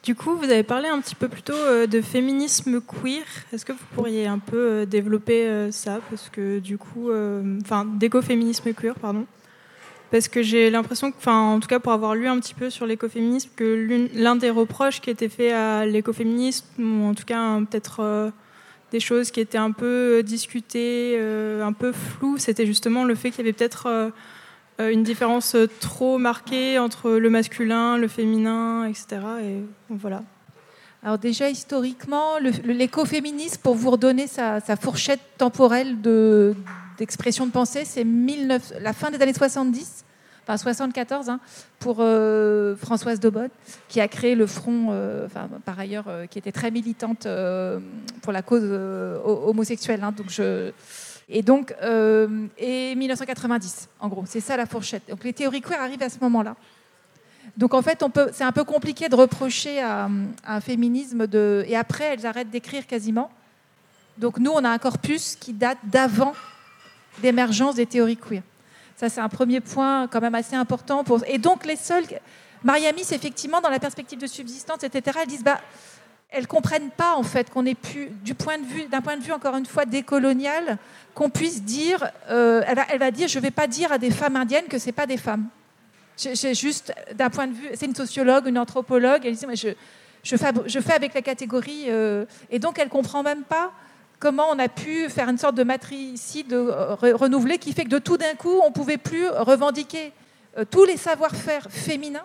Du 0.02 0.14
coup, 0.14 0.36
vous 0.36 0.44
avez 0.44 0.64
parlé 0.64 0.88
un 0.88 1.00
petit 1.00 1.14
peu 1.14 1.28
plus 1.28 1.42
tôt 1.42 1.54
euh, 1.54 1.86
de 1.86 2.00
féminisme 2.02 2.80
queer. 2.80 3.24
Est-ce 3.52 3.64
que 3.64 3.72
vous 3.72 3.86
pourriez 3.94 4.26
un 4.26 4.38
peu 4.38 4.86
développer 4.86 5.70
ça? 5.72 6.00
Parce 6.10 6.28
que 6.28 6.58
du 6.58 6.78
coup, 6.78 7.10
enfin, 7.62 7.84
d'écoféminisme 7.84 8.72
queer, 8.74 8.94
pardon. 8.96 9.26
Parce 10.10 10.28
que 10.28 10.42
j'ai 10.42 10.70
l'impression, 10.70 11.12
enfin, 11.16 11.54
en 11.54 11.60
tout 11.60 11.66
cas 11.66 11.80
pour 11.80 11.92
avoir 11.92 12.14
lu 12.14 12.28
un 12.28 12.38
petit 12.38 12.54
peu 12.54 12.70
sur 12.70 12.86
l'écoféminisme, 12.86 13.50
que 13.56 14.08
l'un 14.14 14.36
des 14.36 14.50
reproches 14.50 15.00
qui 15.00 15.10
était 15.10 15.28
fait 15.28 15.52
à 15.52 15.86
l'écoféminisme, 15.86 16.66
ou 16.78 17.08
en 17.08 17.14
tout 17.14 17.24
cas 17.24 17.58
peut-être 17.68 18.32
des 18.92 19.00
choses 19.00 19.32
qui 19.32 19.40
étaient 19.40 19.58
un 19.58 19.72
peu 19.72 20.22
discutées, 20.24 21.18
un 21.18 21.72
peu 21.72 21.90
floues, 21.90 22.38
c'était 22.38 22.66
justement 22.66 23.04
le 23.04 23.16
fait 23.16 23.30
qu'il 23.30 23.38
y 23.38 23.48
avait 23.48 23.52
peut-être 23.52 24.12
euh, 24.80 24.90
une 24.90 25.04
différence 25.04 25.54
euh, 25.54 25.68
trop 25.80 26.18
marquée 26.18 26.80
entre 26.80 27.12
le 27.12 27.30
masculin, 27.30 27.96
le 27.96 28.08
féminin, 28.08 28.86
etc. 28.86 29.20
Et 29.42 29.60
voilà. 29.88 30.22
Alors 31.04 31.18
déjà 31.18 31.48
historiquement, 31.48 32.38
l'écoféminisme, 32.64 33.60
pour 33.62 33.74
vous 33.74 33.90
redonner 33.90 34.26
sa, 34.26 34.60
fourchette 34.80 35.20
temporelle 35.38 36.00
d'expression 36.98 37.46
de, 37.46 37.52
pensée, 37.52 37.84
c'est 37.84 38.06
la 38.80 38.92
fin 38.92 39.10
des 39.10 39.20
années 39.22 39.34
70, 39.34 40.04
enfin 40.42 40.56
74, 40.56 41.28
hein, 41.28 41.40
pour 41.78 41.98
euh, 42.00 42.76
Françoise 42.76 43.20
Daubonne, 43.20 43.50
qui 43.88 44.00
a 44.00 44.08
créé 44.08 44.34
le 44.34 44.46
Front, 44.46 44.88
enfin, 45.24 45.48
par 45.64 45.78
ailleurs, 45.78 46.06
qui 46.30 46.38
était 46.38 46.52
très 46.52 46.70
militante 46.70 47.26
pour 48.22 48.32
la 48.32 48.42
cause 48.42 48.64
homosexuelle. 49.24 50.02
Hein, 50.02 50.12
donc 50.12 50.30
je 50.30 50.72
et 51.28 51.42
donc, 51.42 51.74
euh, 51.82 52.46
et 52.58 52.94
1990, 52.94 53.88
en 54.00 54.08
gros, 54.08 54.24
c'est 54.26 54.40
ça 54.40 54.56
la 54.56 54.66
fourchette. 54.66 55.08
Donc 55.08 55.24
les 55.24 55.32
théories 55.32 55.62
queer 55.62 55.80
arrivent 55.80 56.02
à 56.02 56.10
ce 56.10 56.18
moment-là. 56.20 56.56
Donc 57.56 57.74
en 57.74 57.82
fait, 57.82 58.04
c'est 58.32 58.44
un 58.44 58.52
peu 58.52 58.64
compliqué 58.64 59.08
de 59.08 59.14
reprocher 59.14 59.80
à, 59.80 60.08
un 60.44 60.60
féminisme 60.60 61.26
de. 61.26 61.64
Et 61.66 61.76
après, 61.76 62.04
elles 62.04 62.26
arrêtent 62.26 62.50
d'écrire 62.50 62.86
quasiment. 62.86 63.30
Donc 64.18 64.38
nous, 64.38 64.50
on 64.50 64.64
a 64.64 64.68
un 64.68 64.78
corpus 64.78 65.36
qui 65.36 65.52
date 65.52 65.78
d'avant 65.84 66.34
l'émergence 67.22 67.76
des 67.76 67.86
théories 67.86 68.16
queer. 68.16 68.42
Ça, 68.96 69.08
c'est 69.08 69.20
un 69.20 69.28
premier 69.28 69.60
point 69.60 70.06
quand 70.08 70.20
même 70.20 70.34
assez 70.34 70.54
important. 70.56 71.04
Pour... 71.04 71.22
Et 71.26 71.38
donc 71.38 71.66
les 71.66 71.76
seuls. 71.76 72.04
Mariamis, 72.62 73.06
effectivement, 73.10 73.60
dans 73.60 73.68
la 73.68 73.78
perspective 73.78 74.18
de 74.18 74.26
subsistance, 74.26 74.82
etc., 74.84 75.18
elles 75.22 75.28
disent 75.28 75.44
bah, 75.44 75.60
elles 76.30 76.46
comprennent 76.46 76.90
pas 76.90 77.14
en 77.14 77.22
fait 77.22 77.50
qu'on 77.50 77.66
ait 77.66 77.74
pu, 77.74 78.10
du 78.22 78.34
point 78.34 78.58
de 78.58 78.64
vue, 78.64 78.86
d'un 78.86 79.00
point 79.00 79.16
de 79.16 79.22
vue 79.22 79.32
encore 79.32 79.56
une 79.56 79.66
fois 79.66 79.84
décolonial, 79.84 80.78
qu'on 81.14 81.30
puisse 81.30 81.62
dire, 81.62 82.04
euh, 82.30 82.62
elle, 82.66 82.98
va, 82.98 83.10
dire, 83.10 83.28
je 83.28 83.38
vais 83.38 83.50
pas 83.50 83.66
dire 83.66 83.92
à 83.92 83.98
des 83.98 84.10
femmes 84.10 84.36
indiennes 84.36 84.64
que 84.64 84.78
c'est 84.78 84.92
pas 84.92 85.06
des 85.06 85.16
femmes. 85.16 85.46
C'est 86.16 86.54
juste 86.54 86.94
d'un 87.14 87.28
point 87.28 87.48
de 87.48 87.54
vue, 87.54 87.68
c'est 87.74 87.86
une 87.86 87.94
sociologue, 87.94 88.46
une 88.46 88.58
anthropologue, 88.58 89.22
elle 89.24 89.34
dit, 89.34 89.46
mais 89.46 89.56
je, 89.56 89.68
je 90.22 90.80
fais 90.80 90.92
avec 90.92 91.12
la 91.12 91.22
catégorie, 91.22 91.86
euh, 91.88 92.24
et 92.50 92.60
donc 92.60 92.78
elle 92.78 92.88
comprend 92.88 93.22
même 93.22 93.42
pas 93.42 93.72
comment 94.24 94.46
on 94.50 94.58
a 94.58 94.68
pu 94.68 95.10
faire 95.10 95.28
une 95.28 95.36
sorte 95.36 95.54
de 95.54 95.64
matricide 95.64 96.54
euh, 96.54 96.96
renouvelée 96.98 97.58
qui 97.58 97.74
fait 97.74 97.84
que 97.84 97.90
de 97.90 97.98
tout 97.98 98.16
d'un 98.16 98.34
coup, 98.34 98.58
on 98.64 98.72
pouvait 98.72 98.96
plus 98.96 99.28
revendiquer 99.28 100.12
tous 100.70 100.86
les 100.86 100.96
savoir-faire 100.96 101.66
féminins, 101.68 102.24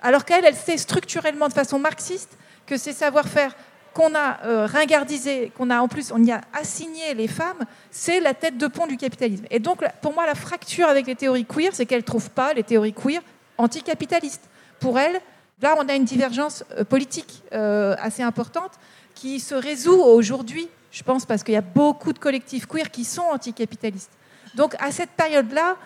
alors 0.00 0.24
qu'elle, 0.24 0.46
elle 0.46 0.54
sait 0.54 0.78
structurellement 0.78 1.48
de 1.48 1.52
façon 1.52 1.78
marxiste 1.78 2.38
que 2.66 2.78
ces 2.78 2.94
savoir-faire 2.94 3.54
qu'on 3.94 4.14
a 4.14 4.40
euh, 4.44 4.66
ringardisés, 4.66 5.52
qu'on 5.56 5.70
a 5.70 5.80
en 5.80 5.88
plus, 5.88 6.12
on 6.12 6.22
y 6.22 6.32
a 6.32 6.40
assigné 6.52 7.14
les 7.14 7.28
femmes, 7.28 7.64
c'est 7.90 8.20
la 8.20 8.34
tête 8.34 8.58
de 8.58 8.66
pont 8.66 8.86
du 8.86 8.96
capitalisme. 8.96 9.44
Et 9.50 9.60
donc, 9.60 9.78
pour 10.02 10.12
moi, 10.12 10.26
la 10.26 10.34
fracture 10.34 10.88
avec 10.88 11.06
les 11.06 11.14
théories 11.14 11.44
queer, 11.44 11.70
c'est 11.72 11.86
qu'elles 11.86 12.00
ne 12.00 12.04
trouvent 12.04 12.30
pas 12.30 12.52
les 12.52 12.64
théories 12.64 12.92
queer 12.92 13.22
anticapitalistes. 13.56 14.48
Pour 14.80 14.98
elles, 14.98 15.20
là, 15.62 15.76
on 15.78 15.88
a 15.88 15.94
une 15.94 16.04
divergence 16.04 16.64
euh, 16.72 16.84
politique 16.84 17.42
euh, 17.52 17.94
assez 18.00 18.22
importante 18.22 18.72
qui 19.14 19.38
se 19.38 19.54
résout 19.54 20.02
aujourd'hui, 20.02 20.68
je 20.94 21.02
pense, 21.02 21.26
parce 21.26 21.42
qu'il 21.42 21.54
y 21.54 21.58
a 21.58 21.60
beaucoup 21.60 22.12
de 22.12 22.20
collectifs 22.20 22.66
queer 22.66 22.88
qui 22.88 23.04
sont 23.04 23.22
anticapitalistes. 23.32 24.12
Donc, 24.54 24.76
à 24.78 24.92
cette 24.92 25.10
période-là, 25.10 25.76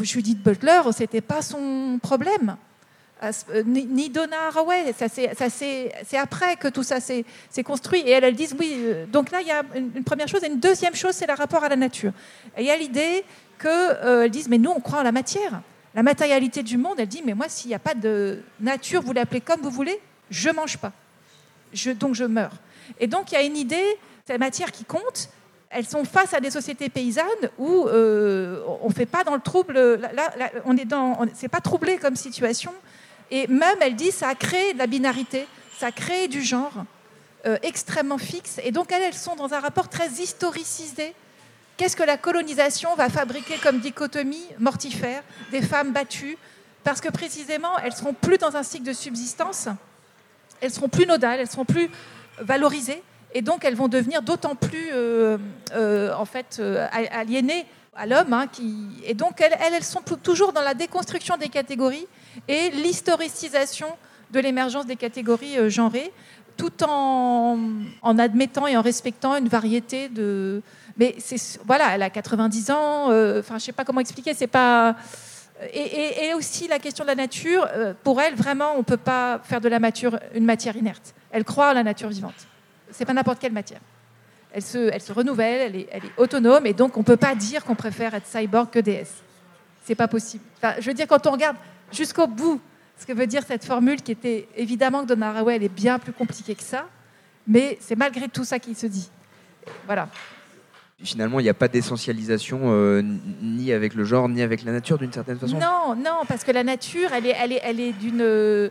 Judith 0.00 0.40
Butler, 0.40 0.80
ce 0.92 1.02
n'était 1.02 1.20
pas 1.20 1.42
son 1.42 1.98
problème. 2.00 2.56
Euh, 3.24 3.32
ni 3.64 4.10
Donna 4.10 4.36
Haraway. 4.46 4.94
C'est 4.96 6.16
après 6.16 6.54
que 6.54 6.68
tout 6.68 6.84
ça 6.84 7.00
s'est 7.00 7.24
construit. 7.64 7.98
Et 8.02 8.10
elles, 8.10 8.22
elles 8.22 8.36
disent 8.36 8.54
oui. 8.56 8.74
Euh, 8.76 9.06
donc 9.06 9.32
là, 9.32 9.40
il 9.40 9.48
y 9.48 9.50
a 9.50 9.64
une, 9.74 10.04
première 10.04 10.28
chose. 10.28 10.44
Et 10.44 10.46
une 10.46 10.60
deuxième 10.60 10.94
chose, 10.94 11.14
c'est 11.14 11.26
le 11.26 11.34
rapport 11.34 11.64
à 11.64 11.68
la 11.68 11.74
nature. 11.76 12.12
Et 12.56 12.60
il 12.60 12.66
y 12.66 12.70
a 12.70 12.76
l'idée 12.76 13.24
qu'elles 13.58 13.98
euh, 14.04 14.28
disent 14.28 14.48
mais 14.48 14.58
nous, 14.58 14.70
on 14.70 14.80
croit 14.80 15.00
en 15.00 15.02
la 15.02 15.10
matière. 15.10 15.62
La 15.96 16.04
matérialité 16.04 16.62
du 16.62 16.76
monde, 16.76 16.94
elle 16.98 17.08
dit 17.08 17.22
mais 17.26 17.34
moi, 17.34 17.48
s'il 17.48 17.70
n'y 17.70 17.74
a 17.74 17.80
pas 17.80 17.94
de 17.94 18.40
nature, 18.60 19.02
vous 19.02 19.12
l'appelez 19.12 19.40
comme 19.40 19.62
vous 19.62 19.70
voulez, 19.70 19.98
je 20.30 20.50
mange 20.50 20.78
pas. 20.78 20.92
Donc 21.98 22.14
je 22.14 22.24
meurs. 22.24 22.54
Et 23.00 23.08
donc 23.08 23.32
il 23.32 23.34
y 23.34 23.38
a 23.38 23.42
une 23.42 23.56
idée, 23.56 23.98
la 24.32 24.38
matière 24.38 24.72
qui 24.72 24.84
compte. 24.84 25.28
Elles 25.70 25.86
sont 25.86 26.04
face 26.04 26.32
à 26.32 26.40
des 26.40 26.50
sociétés 26.50 26.88
paysannes 26.88 27.26
où 27.58 27.86
on 27.88 28.88
ne 28.88 28.94
fait 28.94 29.06
pas 29.06 29.22
dans 29.22 29.34
le 29.34 29.40
trouble. 29.40 29.74
Là, 29.74 30.32
on 30.64 30.76
est 30.76 30.86
dans, 30.86 31.26
c'est 31.34 31.48
pas 31.48 31.60
troublé 31.60 31.98
comme 31.98 32.16
situation. 32.16 32.72
Et 33.30 33.46
même, 33.46 33.76
elle 33.80 33.94
dit, 33.94 34.10
ça 34.10 34.28
a 34.28 34.34
créé 34.34 34.72
de 34.72 34.78
la 34.78 34.86
binarité, 34.86 35.46
ça 35.78 35.88
a 35.88 35.92
créé 35.92 36.28
du 36.28 36.42
genre 36.42 36.84
euh, 37.46 37.58
extrêmement 37.62 38.18
fixe. 38.18 38.58
Et 38.64 38.72
donc, 38.72 38.90
elles, 38.90 39.02
elles 39.02 39.14
sont 39.14 39.36
dans 39.36 39.52
un 39.52 39.60
rapport 39.60 39.88
très 39.88 40.08
historicisé. 40.08 41.14
Qu'est-ce 41.76 41.96
que 41.96 42.02
la 42.02 42.16
colonisation 42.16 42.94
va 42.96 43.08
fabriquer 43.08 43.56
comme 43.62 43.78
dichotomie 43.78 44.46
mortifère 44.58 45.22
des 45.50 45.62
femmes 45.62 45.92
battues? 45.92 46.36
Parce 46.82 47.00
que 47.00 47.08
précisément, 47.10 47.78
elles 47.84 47.92
seront 47.92 48.14
plus 48.14 48.38
dans 48.38 48.56
un 48.56 48.62
cycle 48.62 48.84
de 48.84 48.92
subsistance, 48.92 49.68
elles 50.60 50.72
seront 50.72 50.88
plus 50.88 51.06
nodales, 51.06 51.38
elles 51.38 51.50
seront 51.50 51.64
plus 51.64 51.90
valorisées, 52.40 53.02
et 53.34 53.42
donc 53.42 53.64
elles 53.64 53.74
vont 53.74 53.88
devenir 53.88 54.22
d'autant 54.22 54.54
plus, 54.54 54.88
euh, 54.92 55.38
euh, 55.74 56.14
en 56.14 56.24
fait, 56.24 56.60
aliénées 57.12 57.66
à 57.98 58.06
l'homme. 58.06 58.32
Hein, 58.32 58.46
et 59.04 59.14
donc, 59.14 59.40
elles, 59.40 59.84
sont 59.84 60.00
toujours 60.00 60.52
dans 60.52 60.62
la 60.62 60.74
déconstruction 60.74 61.36
des 61.36 61.48
catégories 61.48 62.06
et 62.46 62.70
l'historicisation 62.70 63.88
de 64.30 64.40
l'émergence 64.40 64.86
des 64.86 64.96
catégories 64.96 65.58
euh, 65.58 65.68
genrées, 65.68 66.12
tout 66.56 66.84
en, 66.84 67.58
en, 68.02 68.18
admettant 68.18 68.66
et 68.66 68.76
en 68.76 68.82
respectant 68.82 69.36
une 69.36 69.48
variété 69.48 70.08
de. 70.08 70.62
Mais 70.96 71.16
voilà, 71.64 71.94
elle 71.94 72.02
a 72.02 72.10
90 72.10 72.70
ans. 72.70 73.10
Euh, 73.10 73.40
enfin, 73.40 73.58
je 73.58 73.64
sais 73.64 73.72
pas 73.72 73.84
comment 73.84 74.00
expliquer. 74.00 74.34
C'est 74.34 74.48
pas. 74.48 74.96
Et, 75.72 76.32
aussi 76.34 76.68
la 76.68 76.78
question 76.78 77.04
de 77.04 77.08
la 77.08 77.14
nature. 77.14 77.66
Euh, 77.72 77.94
pour 78.04 78.20
elle, 78.20 78.34
vraiment, 78.34 78.74
on 78.76 78.82
peut 78.82 78.96
pas 78.96 79.40
faire 79.44 79.60
de 79.60 79.68
la 79.68 79.78
matière 79.78 80.18
une 80.34 80.44
matière 80.44 80.76
inerte. 80.76 81.14
Elle 81.30 81.44
croit 81.44 81.68
à 81.68 81.74
la 81.74 81.82
nature 81.82 82.08
vivante. 82.08 82.46
C'est 82.90 83.04
pas 83.04 83.12
n'importe 83.12 83.38
quelle 83.38 83.52
matière. 83.52 83.80
Elle 84.52 84.62
se, 84.62 84.90
elle 84.92 85.00
se 85.00 85.12
renouvelle, 85.12 85.60
elle 85.60 85.76
est, 85.76 85.88
elle 85.92 86.04
est, 86.04 86.12
autonome, 86.16 86.66
et 86.66 86.72
donc 86.72 86.96
on 86.96 87.02
peut 87.02 87.16
pas 87.16 87.34
dire 87.34 87.64
qu'on 87.64 87.74
préfère 87.74 88.14
être 88.14 88.26
cyborg 88.26 88.70
que 88.70 88.78
déesse. 88.78 89.22
C'est 89.84 89.94
pas 89.94 90.08
possible. 90.08 90.44
Enfin, 90.56 90.74
je 90.80 90.86
veux 90.86 90.94
dire, 90.94 91.06
quand 91.06 91.26
on 91.26 91.32
regarde 91.32 91.56
jusqu'au 91.92 92.26
bout 92.26 92.60
ce 92.98 93.06
que 93.06 93.12
veut 93.12 93.26
dire 93.26 93.42
cette 93.46 93.64
formule 93.64 94.02
qui 94.02 94.12
était 94.12 94.48
évidemment 94.56 95.02
que 95.02 95.06
Donna 95.06 95.30
Haraway 95.30 95.56
elle 95.56 95.62
est 95.62 95.68
bien 95.68 95.98
plus 95.98 96.12
compliquée 96.12 96.54
que 96.54 96.62
ça, 96.62 96.88
mais 97.46 97.78
c'est 97.80 97.96
malgré 97.96 98.28
tout 98.28 98.44
ça 98.44 98.58
qui 98.58 98.74
se 98.74 98.86
dit. 98.86 99.08
Voilà. 99.86 100.08
Finalement, 101.00 101.38
il 101.38 101.44
n'y 101.44 101.48
a 101.48 101.54
pas 101.54 101.68
d'essentialisation 101.68 102.60
euh, 102.64 103.02
ni 103.40 103.72
avec 103.72 103.94
le 103.94 104.02
genre 104.02 104.28
ni 104.28 104.42
avec 104.42 104.64
la 104.64 104.72
nature 104.72 104.98
d'une 104.98 105.12
certaine 105.12 105.38
façon? 105.38 105.56
Non, 105.56 105.94
non, 105.94 106.24
parce 106.26 106.42
que 106.42 106.50
la 106.50 106.64
nature, 106.64 107.12
elle 107.12 107.26
est, 107.26 107.36
elle 107.38 107.52
est, 107.52 107.60
elle 107.62 107.78
est 107.78 107.92
d'une, 107.92 108.70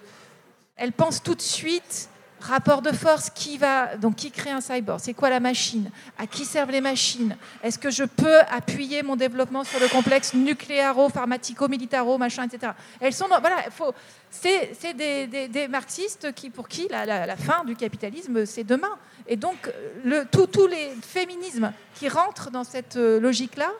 elle 0.76 0.92
pense 0.92 1.24
tout 1.24 1.36
de 1.36 1.42
suite 1.42 2.10
Rapport 2.40 2.82
de 2.82 2.92
force, 2.92 3.30
qui 3.30 3.58
va 3.58 3.96
donc 3.98 4.16
qui 4.16 4.32
crée 4.32 4.52
un 4.52 4.62
cyborg? 4.62 5.00
C'est 5.00 5.14
quoi 5.14 5.30
la 5.30 5.40
machine? 5.40 5.90
À 6.18 6.28
qui 6.28 6.46
servent 6.46 6.72
les 6.72 6.82
machines? 6.82 7.36
Est-ce 7.64 7.80
que 7.80 7.90
je 7.90 8.04
peux 8.04 8.40
appuyer 8.52 9.02
mon 9.02 9.16
développement 9.16 9.64
sur 9.64 9.80
le 9.80 9.88
complexe 9.88 10.34
nucléaro, 10.34 11.10
pharmatico, 11.10 11.68
militaro, 11.68 12.18
machin, 12.18 12.44
etc. 12.44 12.74
Elles 13.00 13.14
sont 13.14 13.28
voilà, 13.28 13.58
faut, 13.72 13.94
c'est, 14.30 14.94
des, 14.94 15.68
marxistes 15.68 16.34
qui 16.34 16.50
pour 16.50 16.68
qui 16.68 16.88
la, 16.90 17.06
la, 17.06 17.36
fin 17.38 17.64
du 17.66 17.76
capitalisme 17.76 18.46
c'est 18.46 18.64
demain. 18.64 18.98
Et 19.28 19.36
donc 19.36 19.72
le, 20.04 20.26
tous 20.26 20.68
les 20.68 20.92
féminismes 21.02 21.74
qui 21.96 22.08
rentrent 22.08 22.52
dans 22.52 22.64
cette 22.64 22.98
euh, 22.98 23.20
logique-là, 23.20 23.72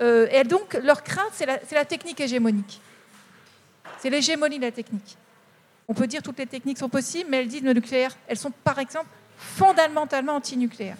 Euh, 0.00 0.26
et 0.30 0.44
donc, 0.44 0.74
leur 0.82 1.02
crainte, 1.02 1.30
c'est 1.32 1.46
la, 1.46 1.58
la 1.70 1.84
technique 1.84 2.20
hégémonique. 2.20 2.80
C'est 3.98 4.10
l'hégémonie 4.10 4.58
de 4.58 4.64
la 4.64 4.72
technique. 4.72 5.16
On 5.88 5.94
peut 5.94 6.06
dire 6.06 6.20
que 6.20 6.24
toutes 6.26 6.38
les 6.38 6.46
techniques 6.46 6.78
sont 6.78 6.88
possibles, 6.88 7.28
mais 7.30 7.38
elles 7.38 7.48
disent 7.48 7.62
le 7.62 7.72
nucléaire, 7.72 8.16
elles 8.26 8.38
sont 8.38 8.52
par 8.64 8.78
exemple 8.78 9.06
fondamentalement 9.36 10.34
antinucléaires. 10.36 10.96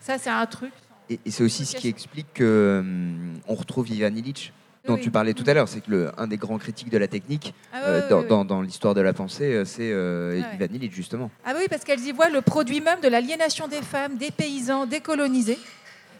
Ça, 0.00 0.18
c'est 0.18 0.30
un 0.30 0.46
truc. 0.46 0.72
Et, 1.08 1.18
et 1.26 1.30
c'est 1.30 1.42
aussi 1.42 1.66
ce 1.66 1.76
qui 1.76 1.88
explique 1.88 2.28
qu'on 2.38 3.54
retrouve 3.54 3.90
Ivan 3.90 4.14
Illich, 4.14 4.52
dont 4.86 4.94
Oui. 4.94 5.00
tu 5.00 5.10
parlais 5.10 5.34
tout 5.34 5.44
à 5.46 5.54
l'heure. 5.54 5.68
C'est 5.68 5.80
que 5.80 5.90
le, 5.90 6.10
un 6.20 6.26
des 6.28 6.36
grands 6.36 6.58
critiques 6.58 6.90
de 6.90 6.98
la 6.98 7.08
technique 7.08 7.52
Ah 7.72 7.80
euh, 7.84 8.08
dans, 8.08 8.20
ouais. 8.20 8.26
dans- 8.28 8.44
dans 8.44 8.62
l'histoire 8.62 8.94
de 8.94 9.00
la 9.00 9.12
pensée, 9.12 9.52
euh, 9.52 9.64
c'est 9.64 9.90
euh, 9.92 10.40
Ah. 10.44 10.54
Ivan 10.54 10.72
Illich, 10.74 10.92
justement. 10.94 11.30
Ah 11.44 11.52
oui, 11.56 11.64
parce 11.68 11.82
qu'elles 11.84 12.00
y 12.06 12.12
voient 12.12 12.30
le 12.30 12.40
produit 12.40 12.80
même 12.80 13.00
de 13.00 13.08
l'aliénation 13.08 13.66
des 13.68 13.82
femmes, 13.82 14.16
des 14.16 14.30
paysans, 14.30 14.86
décolonisés. 14.86 15.58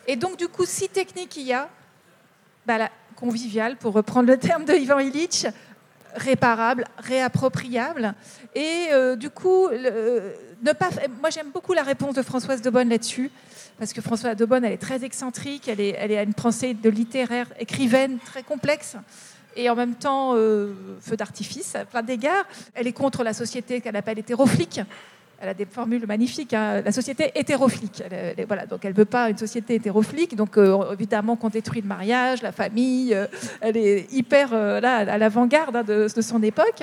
Et 0.09 0.17
donc, 0.17 0.37
du 0.37 0.49
coup, 0.49 0.65
si 0.67 0.89
technique 0.89 1.37
il 1.37 1.45
y 1.47 1.53
a, 1.53 1.69
bah, 2.67 2.79
la 2.79 2.91
conviviale, 3.15 3.77
pour 3.77 3.93
reprendre 3.93 4.29
le 4.29 4.39
terme 4.39 4.65
de 4.65 4.73
Ivan 4.75 4.99
Illich, 4.99 5.47
réparable, 6.15 6.87
réappropriable. 6.99 8.15
Et 8.55 8.89
euh, 8.93 9.17
du 9.17 9.31
coup, 9.31 9.69
ne 9.71 10.73
pas, 10.73 10.91
moi 11.21 11.31
j'aime 11.31 11.51
beaucoup 11.53 11.73
la 11.73 11.83
réponse 11.83 12.15
de 12.15 12.23
Françoise 12.23 12.63
de 12.63 12.71
Bonne 12.71 12.89
là-dessus, 12.89 13.31
parce 13.79 13.93
que 13.93 14.01
Françoise 14.01 14.37
de 14.37 14.45
Bonne, 14.45 14.65
elle 14.65 14.73
est 14.73 14.79
très 14.79 15.05
excentrique, 15.05 15.69
elle, 15.69 15.81
est, 15.81 15.95
elle 15.99 16.13
a 16.13 16.23
une 16.23 16.35
pensée 16.35 16.75
de 16.75 16.91
littéraire, 16.91 17.47
écrivaine 17.59 18.19
très 18.19 18.43
complexe. 18.43 18.97
Et 19.57 19.69
en 19.69 19.75
même 19.75 19.95
temps, 19.95 20.35
euh, 20.35 20.73
feu 21.01 21.17
d'artifice 21.17 21.75
à 21.75 21.85
plein 21.85 22.03
d'égards. 22.03 22.45
Elle 22.75 22.87
est 22.87 22.93
contre 22.93 23.25
la 23.25 23.33
société 23.33 23.81
qu'elle 23.81 23.97
appelle 23.97 24.19
hétéroflique. 24.19 24.81
Elle 25.43 25.49
a 25.49 25.55
des 25.55 25.65
formules 25.65 26.07
magnifiques. 26.07 26.53
hein. 26.53 26.83
La 26.83 26.93
société 26.93 27.33
hétéroflique. 27.35 28.03
Elle, 28.11 28.45
voilà, 28.47 28.67
donc 28.67 28.85
elle 28.85 28.93
veut 28.93 29.07
pas 29.07 29.31
une 29.31 29.39
société 29.39 29.77
hétéroflique. 29.77 30.37
Donc 30.37 30.59
euh, 30.59 30.93
évidemment 30.93 31.37
qu'on 31.37 31.49
détruit 31.49 31.81
le 31.81 31.89
mariage, 31.89 32.43
la 32.43 32.53
famille. 32.53 33.15
euh, 33.15 33.27
elle 33.63 33.79
est 33.79 34.13
hyper 34.13 34.51
euh, 34.53 34.81
là, 34.81 34.97
à 34.97 35.17
l'avant-garde 35.17 35.77
hein, 35.77 35.83
de, 35.83 36.09
son 36.21 36.43
époque. 36.43 36.83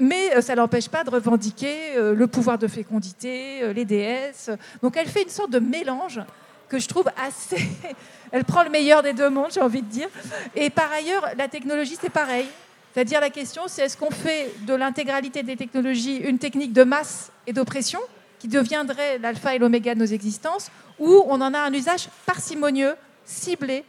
Mais 0.00 0.40
ça 0.42 0.56
l'empêche 0.56 0.88
pas 0.88 1.04
de 1.04 1.10
revendiquer 1.10 1.94
le 1.96 2.26
pouvoir 2.26 2.58
de 2.58 2.66
fécondité, 2.66 3.72
les 3.72 3.84
déesses. 3.84 4.50
Donc 4.82 4.96
elle 4.96 5.06
fait 5.06 5.22
une 5.22 5.28
sorte 5.28 5.50
de 5.50 5.60
mélange 5.60 6.20
que 6.68 6.78
je 6.78 6.88
trouve 6.88 7.08
assez. 7.24 7.68
Elle 8.32 8.44
prend 8.44 8.64
le 8.64 8.70
meilleur 8.70 9.02
des 9.02 9.12
deux 9.12 9.28
mondes, 9.28 9.50
j'ai 9.52 9.60
envie 9.60 9.82
de 9.82 9.86
dire. 9.88 10.08
Et 10.56 10.70
par 10.70 10.90
ailleurs, 10.90 11.28
la 11.36 11.46
technologie, 11.46 11.98
c'est 12.00 12.10
pareil. 12.10 12.46
C'est-à-dire 12.92 13.20
la 13.20 13.30
question, 13.30 13.62
c'est 13.68 13.82
est-ce 13.82 13.96
qu'on 13.96 14.10
fait 14.10 14.52
de 14.66 14.74
l'intégralité 14.74 15.42
des 15.42 15.56
technologies 15.56 16.16
une 16.16 16.38
technique 16.38 16.72
de 16.72 16.84
masse 16.84 17.32
et 17.46 17.52
d'oppression 17.52 18.00
qui 18.38 18.48
deviendrait 18.48 19.18
l'alpha 19.18 19.54
et 19.54 19.58
l'oméga 19.58 19.94
de 19.94 20.00
nos 20.00 20.06
existences, 20.06 20.70
ou 20.98 21.22
on 21.28 21.40
en 21.40 21.54
a 21.54 21.60
un 21.60 21.72
usage 21.72 22.08
parcimonieux, 22.26 22.94
ciblé, 23.24 23.84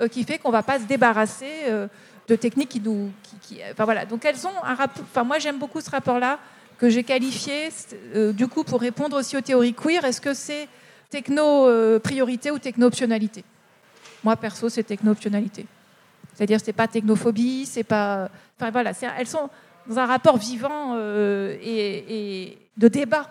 euh, 0.00 0.08
qui 0.08 0.22
fait 0.24 0.38
qu'on 0.38 0.50
ne 0.50 0.52
va 0.52 0.62
pas 0.62 0.78
se 0.78 0.84
débarrasser 0.84 1.50
euh, 1.66 1.88
de 2.28 2.36
techniques 2.36 2.68
qui 2.68 2.80
nous... 2.80 3.10
Enfin, 3.72 3.84
voilà. 3.84 4.06
Donc 4.06 4.24
elles 4.24 4.46
ont 4.46 4.64
un 4.64 4.74
rapport... 4.74 5.04
Enfin, 5.10 5.24
moi, 5.24 5.38
j'aime 5.38 5.58
beaucoup 5.58 5.80
ce 5.80 5.90
rapport-là 5.90 6.38
que 6.78 6.88
j'ai 6.88 7.02
qualifié, 7.02 7.68
euh, 8.14 8.32
du 8.32 8.46
coup, 8.46 8.62
pour 8.62 8.80
répondre 8.80 9.18
aussi 9.18 9.36
aux 9.36 9.40
théories 9.40 9.74
queer, 9.74 10.04
est-ce 10.04 10.20
que 10.20 10.34
c'est 10.34 10.68
techno-priorité 11.10 12.50
ou 12.52 12.58
techno-optionnalité? 12.58 13.44
Moi, 14.22 14.36
perso, 14.36 14.68
c'est 14.68 14.84
techno-optionnalité. 14.84 15.66
C'est-à-dire, 16.36 16.60
c'est 16.62 16.74
pas 16.74 16.86
technophobie, 16.86 17.64
c'est 17.64 17.82
pas. 17.82 18.28
Enfin 18.60 18.70
voilà, 18.70 18.92
elles 19.18 19.26
sont 19.26 19.48
dans 19.88 19.98
un 19.98 20.06
rapport 20.06 20.36
vivant 20.36 20.92
euh, 20.94 21.56
et, 21.62 22.58
de 22.76 22.88
débat. 22.88 23.30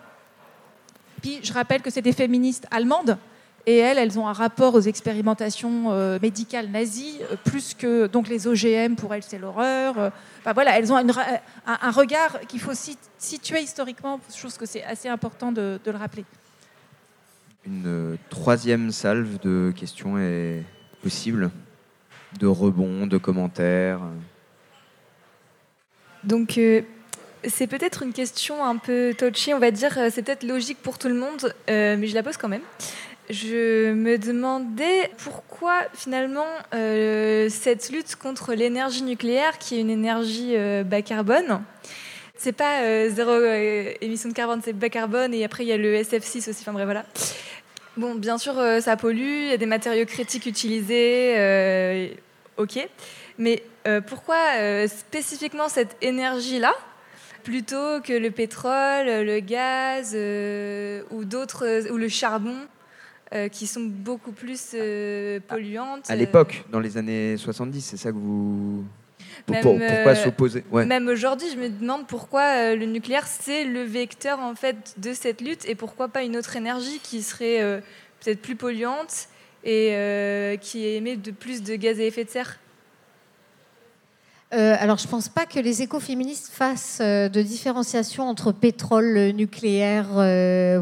Puis 1.22 1.38
je 1.42 1.52
rappelle 1.52 1.82
que 1.82 1.90
c'est 1.90 2.02
des 2.02 2.12
féministes 2.12 2.66
allemandes 2.70 3.16
et 3.64 3.78
elles, 3.78 3.98
elles 3.98 4.18
ont 4.18 4.26
un 4.26 4.32
rapport 4.32 4.74
aux 4.74 4.80
expérimentations 4.80 5.92
euh, 5.92 6.18
médicales 6.20 6.68
nazies 6.68 7.18
euh, 7.30 7.36
plus 7.44 7.74
que 7.74 8.06
donc 8.06 8.28
les 8.28 8.46
OGM 8.46 8.94
pour 8.96 9.14
elles 9.14 9.22
c'est 9.22 9.38
l'horreur. 9.38 10.12
Enfin 10.40 10.52
voilà, 10.52 10.76
elles 10.76 10.92
ont 10.92 10.96
un, 10.96 11.90
regard 11.90 12.40
qu'il 12.48 12.60
faut 12.60 12.74
sit- 12.74 12.98
situer 13.18 13.60
historiquement. 13.60 14.18
Je 14.34 14.38
trouve 14.38 14.56
que 14.56 14.66
c'est 14.66 14.82
assez 14.82 15.08
important 15.08 15.52
de, 15.52 15.78
le 15.84 15.96
rappeler. 15.96 16.24
Une 17.64 18.18
troisième 18.30 18.90
salve 18.90 19.38
de 19.40 19.72
questions 19.76 20.18
est 20.18 20.62
possible, 21.02 21.50
de 22.38 22.46
rebonds, 22.46 23.06
de 23.06 23.18
commentaires. 23.18 24.00
Donc, 26.24 26.58
euh, 26.58 26.82
c'est 27.44 27.66
peut-être 27.66 28.02
une 28.02 28.12
question 28.12 28.64
un 28.64 28.76
peu 28.76 29.14
touchy, 29.16 29.54
on 29.54 29.58
va 29.58 29.70
dire. 29.70 29.96
euh, 29.98 30.08
C'est 30.12 30.22
peut-être 30.22 30.42
logique 30.42 30.78
pour 30.82 30.98
tout 30.98 31.08
le 31.08 31.14
monde, 31.14 31.54
euh, 31.70 31.96
mais 31.98 32.06
je 32.06 32.14
la 32.14 32.22
pose 32.22 32.36
quand 32.36 32.48
même. 32.48 32.62
Je 33.28 33.92
me 33.92 34.18
demandais 34.18 35.10
pourquoi 35.18 35.80
finalement 35.94 36.46
euh, 36.74 37.48
cette 37.48 37.90
lutte 37.90 38.14
contre 38.16 38.54
l'énergie 38.54 39.02
nucléaire, 39.02 39.58
qui 39.58 39.76
est 39.76 39.80
une 39.80 39.90
énergie 39.90 40.52
euh, 40.54 40.84
bas 40.84 41.02
carbone, 41.02 41.60
c'est 42.36 42.52
pas 42.52 42.82
euh, 42.82 43.10
zéro 43.10 43.30
euh, 43.30 43.92
émission 44.00 44.28
de 44.28 44.34
carbone, 44.34 44.60
c'est 44.64 44.72
bas 44.72 44.90
carbone, 44.90 45.34
et 45.34 45.44
après 45.44 45.64
il 45.64 45.68
y 45.68 45.72
a 45.72 45.76
le 45.76 45.94
SF6 45.96 46.50
aussi, 46.50 46.58
enfin 46.60 46.72
bref, 46.72 46.84
voilà. 46.84 47.04
Bon, 47.96 48.14
bien 48.14 48.38
sûr, 48.38 48.58
euh, 48.58 48.80
ça 48.80 48.96
pollue, 48.96 49.44
il 49.44 49.48
y 49.48 49.52
a 49.52 49.56
des 49.56 49.66
matériaux 49.66 50.04
critiques 50.04 50.46
utilisés, 50.46 51.34
euh, 51.36 52.08
ok. 52.56 52.88
Mais 53.38 53.62
euh, 53.86 54.00
pourquoi 54.00 54.36
euh, 54.56 54.88
spécifiquement 54.88 55.68
cette 55.68 55.96
énergie-là 56.02 56.72
plutôt 57.44 58.00
que 58.02 58.12
le 58.12 58.30
pétrole, 58.30 59.06
le 59.06 59.38
gaz 59.40 60.12
euh, 60.14 61.02
ou 61.10 61.24
d'autres 61.24 61.90
ou 61.90 61.96
le 61.96 62.08
charbon 62.08 62.56
qui 63.52 63.66
sont 63.66 63.80
beaucoup 63.82 64.30
plus 64.30 64.74
polluantes 65.48 66.08
À 66.08 66.14
l'époque, 66.14 66.64
dans 66.70 66.78
les 66.80 66.96
années 66.96 67.36
70, 67.36 67.80
c'est 67.80 67.96
ça 67.96 68.10
que 68.12 68.16
vous. 68.16 68.84
Pour- 69.44 69.52
Même, 69.54 69.62
pour- 69.62 69.78
pourquoi 69.78 70.14
s'opposer? 70.14 70.64
Ouais. 70.70 70.86
Même 70.86 71.08
aujourd'hui, 71.08 71.48
je 71.52 71.56
me 71.56 71.68
demande 71.68 72.06
pourquoi 72.06 72.74
le 72.76 72.86
nucléaire 72.86 73.26
c'est 73.26 73.64
le 73.64 73.82
vecteur 73.82 74.38
en 74.38 74.54
fait 74.54 74.94
de 74.98 75.12
cette 75.12 75.40
lutte 75.40 75.68
et 75.68 75.74
pourquoi 75.74 76.06
pas 76.08 76.22
une 76.22 76.36
autre 76.36 76.54
énergie 76.56 77.00
qui 77.02 77.20
serait 77.22 77.82
peut-être 78.20 78.40
plus 78.40 78.54
polluante 78.56 79.26
et 79.64 79.90
euh, 79.92 80.56
qui 80.56 80.86
émet 80.86 81.16
de 81.16 81.30
plus 81.30 81.62
de 81.62 81.74
gaz 81.74 81.98
à 81.98 82.04
effet 82.04 82.24
de 82.24 82.30
serre. 82.30 82.58
Euh, 84.54 84.76
alors, 84.78 84.96
je 84.96 85.06
ne 85.06 85.10
pense 85.10 85.28
pas 85.28 85.44
que 85.44 85.58
les 85.58 85.82
écoféministes 85.82 86.52
fassent 86.52 87.00
euh, 87.02 87.28
de 87.28 87.42
différenciation 87.42 88.28
entre 88.28 88.52
pétrole, 88.52 89.32
nucléaire. 89.34 90.06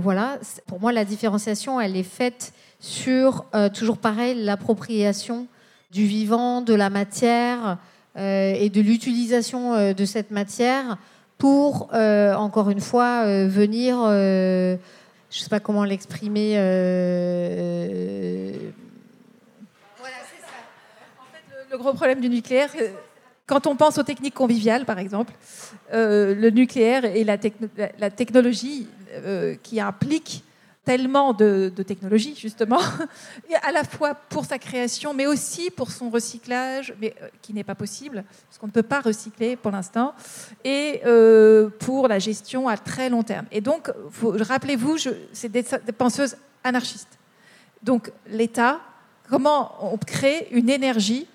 voilà. 0.00 0.38
Pour 0.66 0.80
moi, 0.80 0.92
la 0.92 1.04
différenciation, 1.04 1.80
elle 1.80 1.96
est 1.96 2.02
faite 2.02 2.52
sur, 2.78 3.46
toujours 3.72 3.96
pareil, 3.96 4.44
l'appropriation 4.44 5.46
du 5.90 6.04
vivant, 6.04 6.60
de 6.60 6.74
la 6.74 6.90
matière 6.90 7.78
et 8.16 8.68
de 8.68 8.80
l'utilisation 8.82 9.94
de 9.94 10.04
cette 10.04 10.30
matière 10.30 10.98
pour, 11.38 11.88
encore 11.94 12.68
une 12.68 12.82
fois, 12.82 13.24
venir, 13.46 13.96
je 15.34 15.40
ne 15.40 15.42
sais 15.42 15.50
pas 15.50 15.58
comment 15.58 15.82
l'exprimer, 15.84 16.54
euh, 16.56 18.52
Le 21.72 21.78
gros 21.78 21.92
problème 21.92 22.20
du 22.20 22.28
nucléaire, 22.28 22.70
euh, 22.80 22.86
quand 23.48 23.66
on 23.66 23.74
pense 23.74 23.98
aux 23.98 24.04
techniques 24.04 24.34
conviviales, 24.34 24.84
par 24.84 25.00
exemple, 25.00 25.32
euh, 25.92 26.32
le 26.32 26.50
nucléaire 26.50 27.04
et 27.04 27.24
la, 27.24 27.36
techno- 27.36 27.68
la- 27.76 27.90
la 27.98 28.10
technologie 28.10 28.86
euh, 29.12 29.56
qui 29.60 29.80
implique 29.80 30.44
tellement 30.84 31.32
de, 31.32 31.72
de 31.74 31.82
technologie, 31.82 32.36
justement, 32.36 32.80
à 33.62 33.72
la 33.72 33.84
fois 33.84 34.14
pour 34.14 34.44
sa 34.44 34.58
création, 34.58 35.14
mais 35.14 35.26
aussi 35.26 35.70
pour 35.70 35.90
son 35.90 36.10
recyclage, 36.10 36.94
mais 37.00 37.14
euh, 37.22 37.28
qui 37.40 37.54
n'est 37.54 37.64
pas 37.64 37.74
possible, 37.74 38.24
parce 38.48 38.58
qu'on 38.58 38.66
ne 38.66 38.72
peut 38.72 38.82
pas 38.82 39.00
recycler 39.00 39.56
pour 39.56 39.70
l'instant, 39.70 40.14
et 40.62 41.00
euh, 41.06 41.70
pour 41.80 42.08
la 42.08 42.18
gestion 42.18 42.68
à 42.68 42.76
très 42.76 43.08
long 43.08 43.22
terme. 43.22 43.46
Et 43.50 43.60
donc, 43.60 43.90
rappelez-vous, 44.22 44.98
c'est 45.32 45.50
des 45.50 45.62
penseuses 45.96 46.36
anarchistes. 46.62 47.18
Donc, 47.82 48.10
l'État, 48.28 48.80
comment 49.28 49.92
on 49.92 49.96
crée 49.96 50.48
une 50.50 50.70
énergie 50.70 51.26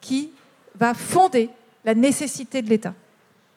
qui 0.00 0.30
va 0.74 0.94
fonder 0.94 1.50
la 1.84 1.94
nécessité 1.94 2.62
de 2.62 2.68
l'État? 2.68 2.94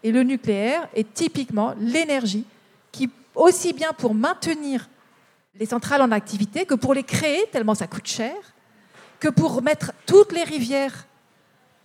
Et 0.04 0.12
le 0.12 0.24
nucléaire 0.24 0.88
est 0.96 1.14
typiquement 1.14 1.76
l'énergie 1.80 2.46
qui, 2.92 3.10
aussi 3.36 3.74
bien 3.74 3.94
pour 3.94 4.16
maintenir 4.16 4.88
les 5.60 5.66
centrales 5.66 6.02
en 6.02 6.12
activité 6.12 6.66
que 6.66 6.74
pour 6.76 6.94
les 6.94 7.04
créer, 7.04 7.46
tellement 7.52 7.76
ça 7.76 7.88
coûte 7.88 8.08
cher, 8.08 8.36
que 9.20 9.28
pour 9.28 9.62
mettre 9.62 9.92
toutes 10.06 10.32
les 10.32 10.44
rivières 10.44 11.06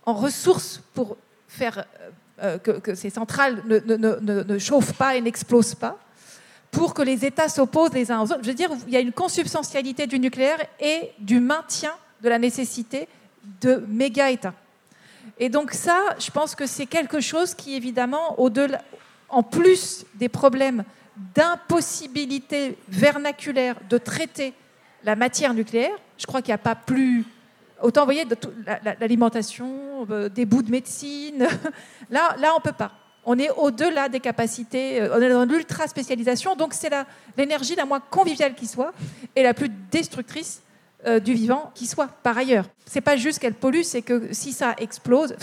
en 0.05 0.13
ressources 0.13 0.81
pour 0.93 1.17
faire 1.47 1.85
euh, 2.41 2.57
euh, 2.65 2.79
que, 2.79 2.95
ces 2.95 3.09
centrales 3.09 3.61
ne- 3.65 4.43
ne 4.43 4.57
chauffent 4.59 4.93
pas 4.93 5.15
et 5.15 5.21
n'explosent 5.21 5.75
pas, 5.75 5.97
pour 6.71 6.93
que 6.93 7.01
les 7.01 7.25
États 7.25 7.49
s'opposent 7.49 7.93
les 7.93 8.11
uns 8.11 8.19
aux 8.21 8.31
autres. 8.31 8.41
Je 8.43 8.49
veux 8.49 8.53
dire, 8.53 8.69
il 8.87 8.93
y 8.93 8.97
a 8.97 8.99
une 8.99 9.13
consubstantialité 9.13 10.07
du 10.07 10.19
nucléaire 10.19 10.59
et 10.79 11.11
du 11.19 11.39
maintien 11.39 11.93
de 12.21 12.29
la 12.29 12.39
nécessité 12.39 13.07
de 13.61 13.83
méga-États. 13.87 14.53
Et 15.39 15.49
donc 15.49 15.71
ça, 15.71 16.15
je 16.19 16.31
pense 16.31 16.55
que 16.55 16.65
c'est 16.65 16.85
quelque 16.85 17.19
chose 17.19 17.53
qui, 17.53 17.75
évidemment, 17.75 18.39
au-delà, 18.39 18.81
en 19.29 19.43
plus 19.43 20.05
des 20.15 20.29
problèmes 20.29 20.83
d'impossibilité 21.35 22.77
vernaculaire 22.89 23.75
de 23.89 23.97
traiter 23.97 24.53
la 25.03 25.15
matière 25.15 25.53
nucléaire, 25.53 25.95
je 26.17 26.25
crois 26.25 26.41
qu'il 26.41 26.49
n'y 26.49 26.55
a 26.55 26.59
pas 26.59 26.75
plus 26.75 27.25
Autant, 27.81 28.01
vous 28.01 28.05
voyez, 28.05 28.25
l'alimentation, 28.99 30.07
euh, 30.09 30.29
des 30.29 30.45
bouts 30.45 30.63
de 30.63 30.71
médecine. 30.71 31.47
Là, 32.09 32.35
là 32.39 32.51
on 32.53 32.57
ne 32.57 32.63
peut 32.63 32.71
pas. 32.71 32.91
On 33.23 33.37
est 33.37 33.49
au-delà 33.51 34.09
des 34.09 34.19
capacités, 34.19 35.01
euh, 35.01 35.15
on 35.15 35.21
est 35.21 35.29
dans 35.29 35.43
l'ultra 35.43 35.85
spécialisation, 35.87 36.55
donc 36.55 36.73
c'est 36.73 36.89
l'énergie 37.37 37.75
la, 37.75 37.85
moins 37.85 37.99
conviviale 37.99 38.55
qui 38.55 38.65
soit 38.65 38.93
et 39.35 39.43
la 39.43 39.53
plus 39.53 39.69
destructrice 39.91 40.61
euh, 41.07 41.19
du 41.21 41.33
vivant 41.33 41.71
qui 41.73 41.87
soit, 41.87 42.07
par 42.21 42.37
ailleurs. 42.37 42.65
C'est 42.85 43.01
pas 43.01 43.15
juste 43.15 43.39
qu'elle 43.39 43.53
pollue, 43.53 43.83
c'est 43.83 44.01
que 44.01 44.27
si 44.31 44.51
ça 44.51 44.75
explose, 44.77 45.35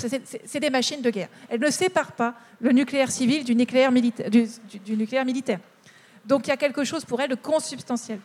c'est 0.44 0.60
des 0.60 0.68
machines 0.68 1.00
de 1.00 1.08
guerre. 1.08 1.28
Elle 1.48 1.60
ne 1.60 1.70
sépare 1.70 2.12
pas 2.12 2.34
le 2.60 2.72
nucléaire 2.72 3.10
civil 3.10 3.44
du 3.44 3.54
nucléaire, 3.54 3.90
militaire. 3.90 5.60
Donc 6.26 6.46
il 6.46 6.50
y 6.50 6.52
a 6.52 6.58
quelque 6.58 6.84
chose 6.84 7.04
pour 7.06 7.20
elle 7.20 7.30
de 7.30 7.34
consubstantiel. 7.34 8.18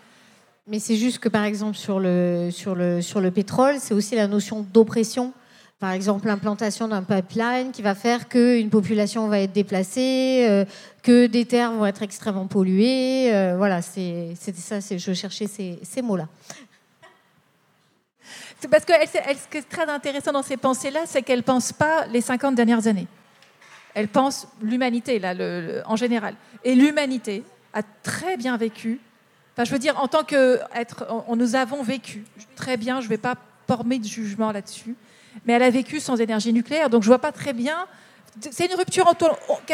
Mais 0.68 0.80
c'est 0.80 0.98
juste 0.98 1.20
que, 1.20 1.30
par 1.30 1.46
exemple, 1.46 1.78
sur 1.78 2.00
le, 2.00 2.50
sur 2.52 2.76
le, 2.76 3.02
sur 3.02 3.22
le 3.22 3.32
pétrole, 3.32 3.76
c'est 3.80 3.94
aussi 3.94 4.16
la 4.16 4.28
notion 4.28 4.66
d'oppression. 4.74 5.34
Par 5.80 5.92
exemple, 5.92 6.28
l'implantation 6.28 6.90
d'un 6.90 7.04
pipeline 7.04 7.72
qui 7.72 7.82
va 7.82 7.96
faire 7.96 8.28
qu'une 8.28 8.70
population 8.70 9.30
va 9.30 9.40
être 9.40 9.54
déplacée, 9.54 10.46
euh, 10.50 10.66
que 11.04 11.26
des 11.28 11.46
terres 11.46 11.72
vont 11.72 11.86
être 11.86 12.04
extrêmement 12.04 12.48
polluées. 12.48 13.34
Euh, 13.34 13.56
voilà, 13.56 13.82
c'était 13.82 14.36
ça, 14.36 14.80
je 14.82 15.14
cherchais 15.14 15.48
ces 15.48 16.02
mots-là. 16.02 16.28
Parce 18.70 18.86
que 18.86 18.94
ce 18.94 19.48
qui 19.50 19.58
est 19.58 19.70
très 19.70 19.88
intéressant 19.90 20.32
dans 20.32 20.44
ces 20.44 20.58
pensées-là, 20.58 21.02
c'est 21.06 21.22
qu'elle 21.22 21.40
ne 21.40 21.44
pense 21.44 21.72
pas 21.72 22.06
les 22.08 22.22
50 22.22 22.56
dernières 22.56 22.88
années. 22.88 23.08
Elle 23.94 24.08
pense 24.08 24.48
l'humanité, 24.62 25.20
là, 25.20 25.34
en 25.86 25.96
général. 25.96 26.36
Et 26.64 26.76
l'humanité 26.76 27.44
a 27.74 27.82
très 28.04 28.38
bien 28.38 28.58
vécu 28.58 29.00
je 29.66 29.72
veux 29.72 29.80
dire, 29.80 30.00
en 30.02 30.08
tant 30.08 30.24
que 30.24 30.60
être, 30.76 31.06
on, 31.28 31.36
nous 31.36 31.56
avons 31.56 31.84
vécu 31.84 32.24
très 32.56 32.78
bien. 32.78 33.02
Je 33.02 33.06
ne 33.06 33.10
vais 33.10 33.18
pas 33.18 33.36
former 33.68 34.00
de 34.00 34.06
jugement 34.06 34.52
là-dessus, 34.52 34.96
mais 35.46 35.54
elle 35.54 35.64
a 35.64 35.70
vécu 35.70 36.00
sans 36.00 36.20
énergie 36.20 36.54
nucléaire, 36.54 36.90
donc 36.90 37.04
je 37.04 37.08
vois 37.08 37.20
pas 37.20 37.32
très 37.32 37.54
bien. 37.54 37.86
C'est 38.52 38.66
une 38.66 38.78
rupture, 38.78 39.12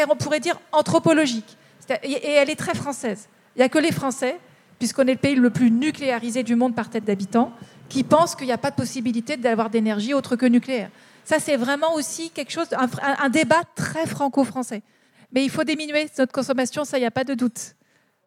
on 0.08 0.16
pourrait 0.16 0.40
dire 0.40 0.58
anthropologique, 0.72 1.56
et 2.02 2.30
elle 2.32 2.50
est 2.50 2.56
très 2.56 2.74
française. 2.74 3.28
Il 3.54 3.60
n'y 3.60 3.64
a 3.64 3.68
que 3.68 3.78
les 3.78 3.92
Français, 3.92 4.38
puisqu'on 4.78 5.06
est 5.06 5.12
le 5.12 5.18
pays 5.18 5.34
le 5.34 5.50
plus 5.50 5.70
nucléarisé 5.70 6.42
du 6.42 6.56
monde 6.56 6.74
par 6.74 6.90
tête 6.90 7.04
d'habitant, 7.04 7.52
qui 7.88 8.04
pensent 8.04 8.34
qu'il 8.34 8.46
n'y 8.46 8.52
a 8.52 8.58
pas 8.58 8.70
de 8.70 8.76
possibilité 8.76 9.36
d'avoir 9.36 9.70
d'énergie 9.70 10.14
autre 10.14 10.36
que 10.36 10.46
nucléaire. 10.46 10.90
Ça, 11.24 11.38
c'est 11.40 11.56
vraiment 11.56 11.94
aussi 11.94 12.30
quelque 12.30 12.52
chose, 12.52 12.68
un, 12.72 13.28
débat 13.28 13.62
très 13.74 14.06
franco-français. 14.06 14.82
Mais 15.32 15.44
il 15.44 15.50
faut 15.50 15.64
diminuer 15.64 16.08
notre 16.18 16.32
consommation, 16.32 16.84
ça, 16.84 16.98
il 16.98 17.00
n'y 17.00 17.06
a 17.06 17.10
pas 17.10 17.24
de 17.24 17.34
doute 17.34 17.76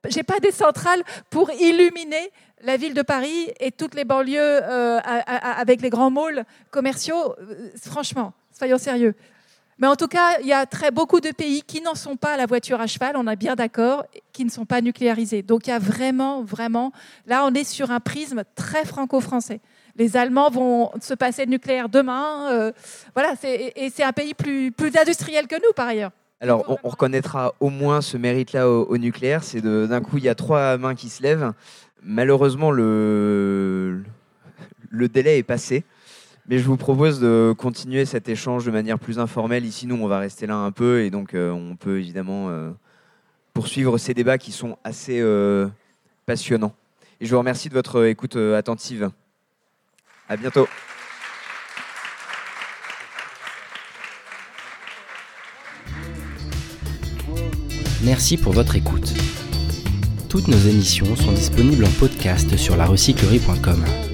j'ai 0.07 0.23
pas 0.23 0.39
des 0.39 0.51
centrales 0.51 1.03
pour 1.29 1.51
illuminer 1.51 2.31
la 2.61 2.77
ville 2.77 2.93
de 2.93 3.01
Paris 3.01 3.51
et 3.59 3.71
toutes 3.71 3.95
les 3.95 4.05
banlieues 4.05 4.39
euh, 4.39 4.99
avec 5.03 5.81
les 5.81 5.89
grands 5.89 6.11
malls 6.11 6.45
commerciaux. 6.71 7.35
Euh, 7.39 7.69
franchement, 7.81 8.33
soyons 8.57 8.77
sérieux. 8.77 9.15
Mais 9.79 9.87
en 9.87 9.95
tout 9.95 10.07
cas, 10.07 10.39
il 10.41 10.47
y 10.47 10.53
a 10.53 10.65
très 10.65 10.91
beaucoup 10.91 11.21
de 11.21 11.31
pays 11.31 11.63
qui 11.63 11.81
n'en 11.81 11.95
sont 11.95 12.17
pas 12.17 12.33
à 12.33 12.37
la 12.37 12.45
voiture 12.45 12.81
à 12.81 12.87
cheval, 12.87 13.15
on 13.15 13.25
est 13.27 13.35
bien 13.37 13.55
d'accord, 13.55 14.05
qui 14.33 14.43
ne 14.43 14.49
sont 14.49 14.65
pas 14.65 14.81
nucléarisés. 14.81 15.41
Donc 15.41 15.67
il 15.67 15.69
y 15.69 15.73
a 15.73 15.79
vraiment, 15.79 16.43
vraiment, 16.43 16.91
là 17.25 17.45
on 17.45 17.53
est 17.53 17.63
sur 17.63 17.89
un 17.89 18.01
prisme 18.01 18.43
très 18.55 18.83
franco-français. 18.83 19.61
Les 19.95 20.17
Allemands 20.17 20.49
vont 20.49 20.91
se 21.01 21.13
passer 21.13 21.45
de 21.45 21.51
nucléaire 21.51 21.87
demain. 21.89 22.51
Euh, 22.51 22.71
voilà, 23.15 23.33
et 23.43 23.89
c'est 23.89 24.03
un 24.03 24.11
pays 24.11 24.33
plus, 24.33 24.71
plus 24.71 24.95
industriel 24.97 25.47
que 25.47 25.55
nous 25.55 25.73
par 25.75 25.87
ailleurs. 25.87 26.11
Alors, 26.41 26.79
on, 26.83 26.87
reconnaîtra 26.87 27.53
au 27.59 27.69
moins 27.69 27.99
ce 27.99 28.15
mérite-là 28.15 28.69
au, 28.69 28.97
nucléaire. 28.97 29.43
C'est 29.43 29.59
d'un 29.61 29.99
coup, 29.99 30.17
il 30.17 30.23
y 30.23 30.29
a 30.29 30.35
trois 30.35 30.77
mains 30.77 30.95
qui 30.95 31.09
se 31.09 31.21
lèvent. 31.21 31.51
Malheureusement, 32.01 32.71
le, 32.71 34.03
le 34.89 35.09
délai 35.09 35.37
est 35.37 35.43
passé. 35.43 35.83
Mais 36.49 36.57
je 36.57 36.65
vous 36.65 36.77
propose 36.77 37.19
de 37.19 37.53
continuer 37.55 38.05
cet 38.05 38.27
échange 38.27 38.65
de 38.65 38.71
manière 38.71 38.97
plus 38.97 39.19
informelle. 39.19 39.65
Ici, 39.65 39.85
nous, 39.85 39.95
on 39.95 40.07
va 40.07 40.17
rester 40.17 40.47
là 40.47 40.55
un 40.55 40.71
peu 40.71 41.03
et 41.03 41.11
donc 41.11 41.35
euh, 41.35 41.51
on 41.51 41.75
peut 41.75 41.99
évidemment 41.99 42.49
euh, 42.49 42.71
poursuivre 43.53 43.99
ces 43.99 44.15
débats 44.15 44.39
qui 44.39 44.51
sont 44.51 44.75
assez 44.83 45.19
euh, 45.21 45.67
passionnants. 46.25 46.73
Et 47.21 47.27
je 47.27 47.31
vous 47.31 47.37
remercie 47.37 47.69
de 47.69 47.75
votre 47.75 48.03
écoute 48.05 48.35
attentive. 48.35 49.11
À 50.27 50.37
bientôt. 50.37 50.67
Merci 58.03 58.37
pour 58.37 58.53
votre 58.53 58.75
écoute. 58.75 59.13
Toutes 60.29 60.47
nos 60.47 60.57
émissions 60.57 61.15
sont 61.15 61.31
disponibles 61.31 61.85
en 61.85 61.91
podcast 61.99 62.57
sur 62.57 62.75
larecyclerie.com. 62.75 64.08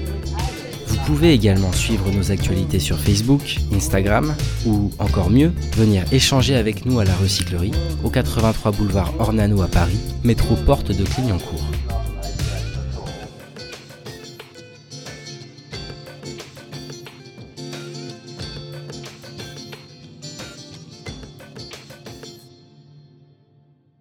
Vous 1.06 1.14
pouvez 1.14 1.34
également 1.34 1.70
suivre 1.70 2.10
nos 2.10 2.32
actualités 2.32 2.80
sur 2.80 2.98
Facebook, 2.98 3.58
Instagram 3.72 4.34
ou 4.66 4.90
encore 4.98 5.30
mieux, 5.30 5.52
venir 5.76 6.02
échanger 6.12 6.56
avec 6.56 6.84
nous 6.84 6.98
à 6.98 7.04
la 7.04 7.14
recyclerie 7.14 7.70
au 8.02 8.10
83 8.10 8.72
boulevard 8.72 9.14
Ornano 9.20 9.62
à 9.62 9.68
Paris, 9.68 10.00
métro 10.24 10.56
porte 10.56 10.90
de 10.90 11.04
Clignancourt. 11.04 11.62